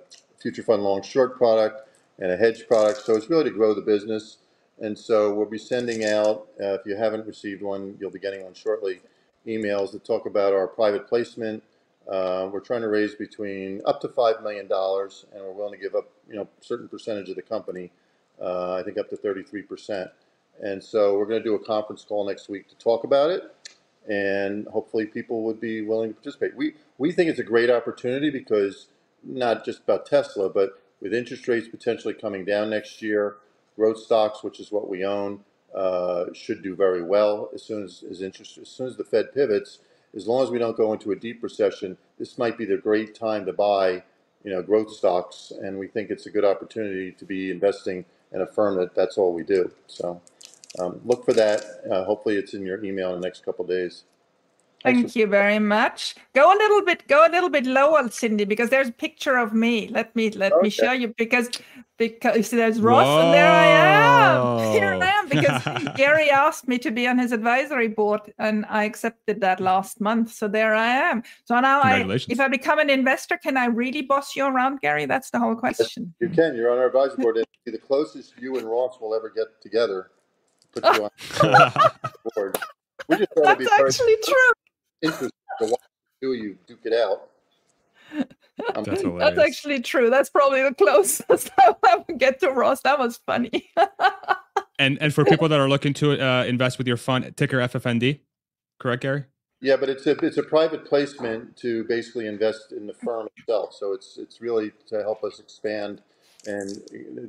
Future 0.42 0.64
Fund 0.64 0.84
long 0.84 1.02
short 1.04 1.38
product 1.38 1.88
and 2.20 2.32
a 2.32 2.38
hedge 2.38 2.68
product. 2.68 3.00
So 3.06 3.16
it's 3.16 3.30
really 3.30 3.46
to 3.46 3.52
grow 3.52 3.74
the 3.74 3.82
business 3.82 4.38
And 4.82 4.98
so 4.98 5.34
we'll 5.34 5.50
be 5.50 5.60
sending 5.60 6.06
out, 6.06 6.48
uh, 6.60 6.74
if 6.74 6.82
you 6.86 6.96
haven't 6.96 7.28
received 7.28 7.62
one, 7.62 7.96
you'll 8.00 8.12
be 8.12 8.20
getting 8.20 8.44
one 8.44 8.54
shortly, 8.56 9.02
emails 9.48 9.92
that 9.92 10.04
talk 10.04 10.26
about 10.26 10.54
our 10.54 10.68
private 10.68 11.08
placement. 11.08 11.64
Uh, 12.12 12.50
we're 12.52 12.62
trying 12.62 12.82
to 12.82 12.90
raise 12.90 13.14
between 13.16 13.82
up 13.86 14.02
to 14.02 14.08
$5 14.08 14.42
million, 14.42 14.64
and 14.64 15.44
we're 15.44 15.54
willing 15.54 15.74
to 15.74 15.80
give 15.80 15.96
up, 15.96 16.10
you 16.28 16.36
know, 16.36 16.48
certain 16.62 16.90
percentage 16.90 17.30
of 17.30 17.36
the 17.36 17.44
company, 17.44 17.92
uh, 18.42 18.74
I 18.76 18.84
think 18.84 18.98
up 18.98 19.10
to 19.10 19.18
33%. 19.18 20.10
And 20.62 20.84
so 20.84 21.18
we're 21.18 21.26
going 21.26 21.42
to 21.42 21.44
do 21.44 21.56
a 21.56 21.64
conference 21.64 22.04
call 22.04 22.28
next 22.28 22.50
week 22.50 22.68
to 22.70 22.76
talk 22.76 23.04
about 23.04 23.32
it, 23.32 23.44
and 24.08 24.68
hopefully 24.68 25.06
people 25.06 25.44
would 25.44 25.60
be 25.60 25.82
willing 25.82 26.10
to 26.10 26.16
participate. 26.16 26.56
We, 26.56 26.74
we 26.98 27.12
think 27.12 27.30
it's 27.30 27.40
a 27.40 27.44
great 27.44 27.70
opportunity 27.70 28.30
because 28.30 28.88
not 29.24 29.66
just 29.66 29.80
about 29.80 30.06
Tesla, 30.06 30.50
but 30.50 30.82
with 31.02 31.14
interest 31.14 31.48
rates 31.48 31.68
potentially 31.68 32.14
coming 32.14 32.46
down 32.46 32.70
next 32.70 33.02
year, 33.02 33.38
growth 33.76 33.98
stocks, 34.00 34.44
which 34.44 34.60
is 34.60 34.72
what 34.72 34.90
we 34.90 35.04
own, 35.04 35.40
uh, 35.76 36.26
should 36.34 36.62
do 36.62 36.76
very 36.76 37.02
well 37.02 37.50
as 37.54 37.64
soon 37.64 37.84
as, 37.84 38.04
as 38.10 38.22
interest, 38.22 38.58
as 38.58 38.70
soon 38.70 38.88
as 38.88 38.98
the 38.98 39.04
Fed 39.04 39.34
pivots. 39.34 39.80
As 40.16 40.28
long 40.28 40.44
as 40.44 40.52
we 40.52 40.60
don't 40.60 40.76
go 40.76 40.92
into 40.92 41.12
a 41.12 41.16
deep 41.16 41.42
recession, 41.42 41.98
this 42.20 42.38
might 42.38 42.58
be 42.58 42.66
the 42.66 42.78
great 42.78 43.16
time 43.16 43.46
to 43.46 43.54
buy, 43.54 44.04
you 44.44 44.52
know, 44.52 44.62
growth 44.62 44.92
stocks, 44.92 45.52
and 45.62 45.80
we 45.80 45.88
think 45.88 46.10
it's 46.10 46.26
a 46.26 46.30
good 46.30 46.44
opportunity 46.44 47.14
to 47.14 47.26
be 47.26 47.50
investing 47.50 48.06
in 48.32 48.42
affirm 48.42 48.78
that 48.78 48.96
that's 48.96 49.18
all 49.18 49.34
we 49.34 49.44
do. 49.44 49.72
So, 49.88 50.22
um, 50.80 51.02
look 51.06 51.26
for 51.26 51.34
that. 51.34 51.64
Uh, 51.90 52.04
hopefully, 52.06 52.38
it's 52.38 52.54
in 52.54 52.66
your 52.66 52.84
email 52.84 53.14
in 53.14 53.22
the 53.22 53.28
next 53.28 53.46
couple 53.46 53.66
days. 53.66 54.04
Thank 54.84 55.16
you 55.16 55.28
very 55.28 55.60
much. 55.60 56.16
Go 56.34 56.52
a 56.52 56.58
little 56.58 56.84
bit, 56.84 57.08
go 57.08 57.26
a 57.26 57.30
little 57.30 57.50
bit 57.50 57.66
lower, 57.66 58.10
Cindy, 58.10 58.46
because 58.46 58.70
there's 58.70 58.90
a 58.90 58.94
picture 58.94 59.38
of 59.38 59.54
me. 59.54 59.88
Let 59.90 60.16
me 60.16 60.32
let 60.32 60.54
okay. 60.54 60.64
me 60.64 60.70
show 60.70 60.92
you 60.92 61.14
because 61.18 61.50
because 61.98 62.50
there's 62.50 62.82
Ross 62.82 63.06
Whoa. 63.06 63.26
and 63.26 63.34
there 63.34 63.52
I 63.52 63.66
am. 63.66 64.72
Here 64.74 64.98
I 65.00 65.06
am 65.06 65.30
because 65.30 65.94
Gary 65.96 66.32
asked 66.32 66.68
me 66.68 66.80
to 66.80 66.90
be 66.90 67.08
on 67.08 67.20
his 67.20 67.32
advisory 67.32 67.90
board 67.90 68.22
and 68.40 68.66
I 68.70 68.86
accepted 68.86 69.40
that 69.42 69.60
last 69.60 70.02
month. 70.02 70.34
So 70.34 70.48
there 70.48 70.74
I 70.74 70.88
am. 70.88 71.22
So 71.46 71.60
now 71.60 71.82
I 71.82 72.04
if 72.28 72.40
I 72.40 72.48
become 72.48 72.80
an 72.80 72.90
investor, 72.90 73.38
can 73.38 73.58
I 73.58 73.66
really 73.66 74.02
boss 74.02 74.36
you 74.36 74.46
around, 74.46 74.82
Gary? 74.82 75.06
That's 75.06 75.30
the 75.30 75.40
whole 75.40 75.56
question. 75.56 76.14
Yes, 76.20 76.30
you 76.30 76.36
can. 76.36 76.56
You're 76.56 76.72
on 76.72 76.80
our 76.80 76.88
advisory 76.88 77.24
board. 77.24 77.46
The 77.66 77.78
closest 77.78 78.34
you 78.40 78.58
and 78.58 78.68
Ross 78.68 79.00
will 79.00 79.14
ever 79.14 79.30
get 79.30 79.62
together. 79.62 80.10
Put 80.74 80.84
you 80.86 81.04
on 81.04 81.92
board. 82.36 82.58
We 83.08 83.18
just 83.18 83.32
That's 83.36 83.72
actually 83.72 84.18
true 84.24 84.52
interesting 85.02 85.30
to 85.60 85.66
watch 85.66 85.82
you 86.22 86.34
you 86.34 86.58
duke 86.68 86.80
it 86.86 86.94
out. 86.94 87.30
Um, 88.76 88.84
that's, 88.84 89.02
that's, 89.02 89.40
actually 89.40 89.82
true. 89.82 90.10
That's 90.10 90.30
probably 90.30 90.62
the 90.62 90.74
closest 90.74 91.50
I'll 91.60 91.80
ever 91.88 92.14
get 92.18 92.40
to 92.42 92.52
Ross. 92.52 92.82
That 92.82 93.00
was 93.00 93.18
funny. 93.26 93.72
and 94.80 95.02
and 95.02 95.14
for 95.14 95.26
people 95.26 95.50
that 95.50 95.60
are 95.60 95.70
looking 95.70 95.94
to 95.96 96.24
uh, 96.24 96.44
invest 96.44 96.78
with 96.78 96.88
your 96.88 96.98
fund, 96.98 97.36
ticker 97.38 97.58
FFND, 97.58 98.20
correct, 98.80 99.02
Gary? 99.02 99.26
Yeah, 99.62 99.78
but 99.78 99.90
it's 99.90 100.06
a 100.08 100.12
it's 100.26 100.38
a 100.38 100.44
private 100.44 100.86
placement 100.86 101.56
to 101.58 101.84
basically 101.86 102.28
invest 102.28 102.72
in 102.72 102.88
the 102.88 102.94
firm 102.94 103.28
itself. 103.38 103.74
So 103.74 103.94
it's 103.94 104.18
it's 104.18 104.42
really 104.42 104.72
to 104.88 105.02
help 105.02 105.24
us 105.24 105.40
expand. 105.40 106.02
And 106.48 106.70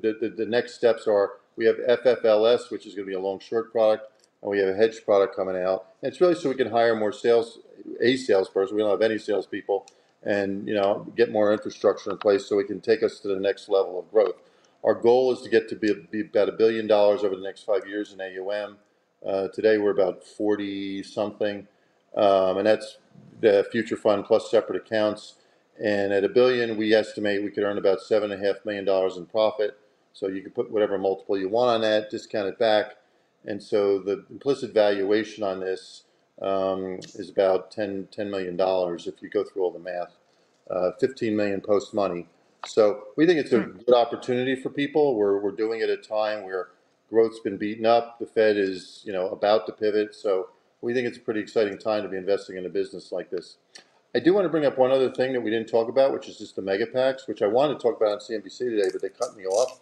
the, 0.00 0.16
the, 0.20 0.30
the 0.30 0.46
next 0.46 0.74
steps 0.74 1.06
are 1.06 1.32
we 1.56 1.66
have 1.66 1.76
FFLS, 1.76 2.70
which 2.70 2.86
is 2.86 2.94
going 2.94 3.06
to 3.06 3.10
be 3.10 3.16
a 3.16 3.20
long 3.20 3.38
short 3.40 3.70
product 3.70 4.11
and 4.42 4.50
we 4.50 4.58
have 4.58 4.68
a 4.68 4.74
hedge 4.74 5.04
product 5.04 5.36
coming 5.36 5.56
out. 5.56 5.86
And 6.02 6.10
it's 6.10 6.20
really 6.20 6.34
so 6.34 6.48
we 6.48 6.56
can 6.56 6.70
hire 6.70 6.96
more 6.96 7.12
sales, 7.12 7.60
a 8.00 8.16
salesperson. 8.16 8.76
We 8.76 8.82
don't 8.82 8.90
have 8.90 9.02
any 9.02 9.18
salespeople, 9.18 9.86
and 10.22 10.66
you 10.66 10.74
know, 10.74 11.06
get 11.16 11.30
more 11.30 11.52
infrastructure 11.52 12.10
in 12.10 12.18
place 12.18 12.46
so 12.46 12.56
we 12.56 12.64
can 12.64 12.80
take 12.80 13.02
us 13.02 13.20
to 13.20 13.28
the 13.28 13.40
next 13.40 13.68
level 13.68 13.98
of 13.98 14.10
growth. 14.10 14.36
Our 14.84 14.94
goal 14.94 15.32
is 15.32 15.42
to 15.42 15.48
get 15.48 15.68
to 15.68 15.76
be, 15.76 15.94
be 16.10 16.20
about 16.22 16.48
a 16.48 16.52
billion 16.52 16.88
dollars 16.88 17.22
over 17.22 17.36
the 17.36 17.42
next 17.42 17.62
five 17.62 17.86
years 17.86 18.12
in 18.12 18.20
AUM. 18.20 18.78
Uh, 19.24 19.46
today 19.48 19.78
we're 19.78 19.92
about 19.92 20.24
40 20.24 21.04
something, 21.04 21.68
um, 22.16 22.58
and 22.58 22.66
that's 22.66 22.98
the 23.40 23.64
future 23.70 23.96
fund 23.96 24.24
plus 24.24 24.50
separate 24.50 24.76
accounts. 24.84 25.36
And 25.82 26.12
at 26.12 26.24
a 26.24 26.28
billion, 26.28 26.76
we 26.76 26.92
estimate 26.92 27.42
we 27.42 27.50
could 27.50 27.62
earn 27.62 27.78
about 27.78 28.00
seven 28.00 28.32
and 28.32 28.42
a 28.42 28.46
half 28.46 28.64
million 28.64 28.84
dollars 28.84 29.16
in 29.16 29.26
profit. 29.26 29.78
So 30.12 30.28
you 30.28 30.42
can 30.42 30.50
put 30.50 30.70
whatever 30.70 30.98
multiple 30.98 31.38
you 31.38 31.48
want 31.48 31.70
on 31.70 31.80
that, 31.82 32.10
discount 32.10 32.48
it 32.48 32.58
back 32.58 32.96
and 33.44 33.62
so 33.62 33.98
the 33.98 34.24
implicit 34.30 34.72
valuation 34.72 35.42
on 35.42 35.60
this 35.60 36.04
um, 36.40 36.98
is 37.14 37.30
about 37.30 37.70
10, 37.70 38.08
$10 38.16 38.30
million 38.30 38.56
if 38.58 39.22
you 39.22 39.28
go 39.30 39.44
through 39.44 39.62
all 39.62 39.70
the 39.70 39.78
math, 39.78 40.16
uh, 40.70 40.92
15 41.00 41.36
million 41.36 41.60
post 41.60 41.94
money. 41.94 42.26
So 42.66 43.04
we 43.16 43.26
think 43.26 43.38
it's 43.38 43.52
a 43.52 43.60
hmm. 43.60 43.78
good 43.78 43.94
opportunity 43.94 44.54
for 44.54 44.70
people. 44.70 45.16
We're, 45.16 45.40
we're 45.40 45.52
doing 45.52 45.80
it 45.80 45.90
at 45.90 45.98
a 45.98 46.02
time 46.02 46.44
where 46.44 46.68
growth's 47.10 47.40
been 47.40 47.56
beaten 47.56 47.84
up. 47.84 48.18
The 48.18 48.26
Fed 48.26 48.56
is, 48.56 49.02
you 49.04 49.12
know, 49.12 49.28
about 49.28 49.66
to 49.66 49.72
pivot. 49.72 50.14
So 50.14 50.48
we 50.80 50.94
think 50.94 51.06
it's 51.06 51.18
a 51.18 51.20
pretty 51.20 51.40
exciting 51.40 51.78
time 51.78 52.02
to 52.02 52.08
be 52.08 52.16
investing 52.16 52.56
in 52.56 52.66
a 52.66 52.68
business 52.68 53.12
like 53.12 53.30
this. 53.30 53.56
I 54.14 54.20
do 54.20 54.34
want 54.34 54.44
to 54.44 54.48
bring 54.50 54.66
up 54.66 54.76
one 54.78 54.90
other 54.90 55.10
thing 55.10 55.32
that 55.32 55.40
we 55.40 55.50
didn't 55.50 55.68
talk 55.68 55.88
about, 55.88 56.12
which 56.12 56.28
is 56.28 56.38
just 56.38 56.54
the 56.54 56.62
mega 56.62 56.86
packs, 56.86 57.26
which 57.26 57.40
I 57.40 57.46
wanted 57.46 57.74
to 57.74 57.80
talk 57.80 57.96
about 57.96 58.12
on 58.12 58.18
CNBC 58.18 58.58
today, 58.58 58.88
but 58.92 59.00
they 59.00 59.08
cut 59.08 59.36
me 59.36 59.44
off. 59.44 59.80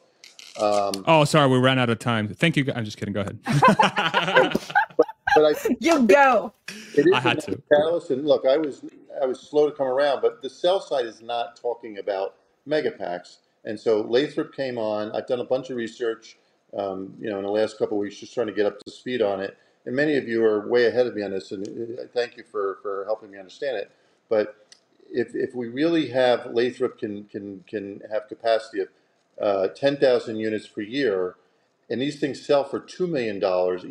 Um, 0.58 1.04
oh, 1.06 1.24
sorry, 1.24 1.48
we 1.48 1.58
ran 1.58 1.78
out 1.78 1.90
of 1.90 1.98
time. 1.98 2.28
Thank 2.28 2.56
you. 2.56 2.70
I'm 2.74 2.84
just 2.84 2.96
kidding. 2.96 3.14
Go 3.14 3.20
ahead. 3.20 3.38
but, 3.44 4.72
but 5.34 5.44
I, 5.44 5.76
you 5.80 6.02
go. 6.02 6.52
It 6.96 7.06
is 7.06 7.12
I 7.12 7.20
had 7.20 7.40
to. 7.40 7.62
Catalyst, 7.72 8.10
and 8.10 8.26
look, 8.26 8.46
I 8.46 8.56
was 8.56 8.84
I 9.22 9.26
was 9.26 9.40
slow 9.40 9.68
to 9.68 9.76
come 9.76 9.86
around, 9.86 10.22
but 10.22 10.42
the 10.42 10.50
sell 10.50 10.80
side 10.80 11.06
is 11.06 11.22
not 11.22 11.56
talking 11.56 11.98
about 11.98 12.36
mega 12.66 12.90
packs. 12.90 13.38
And 13.64 13.78
so 13.78 14.00
Lathrop 14.00 14.54
came 14.54 14.78
on. 14.78 15.12
I've 15.12 15.26
done 15.26 15.40
a 15.40 15.44
bunch 15.44 15.70
of 15.70 15.76
research, 15.76 16.38
um, 16.76 17.14
you 17.20 17.28
know, 17.28 17.38
in 17.38 17.44
the 17.44 17.50
last 17.50 17.78
couple 17.78 17.98
of 17.98 18.00
weeks, 18.00 18.16
just 18.16 18.32
trying 18.32 18.46
to 18.46 18.52
get 18.52 18.66
up 18.66 18.78
to 18.78 18.90
speed 18.90 19.22
on 19.22 19.40
it. 19.40 19.56
And 19.86 19.94
many 19.94 20.16
of 20.16 20.28
you 20.28 20.44
are 20.44 20.68
way 20.68 20.86
ahead 20.86 21.06
of 21.06 21.14
me 21.14 21.22
on 21.22 21.30
this, 21.30 21.52
and 21.52 21.66
uh, 21.98 22.02
thank 22.12 22.36
you 22.36 22.44
for 22.50 22.78
for 22.82 23.04
helping 23.04 23.30
me 23.30 23.38
understand 23.38 23.76
it. 23.76 23.90
But 24.28 24.66
if 25.10 25.34
if 25.34 25.54
we 25.54 25.68
really 25.68 26.08
have 26.08 26.46
Lathrop 26.52 26.98
can 26.98 27.24
can 27.24 27.64
can 27.66 28.02
have 28.10 28.28
capacity 28.28 28.80
of 28.80 28.88
uh, 29.40 29.68
10,000 29.68 30.36
units 30.36 30.68
per 30.68 30.82
year, 30.82 31.36
and 31.88 32.00
these 32.00 32.20
things 32.20 32.44
sell 32.44 32.64
for 32.64 32.80
$2 32.80 33.08
million 33.08 33.42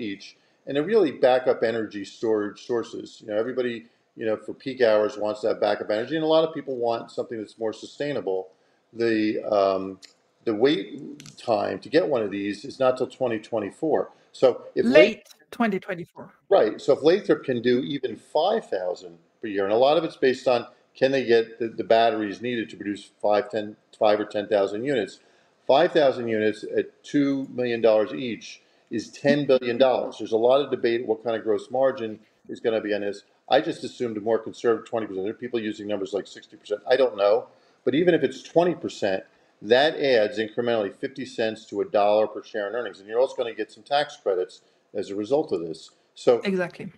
each, 0.02 0.38
and 0.68 0.76
they're 0.76 0.84
really 0.84 1.12
backup 1.12 1.64
energy 1.64 2.06
storage 2.06 2.66
sources. 2.66 3.22
You 3.22 3.28
know, 3.28 3.38
everybody, 3.38 3.86
you 4.16 4.26
know, 4.26 4.38
for 4.38 4.54
peak 4.54 4.82
hours 4.82 5.18
wants 5.18 5.42
that 5.42 5.60
backup 5.60 5.90
energy, 5.90 6.16
and 6.16 6.24
a 6.24 6.28
lot 6.28 6.48
of 6.48 6.54
people 6.54 6.76
want 6.78 7.12
something 7.12 7.38
that's 7.38 7.58
more 7.60 7.74
sustainable. 7.74 8.50
The 8.94 9.44
um, 9.44 10.00
the 10.46 10.54
wait 10.56 11.38
time 11.38 11.80
to 11.80 11.90
get 11.90 12.08
one 12.08 12.24
of 12.24 12.32
these 12.32 12.66
is 12.66 12.80
not 12.80 12.98
till 12.98 13.08
2024. 13.08 14.10
So 14.32 14.64
if 14.76 14.90
late 14.90 15.26
2024, 15.52 16.32
right? 16.50 16.80
So 16.82 16.94
if 16.94 17.04
Lathrop 17.04 17.44
can 17.44 17.62
do 17.62 17.80
even 17.80 18.16
5,000 18.16 19.18
per 19.42 19.48
year, 19.48 19.64
and 19.66 19.74
a 19.74 19.78
lot 19.78 19.98
of 19.98 20.04
it's 20.04 20.16
based 20.18 20.48
on 20.48 20.68
can 20.96 21.12
they 21.12 21.26
get 21.26 21.60
the, 21.60 21.70
the 21.70 21.84
batteries 21.84 22.42
needed 22.42 22.70
to 22.70 22.76
produce 22.78 23.10
five, 23.22 23.50
10, 23.50 23.76
5 23.98 24.20
or 24.20 24.26
10,000 24.26 24.84
units. 24.84 25.20
5,000 25.70 26.28
units 26.28 26.66
at 26.76 27.04
$2 27.04 27.48
million 27.50 27.86
each 28.18 28.60
is 28.90 29.12
$10 29.12 29.46
billion. 29.46 29.78
There's 29.78 30.32
a 30.32 30.38
lot 30.38 30.62
of 30.62 30.72
debate 30.72 31.06
what 31.06 31.24
kind 31.24 31.36
of 31.36 31.44
gross 31.44 31.70
margin 31.70 32.20
is 32.50 32.60
going 32.60 32.74
to 32.74 32.82
be 32.82 32.92
on 32.96 33.02
this. 33.02 33.22
I 33.48 33.62
just 33.62 33.84
assumed 33.84 34.18
a 34.18 34.20
more 34.20 34.40
conservative 34.40 34.92
20%. 34.92 35.10
There 35.10 35.30
are 35.30 35.34
people 35.34 35.60
using 35.60 35.88
numbers 35.88 36.12
like 36.12 36.26
60%. 36.26 36.56
I 36.90 36.96
don't 36.96 37.16
know. 37.16 37.50
But 37.86 37.94
even 37.94 38.16
if 38.16 38.24
it's 38.24 38.42
20%, 38.42 39.22
that 39.62 40.00
adds 40.00 40.40
incrementally 40.40 40.92
50 40.92 41.24
cents 41.28 41.66
to 41.66 41.82
a 41.82 41.86
dollar 41.86 42.26
per 42.26 42.44
share 42.44 42.68
in 42.68 42.74
earnings. 42.74 42.98
And 43.00 43.08
you're 43.08 43.20
also 43.20 43.36
going 43.36 43.54
to 43.54 43.56
get 43.56 43.72
some 43.72 43.84
tax 43.84 44.18
credits 44.18 44.62
as 44.96 45.12
a 45.12 45.16
result 45.16 45.52
of 45.52 45.60
this. 45.62 45.92
So 46.16 46.40
exactly 46.40 46.92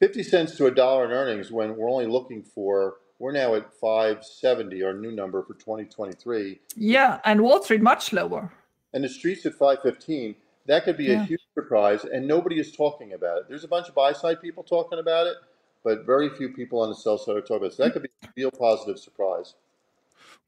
50 0.00 0.24
cents 0.24 0.56
to 0.56 0.66
a 0.66 0.72
dollar 0.72 1.04
in 1.04 1.12
earnings 1.12 1.52
when 1.52 1.76
we're 1.76 1.88
only 1.88 2.06
looking 2.06 2.42
for 2.42 2.96
we're 3.18 3.32
now 3.32 3.54
at 3.54 3.72
570, 3.80 4.82
our 4.82 4.92
new 4.92 5.12
number 5.12 5.42
for 5.42 5.54
2023. 5.54 6.60
Yeah, 6.76 7.20
and 7.24 7.40
Wall 7.42 7.62
Street 7.62 7.80
much 7.80 8.12
lower. 8.12 8.52
And 8.92 9.02
the 9.02 9.08
street's 9.08 9.46
at 9.46 9.54
515. 9.54 10.34
That 10.66 10.84
could 10.84 10.96
be 10.96 11.04
yeah. 11.04 11.22
a 11.22 11.24
huge 11.24 11.42
surprise, 11.54 12.04
and 12.04 12.26
nobody 12.26 12.58
is 12.58 12.72
talking 12.72 13.12
about 13.12 13.38
it. 13.38 13.44
There's 13.48 13.64
a 13.64 13.68
bunch 13.68 13.88
of 13.88 13.94
buy 13.94 14.12
side 14.12 14.42
people 14.42 14.64
talking 14.64 14.98
about 14.98 15.26
it, 15.26 15.36
but 15.84 16.04
very 16.04 16.28
few 16.30 16.50
people 16.50 16.80
on 16.80 16.88
the 16.88 16.94
sell 16.94 17.16
side 17.18 17.36
are 17.36 17.40
talking 17.40 17.56
about 17.56 17.66
it. 17.66 17.74
So 17.74 17.84
that 17.84 17.92
could 17.92 18.02
be 18.02 18.08
a 18.24 18.28
real 18.36 18.50
positive 18.50 18.98
surprise. 18.98 19.54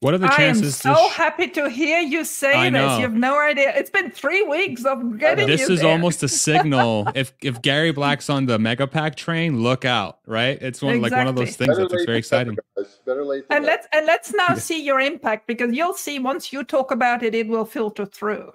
What 0.01 0.13
are 0.13 0.17
the 0.17 0.29
chances? 0.29 0.85
I 0.85 0.91
am 0.91 0.95
so 0.95 1.09
sh- 1.09 1.15
happy 1.15 1.47
to 1.49 1.69
hear 1.69 1.99
you 1.99 2.23
say 2.23 2.53
I 2.53 2.69
this. 2.69 2.73
Know. 2.73 2.95
You 2.95 3.01
have 3.01 3.13
no 3.13 3.37
idea. 3.37 3.73
It's 3.75 3.89
been 3.89 4.09
three 4.09 4.43
weeks 4.43 4.85
of 4.85 5.17
getting 5.17 5.45
This 5.45 5.69
is 5.69 5.81
there. 5.81 5.91
almost 5.91 6.23
a 6.23 6.27
signal. 6.47 7.09
if 7.15 7.33
if 7.41 7.61
Gary 7.61 7.91
Black's 7.91 8.29
on 8.29 8.45
the 8.45 8.57
mega 8.57 8.87
pack 8.87 9.15
train, 9.15 9.61
look 9.61 9.83
out! 9.83 10.19
Right? 10.25 10.57
It's 10.61 10.81
one 10.81 10.95
exactly. 10.95 11.09
like 11.09 11.25
one 11.25 11.27
of 11.27 11.35
those 11.35 11.57
things 11.57 11.75
Better 11.75 11.89
that's 11.89 12.05
very 12.05 12.17
exciting. 12.17 12.57
Better 13.05 13.25
late. 13.25 13.43
and 13.49 13.65
let's 13.65 13.87
and 13.91 14.05
let's 14.05 14.33
now 14.33 14.55
see 14.55 14.81
your 14.81 15.01
impact 15.01 15.47
because 15.47 15.73
you'll 15.73 15.93
see 15.93 16.17
once 16.17 16.53
you 16.53 16.63
talk 16.63 16.91
about 16.91 17.21
it, 17.21 17.35
it 17.35 17.49
will 17.49 17.65
filter 17.65 18.05
through. 18.05 18.53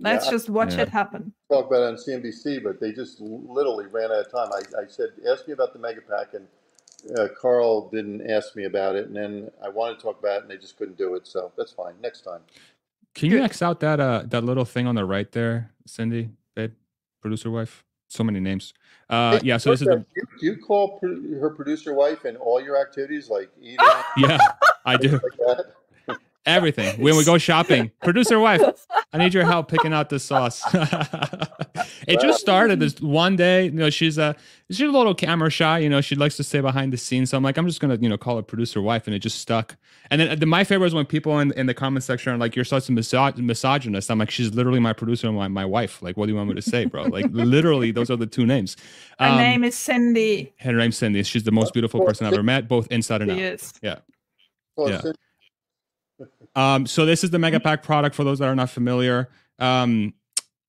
Let's 0.00 0.26
yeah. 0.26 0.30
just 0.30 0.48
watch 0.48 0.74
yeah. 0.74 0.82
it 0.82 0.88
happen. 0.90 1.32
Talk 1.50 1.66
about 1.66 1.82
it 1.82 1.86
on 1.86 1.96
CNBC, 1.96 2.62
but 2.62 2.78
they 2.80 2.92
just 2.92 3.20
literally 3.20 3.86
ran 3.86 4.12
out 4.12 4.26
of 4.26 4.30
time. 4.30 4.48
I, 4.52 4.82
I 4.82 4.86
said, 4.86 5.08
ask 5.28 5.48
me 5.48 5.54
about 5.54 5.72
the 5.72 5.80
mega 5.80 6.00
pack 6.02 6.34
and 6.34 6.46
uh, 7.16 7.28
Carl 7.40 7.88
didn't 7.90 8.28
ask 8.28 8.56
me 8.56 8.64
about 8.64 8.96
it, 8.96 9.06
and 9.06 9.16
then 9.16 9.50
I 9.62 9.68
wanted 9.68 9.96
to 9.98 10.02
talk 10.02 10.18
about 10.18 10.38
it, 10.38 10.42
and 10.42 10.50
they 10.50 10.56
just 10.56 10.76
couldn't 10.76 10.98
do 10.98 11.14
it. 11.14 11.26
So 11.26 11.52
that's 11.56 11.72
fine. 11.72 11.94
Next 12.02 12.22
time. 12.22 12.40
Can 13.14 13.30
you 13.30 13.42
X 13.42 13.62
out 13.62 13.80
that 13.80 13.98
uh 13.98 14.22
that 14.26 14.44
little 14.44 14.64
thing 14.64 14.86
on 14.86 14.94
the 14.94 15.04
right 15.04 15.30
there, 15.32 15.72
Cindy? 15.86 16.30
babe, 16.58 16.72
producer 17.20 17.50
wife. 17.50 17.84
So 18.08 18.24
many 18.24 18.40
names. 18.40 18.72
Uh, 19.10 19.38
yeah. 19.42 19.58
So 19.58 19.70
this 19.70 19.82
is 19.82 19.86
the. 19.86 20.04
Do 20.40 20.46
you 20.46 20.56
call 20.56 20.98
her 21.40 21.50
producer 21.50 21.92
wife 21.92 22.24
in 22.24 22.36
all 22.36 22.60
your 22.60 22.80
activities, 22.80 23.28
like 23.28 23.50
eating? 23.60 23.78
yeah, 24.16 24.38
I 24.84 24.96
do. 24.96 25.20
Like 25.38 25.66
Everything. 26.48 27.00
When 27.00 27.16
we 27.16 27.24
go 27.24 27.36
shopping, 27.38 27.90
producer 28.02 28.38
wife, 28.40 28.86
I 29.12 29.18
need 29.18 29.34
your 29.34 29.44
help 29.44 29.68
picking 29.68 29.92
out 29.92 30.08
the 30.08 30.18
sauce. 30.18 30.62
it 32.08 32.20
just 32.20 32.40
started 32.40 32.80
this 32.80 33.00
one 33.00 33.36
day. 33.36 33.66
You 33.66 33.70
know, 33.72 33.90
she's 33.90 34.16
a 34.16 34.34
she's 34.70 34.80
a 34.80 34.90
little 34.90 35.14
camera 35.14 35.50
shy. 35.50 35.78
You 35.78 35.88
know, 35.88 36.00
she 36.00 36.14
likes 36.14 36.36
to 36.38 36.44
stay 36.44 36.60
behind 36.60 36.92
the 36.92 36.96
scenes. 36.96 37.30
So 37.30 37.36
I'm 37.36 37.42
like, 37.42 37.58
I'm 37.58 37.66
just 37.66 37.80
gonna 37.80 37.98
you 38.00 38.08
know 38.08 38.16
call 38.16 38.36
her 38.36 38.42
producer 38.42 38.80
wife, 38.80 39.06
and 39.06 39.14
it 39.14 39.18
just 39.18 39.40
stuck. 39.40 39.76
And 40.10 40.20
then 40.20 40.38
the, 40.38 40.46
my 40.46 40.64
favorite 40.64 40.86
is 40.88 40.94
when 40.94 41.04
people 41.04 41.38
in, 41.38 41.52
in 41.52 41.66
the 41.66 41.74
comment 41.74 42.02
section 42.02 42.32
are 42.32 42.38
like, 42.38 42.56
"You're 42.56 42.64
such 42.64 42.88
a 42.88 42.92
misog- 42.92 43.36
misogynist." 43.36 44.10
I'm 44.10 44.18
like, 44.18 44.30
she's 44.30 44.54
literally 44.54 44.80
my 44.80 44.94
producer 44.94 45.26
and 45.26 45.36
my, 45.36 45.48
my 45.48 45.66
wife. 45.66 46.02
Like, 46.02 46.16
what 46.16 46.26
do 46.26 46.32
you 46.32 46.36
want 46.36 46.48
me 46.48 46.54
to 46.54 46.62
say, 46.62 46.86
bro? 46.86 47.04
Like, 47.04 47.26
literally, 47.30 47.90
those 47.90 48.10
are 48.10 48.16
the 48.16 48.26
two 48.26 48.46
names. 48.46 48.76
Um, 49.18 49.32
her 49.32 49.36
name 49.36 49.64
is 49.64 49.76
Cindy. 49.76 50.54
Her 50.60 50.72
name's 50.72 50.96
Cindy. 50.96 51.22
She's 51.24 51.44
the 51.44 51.52
most 51.52 51.72
beautiful 51.74 52.04
person 52.04 52.26
I've 52.26 52.32
ever 52.32 52.42
met, 52.42 52.68
both 52.68 52.86
inside 52.90 53.22
and 53.22 53.32
out. 53.32 53.38
Is. 53.38 53.74
Yeah. 53.82 53.96
yeah. 54.78 55.02
Um, 56.58 56.86
so 56.86 57.06
this 57.06 57.22
is 57.22 57.30
the 57.30 57.38
Mega 57.38 57.60
Pack 57.60 57.84
product 57.84 58.16
for 58.16 58.24
those 58.24 58.40
that 58.40 58.48
are 58.48 58.56
not 58.56 58.68
familiar. 58.68 59.28
Um, 59.60 60.12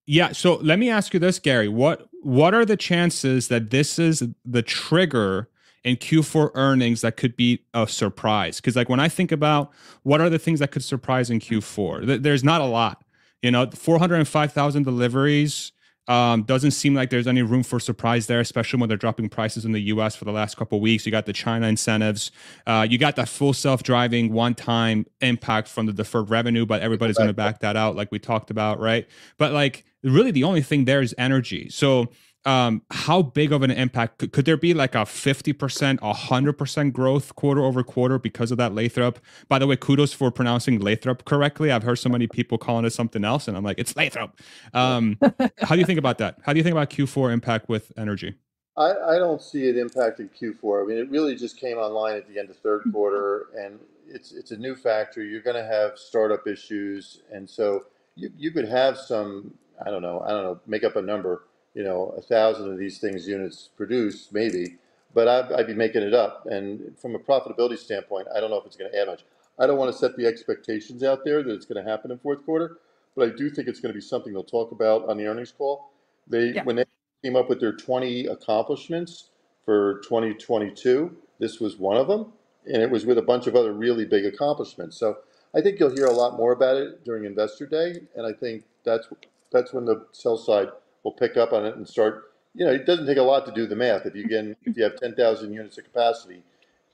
yeah. 0.06 0.34
So 0.34 0.58
let 0.58 0.78
me 0.78 0.88
ask 0.88 1.16
you 1.16 1.20
this, 1.20 1.40
Gary. 1.40 1.68
What 1.68 2.08
what 2.22 2.54
are 2.54 2.64
the 2.64 2.78
chances 2.78 3.48
that 3.48 3.72
this 3.72 3.98
is 3.98 4.22
the 4.46 4.62
trigger 4.62 5.50
in 5.84 5.96
Q4 5.96 6.52
earnings 6.54 7.02
that 7.02 7.18
could 7.18 7.36
be 7.36 7.66
a 7.74 7.88
surprise? 7.88 8.58
Because 8.58 8.76
like 8.76 8.88
when 8.88 9.00
I 9.00 9.10
think 9.10 9.32
about 9.32 9.72
what 10.04 10.22
are 10.22 10.30
the 10.30 10.38
things 10.38 10.60
that 10.60 10.70
could 10.70 10.84
surprise 10.84 11.32
in 11.32 11.40
Q4, 11.40 12.06
th- 12.06 12.22
there's 12.22 12.44
not 12.44 12.62
a 12.62 12.66
lot. 12.66 13.04
You 13.42 13.50
know, 13.50 13.68
405,000 13.68 14.84
deliveries. 14.84 15.72
Um, 16.10 16.44
doesn't 16.44 16.72
seem 16.72 16.96
like 16.96 17.12
there's 17.12 17.28
any 17.28 17.44
room 17.44 17.62
for 17.62 17.80
surprise 17.80 18.26
there, 18.26 18.40
especially 18.40 18.80
when 18.80 18.90
they're 18.90 18.98
dropping 18.98 19.30
prices 19.30 19.64
in 19.64 19.72
the 19.72 19.80
U.S. 19.94 20.16
for 20.16 20.26
the 20.26 20.32
last 20.32 20.58
couple 20.58 20.82
weeks. 20.82 21.06
You 21.06 21.12
got 21.12 21.28
the 21.28 21.34
China 21.34 21.68
incentives, 21.68 22.32
uh, 22.66 22.86
you 22.90 22.98
got 22.98 23.16
that 23.18 23.30
full 23.30 23.54
self-driving 23.54 24.34
one-time 24.34 25.06
impact 25.22 25.68
from 25.68 25.86
the 25.86 25.94
deferred 25.94 26.32
revenue, 26.32 26.66
but 26.66 26.82
everybody's 26.82 27.18
going 27.18 27.30
to 27.30 27.34
back 27.34 27.60
that 27.60 27.78
out, 27.78 27.96
like 27.96 28.12
we 28.12 28.18
talked 28.18 28.50
about, 28.50 28.80
right? 28.80 29.08
But 29.38 29.54
like, 29.54 29.86
really, 30.04 30.32
the 30.32 30.44
only 30.44 30.62
thing 30.64 30.86
there 30.86 31.02
is 31.02 31.14
energy. 31.18 31.70
So 31.70 32.10
um, 32.46 32.82
how 32.92 33.22
big 33.22 33.52
of 33.52 33.64
an 33.64 33.72
impact 33.72 34.20
could, 34.20 34.32
could 34.32 34.46
there 34.46 34.58
be 34.58 34.74
like 34.74 34.96
a 34.96 35.00
50% 35.00 36.00
100% 36.00 36.94
growth 36.94 37.36
quarter 37.36 37.62
over 37.62 37.84
quarter 37.84 38.18
because 38.18 38.52
of 38.52 38.58
that 38.58 38.74
lathrop? 38.74 39.20
By 39.48 39.60
the 39.60 39.68
way 39.68 39.76
kudos 39.76 40.14
for 40.14 40.32
pronouncing 40.32 40.80
lathrop 40.80 41.26
correctly. 41.26 41.72
I've 41.72 41.84
heard 41.84 41.98
so 41.98 42.10
many 42.10 42.28
people 42.28 42.58
calling 42.58 42.86
it 42.86 42.92
something 42.92 43.24
else 43.24 43.48
and 43.48 43.58
i'm 43.58 43.64
like 43.64 43.80
it's 43.80 43.96
lathrop. 43.96 44.40
Um, 44.74 45.18
how 45.60 45.76
do 45.76 45.80
you 45.80 45.86
think 45.86 46.00
about 46.00 46.18
that? 46.20 46.38
How 46.44 46.54
do 46.54 46.58
you 46.58 46.64
think 46.64 46.74
about 46.74 46.90
q4 46.90 47.34
impact 47.34 47.70
with 47.70 47.92
energy? 47.98 48.36
I, 48.78 48.92
I 48.92 49.18
don't 49.18 49.42
see 49.42 49.68
it 49.68 49.76
impacting 49.76 50.30
q4 50.40 50.84
i 50.84 50.88
mean 50.88 50.98
it 50.98 51.10
really 51.10 51.36
just 51.36 51.58
came 51.58 51.78
online 51.78 52.16
at 52.16 52.28
the 52.28 52.40
end 52.40 52.50
of 52.50 52.58
third 52.58 52.84
quarter 52.92 53.48
and 53.58 53.80
it's 54.08 54.32
it's 54.32 54.52
a 54.52 54.58
new 54.58 54.76
factory. 54.76 55.30
You're 55.30 55.42
going 55.42 55.56
to 55.56 55.66
have 55.66 55.98
startup 55.98 56.48
issues 56.48 57.22
and 57.32 57.50
so 57.50 57.86
you, 58.16 58.32
you 58.38 58.52
could 58.52 58.68
have 58.68 58.98
some 58.98 59.54
i 59.86 59.90
don't 59.90 60.02
know 60.02 60.22
i 60.26 60.30
don't 60.30 60.44
know 60.44 60.60
make 60.66 60.84
up 60.84 60.96
a 60.96 61.02
number 61.02 61.44
you 61.80 61.86
know, 61.86 62.14
a 62.18 62.22
thousand 62.22 62.70
of 62.70 62.78
these 62.78 62.98
things 62.98 63.26
units 63.26 63.70
produced, 63.78 64.34
maybe, 64.34 64.76
but 65.14 65.30
I'd, 65.30 65.52
I'd 65.54 65.68
be 65.68 65.74
making 65.74 66.02
it 66.02 66.14
up. 66.14 66.46
And 66.46 66.94
from 67.00 67.16
a 67.16 67.20
profitability 67.20 67.78
standpoint, 67.78 68.28
I 68.36 68.42
don't 68.42 68.50
know 68.50 68.58
if 68.58 68.66
it's 68.66 68.76
going 68.76 68.92
to 68.92 69.00
add 69.00 69.08
much. 69.08 69.24
I 69.58 69.66
don't 69.66 69.78
want 69.78 69.90
to 69.90 69.98
set 69.98 70.18
the 70.18 70.26
expectations 70.26 71.04
out 71.04 71.24
there 71.24 71.42
that 71.42 71.54
it's 71.54 71.66
going 71.66 71.82
to 71.82 71.90
happen 71.90 72.12
in 72.12 72.20
fourth 72.20 72.44
quarter, 72.44 72.80
but 73.16 73.30
I 73.30 73.32
do 73.34 73.50
think 73.50 73.70
it's 73.70 73.80
going 73.80 73.94
to 73.94 73.98
be 73.98 74.02
something 74.02 74.34
they'll 74.34 74.44
talk 74.44 74.74
about 74.74 75.08
on 75.08 75.16
the 75.16 75.26
earnings 75.26 75.54
call. 75.54 75.92
They 76.28 76.48
yeah. 76.48 76.66
when 76.66 76.76
they 76.76 76.84
came 77.24 77.38
up 77.38 77.48
with 77.48 77.62
their 77.62 77.72
20 77.72 78.26
accomplishments 78.26 79.30
for 79.64 80.00
2022, 80.00 81.16
this 81.40 81.62
was 81.62 81.78
one 81.78 81.96
of 81.96 82.10
them, 82.10 82.34
and 82.66 82.84
it 82.84 82.92
was 82.92 83.06
with 83.06 83.18
a 83.18 83.22
bunch 83.22 83.48
of 83.48 83.56
other 83.56 83.72
really 83.72 84.04
big 84.04 84.26
accomplishments. 84.26 84.98
So 84.98 85.20
I 85.56 85.62
think 85.62 85.80
you'll 85.80 85.96
hear 85.96 86.08
a 86.08 86.12
lot 86.12 86.36
more 86.36 86.52
about 86.52 86.76
it 86.76 87.06
during 87.06 87.24
Investor 87.24 87.68
Day, 87.68 88.02
and 88.18 88.28
I 88.28 88.34
think 88.34 88.66
that's 88.84 89.08
that's 89.50 89.72
when 89.72 89.86
the 89.86 90.06
sell 90.12 90.38
side 90.38 90.68
will 91.04 91.14
pick 91.14 91.38
up 91.38 91.54
on 91.54 91.66
it 91.66 91.76
and 91.76 91.88
start. 91.88 92.26
You 92.56 92.66
know, 92.66 92.72
it 92.72 92.86
doesn't 92.86 93.06
take 93.06 93.18
a 93.18 93.24
lot 93.24 93.46
to 93.46 93.52
do 93.52 93.68
the 93.68 93.76
math. 93.76 94.06
If 94.06 94.16
you 94.16 94.28
get 94.28 94.46
if 94.64 94.78
you 94.78 94.84
have 94.84 94.98
ten 94.98 95.16
thousand 95.16 95.54
units 95.54 95.78
of 95.78 95.86
capacity, 95.86 96.44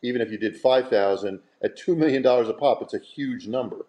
even 0.02 0.22
if 0.22 0.32
you 0.32 0.38
did 0.38 0.57
five 0.57 0.90
thousand 0.90 1.40
at 1.64 1.76
two 1.76 1.95
million 1.95 2.22
dollars 2.22 2.49
a 2.49 2.53
pop, 2.53 2.82
it's 2.82 2.94
a 2.94 2.99
huge 2.99 3.48
number. 3.48 3.86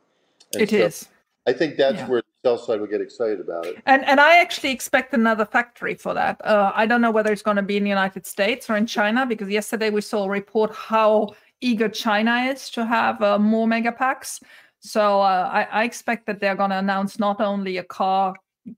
And 0.52 0.62
it 0.62 0.70
so 0.70 0.76
is. 0.76 1.08
I 1.46 1.52
think 1.52 1.76
that's 1.76 1.98
yeah. 1.98 2.08
where 2.08 2.22
the 2.22 2.48
sell 2.48 2.58
side 2.58 2.80
will 2.80 2.88
get 2.88 3.00
excited 3.00 3.40
about 3.40 3.66
it. 3.66 3.82
And 3.86 4.04
and 4.04 4.20
I 4.20 4.38
actually 4.40 4.72
expect 4.72 5.14
another 5.14 5.44
factory 5.44 5.94
for 5.94 6.14
that. 6.14 6.44
Uh, 6.44 6.72
I 6.74 6.86
don't 6.86 7.00
know 7.00 7.10
whether 7.10 7.32
it's 7.32 7.42
going 7.42 7.56
to 7.56 7.62
be 7.62 7.76
in 7.76 7.84
the 7.84 7.90
United 7.90 8.26
States 8.26 8.68
or 8.68 8.76
in 8.76 8.86
China 8.86 9.26
because 9.26 9.48
yesterday 9.48 9.90
we 9.90 10.00
saw 10.00 10.24
a 10.24 10.28
report 10.28 10.74
how 10.74 11.28
eager 11.60 11.88
China 11.88 12.36
is 12.50 12.70
to 12.70 12.84
have 12.84 13.22
uh, 13.22 13.38
more 13.38 13.66
mega 13.66 13.92
packs. 13.92 14.40
So 14.80 15.20
uh, 15.20 15.50
I, 15.52 15.62
I, 15.80 15.84
expect 15.84 16.26
that 16.26 16.38
they're 16.38 16.54
going 16.54 16.70
to 16.70 16.78
announce 16.78 17.18
not 17.18 17.40
only 17.40 17.78
a 17.78 17.82
car 17.82 18.34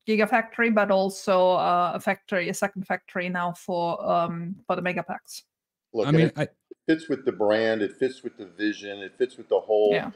gigafactory, 0.07 0.75
but 0.75 0.91
also 0.91 1.53
uh, 1.53 1.93
a 1.95 2.01
factory, 2.01 2.49
a 2.49 2.55
second 2.55 2.87
factory 2.87 3.29
now 3.29 3.53
for 3.53 4.05
um, 4.09 4.57
for 4.67 4.77
the 4.77 4.83
megapacks. 4.83 5.43
Look, 5.93 6.07
I 6.07 6.11
mean, 6.11 6.27
it 6.27 6.33
I, 6.37 6.49
fits 6.87 7.09
with 7.09 7.25
the 7.25 7.33
brand, 7.33 7.83
it 7.83 7.97
fits 7.97 8.23
with 8.23 8.37
the 8.37 8.47
vision, 8.47 8.99
it 9.01 9.17
fits 9.17 9.37
with 9.37 9.49
the 9.49 9.61
whole 9.61 9.91
yeah. 9.93 10.11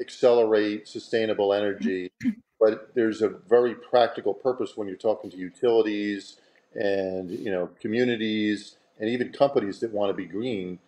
accelerate 0.00 0.88
sustainable 0.88 1.52
energy. 1.52 2.10
but 2.60 2.94
there's 2.94 3.22
a 3.22 3.28
very 3.28 3.74
practical 3.74 4.34
purpose 4.34 4.76
when 4.76 4.88
you're 4.88 4.96
talking 4.96 5.30
to 5.30 5.36
utilities 5.36 6.36
and 6.74 7.30
you 7.30 7.50
know 7.50 7.68
communities 7.80 8.76
and 8.98 9.08
even 9.08 9.32
companies 9.32 9.80
that 9.80 9.92
want 9.92 10.10
to 10.10 10.14
be 10.14 10.26
green. 10.26 10.78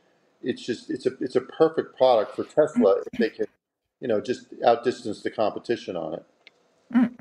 It's 0.43 0.65
just 0.65 0.91
it's 0.91 1.07
a 1.07 1.13
it's 1.21 1.37
a 1.37 1.41
perfect 1.41 1.97
product 1.97 2.37
for 2.37 2.45
Tesla 2.45 3.01
if 3.13 3.19
they 3.19 3.31
can, 3.31 3.47
you 4.01 4.09
know, 4.09 4.21
just 4.21 4.47
outdistance 4.65 5.23
the 5.23 5.31
competition 5.31 5.97
on 5.97 6.15
it. 6.15 6.25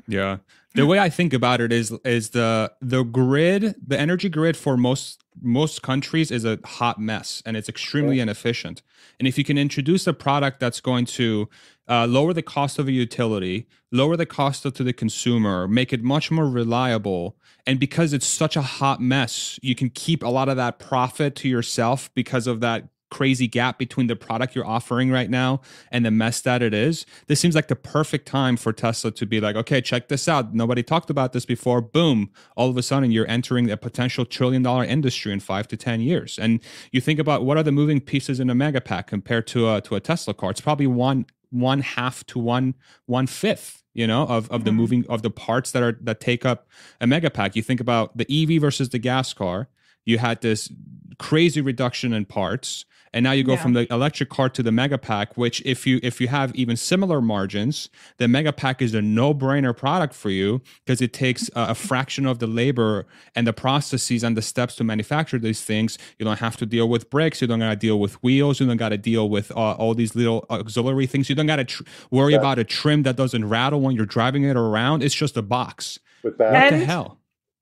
Yeah. 0.08 0.38
The 0.74 0.86
way 0.86 0.98
I 0.98 1.08
think 1.08 1.32
about 1.32 1.62
it 1.62 1.72
is 1.72 1.90
is 2.04 2.30
the 2.30 2.70
the 2.82 3.02
grid, 3.02 3.76
the 3.84 3.98
energy 3.98 4.28
grid 4.28 4.56
for 4.58 4.76
most 4.76 5.22
most 5.40 5.82
countries 5.82 6.30
is 6.30 6.44
a 6.44 6.58
hot 6.64 7.00
mess 7.00 7.42
and 7.46 7.56
it's 7.56 7.68
extremely 7.68 8.20
inefficient. 8.20 8.82
And 9.18 9.26
if 9.26 9.38
you 9.38 9.44
can 9.44 9.56
introduce 9.56 10.06
a 10.06 10.12
product 10.12 10.60
that's 10.60 10.80
going 10.80 11.06
to 11.06 11.48
uh, 11.88 12.06
lower 12.06 12.32
the 12.32 12.42
cost 12.42 12.78
of 12.78 12.88
a 12.88 12.92
utility, 12.92 13.66
lower 13.90 14.16
the 14.16 14.26
cost 14.26 14.62
to 14.64 14.70
the 14.70 14.92
consumer, 14.92 15.66
make 15.66 15.92
it 15.92 16.02
much 16.02 16.30
more 16.30 16.48
reliable, 16.48 17.36
and 17.66 17.80
because 17.80 18.12
it's 18.12 18.26
such 18.26 18.56
a 18.56 18.62
hot 18.62 19.00
mess, 19.00 19.58
you 19.62 19.74
can 19.74 19.90
keep 19.90 20.22
a 20.22 20.28
lot 20.28 20.48
of 20.48 20.56
that 20.56 20.78
profit 20.78 21.34
to 21.36 21.48
yourself 21.48 22.10
because 22.14 22.46
of 22.46 22.60
that 22.60 22.88
crazy 23.10 23.48
gap 23.48 23.78
between 23.78 24.08
the 24.08 24.16
product 24.16 24.54
you're 24.54 24.66
offering 24.66 25.10
right 25.10 25.30
now 25.30 25.60
and 25.90 26.04
the 26.04 26.10
mess 26.10 26.40
that 26.40 26.62
it 26.62 26.74
is 26.74 27.06
this 27.28 27.40
seems 27.40 27.54
like 27.54 27.68
the 27.68 27.76
perfect 27.76 28.26
time 28.26 28.56
for 28.56 28.72
tesla 28.72 29.10
to 29.10 29.24
be 29.24 29.40
like 29.40 29.56
okay 29.56 29.80
check 29.80 30.08
this 30.08 30.28
out. 30.28 30.54
Nobody 30.54 30.82
talked 30.82 31.10
about 31.10 31.32
this 31.32 31.46
before. 31.46 31.80
Boom. 31.80 32.30
All 32.56 32.68
of 32.68 32.76
a 32.76 32.82
sudden 32.82 33.10
you're 33.10 33.28
entering 33.28 33.70
a 33.70 33.76
potential 33.76 34.24
trillion 34.24 34.62
dollar 34.62 34.84
industry 34.84 35.32
in 35.32 35.40
five 35.40 35.68
to 35.68 35.76
ten 35.76 36.00
years. 36.00 36.38
And 36.38 36.60
you 36.92 37.00
think 37.00 37.18
about 37.18 37.44
what 37.44 37.56
are 37.56 37.62
the 37.62 37.72
moving 37.72 38.00
pieces 38.00 38.40
in 38.40 38.50
a 38.50 38.54
mega 38.54 38.80
pack 38.80 39.06
compared 39.06 39.46
to 39.48 39.72
a 39.72 39.80
to 39.82 39.94
a 39.94 40.00
tesla 40.00 40.34
car? 40.34 40.50
It's 40.50 40.60
probably 40.60 40.86
one 40.86 41.26
one 41.50 41.80
half 41.80 42.24
to 42.26 42.38
one 42.38 42.74
one 43.06 43.26
fifth 43.26 43.84
you 43.94 44.06
know 44.06 44.24
of, 44.24 44.50
of 44.50 44.64
the 44.64 44.70
mm-hmm. 44.70 44.76
moving 44.76 45.06
of 45.08 45.22
the 45.22 45.30
parts 45.30 45.72
that 45.72 45.82
are 45.82 45.96
that 46.02 46.20
take 46.20 46.44
up 46.44 46.68
a 47.00 47.06
mega 47.06 47.30
pack. 47.30 47.56
You 47.56 47.62
think 47.62 47.80
about 47.80 48.16
the 48.16 48.26
ev 48.30 48.60
versus 48.60 48.90
the 48.90 48.98
gas 48.98 49.32
car. 49.32 49.68
You 50.04 50.18
had 50.18 50.40
this 50.40 50.70
crazy 51.18 51.60
reduction 51.60 52.12
in 52.12 52.26
parts 52.26 52.84
and 53.16 53.24
now 53.24 53.32
you 53.32 53.42
go 53.42 53.54
yeah. 53.54 53.62
from 53.62 53.72
the 53.72 53.92
electric 53.92 54.28
car 54.28 54.48
to 54.50 54.62
the 54.62 54.70
mega 54.70 54.98
pack 54.98 55.36
which 55.36 55.62
if 55.64 55.86
you 55.86 55.98
if 56.02 56.20
you 56.20 56.28
have 56.28 56.54
even 56.54 56.76
similar 56.76 57.20
margins 57.20 57.88
the 58.18 58.28
mega 58.28 58.52
pack 58.52 58.82
is 58.82 58.94
a 58.94 59.02
no-brainer 59.02 59.76
product 59.76 60.14
for 60.14 60.30
you 60.30 60.60
because 60.84 61.00
it 61.00 61.12
takes 61.12 61.48
a, 61.54 61.70
a, 61.70 61.74
fraction 61.74 62.26
of 62.26 62.38
the 62.38 62.46
labor 62.46 63.06
and 63.34 63.46
the 63.46 63.52
processes 63.52 64.22
and 64.22 64.36
the 64.36 64.42
steps 64.42 64.76
to 64.76 64.84
manufacture 64.84 65.38
these 65.38 65.62
things. 65.62 65.98
You 66.18 66.24
don't 66.24 66.38
have 66.38 66.56
to 66.58 66.66
deal 66.66 66.88
with 66.88 67.10
brakes. 67.10 67.40
You 67.40 67.46
don't 67.46 67.60
got 67.60 67.70
to 67.70 67.76
deal 67.76 67.98
with 67.98 68.22
wheels. 68.22 68.60
You 68.60 68.66
don't 68.66 68.76
got 68.76 68.90
to 68.90 68.98
deal 68.98 69.28
with 69.28 69.50
uh, 69.52 69.72
all 69.72 69.94
these 69.94 70.14
little 70.14 70.46
auxiliary 70.50 71.06
things. 71.06 71.28
You 71.28 71.34
don't 71.34 71.46
got 71.46 71.56
to 71.56 71.64
tr- 71.64 71.82
worry 72.10 72.32
yeah. 72.32 72.38
about 72.38 72.58
a 72.58 72.64
trim 72.64 73.02
that 73.04 73.16
doesn't 73.16 73.48
rattle 73.48 73.80
when 73.80 73.94
you're 73.94 74.06
driving 74.06 74.44
it 74.44 74.56
around. 74.56 75.02
It's 75.02 75.14
just 75.14 75.36
a 75.36 75.42
box. 75.42 75.98
What 76.22 76.38
the 76.38 76.84
hell? 76.84 77.18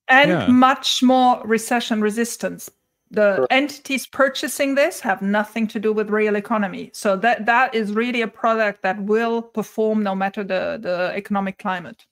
And 0.08 0.30
yeah. 0.30 0.46
much 0.48 1.02
more 1.02 1.40
recession 1.44 2.02
resistance 2.02 2.70
the 3.10 3.36
sure. 3.36 3.46
entities 3.50 4.06
purchasing 4.06 4.74
this 4.74 5.00
have 5.00 5.22
nothing 5.22 5.66
to 5.68 5.78
do 5.78 5.92
with 5.92 6.10
real 6.10 6.36
economy. 6.36 6.90
So 6.92 7.16
that 7.18 7.46
that 7.46 7.74
is 7.74 7.92
really 7.92 8.22
a 8.22 8.28
product 8.28 8.82
that 8.82 9.00
will 9.02 9.42
perform 9.42 10.02
no 10.02 10.14
matter 10.14 10.42
the 10.42 10.78
the 10.80 11.12
economic 11.14 11.58
climate. 11.58 12.06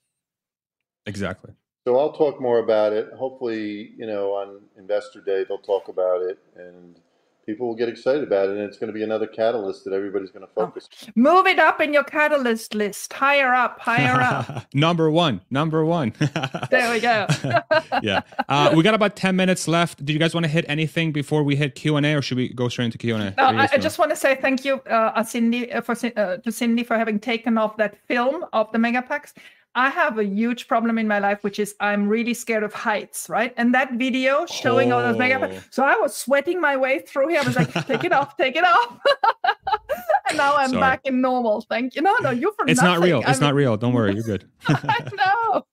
Exactly. 1.05 1.53
So 1.85 1.99
i'll 1.99 2.13
talk 2.13 2.39
more 2.39 2.59
about 2.59 2.93
it. 2.93 3.11
Hopefully 3.13 3.93
you 3.97 4.05
know 4.05 4.33
on 4.33 4.61
investor 4.77 5.21
day 5.21 5.45
they'll 5.47 5.57
talk 5.57 5.87
about 5.87 6.21
it 6.21 6.39
and 6.55 6.99
people 7.45 7.67
will 7.67 7.75
get 7.75 7.89
excited 7.89 8.23
about 8.23 8.49
it, 8.49 8.57
and 8.57 8.61
it's 8.61 8.77
going 8.77 8.87
to 8.87 8.93
be 8.93 9.03
another 9.03 9.27
catalyst 9.27 9.83
that 9.85 9.93
everybody's 9.93 10.31
going 10.31 10.45
to 10.45 10.51
oh. 10.57 10.65
focus. 10.65 10.89
Oh. 11.03 11.11
Move 11.15 11.47
it 11.47 11.59
up 11.59 11.81
in 11.81 11.93
your 11.93 12.03
catalyst 12.03 12.73
list, 12.73 13.11
higher 13.13 13.53
up, 13.53 13.79
higher 13.79 14.19
up. 14.19 14.67
number 14.73 15.09
one, 15.09 15.41
number 15.49 15.85
one. 15.85 16.13
there 16.71 16.91
we 16.91 16.99
go. 16.99 17.27
yeah, 18.01 18.21
uh, 18.49 18.73
we 18.75 18.83
got 18.83 18.93
about 18.93 19.15
ten 19.15 19.35
minutes 19.35 19.67
left. 19.67 20.03
Do 20.03 20.13
you 20.13 20.19
guys 20.19 20.33
want 20.33 20.45
to 20.45 20.51
hit 20.51 20.65
anything 20.67 21.11
before 21.11 21.43
we 21.43 21.55
hit 21.55 21.75
Q 21.75 21.97
and 21.97 22.05
A, 22.05 22.15
or 22.15 22.21
should 22.21 22.37
we 22.37 22.49
go 22.49 22.69
straight 22.69 22.85
into 22.85 22.97
Q 22.97 23.15
and 23.15 23.23
A? 23.23 23.33
No, 23.37 23.59
I, 23.59 23.69
I, 23.71 23.77
just 23.77 23.99
want 23.99 24.11
to 24.11 24.17
say 24.17 24.35
thank 24.35 24.65
you, 24.65 24.75
uh, 24.81 25.23
Cindy, 25.23 25.71
uh, 25.71 25.81
for 25.81 25.95
uh, 26.17 26.37
to 26.37 26.51
Cindy 26.51 26.83
for 26.83 26.97
having 26.97 27.19
taken 27.19 27.57
off 27.57 27.77
that 27.77 27.97
film 28.07 28.45
of 28.53 28.71
the 28.71 28.77
megapacks. 28.77 29.33
I 29.75 29.89
have 29.89 30.19
a 30.19 30.25
huge 30.25 30.67
problem 30.67 30.99
in 30.99 31.07
my 31.07 31.17
life, 31.17 31.43
which 31.43 31.57
is 31.57 31.75
I'm 31.79 32.07
really 32.07 32.35
scared 32.35 32.63
of 32.63 32.73
heights, 32.73 33.27
right? 33.27 33.53
And 33.57 33.73
that 33.73 33.93
video 33.93 34.45
showing 34.45 34.91
oh. 34.91 34.97
all 34.97 35.01
those 35.01 35.17
mega, 35.17 35.49
oh. 35.51 35.63
so 35.71 35.83
I 35.83 35.95
was 35.95 36.15
sweating 36.15 36.61
my 36.61 36.77
way 36.77 36.99
through 36.99 37.29
here. 37.29 37.41
I 37.41 37.43
was 37.43 37.55
like, 37.55 37.73
take 37.87 38.03
it 38.03 38.11
off, 38.11 38.37
take 38.37 38.55
it 38.55 38.63
off. 38.63 38.99
and 40.29 40.37
now 40.37 40.55
I'm 40.55 40.69
Sorry. 40.69 40.79
back 40.79 41.01
in 41.05 41.21
normal. 41.21 41.61
Thank 41.61 41.95
you. 41.95 42.03
No, 42.03 42.15
no, 42.21 42.29
you're 42.29 42.53
from. 42.53 42.69
It's 42.69 42.81
nothing. 42.81 42.99
not 42.99 43.05
real. 43.05 43.23
It's 43.27 43.41
I 43.41 43.45
not 43.45 43.55
real. 43.55 43.75
Don't 43.75 43.93
worry, 43.93 44.13
you're 44.13 44.23
good. 44.23 44.47
I 44.67 45.07
know. 45.15 45.65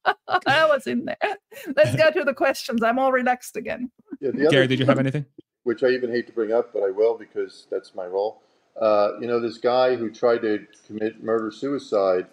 I 0.47 0.65
was 0.67 0.87
in 0.87 1.05
there. 1.05 1.37
Let's 1.77 1.95
go 1.95 2.11
to 2.11 2.25
the 2.25 2.35
questions. 2.35 2.83
I'm 2.83 2.99
all 2.99 3.13
relaxed 3.13 3.57
again. 3.57 3.91
Yeah, 4.21 4.31
Gary, 4.51 4.67
did 4.67 4.79
you 4.79 4.87
have 4.87 4.99
anything? 4.99 5.27
Which 5.65 5.83
I 5.83 5.89
even 5.89 6.11
hate 6.11 6.27
to 6.27 6.33
bring 6.33 6.53
up, 6.53 6.73
but 6.73 6.83
I 6.83 6.91
will 6.91 7.19
because 7.19 7.67
that's 7.71 7.95
my 7.95 8.07
role. 8.07 8.41
Uh, 8.81 9.13
you 9.21 9.27
know, 9.27 9.41
this 9.41 9.59
guy 9.59 9.95
who 9.95 10.11
tried 10.11 10.39
to 10.39 10.67
commit 10.87 11.23
murder 11.23 11.51
suicide 11.51 12.27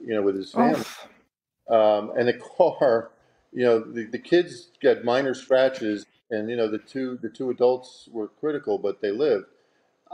you 0.00 0.14
know, 0.14 0.22
with 0.22 0.36
his 0.36 0.52
family. 0.52 0.84
Oh. 1.68 1.98
Um, 1.98 2.12
and 2.16 2.28
the 2.28 2.34
car, 2.56 3.10
you 3.52 3.64
know, 3.64 3.80
the, 3.80 4.04
the 4.06 4.18
kids 4.18 4.70
got 4.82 5.04
minor 5.04 5.34
scratches, 5.34 6.06
and 6.30 6.48
you 6.48 6.56
know, 6.56 6.68
the 6.68 6.78
two 6.78 7.18
the 7.22 7.28
two 7.28 7.50
adults 7.50 8.08
were 8.10 8.28
critical, 8.28 8.78
but 8.78 9.00
they 9.00 9.10
lived. 9.10 9.46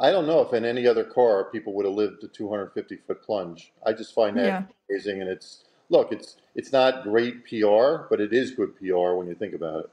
I 0.01 0.13
don't 0.13 0.27
know 0.27 0.41
if 0.41 0.53
in 0.53 0.65
any 0.65 0.87
other 0.87 1.03
car 1.03 1.45
people 1.45 1.73
would 1.75 1.85
have 1.85 1.95
lived 1.95 2.23
a 2.23 2.29
250 2.29 2.97
foot 3.07 3.23
plunge. 3.23 3.73
I 3.85 3.93
just 3.93 4.15
find 4.15 4.37
that 4.37 4.45
yeah. 4.45 4.63
amazing, 4.89 5.21
and 5.21 5.29
it's 5.29 5.65
look, 5.91 6.13
it's 6.13 6.37
it's 6.55 6.73
not 6.73 7.03
great 7.03 7.45
PR, 7.45 8.07
but 8.09 8.21
it 8.21 8.33
is 8.33 8.53
good 8.53 8.77
PR 8.77 9.15
when 9.15 9.27
you 9.27 9.35
think 9.35 9.55
about 9.55 9.85
it. 9.85 9.91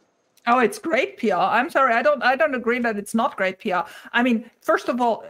Oh, 0.47 0.59
it's 0.59 0.77
great 0.77 1.17
PR. 1.17 1.33
I'm 1.33 1.69
sorry, 1.69 1.93
I 1.93 2.01
don't 2.01 2.21
I 2.21 2.35
don't 2.35 2.55
agree 2.55 2.79
that 2.79 2.97
it's 2.97 3.15
not 3.15 3.35
great 3.35 3.59
PR. 3.59 3.89
I 4.13 4.21
mean, 4.21 4.49
first 4.61 4.89
of 4.89 5.01
all, 5.01 5.25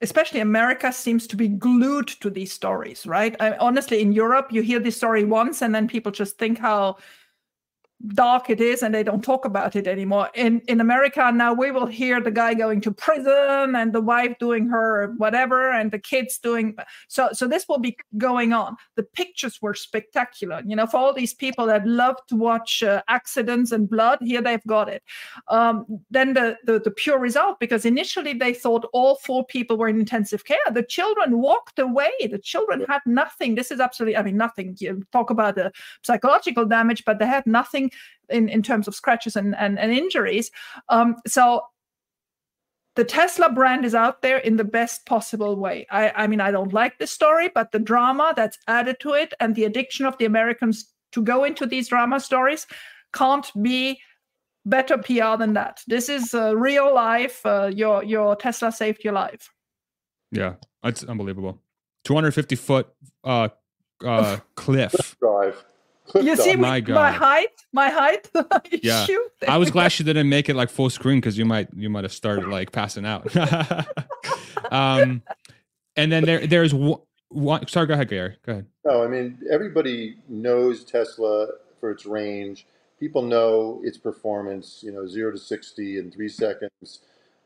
especially 0.00 0.40
America 0.40 0.92
seems 0.92 1.26
to 1.28 1.36
be 1.36 1.48
glued 1.48 2.08
to 2.08 2.30
these 2.30 2.52
stories, 2.52 3.06
right? 3.06 3.36
I, 3.40 3.56
honestly, 3.56 4.02
in 4.02 4.12
Europe, 4.12 4.48
you 4.52 4.62
hear 4.62 4.78
this 4.78 4.96
story 4.96 5.24
once 5.24 5.62
and 5.62 5.74
then 5.74 5.88
people 5.88 6.12
just 6.12 6.38
think 6.38 6.58
how 6.58 6.96
dark 8.08 8.50
it 8.50 8.60
is 8.60 8.82
and 8.82 8.94
they 8.94 9.02
don't 9.02 9.24
talk 9.24 9.44
about 9.44 9.76
it 9.76 9.86
anymore. 9.86 10.28
In 10.34 10.60
in 10.68 10.80
america 10.80 11.32
now 11.32 11.54
we 11.54 11.70
will 11.70 11.86
hear 11.86 12.20
the 12.20 12.30
guy 12.30 12.52
going 12.52 12.80
to 12.82 12.92
prison 12.92 13.74
and 13.74 13.92
the 13.92 14.00
wife 14.00 14.36
doing 14.38 14.68
her 14.68 15.14
whatever 15.16 15.70
and 15.70 15.90
the 15.90 15.98
kids 15.98 16.38
doing 16.38 16.76
so 17.08 17.30
so 17.32 17.46
this 17.48 17.66
will 17.68 17.78
be 17.78 17.96
going 18.18 18.52
on. 18.52 18.76
The 18.96 19.04
pictures 19.04 19.62
were 19.62 19.74
spectacular. 19.74 20.62
You 20.66 20.76
know 20.76 20.86
for 20.86 20.98
all 20.98 21.14
these 21.14 21.32
people 21.32 21.66
that 21.66 21.86
love 21.86 22.16
to 22.28 22.36
watch 22.36 22.82
uh, 22.82 23.02
accidents 23.08 23.72
and 23.72 23.88
blood 23.88 24.18
here 24.20 24.42
they've 24.42 24.66
got 24.66 24.88
it. 24.88 25.02
Um, 25.48 25.86
then 26.10 26.34
the, 26.34 26.58
the 26.64 26.80
the 26.80 26.90
pure 26.90 27.18
result 27.18 27.58
because 27.58 27.86
initially 27.86 28.34
they 28.34 28.52
thought 28.52 28.88
all 28.92 29.16
four 29.16 29.46
people 29.46 29.78
were 29.78 29.88
in 29.88 29.98
intensive 29.98 30.44
care. 30.44 30.58
The 30.70 30.82
children 30.82 31.38
walked 31.38 31.78
away. 31.78 32.12
The 32.20 32.38
children 32.38 32.84
had 32.88 33.00
nothing. 33.06 33.54
This 33.54 33.70
is 33.70 33.80
absolutely 33.80 34.16
i 34.16 34.22
mean 34.22 34.36
nothing. 34.36 34.76
You 34.78 35.06
talk 35.10 35.30
about 35.30 35.54
the 35.54 35.72
psychological 36.02 36.66
damage 36.66 37.04
but 37.06 37.18
they 37.18 37.26
had 37.26 37.46
nothing 37.46 37.90
in, 38.28 38.48
in 38.48 38.62
terms 38.62 38.88
of 38.88 38.94
scratches 38.94 39.36
and, 39.36 39.54
and, 39.56 39.78
and 39.78 39.92
injuries. 39.92 40.50
Um, 40.88 41.16
so 41.26 41.62
the 42.96 43.04
Tesla 43.04 43.50
brand 43.50 43.84
is 43.84 43.94
out 43.94 44.22
there 44.22 44.38
in 44.38 44.56
the 44.56 44.64
best 44.64 45.04
possible 45.04 45.56
way. 45.56 45.86
I, 45.90 46.10
I 46.10 46.26
mean, 46.26 46.40
I 46.40 46.50
don't 46.50 46.72
like 46.72 46.98
this 46.98 47.10
story, 47.10 47.50
but 47.52 47.72
the 47.72 47.78
drama 47.78 48.32
that's 48.36 48.58
added 48.68 49.00
to 49.00 49.12
it 49.12 49.34
and 49.40 49.54
the 49.54 49.64
addiction 49.64 50.06
of 50.06 50.16
the 50.18 50.24
Americans 50.24 50.92
to 51.12 51.22
go 51.22 51.44
into 51.44 51.66
these 51.66 51.88
drama 51.88 52.20
stories 52.20 52.66
can't 53.12 53.50
be 53.60 54.00
better 54.64 54.96
PR 54.98 55.36
than 55.38 55.54
that. 55.54 55.80
This 55.86 56.08
is 56.08 56.34
uh, 56.34 56.56
real 56.56 56.94
life. 56.94 57.44
Uh, 57.44 57.70
your 57.72 58.02
your 58.04 58.36
Tesla 58.36 58.72
saved 58.72 59.04
your 59.04 59.12
life. 59.12 59.50
Yeah, 60.30 60.54
it's 60.82 61.04
unbelievable. 61.04 61.60
250 62.04 62.56
foot 62.56 62.88
uh, 63.22 63.48
uh, 64.04 64.38
cliff 64.56 65.16
drive 65.20 65.64
you 66.14 66.36
see 66.36 66.56
my, 66.56 66.80
my, 66.80 67.10
height 67.10 67.48
my 67.72 67.88
height? 67.88 68.30
Yeah. 68.82 69.06
i 69.48 69.56
was 69.56 69.70
glad 69.70 69.88
she 69.90 70.04
didn't 70.04 70.28
make 70.28 70.48
it 70.48 70.54
like 70.56 70.70
full 70.70 70.90
screen 70.90 71.18
because 71.18 71.38
you 71.38 71.44
might 71.44 71.68
you 71.74 71.88
might 71.88 72.04
have 72.04 72.12
started 72.12 72.48
like 72.48 72.72
passing 72.72 73.06
out. 73.06 73.28
Um 74.70 75.22
and 75.94 76.10
then 76.10 76.24
there 76.24 76.46
there's 76.46 76.72
one, 76.72 77.00
one 77.28 77.66
sorry 77.68 77.86
go 77.86 77.94
ahead 77.94 78.08
gary. 78.08 78.36
Go 78.44 78.52
ahead. 78.52 78.66
No 78.84 79.04
i 79.04 79.06
mean 79.06 79.38
everybody 79.50 80.16
knows 80.28 80.84
tesla 80.84 81.48
for 81.80 81.90
its 81.90 82.06
range. 82.06 82.66
People 82.98 83.22
know 83.22 83.80
its 83.84 83.98
performance 83.98 84.82
you 84.82 84.90
know 84.90 85.06
0 85.06 85.32
to 85.32 85.38
60 85.38 85.98
in 85.98 86.10
three 86.10 86.28
seconds. 86.28 87.00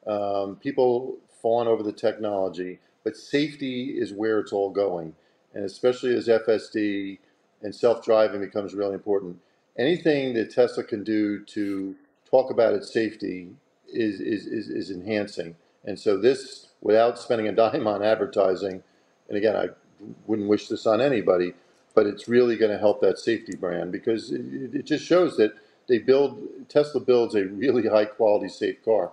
Um, 0.07 0.57
people 0.57 1.19
fawn 1.43 1.67
over 1.67 1.83
the 1.83 1.93
technology 1.93 2.79
but 3.05 3.17
safety 3.17 3.99
is 3.99 4.13
where 4.13 4.39
it's 4.39 4.53
all 4.53 4.71
going. 4.71 5.15
And 5.55 5.65
especially 5.65 6.15
as 6.15 6.29
fsd 6.29 7.19
and 7.63 7.75
self-driving 7.75 8.41
becomes 8.41 8.75
really 8.75 8.95
important. 8.95 9.39
Anything 9.79 10.35
that 10.35 10.51
Tesla 10.51 10.85
can 10.85 11.05
do 11.05 11.45
to 11.45 11.95
talk 12.29 12.51
about 12.51 12.75
its 12.75 12.93
safety 12.93 13.51
is, 13.89 14.21
is, 14.21 14.47
is, 14.47 14.69
is 14.69 14.91
enhancing. 14.91 15.57
And 15.85 15.99
so 15.99 16.19
this, 16.19 16.69
without 16.81 17.19
spending 17.19 17.49
a 17.49 17.53
dime 17.71 17.87
on 17.87 18.03
advertising, 18.03 18.83
and 19.29 19.37
again, 19.37 19.57
I 19.57 19.69
wouldn't 20.27 20.49
wish 20.49 20.69
this 20.69 20.87
on 20.87 21.01
anybody, 21.01 21.55
but 21.95 22.07
it's 22.07 22.29
really 22.29 22.57
going 22.57 22.71
to 22.71 22.79
help 22.79 23.01
that 23.01 23.19
safety 23.19 23.57
brand 23.57 23.93
because 23.93 24.31
it, 24.31 24.43
it 24.75 24.85
just 24.85 25.05
shows 25.05 25.37
that 25.37 25.53
they 25.89 25.99
build, 25.99 26.41
Tesla 26.69 27.01
builds 27.01 27.35
a 27.35 27.47
really 27.47 27.89
high 27.89 28.05
quality, 28.05 28.49
safe 28.49 28.85
car. 28.85 29.13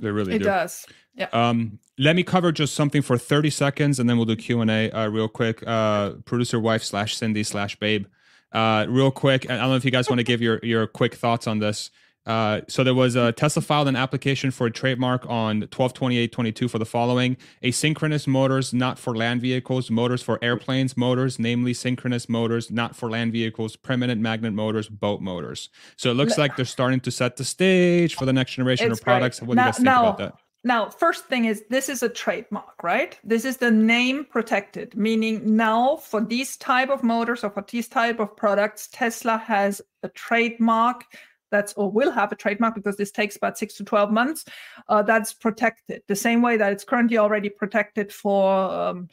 They 0.00 0.10
really 0.10 0.34
it 0.34 0.38
do. 0.38 0.44
does. 0.46 0.86
Yeah. 1.16 1.28
Um, 1.32 1.78
let 1.98 2.14
me 2.14 2.22
cover 2.22 2.52
just 2.52 2.74
something 2.74 3.02
for 3.02 3.16
30 3.16 3.50
seconds 3.50 3.98
and 3.98 4.08
then 4.08 4.16
we'll 4.16 4.26
do 4.26 4.36
q&a 4.36 4.90
uh, 4.90 5.08
real 5.08 5.28
quick. 5.28 5.66
Uh, 5.66 6.10
producer 6.24 6.60
wife 6.60 6.82
slash 6.82 7.16
cindy 7.16 7.42
slash 7.42 7.76
babe. 7.76 8.06
Uh, 8.52 8.86
real 8.88 9.10
quick 9.10 9.50
i 9.50 9.56
don't 9.56 9.70
know 9.70 9.76
if 9.76 9.84
you 9.84 9.90
guys 9.90 10.08
want 10.08 10.18
to 10.18 10.24
give 10.24 10.40
your, 10.40 10.60
your 10.62 10.86
quick 10.86 11.14
thoughts 11.14 11.46
on 11.46 11.58
this. 11.58 11.90
Uh, 12.26 12.60
so 12.66 12.82
there 12.82 12.94
was 12.94 13.14
a 13.14 13.30
tesla 13.32 13.62
filed 13.62 13.86
an 13.86 13.94
application 13.96 14.50
for 14.50 14.66
a 14.66 14.70
trademark 14.70 15.24
on 15.26 15.60
122822 15.60 16.68
for 16.68 16.78
the 16.78 16.84
following. 16.84 17.36
Asynchronous 17.62 18.26
motors 18.26 18.74
not 18.74 18.98
for 18.98 19.16
land 19.16 19.40
vehicles. 19.40 19.90
Motors 19.90 20.20
for 20.20 20.38
airplanes 20.42 20.96
motors 20.98 21.38
namely 21.38 21.72
synchronous 21.72 22.28
motors 22.28 22.70
not 22.70 22.94
for 22.94 23.08
land 23.08 23.32
vehicles. 23.32 23.76
Permanent 23.76 24.20
magnet 24.20 24.52
motors 24.52 24.88
boat 24.88 25.22
motors. 25.22 25.70
So 25.96 26.10
it 26.10 26.14
looks 26.14 26.36
like 26.36 26.56
they're 26.56 26.64
starting 26.66 27.00
to 27.00 27.10
set 27.10 27.36
the 27.36 27.44
stage 27.44 28.16
for 28.16 28.26
the 28.26 28.34
next 28.34 28.52
generation 28.52 28.90
it's 28.90 29.00
of 29.00 29.04
products. 29.04 29.38
great. 29.38 29.48
what 29.48 29.54
do 29.54 29.60
you 29.60 29.66
guys 29.66 29.76
think 29.76 29.84
now, 29.84 30.06
about 30.08 30.18
that 30.18 30.34
now, 30.66 30.90
first 30.90 31.26
thing 31.26 31.44
is 31.44 31.62
this 31.70 31.88
is 31.88 32.02
a 32.02 32.08
trademark, 32.08 32.82
right? 32.82 33.16
This 33.22 33.44
is 33.44 33.58
the 33.58 33.70
name 33.70 34.24
protected, 34.24 34.96
meaning 34.96 35.54
now 35.54 35.98
for 35.98 36.20
these 36.20 36.56
type 36.56 36.88
of 36.88 37.04
motors 37.04 37.44
or 37.44 37.50
for 37.50 37.64
these 37.70 37.86
type 37.86 38.18
of 38.18 38.36
products, 38.36 38.88
Tesla 38.90 39.38
has 39.38 39.80
a 40.02 40.08
trademark 40.08 41.04
that's 41.52 41.72
or 41.74 41.88
will 41.88 42.10
have 42.10 42.32
a 42.32 42.34
trademark 42.34 42.74
because 42.74 42.96
this 42.96 43.12
takes 43.12 43.36
about 43.36 43.56
six 43.56 43.74
to 43.74 43.84
12 43.84 44.10
months 44.10 44.44
uh, 44.88 45.02
that's 45.02 45.32
protected. 45.32 46.02
The 46.08 46.16
same 46.16 46.42
way 46.42 46.56
that 46.56 46.72
it's 46.72 46.82
currently 46.82 47.16
already 47.16 47.48
protected 47.48 48.12
for 48.12 48.52
um, 48.52 49.08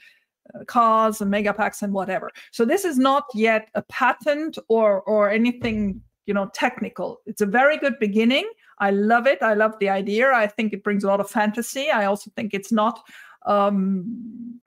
uh, 0.55 0.63
cars 0.65 1.21
and 1.21 1.31
megapacks 1.31 1.83
and 1.83 1.93
whatever. 1.93 2.31
So 2.49 2.65
this 2.65 2.83
is 2.83 2.97
not 2.97 3.25
yet 3.35 3.69
a 3.75 3.83
patent 3.83 4.57
or 4.69 5.03
or 5.03 5.29
anything 5.29 6.01
you 6.25 6.33
know 6.33 6.49
technical. 6.55 7.21
It's 7.27 7.41
a 7.41 7.45
very 7.45 7.77
good 7.77 7.99
beginning 7.99 8.49
I 8.83 8.91
love 8.91 9.27
it. 9.27 9.41
I 9.41 9.53
love 9.53 9.79
the 9.79 9.87
idea. 9.87 10.33
I 10.33 10.45
think 10.45 10.73
it 10.73 10.83
brings 10.83 11.05
a 11.05 11.07
lot 11.07 11.21
of 11.21 11.29
fantasy. 11.29 11.89
I 11.89 12.03
also 12.03 12.29
think 12.35 12.53
it's 12.53 12.69
not 12.69 12.99
um, 13.45 14.59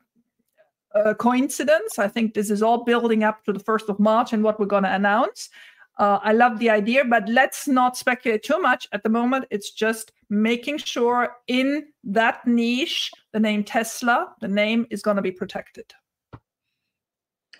a 0.95 1.15
coincidence. 1.15 1.99
I 1.99 2.09
think 2.09 2.33
this 2.33 2.51
is 2.51 2.63
all 2.63 2.83
building 2.85 3.25
up 3.25 3.45
to 3.45 3.53
the 3.53 3.61
1st 3.61 3.91
of 3.91 4.01
March 4.01 4.33
and 4.33 4.43
what 4.43 4.59
we're 4.59 4.65
going 4.65 4.85
to 4.85 4.95
announce. 4.95 5.51
Uh, 5.99 6.19
I 6.23 6.33
love 6.33 6.59
the 6.61 6.71
idea, 6.71 7.05
but 7.05 7.29
let's 7.29 7.69
not 7.69 7.99
speculate 7.99 8.43
too 8.43 8.59
much 8.59 8.89
at 8.93 9.03
the 9.03 9.11
moment. 9.11 9.45
It's 9.51 9.71
just 9.71 10.13
making 10.31 10.79
sure 10.79 11.37
in 11.47 11.85
that 12.05 12.47
niche, 12.47 13.11
the 13.35 13.41
name 13.41 13.65
Tesla, 13.65 14.33
the 14.41 14.49
name 14.49 14.87
is 14.91 15.03
going 15.03 15.17
to 15.17 15.23
be 15.23 15.33
protected. 15.33 15.93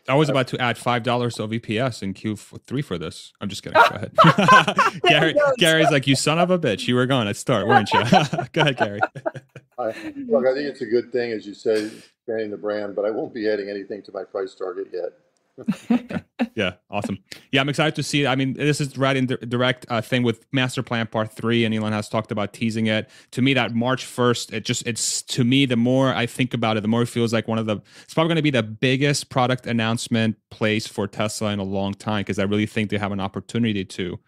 I 0.09 0.15
was 0.15 0.29
about 0.29 0.49
to 0.49 0.61
add 0.61 0.79
five 0.79 1.03
dollars 1.03 1.39
of 1.41 1.51
EPS 1.51 2.03
in 2.03 2.15
Q3 2.15 2.85
for 2.85 2.99
this. 2.99 3.33
I'm 3.41 3.49
just 3.49 3.63
kidding. 3.63 3.81
Go 3.91 3.97
ahead. 3.97 5.01
Gary, 5.03 5.35
Gary's 5.59 5.91
like, 5.91 6.07
you 6.07 6.15
son 6.15 6.39
of 6.39 6.51
a 6.51 6.59
bitch. 6.59 6.87
You 6.87 6.95
were 6.95 7.07
going 7.07 7.27
to 7.27 7.35
start, 7.35 7.67
weren't 7.67 7.93
you? 7.93 8.01
Go 8.53 8.63
ahead, 8.63 8.77
Gary. 8.77 9.01
I, 9.79 9.87
look, 10.29 10.47
I 10.47 10.55
think 10.55 10.69
it's 10.69 10.81
a 10.81 10.87
good 10.87 11.13
thing, 11.13 11.33
as 11.33 11.47
you 11.47 11.55
say, 11.55 11.87
expanding 11.87 12.51
the 12.51 12.57
brand, 12.57 12.97
but 12.97 13.05
I 13.05 13.11
won't 13.11 13.35
be 13.35 13.49
adding 13.49 13.69
anything 13.69 14.03
to 14.03 14.13
my 14.13 14.25
price 14.25 14.55
target 14.55 14.89
yet. 14.93 15.11
Yeah, 16.55 16.75
awesome. 16.91 17.19
Yeah, 17.53 17.61
I'm 17.61 17.69
excited 17.69 17.95
to 17.97 18.03
see. 18.03 18.25
It. 18.25 18.27
I 18.27 18.35
mean, 18.35 18.55
this 18.55 18.81
is 18.81 18.97
right 18.97 19.17
in 19.17 19.27
direct 19.27 19.85
uh, 19.89 20.01
thing 20.01 20.23
with 20.23 20.47
Master 20.53 20.83
Plan 20.83 21.07
Part 21.07 21.31
Three, 21.33 21.65
and 21.67 21.75
Elon 21.75 21.93
has 21.93 22.09
talked 22.09 22.33
about 22.33 22.55
teasing 22.55 22.87
it. 22.87 23.11
To 23.33 23.43
me, 23.43 23.53
that 23.55 23.75
March 23.75 24.05
first, 24.07 24.53
it 24.53 24.65
just 24.65 24.87
it's 24.87 25.21
to 25.23 25.45
me 25.45 25.67
the 25.67 25.77
more 25.77 26.15
I 26.15 26.25
think 26.25 26.55
about 26.55 26.79
it, 26.79 26.81
the 26.81 26.89
more 26.89 27.03
it 27.03 27.09
feels 27.09 27.33
like 27.33 27.47
one 27.47 27.59
of 27.59 27.67
the. 27.67 27.77
It's 28.03 28.15
probably 28.15 28.29
going 28.29 28.37
to 28.37 28.43
be 28.43 28.51
the 28.51 28.63
biggest 28.63 29.29
product 29.29 29.67
announcement 29.67 30.37
place 30.51 30.87
for 30.87 31.07
Tesla 31.07 31.53
in 31.53 31.59
a 31.59 31.65
long 31.65 31.93
time 31.93 32.21
because 32.21 32.39
I 32.39 32.45
really 32.45 32.67
think 32.67 32.91
they 32.91 32.99
have 32.99 33.13
an 33.13 33.21
opportunity 33.21 33.85
to 33.85 34.19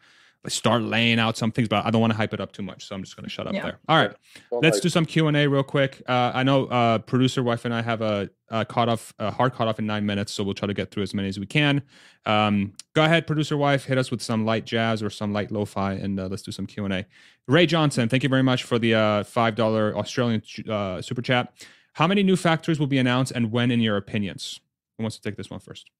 start 0.47 0.83
laying 0.83 1.19
out 1.19 1.37
some 1.37 1.51
things, 1.51 1.69
but 1.69 1.85
I 1.85 1.91
don't 1.91 2.01
want 2.01 2.13
to 2.13 2.17
hype 2.17 2.33
it 2.33 2.41
up 2.41 2.53
too 2.53 2.63
much, 2.63 2.87
so 2.87 2.95
I'm 2.95 3.03
just 3.03 3.17
going 3.17 3.25
to 3.25 3.31
shut 3.31 3.47
up 3.47 3.55
yeah. 3.55 3.63
there. 3.63 3.79
All 3.89 3.97
right, 3.97 4.15
let's 4.53 4.81
do 4.81 4.89
some 4.89 5.05
Q 5.05 5.27
and 5.27 5.37
A 5.37 5.47
real 5.49 5.63
quick. 5.63 6.01
Uh, 6.07 6.31
I 6.35 6.43
know 6.43 6.67
uh, 6.67 6.99
producer 6.99 7.43
wife 7.43 7.65
and 7.65 7.75
I 7.75 7.83
have 7.83 8.01
a, 8.01 8.31
a 8.49 8.65
cut 8.65 8.89
off, 8.89 9.13
a 9.19 9.31
hard 9.31 9.55
cut 9.55 9.69
off 9.69 9.79
in 9.79 9.87
nine 9.87 10.07
minutes, 10.07 10.33
so 10.33 10.45
we'll 10.45 10.55
try 10.55 10.67
to 10.67 10.75
get 10.75 10.91
through 10.91 11.03
as 11.03 11.13
many 11.13 11.29
as 11.29 11.39
we 11.39 11.47
can. 11.47 11.83
Um, 12.25 12.75
go 12.95 13.05
ahead, 13.05 13.27
producer 13.27 13.57
wife, 13.57 13.85
hit 13.85 13.99
us 13.99 14.11
with 14.11 14.23
some 14.23 14.45
light 14.45 14.65
jazz 14.65 15.03
or 15.03 15.11
some 15.11 15.33
light 15.33 15.51
lo-fi, 15.51 15.95
and 15.95 16.19
uh, 16.21 16.29
let's 16.29 16.43
do 16.43 16.53
some 16.53 16.67
Q 16.67 16.85
and 16.85 16.95
A. 16.95 17.07
Ray 17.49 17.67
Johnson, 17.67 18.09
thank 18.09 18.23
you 18.23 18.29
very 18.29 18.43
much 18.43 18.63
for 18.63 18.79
the 18.79 18.95
uh, 18.95 19.25
five 19.25 19.55
dollar 19.55 19.97
Australian 19.97 20.43
uh, 20.69 21.03
super 21.03 21.23
chat. 21.23 21.53
How 21.95 22.07
many 22.07 22.23
new 22.23 22.37
factories 22.37 22.79
will 22.79 22.87
be 22.87 22.99
announced, 22.99 23.33
and 23.33 23.51
when, 23.51 23.71
in 23.71 23.81
your 23.81 23.97
opinions? 23.97 24.61
Who 24.97 25.05
wants 25.05 25.17
to 25.17 25.23
take 25.23 25.37
this 25.37 25.51
one 25.51 25.61
first? 25.61 25.91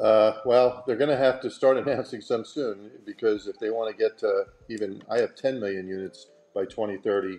Uh, 0.00 0.38
well, 0.46 0.82
they're 0.86 0.96
going 0.96 1.10
to 1.10 1.16
have 1.16 1.40
to 1.40 1.50
start 1.50 1.76
announcing 1.86 2.20
some 2.20 2.44
soon 2.44 2.90
because 3.04 3.46
if 3.46 3.58
they 3.58 3.70
want 3.70 3.90
to 3.90 3.96
get 3.96 4.18
to 4.18 4.44
even, 4.68 5.02
I 5.10 5.18
have 5.18 5.34
10 5.34 5.60
million 5.60 5.86
units 5.86 6.26
by 6.54 6.64
2030. 6.64 7.38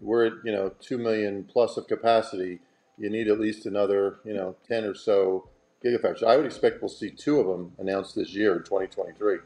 We're 0.00 0.26
at 0.26 0.32
you 0.44 0.52
know 0.52 0.72
2 0.80 0.96
million 0.96 1.44
plus 1.44 1.76
of 1.76 1.88
capacity. 1.88 2.60
You 2.98 3.10
need 3.10 3.28
at 3.28 3.40
least 3.40 3.66
another 3.66 4.20
you 4.24 4.32
know 4.32 4.56
10 4.68 4.84
or 4.84 4.94
so 4.94 5.48
gigafactories. 5.84 6.22
I 6.22 6.36
would 6.36 6.46
expect 6.46 6.80
we'll 6.80 6.88
see 6.88 7.10
two 7.10 7.40
of 7.40 7.46
them 7.46 7.72
announced 7.78 8.14
this 8.14 8.32
year 8.32 8.56
in 8.56 8.60
2023, 8.60 9.38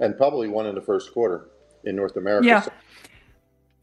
and 0.00 0.16
probably 0.16 0.48
one 0.48 0.66
in 0.66 0.74
the 0.74 0.82
first 0.82 1.12
quarter 1.12 1.48
in 1.84 1.96
North 1.96 2.16
America. 2.16 2.46
Yeah. 2.46 2.60
So 2.60 2.72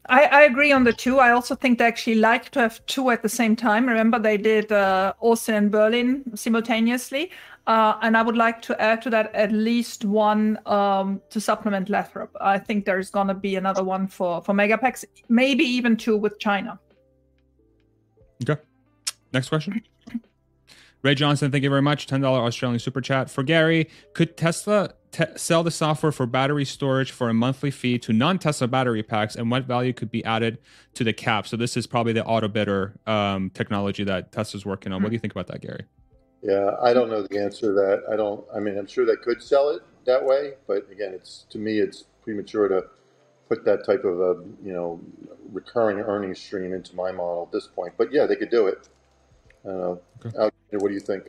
I, 0.08 0.24
I, 0.24 0.42
agree 0.42 0.72
on 0.72 0.84
the 0.84 0.92
two. 0.92 1.18
I 1.18 1.32
also 1.32 1.54
think 1.54 1.78
they 1.78 1.84
actually 1.84 2.16
like 2.16 2.50
to 2.50 2.60
have 2.60 2.84
two 2.86 3.10
at 3.10 3.22
the 3.22 3.28
same 3.28 3.56
time. 3.56 3.86
Remember, 3.86 4.18
they 4.18 4.36
did 4.36 4.70
uh, 4.70 5.12
Austin 5.20 5.54
and 5.54 5.70
Berlin 5.70 6.24
simultaneously. 6.36 7.30
Uh, 7.66 7.98
and 8.02 8.16
I 8.16 8.22
would 8.22 8.36
like 8.36 8.62
to 8.62 8.80
add 8.80 9.02
to 9.02 9.10
that 9.10 9.34
at 9.34 9.50
least 9.50 10.04
one 10.04 10.58
um, 10.66 11.20
to 11.30 11.40
supplement 11.40 11.88
Lathrop. 11.88 12.30
I 12.40 12.58
think 12.58 12.84
there's 12.84 13.10
going 13.10 13.26
to 13.26 13.34
be 13.34 13.56
another 13.56 13.82
one 13.82 14.06
for, 14.06 14.40
for 14.42 14.54
Megapacks, 14.54 15.04
maybe 15.28 15.64
even 15.64 15.96
two 15.96 16.16
with 16.16 16.38
China. 16.38 16.78
Okay. 18.48 18.60
Next 19.32 19.48
question. 19.48 19.82
Ray 21.02 21.14
Johnson, 21.14 21.50
thank 21.50 21.64
you 21.64 21.70
very 21.70 21.82
much. 21.82 22.06
$10 22.06 22.24
Australian 22.24 22.78
super 22.78 23.00
chat. 23.00 23.30
For 23.30 23.42
Gary, 23.42 23.88
could 24.12 24.36
Tesla 24.36 24.94
te- 25.12 25.24
sell 25.36 25.62
the 25.62 25.70
software 25.70 26.12
for 26.12 26.26
battery 26.26 26.64
storage 26.64 27.10
for 27.10 27.28
a 27.28 27.34
monthly 27.34 27.70
fee 27.70 27.98
to 28.00 28.12
non 28.12 28.38
Tesla 28.38 28.68
battery 28.68 29.02
packs? 29.02 29.36
And 29.36 29.50
what 29.50 29.64
value 29.64 29.92
could 29.92 30.10
be 30.10 30.24
added 30.24 30.58
to 30.94 31.04
the 31.04 31.12
cap? 31.12 31.46
So, 31.46 31.56
this 31.56 31.76
is 31.76 31.86
probably 31.86 32.12
the 32.12 32.22
Autobidder 32.22 33.06
um, 33.08 33.50
technology 33.50 34.04
that 34.04 34.32
Tesla's 34.32 34.64
working 34.64 34.92
on. 34.92 35.02
What 35.02 35.10
do 35.10 35.14
you 35.14 35.20
think 35.20 35.32
about 35.32 35.46
that, 35.48 35.60
Gary? 35.60 35.84
Yeah, 36.42 36.76
I 36.82 36.92
don't 36.92 37.10
know 37.10 37.22
the 37.22 37.42
answer 37.42 37.66
to 37.68 37.72
that. 37.72 38.02
I 38.12 38.16
don't, 38.16 38.44
I 38.54 38.60
mean, 38.60 38.78
I'm 38.78 38.86
sure 38.86 39.04
they 39.04 39.16
could 39.16 39.42
sell 39.42 39.70
it 39.70 39.82
that 40.04 40.24
way, 40.24 40.54
but 40.66 40.88
again, 40.90 41.12
it's 41.12 41.46
to 41.50 41.58
me, 41.58 41.80
it's 41.80 42.04
premature 42.22 42.68
to 42.68 42.84
put 43.48 43.64
that 43.64 43.84
type 43.84 44.04
of 44.04 44.20
a, 44.20 44.44
you 44.64 44.72
know, 44.72 45.00
recurring 45.52 45.98
earnings 45.98 46.38
stream 46.38 46.72
into 46.72 46.94
my 46.94 47.12
model 47.12 47.44
at 47.44 47.52
this 47.52 47.66
point. 47.66 47.94
But 47.96 48.12
yeah, 48.12 48.26
they 48.26 48.36
could 48.36 48.50
do 48.50 48.66
it. 48.66 48.88
Uh, 49.64 49.96
okay. 50.24 50.52
what 50.72 50.88
do 50.88 50.94
you 50.94 51.00
think? 51.00 51.24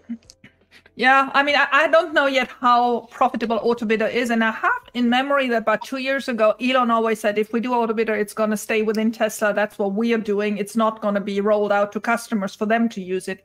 Yeah, 0.96 1.30
I 1.34 1.44
mean, 1.44 1.56
I, 1.56 1.68
I, 1.72 1.88
don't 1.90 2.12
know 2.12 2.26
yet 2.26 2.50
how 2.60 3.02
profitable 3.12 3.60
Autobidder 3.60 4.12
is. 4.12 4.32
And 4.32 4.44
I 4.44 4.50
have 4.50 4.82
in 4.96 5.10
memory 5.10 5.48
that 5.50 5.58
about 5.60 5.84
two 5.84 5.98
years 5.98 6.28
ago, 6.28 6.56
Elon 6.60 6.90
always 6.90 7.20
said 7.20 7.38
if 7.38 7.54
we 7.54 7.60
do 7.60 7.70
Autobidder, 7.70 8.20
it's 8.20 8.34
going 8.34 8.50
to 8.50 8.58
stay 8.58 8.82
within 8.82 9.12
Tesla. 9.12 9.54
That's 9.54 9.78
what 9.78 9.94
we 9.94 10.14
are 10.16 10.18
doing. 10.18 10.58
It's 10.58 10.76
not 10.76 11.00
going 11.02 11.14
to 11.14 11.22
be 11.22 11.40
rolled 11.40 11.72
out 11.72 11.92
to 11.92 12.00
customers 12.00 12.56
for 12.56 12.66
them 12.66 12.90
to 12.90 13.02
use 13.02 13.28
it. 13.28 13.44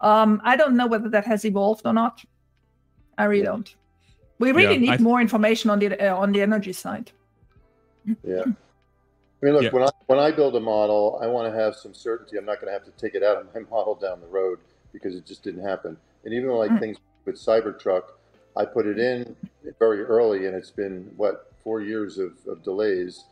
Um, 0.00 0.40
I 0.44 0.56
don't 0.56 0.76
know 0.76 0.86
whether 0.86 1.10
that 1.10 1.26
has 1.26 1.44
evolved 1.44 1.82
or 1.84 1.92
not. 1.92 2.24
I 3.18 3.24
really 3.24 3.44
don't. 3.44 3.74
We 4.38 4.52
really 4.52 4.82
yeah, 4.82 4.92
need 4.92 5.00
more 5.00 5.20
information 5.20 5.70
on 5.70 5.78
the 5.78 6.10
uh, 6.10 6.16
on 6.16 6.32
the 6.32 6.40
energy 6.40 6.72
side. 6.72 7.12
Yeah. 8.24 8.44
I 8.46 9.46
mean, 9.46 9.54
look, 9.54 9.64
yeah. 9.64 9.70
when 9.70 9.82
I 9.82 9.90
when 10.06 10.18
I 10.18 10.30
build 10.30 10.56
a 10.56 10.60
model, 10.60 11.18
I 11.22 11.26
want 11.26 11.52
to 11.52 11.58
have 11.58 11.76
some 11.76 11.92
certainty. 11.92 12.38
I'm 12.38 12.46
not 12.46 12.62
going 12.62 12.68
to 12.68 12.72
have 12.72 12.84
to 12.84 12.90
take 12.92 13.14
it 13.14 13.22
out 13.22 13.36
of 13.36 13.54
my 13.54 13.60
model 13.70 13.94
down 13.94 14.20
the 14.20 14.26
road 14.26 14.58
because 14.92 15.14
it 15.14 15.26
just 15.26 15.42
didn't 15.42 15.62
happen. 15.62 15.98
And 16.24 16.34
even 16.34 16.50
like 16.50 16.70
mm. 16.70 16.80
things 16.80 16.96
with 17.24 17.36
Cybertruck, 17.36 18.02
I 18.56 18.64
put 18.64 18.86
it 18.86 18.98
in 18.98 19.34
very 19.78 20.02
early, 20.02 20.46
and 20.46 20.54
it's 20.54 20.70
been 20.70 21.10
what 21.16 21.52
four 21.62 21.80
years 21.80 22.18
of, 22.18 22.32
of 22.46 22.62
delays, 22.62 23.24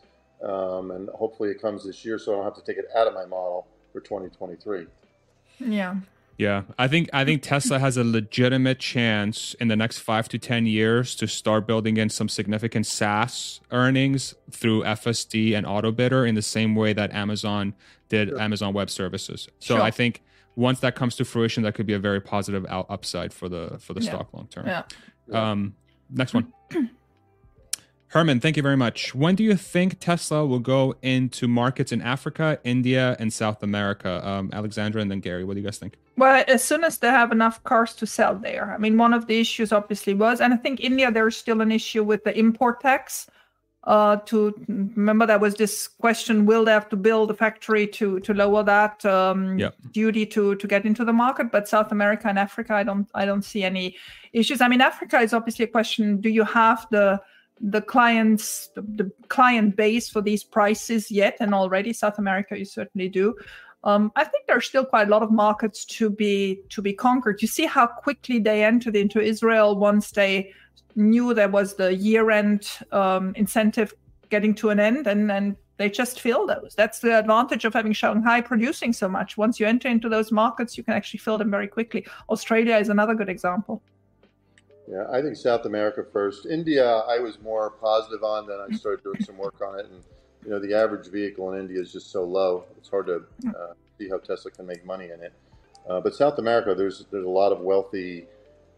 um, 0.43 0.91
and 0.91 1.09
hopefully 1.09 1.49
it 1.49 1.61
comes 1.61 1.85
this 1.85 2.03
year, 2.03 2.19
so 2.19 2.33
I 2.33 2.35
don't 2.35 2.43
have 2.45 2.55
to 2.55 2.63
take 2.63 2.77
it 2.77 2.85
out 2.95 3.07
of 3.07 3.13
my 3.13 3.25
model 3.25 3.67
for 3.91 4.01
2023. 4.01 4.87
Yeah. 5.59 5.95
Yeah, 6.37 6.63
I 6.79 6.87
think 6.87 7.09
I 7.13 7.25
think 7.25 7.43
Tesla 7.43 7.77
has 7.77 7.95
a 7.95 8.03
legitimate 8.03 8.79
chance 8.79 9.53
in 9.59 9.67
the 9.67 9.75
next 9.75 9.99
five 9.99 10.27
to 10.29 10.39
ten 10.39 10.65
years 10.65 11.15
to 11.17 11.27
start 11.27 11.67
building 11.67 11.97
in 11.97 12.09
some 12.09 12.27
significant 12.27 12.87
SaaS 12.87 13.61
earnings 13.71 14.33
through 14.49 14.81
FSD 14.81 15.55
and 15.55 15.65
Autobidder 15.67 16.27
in 16.27 16.33
the 16.33 16.41
same 16.41 16.73
way 16.73 16.91
that 16.91 17.13
Amazon 17.13 17.75
did 18.09 18.29
sure. 18.29 18.41
Amazon 18.41 18.73
Web 18.73 18.89
Services. 18.89 19.47
So 19.59 19.75
sure. 19.75 19.83
I 19.83 19.91
think 19.91 20.23
once 20.55 20.79
that 20.81 20.95
comes 20.95 21.15
to 21.15 21.25
fruition, 21.25 21.63
that 21.63 21.75
could 21.75 21.85
be 21.85 21.93
a 21.93 21.99
very 21.99 22.21
positive 22.21 22.65
out- 22.69 22.87
upside 22.89 23.33
for 23.33 23.49
the 23.49 23.77
for 23.79 23.93
the 23.93 24.01
yeah. 24.01 24.09
stock 24.09 24.33
long 24.33 24.47
term. 24.47 24.67
Yeah. 24.67 24.83
Um, 25.31 25.75
next 26.09 26.33
one. 26.33 26.53
Herman, 28.07 28.39
thank 28.39 28.57
you 28.57 28.61
very 28.61 28.77
much. 28.77 29.15
When 29.15 29.33
do 29.33 29.43
you 29.43 29.55
think 29.55 29.99
Tesla 29.99 30.45
will 30.45 30.59
go 30.59 30.95
into 31.01 31.47
markets 31.47 31.91
in 31.91 31.99
Africa, 31.99 32.59
India, 32.63 33.15
and 33.19 33.33
South 33.33 33.63
America? 33.63 34.21
Um, 34.27 34.51
Alexandra 34.53 35.01
and 35.01 35.09
then 35.09 35.19
Gary, 35.19 35.43
what 35.43 35.55
do 35.55 35.61
you 35.61 35.65
guys 35.65 35.79
think? 35.79 35.97
Well, 36.15 36.43
as 36.47 36.63
soon 36.63 36.83
as 36.83 36.99
they 36.99 37.07
have 37.07 37.31
enough 37.31 37.63
cars 37.63 37.95
to 37.95 38.05
sell 38.05 38.35
there. 38.35 38.71
I 38.71 38.77
mean, 38.77 38.99
one 38.99 39.15
of 39.15 39.25
the 39.25 39.39
issues 39.39 39.71
obviously 39.71 40.13
was, 40.13 40.41
and 40.41 40.53
I 40.53 40.57
think 40.57 40.79
India, 40.79 41.11
there's 41.11 41.35
still 41.35 41.59
an 41.61 41.71
issue 41.71 42.03
with 42.03 42.23
the 42.23 42.37
import 42.37 42.81
tax 42.81 43.25
uh, 43.85 44.15
to 44.17 44.53
remember 44.67 45.25
there 45.25 45.39
was 45.39 45.55
this 45.55 45.87
question 45.87 46.45
will 46.45 46.63
they 46.63 46.71
have 46.71 46.87
to 46.89 46.95
build 46.95 47.29
a 47.29 47.33
factory 47.33 47.85
to 47.85 48.19
to 48.21 48.33
lower 48.33 48.63
that 48.63 49.03
um, 49.05 49.59
yep. 49.59 49.75
duty 49.91 50.25
to 50.25 50.55
to 50.55 50.67
get 50.67 50.85
into 50.85 51.03
the 51.03 51.11
market 51.11 51.51
but 51.51 51.67
south 51.67 51.91
america 51.91 52.27
and 52.27 52.39
africa 52.39 52.73
i 52.73 52.83
don't 52.83 53.07
i 53.13 53.25
don't 53.25 53.43
see 53.43 53.63
any 53.63 53.95
issues 54.31 54.61
i 54.61 54.67
mean 54.67 54.81
africa 54.81 55.19
is 55.19 55.33
obviously 55.33 55.65
a 55.65 55.67
question 55.67 56.21
do 56.21 56.29
you 56.29 56.43
have 56.43 56.87
the 56.91 57.19
the 57.59 57.81
clients 57.81 58.69
the, 58.75 58.81
the 58.81 59.11
client 59.27 59.75
base 59.75 60.09
for 60.09 60.21
these 60.21 60.43
prices 60.43 61.11
yet 61.11 61.35
and 61.41 61.53
already 61.53 61.91
south 61.91 62.17
america 62.17 62.57
you 62.57 62.65
certainly 62.65 63.09
do 63.09 63.35
um, 63.85 64.13
I 64.15 64.23
think 64.23 64.47
there 64.47 64.55
are 64.55 64.61
still 64.61 64.85
quite 64.85 65.07
a 65.07 65.11
lot 65.11 65.23
of 65.23 65.31
markets 65.31 65.83
to 65.85 66.09
be 66.09 66.61
to 66.69 66.81
be 66.81 66.93
conquered. 66.93 67.41
You 67.41 67.49
see 67.49 67.65
how 67.65 67.85
quickly 67.85 68.39
they 68.39 68.63
entered 68.63 68.95
into 68.95 69.19
Israel 69.19 69.77
once 69.77 70.11
they 70.11 70.53
knew 70.95 71.33
there 71.33 71.49
was 71.49 71.75
the 71.75 71.95
year-end 71.95 72.67
um, 72.91 73.33
incentive 73.35 73.93
getting 74.29 74.55
to 74.55 74.69
an 74.69 74.79
end, 74.79 75.07
and 75.07 75.31
and 75.31 75.55
they 75.77 75.89
just 75.89 76.19
fill 76.19 76.45
those. 76.45 76.75
That's 76.75 76.99
the 76.99 77.17
advantage 77.17 77.65
of 77.65 77.73
having 77.73 77.93
Shanghai 77.93 78.41
producing 78.41 78.93
so 78.93 79.09
much. 79.09 79.37
Once 79.37 79.59
you 79.59 79.65
enter 79.65 79.87
into 79.87 80.07
those 80.07 80.31
markets, 80.31 80.77
you 80.77 80.83
can 80.83 80.93
actually 80.93 81.19
fill 81.19 81.37
them 81.37 81.49
very 81.49 81.67
quickly. 81.67 82.05
Australia 82.29 82.77
is 82.77 82.89
another 82.89 83.15
good 83.15 83.29
example. 83.29 83.81
Yeah, 84.87 85.05
I 85.11 85.21
think 85.21 85.35
South 85.35 85.65
America 85.65 86.03
first. 86.11 86.45
India, 86.45 86.85
I 86.85 87.19
was 87.19 87.39
more 87.41 87.71
positive 87.71 88.23
on. 88.23 88.47
Then 88.47 88.59
I 88.59 88.75
started 88.75 89.03
doing 89.03 89.23
some 89.23 89.37
work 89.37 89.59
on 89.61 89.79
it, 89.79 89.85
and 89.85 90.03
you 90.43 90.51
know, 90.51 90.59
the 90.59 90.73
average 90.73 91.07
vehicle 91.07 91.53
in 91.53 91.59
India 91.59 91.81
is 91.81 91.91
just 91.91 92.11
so 92.11 92.23
low. 92.23 92.65
It's 92.77 92.89
hard 92.89 93.07
to 93.07 93.23
uh, 93.49 93.73
see 93.97 94.09
how 94.09 94.17
Tesla 94.17 94.51
can 94.51 94.65
make 94.65 94.85
money 94.85 95.05
in 95.05 95.21
it. 95.21 95.33
Uh, 95.89 96.01
but 96.01 96.13
South 96.13 96.37
America, 96.37 96.75
there's 96.75 97.05
there's 97.11 97.25
a 97.25 97.29
lot 97.29 97.51
of 97.51 97.59
wealthy 97.61 98.25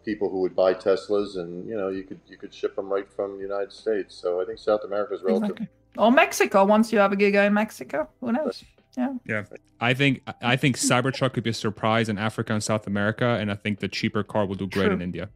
people 0.05 0.29
who 0.29 0.39
would 0.41 0.55
buy 0.55 0.73
Teslas, 0.73 1.37
and 1.37 1.67
you 1.67 1.75
know 1.75 1.89
you 1.89 2.03
could 2.03 2.19
you 2.27 2.37
could 2.37 2.53
ship 2.53 2.75
them 2.75 2.87
right 2.87 3.11
from 3.11 3.37
the 3.37 3.43
United 3.43 3.73
States. 3.73 4.15
So 4.15 4.41
I 4.41 4.45
think 4.45 4.59
South 4.59 4.83
America 4.85 5.15
is 5.15 5.23
relative. 5.23 5.49
Exactly. 5.51 5.67
Or 5.97 6.11
Mexico. 6.11 6.65
Once 6.65 6.93
you 6.93 6.99
have 6.99 7.11
a 7.11 7.15
Giga 7.15 7.47
in 7.47 7.53
Mexico, 7.53 8.07
who 8.21 8.31
knows? 8.31 8.63
Yeah. 8.97 9.13
Yeah. 9.25 9.43
I 9.81 9.93
think 9.93 10.21
I 10.41 10.55
think 10.55 10.77
Cybertruck 10.77 11.33
could 11.33 11.43
be 11.43 11.49
a 11.49 11.53
surprise 11.53 12.07
in 12.07 12.17
Africa 12.17 12.53
and 12.53 12.63
South 12.63 12.87
America, 12.87 13.37
and 13.39 13.51
I 13.51 13.55
think 13.55 13.79
the 13.79 13.87
cheaper 13.87 14.23
car 14.23 14.45
will 14.45 14.55
do 14.55 14.67
great 14.67 14.85
True. 14.85 14.93
in 14.93 15.01
India. 15.01 15.29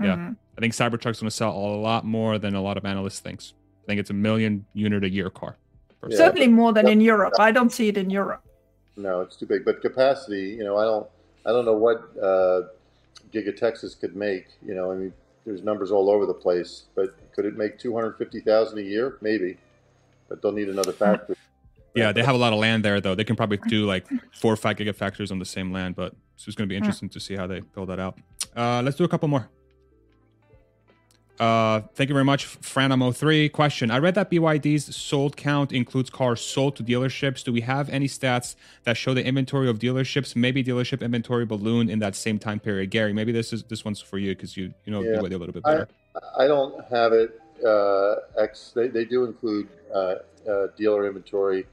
Yeah. 0.00 0.16
Mm-hmm. 0.16 0.32
I 0.56 0.60
think 0.60 0.72
Cybertruck's 0.72 1.20
going 1.20 1.28
to 1.28 1.30
sell 1.30 1.52
a 1.52 1.76
lot 1.76 2.04
more 2.04 2.38
than 2.38 2.54
a 2.54 2.62
lot 2.62 2.76
of 2.76 2.84
analysts 2.84 3.20
think. 3.20 3.40
I 3.42 3.86
think 3.86 4.00
it's 4.00 4.10
a 4.10 4.14
million 4.14 4.64
unit 4.72 5.04
a 5.04 5.10
year 5.10 5.30
car. 5.30 5.56
Yeah. 6.08 6.16
Certainly 6.16 6.48
more 6.48 6.72
than 6.72 6.88
in 6.88 7.00
Europe. 7.00 7.34
I 7.38 7.50
don't 7.52 7.70
see 7.70 7.88
it 7.88 7.96
in 7.96 8.10
Europe. 8.10 8.42
No, 8.96 9.20
it's 9.20 9.36
too 9.36 9.46
big. 9.46 9.64
But 9.64 9.80
capacity, 9.80 10.48
you 10.58 10.64
know, 10.64 10.76
I 10.76 10.84
don't, 10.84 11.06
I 11.46 11.50
don't 11.50 11.64
know 11.64 11.76
what 11.76 11.98
uh, 12.22 12.68
Giga 13.34 13.56
Texas 13.56 13.94
could 13.94 14.14
make. 14.14 14.46
You 14.64 14.74
know, 14.74 14.92
I 14.92 14.94
mean, 14.94 15.12
there's 15.44 15.62
numbers 15.62 15.90
all 15.90 16.10
over 16.10 16.26
the 16.26 16.34
place, 16.34 16.84
but 16.94 17.16
could 17.34 17.44
it 17.44 17.56
make 17.56 17.78
250,000 17.78 18.78
a 18.78 18.82
year? 18.82 19.18
Maybe, 19.20 19.58
but 20.28 20.40
they'll 20.40 20.52
need 20.52 20.68
another 20.68 20.92
factory. 20.92 21.36
Yeah, 21.94 22.10
they 22.12 22.24
have 22.24 22.34
a 22.34 22.38
lot 22.38 22.52
of 22.52 22.58
land 22.58 22.84
there, 22.84 23.00
though. 23.00 23.14
They 23.14 23.24
can 23.24 23.36
probably 23.36 23.58
do 23.68 23.86
like 23.86 24.06
four 24.32 24.52
or 24.52 24.56
five 24.56 24.76
gigafactories 24.76 25.30
on 25.30 25.38
the 25.38 25.44
same 25.44 25.72
land, 25.72 25.94
but 25.94 26.14
So 26.36 26.48
it's 26.48 26.56
going 26.56 26.68
to 26.68 26.72
be 26.72 26.76
interesting 26.76 27.08
to 27.10 27.20
see 27.20 27.36
how 27.36 27.46
they 27.46 27.60
build 27.60 27.88
that 27.88 28.00
out. 28.00 28.18
Uh, 28.56 28.82
let's 28.82 28.96
do 28.96 29.04
a 29.04 29.08
couple 29.08 29.28
more. 29.28 29.48
Uh, 31.38 31.80
thank 31.94 32.08
you 32.08 32.14
very 32.14 32.24
much, 32.24 32.60
Franamo3. 32.60 33.50
Question 33.50 33.90
I 33.90 33.98
read 33.98 34.14
that 34.14 34.30
BYD's 34.30 34.94
sold 34.94 35.36
count 35.36 35.72
includes 35.72 36.08
cars 36.08 36.40
sold 36.40 36.76
to 36.76 36.84
dealerships. 36.84 37.42
Do 37.42 37.52
we 37.52 37.62
have 37.62 37.88
any 37.88 38.06
stats 38.06 38.54
that 38.84 38.96
show 38.96 39.14
the 39.14 39.24
inventory 39.24 39.68
of 39.68 39.80
dealerships? 39.80 40.36
Maybe 40.36 40.62
dealership 40.62 41.02
inventory 41.02 41.44
balloon 41.44 41.90
in 41.90 41.98
that 41.98 42.14
same 42.14 42.38
time 42.38 42.60
period. 42.60 42.90
Gary, 42.90 43.12
maybe 43.12 43.32
this 43.32 43.52
is 43.52 43.64
this 43.64 43.84
one's 43.84 44.00
for 44.00 44.18
you 44.18 44.34
because 44.34 44.56
you 44.56 44.72
you 44.84 44.92
know 44.92 45.02
yeah. 45.02 45.16
BYD 45.16 45.34
a 45.34 45.38
little 45.38 45.52
bit 45.52 45.64
better. 45.64 45.88
I, 46.38 46.44
I 46.44 46.46
don't 46.46 46.84
have 46.90 47.12
it. 47.12 47.40
Uh, 47.64 48.16
X 48.38 48.72
they, 48.74 48.88
they 48.88 49.04
do 49.04 49.24
include 49.24 49.68
uh, 49.92 50.16
uh, 50.48 50.66
dealer 50.76 51.06
inventory. 51.06 51.66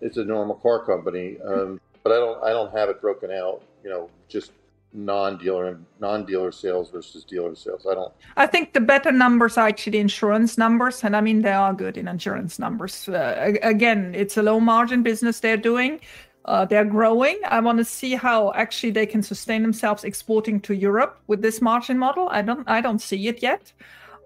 It's 0.00 0.16
a 0.16 0.24
normal 0.24 0.56
car 0.56 0.84
company, 0.84 1.36
um, 1.44 1.80
but 2.02 2.12
I 2.12 2.16
don't 2.16 2.42
I 2.42 2.50
don't 2.50 2.72
have 2.76 2.88
it 2.88 3.00
broken 3.00 3.30
out. 3.30 3.62
You 3.84 3.90
know, 3.90 4.10
just 4.28 4.50
non-dealer 4.96 5.78
non-dealer 6.00 6.50
sales 6.50 6.90
versus 6.90 7.22
dealer 7.24 7.54
sales. 7.54 7.86
I 7.88 7.94
don't. 7.94 8.12
I 8.36 8.46
think 8.46 8.72
the 8.72 8.80
better 8.80 9.12
numbers 9.12 9.58
are 9.58 9.68
actually 9.68 9.98
insurance 9.98 10.56
numbers, 10.56 11.04
and 11.04 11.14
I 11.14 11.20
mean 11.20 11.42
they 11.42 11.52
are 11.52 11.74
good 11.74 11.96
in 11.98 12.08
insurance 12.08 12.58
numbers. 12.58 13.08
Uh, 13.08 13.54
again, 13.62 14.14
it's 14.14 14.36
a 14.36 14.42
low 14.42 14.58
margin 14.58 15.02
business 15.02 15.40
they're 15.40 15.56
doing. 15.56 16.00
Uh, 16.46 16.64
they're 16.64 16.84
growing. 16.84 17.38
I 17.46 17.60
want 17.60 17.78
to 17.78 17.84
see 17.84 18.14
how 18.14 18.52
actually 18.54 18.92
they 18.92 19.06
can 19.06 19.22
sustain 19.22 19.62
themselves 19.62 20.04
exporting 20.04 20.60
to 20.60 20.74
Europe 20.74 21.20
with 21.26 21.42
this 21.42 21.60
margin 21.60 21.98
model. 21.98 22.28
I 22.30 22.42
don't 22.42 22.68
I 22.68 22.80
don't 22.80 23.00
see 23.00 23.28
it 23.28 23.42
yet. 23.42 23.72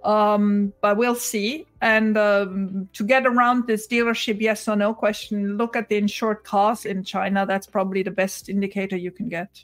Um, 0.03 0.73
but 0.81 0.97
we'll 0.97 1.15
see. 1.15 1.67
And 1.83 2.17
um, 2.17 2.89
to 2.95 3.05
get 3.05 3.27
around 3.27 3.67
this 3.67 3.87
dealership 3.87 4.41
yes 4.41 4.67
or 4.67 4.75
no 4.75 4.95
question, 4.95 5.59
look 5.59 5.77
at 5.77 5.91
the 5.91 5.97
insured 5.97 6.43
cars 6.43 6.87
in 6.87 7.05
China. 7.05 7.45
That's 7.45 7.67
probably 7.67 8.03
the 8.03 8.11
best 8.11 8.49
indicator 8.49 8.97
you 8.97 9.11
can 9.11 9.29
get 9.29 9.63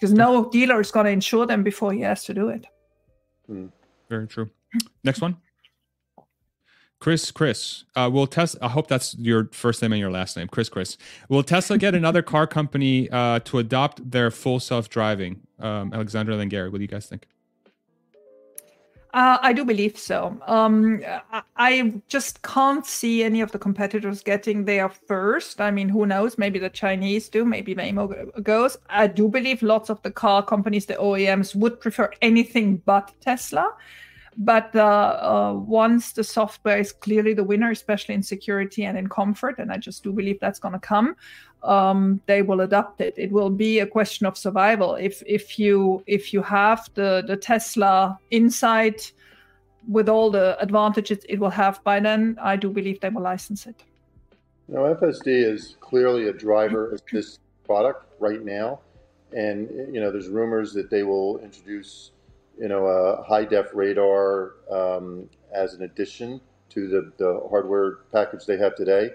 because 0.00 0.14
no 0.14 0.48
dealer 0.48 0.80
is 0.80 0.90
going 0.90 1.04
to 1.04 1.12
insure 1.12 1.44
them 1.44 1.62
before 1.62 1.92
he 1.92 2.00
has 2.00 2.24
to 2.24 2.32
do 2.32 2.48
it. 2.48 2.66
Mm, 3.50 3.70
very 4.08 4.26
true. 4.26 4.48
Next 5.04 5.20
one. 5.20 5.36
Chris, 7.00 7.30
Chris, 7.30 7.84
uh, 7.96 8.10
will 8.12 8.26
Tesla? 8.26 8.60
I 8.62 8.68
hope 8.68 8.88
that's 8.88 9.14
your 9.18 9.48
first 9.52 9.80
name 9.80 9.92
and 9.92 10.00
your 10.00 10.10
last 10.10 10.36
name. 10.36 10.48
Chris, 10.48 10.68
Chris. 10.68 10.98
Will 11.28 11.42
Tesla 11.42 11.78
get 11.78 11.94
another 11.94 12.22
car 12.22 12.46
company 12.46 13.10
uh, 13.10 13.40
to 13.40 13.58
adopt 13.58 14.10
their 14.10 14.30
full 14.30 14.60
self-driving? 14.60 15.40
Um, 15.58 15.92
Alexandra 15.94 16.36
and 16.36 16.50
Gary, 16.50 16.68
what 16.68 16.78
do 16.78 16.82
you 16.82 16.88
guys 16.88 17.06
think? 17.06 17.26
Uh, 19.12 19.38
I 19.42 19.52
do 19.52 19.64
believe 19.64 19.98
so. 19.98 20.40
Um, 20.46 21.02
I 21.56 22.00
just 22.08 22.42
can't 22.42 22.86
see 22.86 23.24
any 23.24 23.40
of 23.40 23.50
the 23.50 23.58
competitors 23.58 24.22
getting 24.22 24.64
there 24.64 24.88
first. 24.88 25.60
I 25.60 25.72
mean, 25.72 25.88
who 25.88 26.06
knows? 26.06 26.38
Maybe 26.38 26.60
the 26.60 26.70
Chinese 26.70 27.28
do. 27.28 27.44
Maybe 27.44 27.74
Waymo 27.74 28.42
goes. 28.42 28.76
I 28.88 29.08
do 29.08 29.28
believe 29.28 29.62
lots 29.62 29.90
of 29.90 30.00
the 30.02 30.12
car 30.12 30.44
companies, 30.44 30.86
the 30.86 30.94
OEMs, 30.94 31.56
would 31.56 31.80
prefer 31.80 32.10
anything 32.22 32.76
but 32.86 33.12
Tesla. 33.20 33.74
But 34.36 34.74
uh, 34.74 34.80
uh, 34.80 35.52
once 35.54 36.12
the 36.12 36.24
software 36.24 36.78
is 36.78 36.92
clearly 36.92 37.34
the 37.34 37.44
winner, 37.44 37.70
especially 37.70 38.14
in 38.14 38.22
security 38.22 38.84
and 38.84 38.96
in 38.96 39.08
comfort, 39.08 39.58
and 39.58 39.72
I 39.72 39.76
just 39.76 40.02
do 40.04 40.12
believe 40.12 40.38
that's 40.40 40.58
going 40.58 40.72
to 40.72 40.78
come, 40.78 41.16
um, 41.62 42.20
they 42.26 42.42
will 42.42 42.60
adopt 42.60 43.00
it. 43.00 43.14
It 43.16 43.32
will 43.32 43.50
be 43.50 43.80
a 43.80 43.86
question 43.86 44.26
of 44.26 44.36
survival. 44.36 44.94
If 44.94 45.22
if 45.26 45.58
you 45.58 46.02
if 46.06 46.32
you 46.32 46.42
have 46.42 46.88
the 46.94 47.22
the 47.26 47.36
Tesla 47.36 48.18
Insight 48.30 49.12
with 49.88 50.08
all 50.08 50.30
the 50.30 50.56
advantages 50.60 51.24
it 51.28 51.38
will 51.38 51.50
have 51.50 51.82
by 51.84 52.00
then, 52.00 52.38
I 52.40 52.56
do 52.56 52.70
believe 52.70 53.00
they 53.00 53.08
will 53.08 53.22
license 53.22 53.66
it. 53.66 53.82
Now, 54.68 54.94
FSD 54.94 55.26
is 55.26 55.76
clearly 55.80 56.28
a 56.28 56.32
driver 56.32 56.92
of 56.92 57.02
this 57.10 57.40
product 57.64 58.06
right 58.20 58.44
now, 58.44 58.80
and 59.32 59.68
you 59.92 60.00
know 60.00 60.10
there's 60.12 60.28
rumors 60.28 60.72
that 60.74 60.90
they 60.90 61.02
will 61.02 61.38
introduce 61.40 62.12
you 62.60 62.68
know, 62.68 62.86
a 62.86 63.22
high 63.22 63.44
def 63.44 63.70
radar 63.72 64.52
um, 64.70 65.28
as 65.52 65.72
an 65.72 65.82
addition 65.82 66.40
to 66.68 66.88
the, 66.88 67.12
the 67.16 67.40
hardware 67.48 68.00
package 68.12 68.44
they 68.44 68.58
have 68.58 68.76
today. 68.76 69.10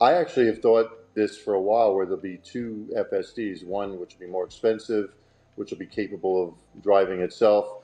I 0.00 0.12
actually 0.12 0.46
have 0.46 0.60
thought 0.60 1.14
this 1.14 1.38
for 1.38 1.54
a 1.54 1.60
while 1.60 1.94
where 1.94 2.04
there'll 2.04 2.20
be 2.20 2.36
two 2.36 2.88
FSDs, 2.94 3.64
one 3.64 3.98
which 3.98 4.14
will 4.14 4.26
be 4.26 4.30
more 4.30 4.44
expensive, 4.44 5.14
which 5.56 5.70
will 5.70 5.78
be 5.78 5.86
capable 5.86 6.48
of 6.48 6.82
driving 6.82 7.20
itself, 7.20 7.82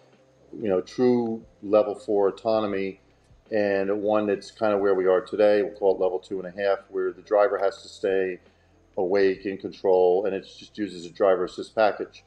you 0.60 0.68
know, 0.68 0.82
true 0.82 1.42
level 1.62 1.94
four 1.94 2.28
autonomy, 2.28 3.00
and 3.50 4.02
one 4.02 4.26
that's 4.26 4.50
kind 4.50 4.74
of 4.74 4.80
where 4.80 4.94
we 4.94 5.06
are 5.06 5.22
today. 5.22 5.62
We'll 5.62 5.72
call 5.72 5.94
it 5.94 6.00
level 6.00 6.18
two 6.18 6.40
and 6.40 6.54
a 6.54 6.62
half, 6.62 6.80
where 6.90 7.12
the 7.12 7.22
driver 7.22 7.58
has 7.58 7.80
to 7.82 7.88
stay 7.88 8.40
awake 8.98 9.46
in 9.46 9.56
control, 9.56 10.26
and 10.26 10.34
it 10.34 10.42
just 10.58 10.76
uses 10.76 11.06
a 11.06 11.10
driver 11.10 11.44
assist 11.44 11.74
package. 11.74 12.24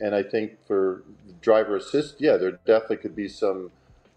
And 0.00 0.14
I 0.14 0.22
think 0.22 0.58
for 0.66 1.02
driver 1.40 1.76
assist, 1.76 2.20
yeah, 2.20 2.36
there 2.36 2.52
definitely 2.66 2.98
could 2.98 3.16
be 3.16 3.28
some, 3.28 3.70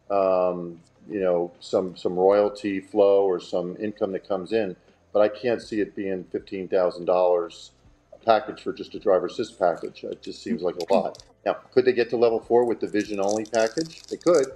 um, 0.09 0.79
you 1.09 1.19
know, 1.19 1.51
some 1.59 1.95
some 1.95 2.15
royalty 2.15 2.79
flow 2.79 3.25
or 3.25 3.39
some 3.39 3.77
income 3.77 4.11
that 4.13 4.27
comes 4.27 4.51
in, 4.53 4.75
but 5.13 5.21
I 5.21 5.27
can't 5.29 5.61
see 5.61 5.79
it 5.79 5.95
being 5.95 6.23
fifteen 6.25 6.67
thousand 6.67 7.05
dollars 7.05 7.71
a 8.13 8.17
package 8.25 8.63
for 8.63 8.73
just 8.73 8.95
a 8.95 8.99
driver 8.99 9.27
assist 9.27 9.59
package. 9.59 10.03
It 10.03 10.21
just 10.21 10.41
seems 10.43 10.61
like 10.61 10.75
a 10.75 10.93
lot. 10.93 11.23
Now, 11.45 11.53
could 11.73 11.85
they 11.85 11.93
get 11.93 12.09
to 12.09 12.17
level 12.17 12.39
four 12.39 12.65
with 12.65 12.79
the 12.79 12.87
vision 12.87 13.19
only 13.21 13.45
package? 13.45 14.03
They 14.03 14.17
could, 14.17 14.47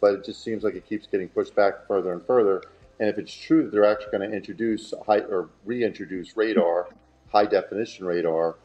but 0.00 0.14
it 0.14 0.24
just 0.24 0.42
seems 0.42 0.62
like 0.64 0.74
it 0.74 0.86
keeps 0.86 1.06
getting 1.06 1.28
pushed 1.28 1.54
back 1.54 1.86
further 1.86 2.12
and 2.12 2.22
further. 2.26 2.62
And 3.00 3.08
if 3.08 3.18
it's 3.18 3.34
true 3.34 3.64
that 3.64 3.72
they're 3.72 3.90
actually 3.90 4.16
going 4.16 4.30
to 4.30 4.36
introduce 4.36 4.92
high 5.06 5.20
or 5.20 5.48
reintroduce 5.64 6.36
radar, 6.36 6.88
high 7.32 7.46
definition 7.46 8.04
radar, 8.04 8.56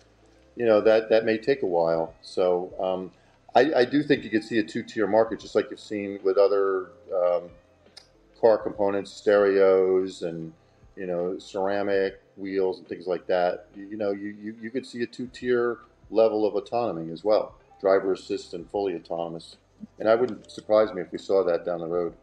you 0.59 0.65
know 0.65 0.81
that 0.81 1.09
that 1.09 1.25
may 1.25 1.37
take 1.37 1.63
a 1.63 1.65
while. 1.65 2.13
So 2.21 2.71
um, 2.79 3.11
I, 3.55 3.79
I, 3.79 3.85
do 3.85 4.03
think 4.03 4.23
you 4.25 4.29
could 4.29 4.43
see 4.43 4.59
a 4.59 4.63
two-tier 4.63 5.07
market, 5.07 5.39
just 5.39 5.55
like 5.55 5.71
you've 5.71 5.79
seen 5.79 6.19
with 6.21 6.37
other 6.37 6.91
um, 7.15 7.43
car 8.39 8.57
components, 8.57 9.11
stereos, 9.11 10.21
and 10.21 10.51
you 10.97 11.07
know 11.07 11.39
ceramic 11.39 12.21
wheels 12.35 12.79
and 12.79 12.87
things 12.87 13.07
like 13.07 13.25
that. 13.27 13.67
You, 13.75 13.87
you 13.87 13.97
know, 13.97 14.11
you, 14.11 14.35
you 14.39 14.55
you 14.61 14.69
could 14.69 14.85
see 14.85 15.01
a 15.01 15.07
two-tier 15.07 15.79
level 16.11 16.45
of 16.45 16.55
autonomy 16.55 17.11
as 17.13 17.23
well, 17.23 17.55
driver 17.79 18.11
assist 18.11 18.53
and 18.53 18.69
fully 18.69 18.95
autonomous. 18.95 19.55
And 19.97 20.09
I 20.09 20.15
wouldn't 20.15 20.51
surprise 20.51 20.93
me 20.93 21.01
if 21.01 21.11
we 21.13 21.17
saw 21.19 21.41
that 21.45 21.65
down 21.65 21.79
the 21.79 21.87
road. 21.87 22.13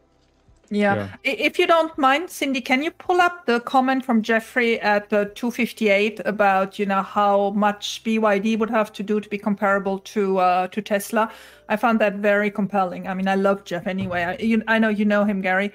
Yeah. 0.69 1.09
yeah. 1.23 1.33
If 1.33 1.57
you 1.59 1.67
don't 1.67 1.97
mind, 1.97 2.29
Cindy, 2.29 2.61
can 2.61 2.83
you 2.83 2.91
pull 2.91 3.21
up 3.21 3.45
the 3.45 3.59
comment 3.61 4.05
from 4.05 4.21
Jeffrey 4.21 4.79
at 4.81 5.11
uh, 5.13 5.25
258 5.35 6.21
about 6.25 6.77
you 6.77 6.85
know 6.85 7.01
how 7.01 7.51
much 7.51 8.03
BYD 8.03 8.59
would 8.59 8.69
have 8.69 8.91
to 8.93 9.03
do 9.03 9.19
to 9.19 9.29
be 9.29 9.37
comparable 9.37 9.99
to 9.99 10.39
uh, 10.39 10.67
to 10.67 10.81
Tesla? 10.81 11.31
I 11.69 11.77
found 11.77 11.99
that 12.01 12.15
very 12.15 12.51
compelling. 12.51 13.07
I 13.07 13.13
mean, 13.13 13.27
I 13.27 13.35
love 13.35 13.63
Jeff 13.63 13.87
anyway. 13.87 14.23
I, 14.23 14.37
you, 14.37 14.61
I 14.67 14.79
know 14.79 14.89
you 14.89 15.05
know 15.05 15.23
him, 15.23 15.41
Gary. 15.41 15.71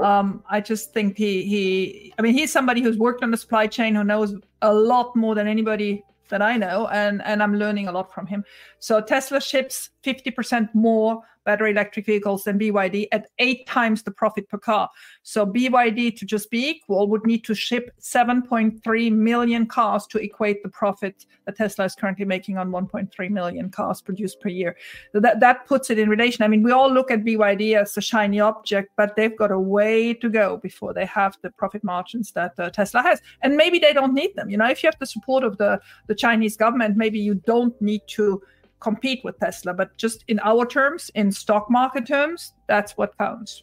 Um, 0.00 0.44
I 0.50 0.60
just 0.60 0.92
think 0.92 1.16
he 1.16 1.42
he. 1.42 2.12
I 2.18 2.22
mean, 2.22 2.34
he's 2.34 2.52
somebody 2.52 2.82
who's 2.82 2.98
worked 2.98 3.22
on 3.22 3.30
the 3.30 3.36
supply 3.36 3.66
chain 3.66 3.94
who 3.94 4.04
knows 4.04 4.34
a 4.62 4.72
lot 4.72 5.16
more 5.16 5.34
than 5.34 5.46
anybody 5.46 6.04
that 6.28 6.42
I 6.42 6.56
know, 6.56 6.88
and 6.88 7.22
and 7.22 7.42
I'm 7.42 7.54
learning 7.54 7.88
a 7.88 7.92
lot 7.92 8.12
from 8.12 8.26
him. 8.26 8.44
So 8.78 9.00
Tesla 9.00 9.40
ships 9.40 9.90
50% 10.04 10.68
more 10.74 11.22
battery 11.46 11.70
electric 11.70 12.04
vehicles 12.04 12.44
than 12.44 12.58
BYD 12.58 13.06
at 13.12 13.28
eight 13.38 13.66
times 13.66 14.02
the 14.02 14.10
profit 14.10 14.48
per 14.48 14.58
car. 14.58 14.90
So 15.22 15.46
BYD, 15.46 16.16
to 16.18 16.26
just 16.26 16.50
be 16.50 16.68
equal, 16.68 17.08
would 17.08 17.24
need 17.24 17.44
to 17.44 17.54
ship 17.54 17.90
7.3 18.00 19.12
million 19.12 19.66
cars 19.66 20.06
to 20.08 20.18
equate 20.18 20.62
the 20.62 20.68
profit 20.68 21.24
that 21.46 21.56
Tesla 21.56 21.84
is 21.84 21.94
currently 21.94 22.24
making 22.24 22.58
on 22.58 22.70
1.3 22.70 23.30
million 23.30 23.70
cars 23.70 24.02
produced 24.02 24.40
per 24.40 24.48
year. 24.48 24.76
So 25.12 25.20
that, 25.20 25.40
that 25.40 25.66
puts 25.66 25.88
it 25.88 25.98
in 25.98 26.10
relation. 26.10 26.44
I 26.44 26.48
mean, 26.48 26.62
we 26.62 26.72
all 26.72 26.92
look 26.92 27.10
at 27.10 27.24
BYD 27.24 27.80
as 27.80 27.96
a 27.96 28.02
shiny 28.02 28.40
object, 28.40 28.90
but 28.96 29.14
they've 29.16 29.36
got 29.36 29.52
a 29.52 29.58
way 29.58 30.12
to 30.14 30.28
go 30.28 30.58
before 30.58 30.92
they 30.92 31.06
have 31.06 31.38
the 31.42 31.50
profit 31.50 31.84
margins 31.84 32.32
that 32.32 32.52
uh, 32.58 32.70
Tesla 32.70 33.02
has. 33.02 33.22
And 33.42 33.56
maybe 33.56 33.78
they 33.78 33.92
don't 33.92 34.14
need 34.14 34.34
them. 34.34 34.50
You 34.50 34.56
know, 34.56 34.68
if 34.68 34.82
you 34.82 34.88
have 34.88 34.98
the 34.98 35.06
support 35.06 35.44
of 35.44 35.56
the, 35.58 35.80
the 36.08 36.14
Chinese 36.14 36.56
government, 36.56 36.96
maybe 36.96 37.20
you 37.20 37.34
don't 37.34 37.80
need 37.80 38.02
to 38.08 38.42
compete 38.80 39.24
with 39.24 39.38
Tesla, 39.38 39.74
but 39.74 39.96
just 39.96 40.24
in 40.28 40.38
our 40.40 40.66
terms, 40.66 41.10
in 41.14 41.32
stock 41.32 41.70
market 41.70 42.06
terms, 42.06 42.52
that's 42.66 42.92
what 42.96 43.16
counts. 43.18 43.62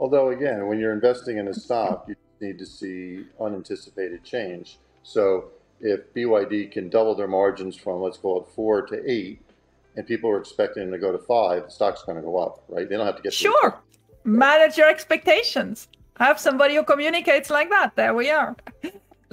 Although, 0.00 0.30
again, 0.30 0.66
when 0.66 0.78
you're 0.78 0.92
investing 0.92 1.38
in 1.38 1.48
a 1.48 1.54
stock, 1.54 2.06
you 2.08 2.16
need 2.40 2.58
to 2.58 2.66
see 2.66 3.24
unanticipated 3.40 4.24
change. 4.24 4.78
So 5.02 5.50
if 5.80 6.12
BYD 6.14 6.72
can 6.72 6.88
double 6.88 7.14
their 7.14 7.28
margins 7.28 7.76
from, 7.76 8.00
let's 8.00 8.18
call 8.18 8.40
it 8.40 8.48
four 8.54 8.82
to 8.86 9.10
eight, 9.10 9.40
and 9.96 10.06
people 10.06 10.30
are 10.30 10.38
expecting 10.38 10.84
them 10.84 10.92
to 10.92 10.98
go 10.98 11.12
to 11.12 11.18
five, 11.18 11.64
the 11.64 11.70
stock's 11.70 12.02
going 12.02 12.16
to 12.16 12.22
go 12.22 12.38
up, 12.38 12.64
right? 12.68 12.88
They 12.88 12.96
don't 12.96 13.06
have 13.06 13.16
to 13.16 13.22
get 13.22 13.32
sure. 13.32 13.78
Manage 14.24 14.78
your 14.78 14.88
expectations. 14.88 15.88
Have 16.18 16.38
somebody 16.38 16.76
who 16.76 16.84
communicates 16.84 17.50
like 17.50 17.68
that. 17.70 17.96
There 17.96 18.14
we 18.14 18.30
are. 18.30 18.56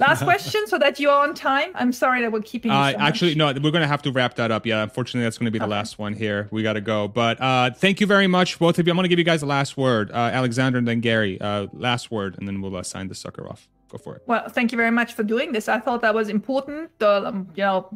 Last 0.00 0.22
question, 0.24 0.66
so 0.66 0.78
that 0.78 0.98
you're 0.98 1.12
on 1.12 1.34
time. 1.34 1.70
I'm 1.74 1.92
sorry 1.92 2.22
that 2.22 2.32
we're 2.32 2.40
keeping. 2.40 2.70
Uh, 2.70 2.92
so 2.92 2.98
actually, 2.98 3.34
no, 3.34 3.46
we're 3.48 3.70
going 3.70 3.82
to 3.82 3.86
have 3.86 4.02
to 4.02 4.12
wrap 4.12 4.34
that 4.36 4.50
up. 4.50 4.66
Yeah, 4.66 4.82
unfortunately, 4.82 5.24
that's 5.24 5.38
going 5.38 5.44
to 5.46 5.50
be 5.50 5.58
the 5.58 5.66
okay. 5.66 5.70
last 5.70 5.98
one 5.98 6.14
here. 6.14 6.48
We 6.50 6.62
got 6.62 6.72
to 6.72 6.80
go. 6.80 7.06
But 7.06 7.40
uh, 7.40 7.70
thank 7.72 8.00
you 8.00 8.06
very 8.06 8.26
much, 8.26 8.58
both 8.58 8.78
of 8.78 8.86
you. 8.86 8.90
I'm 8.90 8.96
going 8.96 9.04
to 9.04 9.08
give 9.08 9.18
you 9.18 9.24
guys 9.24 9.40
the 9.40 9.46
last 9.46 9.76
word, 9.76 10.10
uh, 10.10 10.14
Alexander 10.14 10.78
and 10.78 10.88
then 10.88 11.00
Gary. 11.00 11.40
Uh, 11.40 11.66
last 11.72 12.10
word, 12.10 12.36
and 12.38 12.48
then 12.48 12.60
we'll 12.60 12.74
uh, 12.76 12.82
sign 12.82 13.08
the 13.08 13.14
sucker 13.14 13.46
off. 13.46 13.68
go 13.90 13.98
for 13.98 14.16
it. 14.16 14.22
Well, 14.26 14.48
thank 14.48 14.72
you 14.72 14.76
very 14.76 14.90
much 14.90 15.12
for 15.12 15.22
doing 15.22 15.52
this. 15.52 15.68
I 15.68 15.78
thought 15.78 16.00
that 16.00 16.14
was 16.14 16.28
important. 16.28 16.90
Um, 17.02 17.48
you 17.54 17.62
know, 17.62 17.88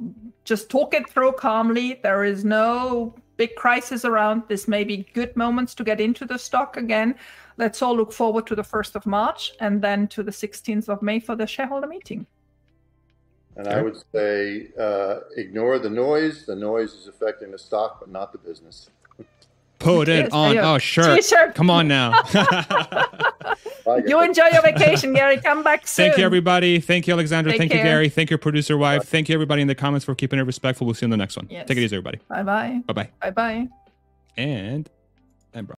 just 0.45 0.69
talk 0.69 0.95
it 0.95 1.09
through 1.09 1.33
calmly. 1.33 2.01
There 2.03 2.23
is 2.23 2.45
no 2.45 3.15
big 3.37 3.55
crisis 3.57 4.05
around. 4.05 4.43
This 4.49 4.69
may 4.69 4.85
be 4.85 5.07
good 5.15 5.37
moments 5.37 5.75
to 5.77 5.85
get 5.85 6.01
into 6.01 6.25
the 6.25 6.39
stock 6.39 6.77
again. 6.77 7.15
Let's 7.57 7.83
all 7.83 7.97
look 7.97 8.13
forward 8.13 8.47
to 8.49 8.55
the 8.55 8.63
1st 8.63 8.97
of 8.97 9.07
March 9.07 9.53
and 9.61 9.81
then 9.81 10.09
to 10.09 10.23
the 10.23 10.31
16th 10.31 10.89
of 10.89 11.03
May 11.03 11.21
for 11.21 11.37
the 11.37 11.47
shareholder 11.47 11.87
meeting. 11.87 12.27
And 13.57 13.69
I 13.69 13.83
would 13.83 14.03
say 14.13 14.69
uh, 14.79 15.21
ignore 15.37 15.79
the 15.79 15.91
noise. 15.91 16.45
The 16.45 16.57
noise 16.57 16.93
is 16.95 17.07
affecting 17.07 17.53
the 17.53 17.59
stock, 17.59 18.01
but 18.01 18.09
not 18.09 18.33
the 18.33 18.39
business. 18.39 18.91
Put 19.85 20.09
it 20.09 20.33
on. 20.33 20.59
Oh, 20.59 20.79
sure. 20.79 21.17
T-shirt. 21.17 21.55
Come 21.55 21.71
on 21.71 21.89
now. 21.89 22.13
you 24.07 24.21
enjoy 24.21 24.47
your 24.53 24.63
vacation, 24.63 25.13
Gary. 25.13 25.39
Come 25.39 25.63
back 25.63 25.87
soon. 25.87 26.07
Thank 26.09 26.19
you, 26.19 26.25
everybody. 26.25 26.81
Thank 26.81 27.07
you, 27.07 27.15
Alexandra. 27.15 27.53
Take 27.53 27.61
Thank 27.61 27.73
care. 27.73 27.85
you, 27.85 27.91
Gary. 27.91 28.09
Thank 28.09 28.31
you, 28.31 28.39
producer 28.39 28.77
wife. 28.77 29.01
Bye. 29.01 29.05
Thank 29.07 29.29
you, 29.29 29.35
everybody 29.35 29.63
in 29.63 29.69
the 29.69 29.75
comments 29.75 30.05
for 30.05 30.15
keeping 30.15 30.39
it 30.39 30.43
respectful. 30.43 30.87
We'll 30.87 30.95
see 30.95 31.05
you 31.05 31.07
in 31.07 31.11
the 31.11 31.17
next 31.17 31.37
one. 31.37 31.47
Yes. 31.51 31.69
Take 31.69 31.79
it 31.79 31.83
easy, 31.83 31.97
everybody. 31.97 32.19
Bye 32.29 32.43
bye. 32.43 32.83
Bye 32.87 32.93
bye. 32.93 33.11
Bye 33.21 33.31
bye. 33.31 33.69
And 34.37 34.89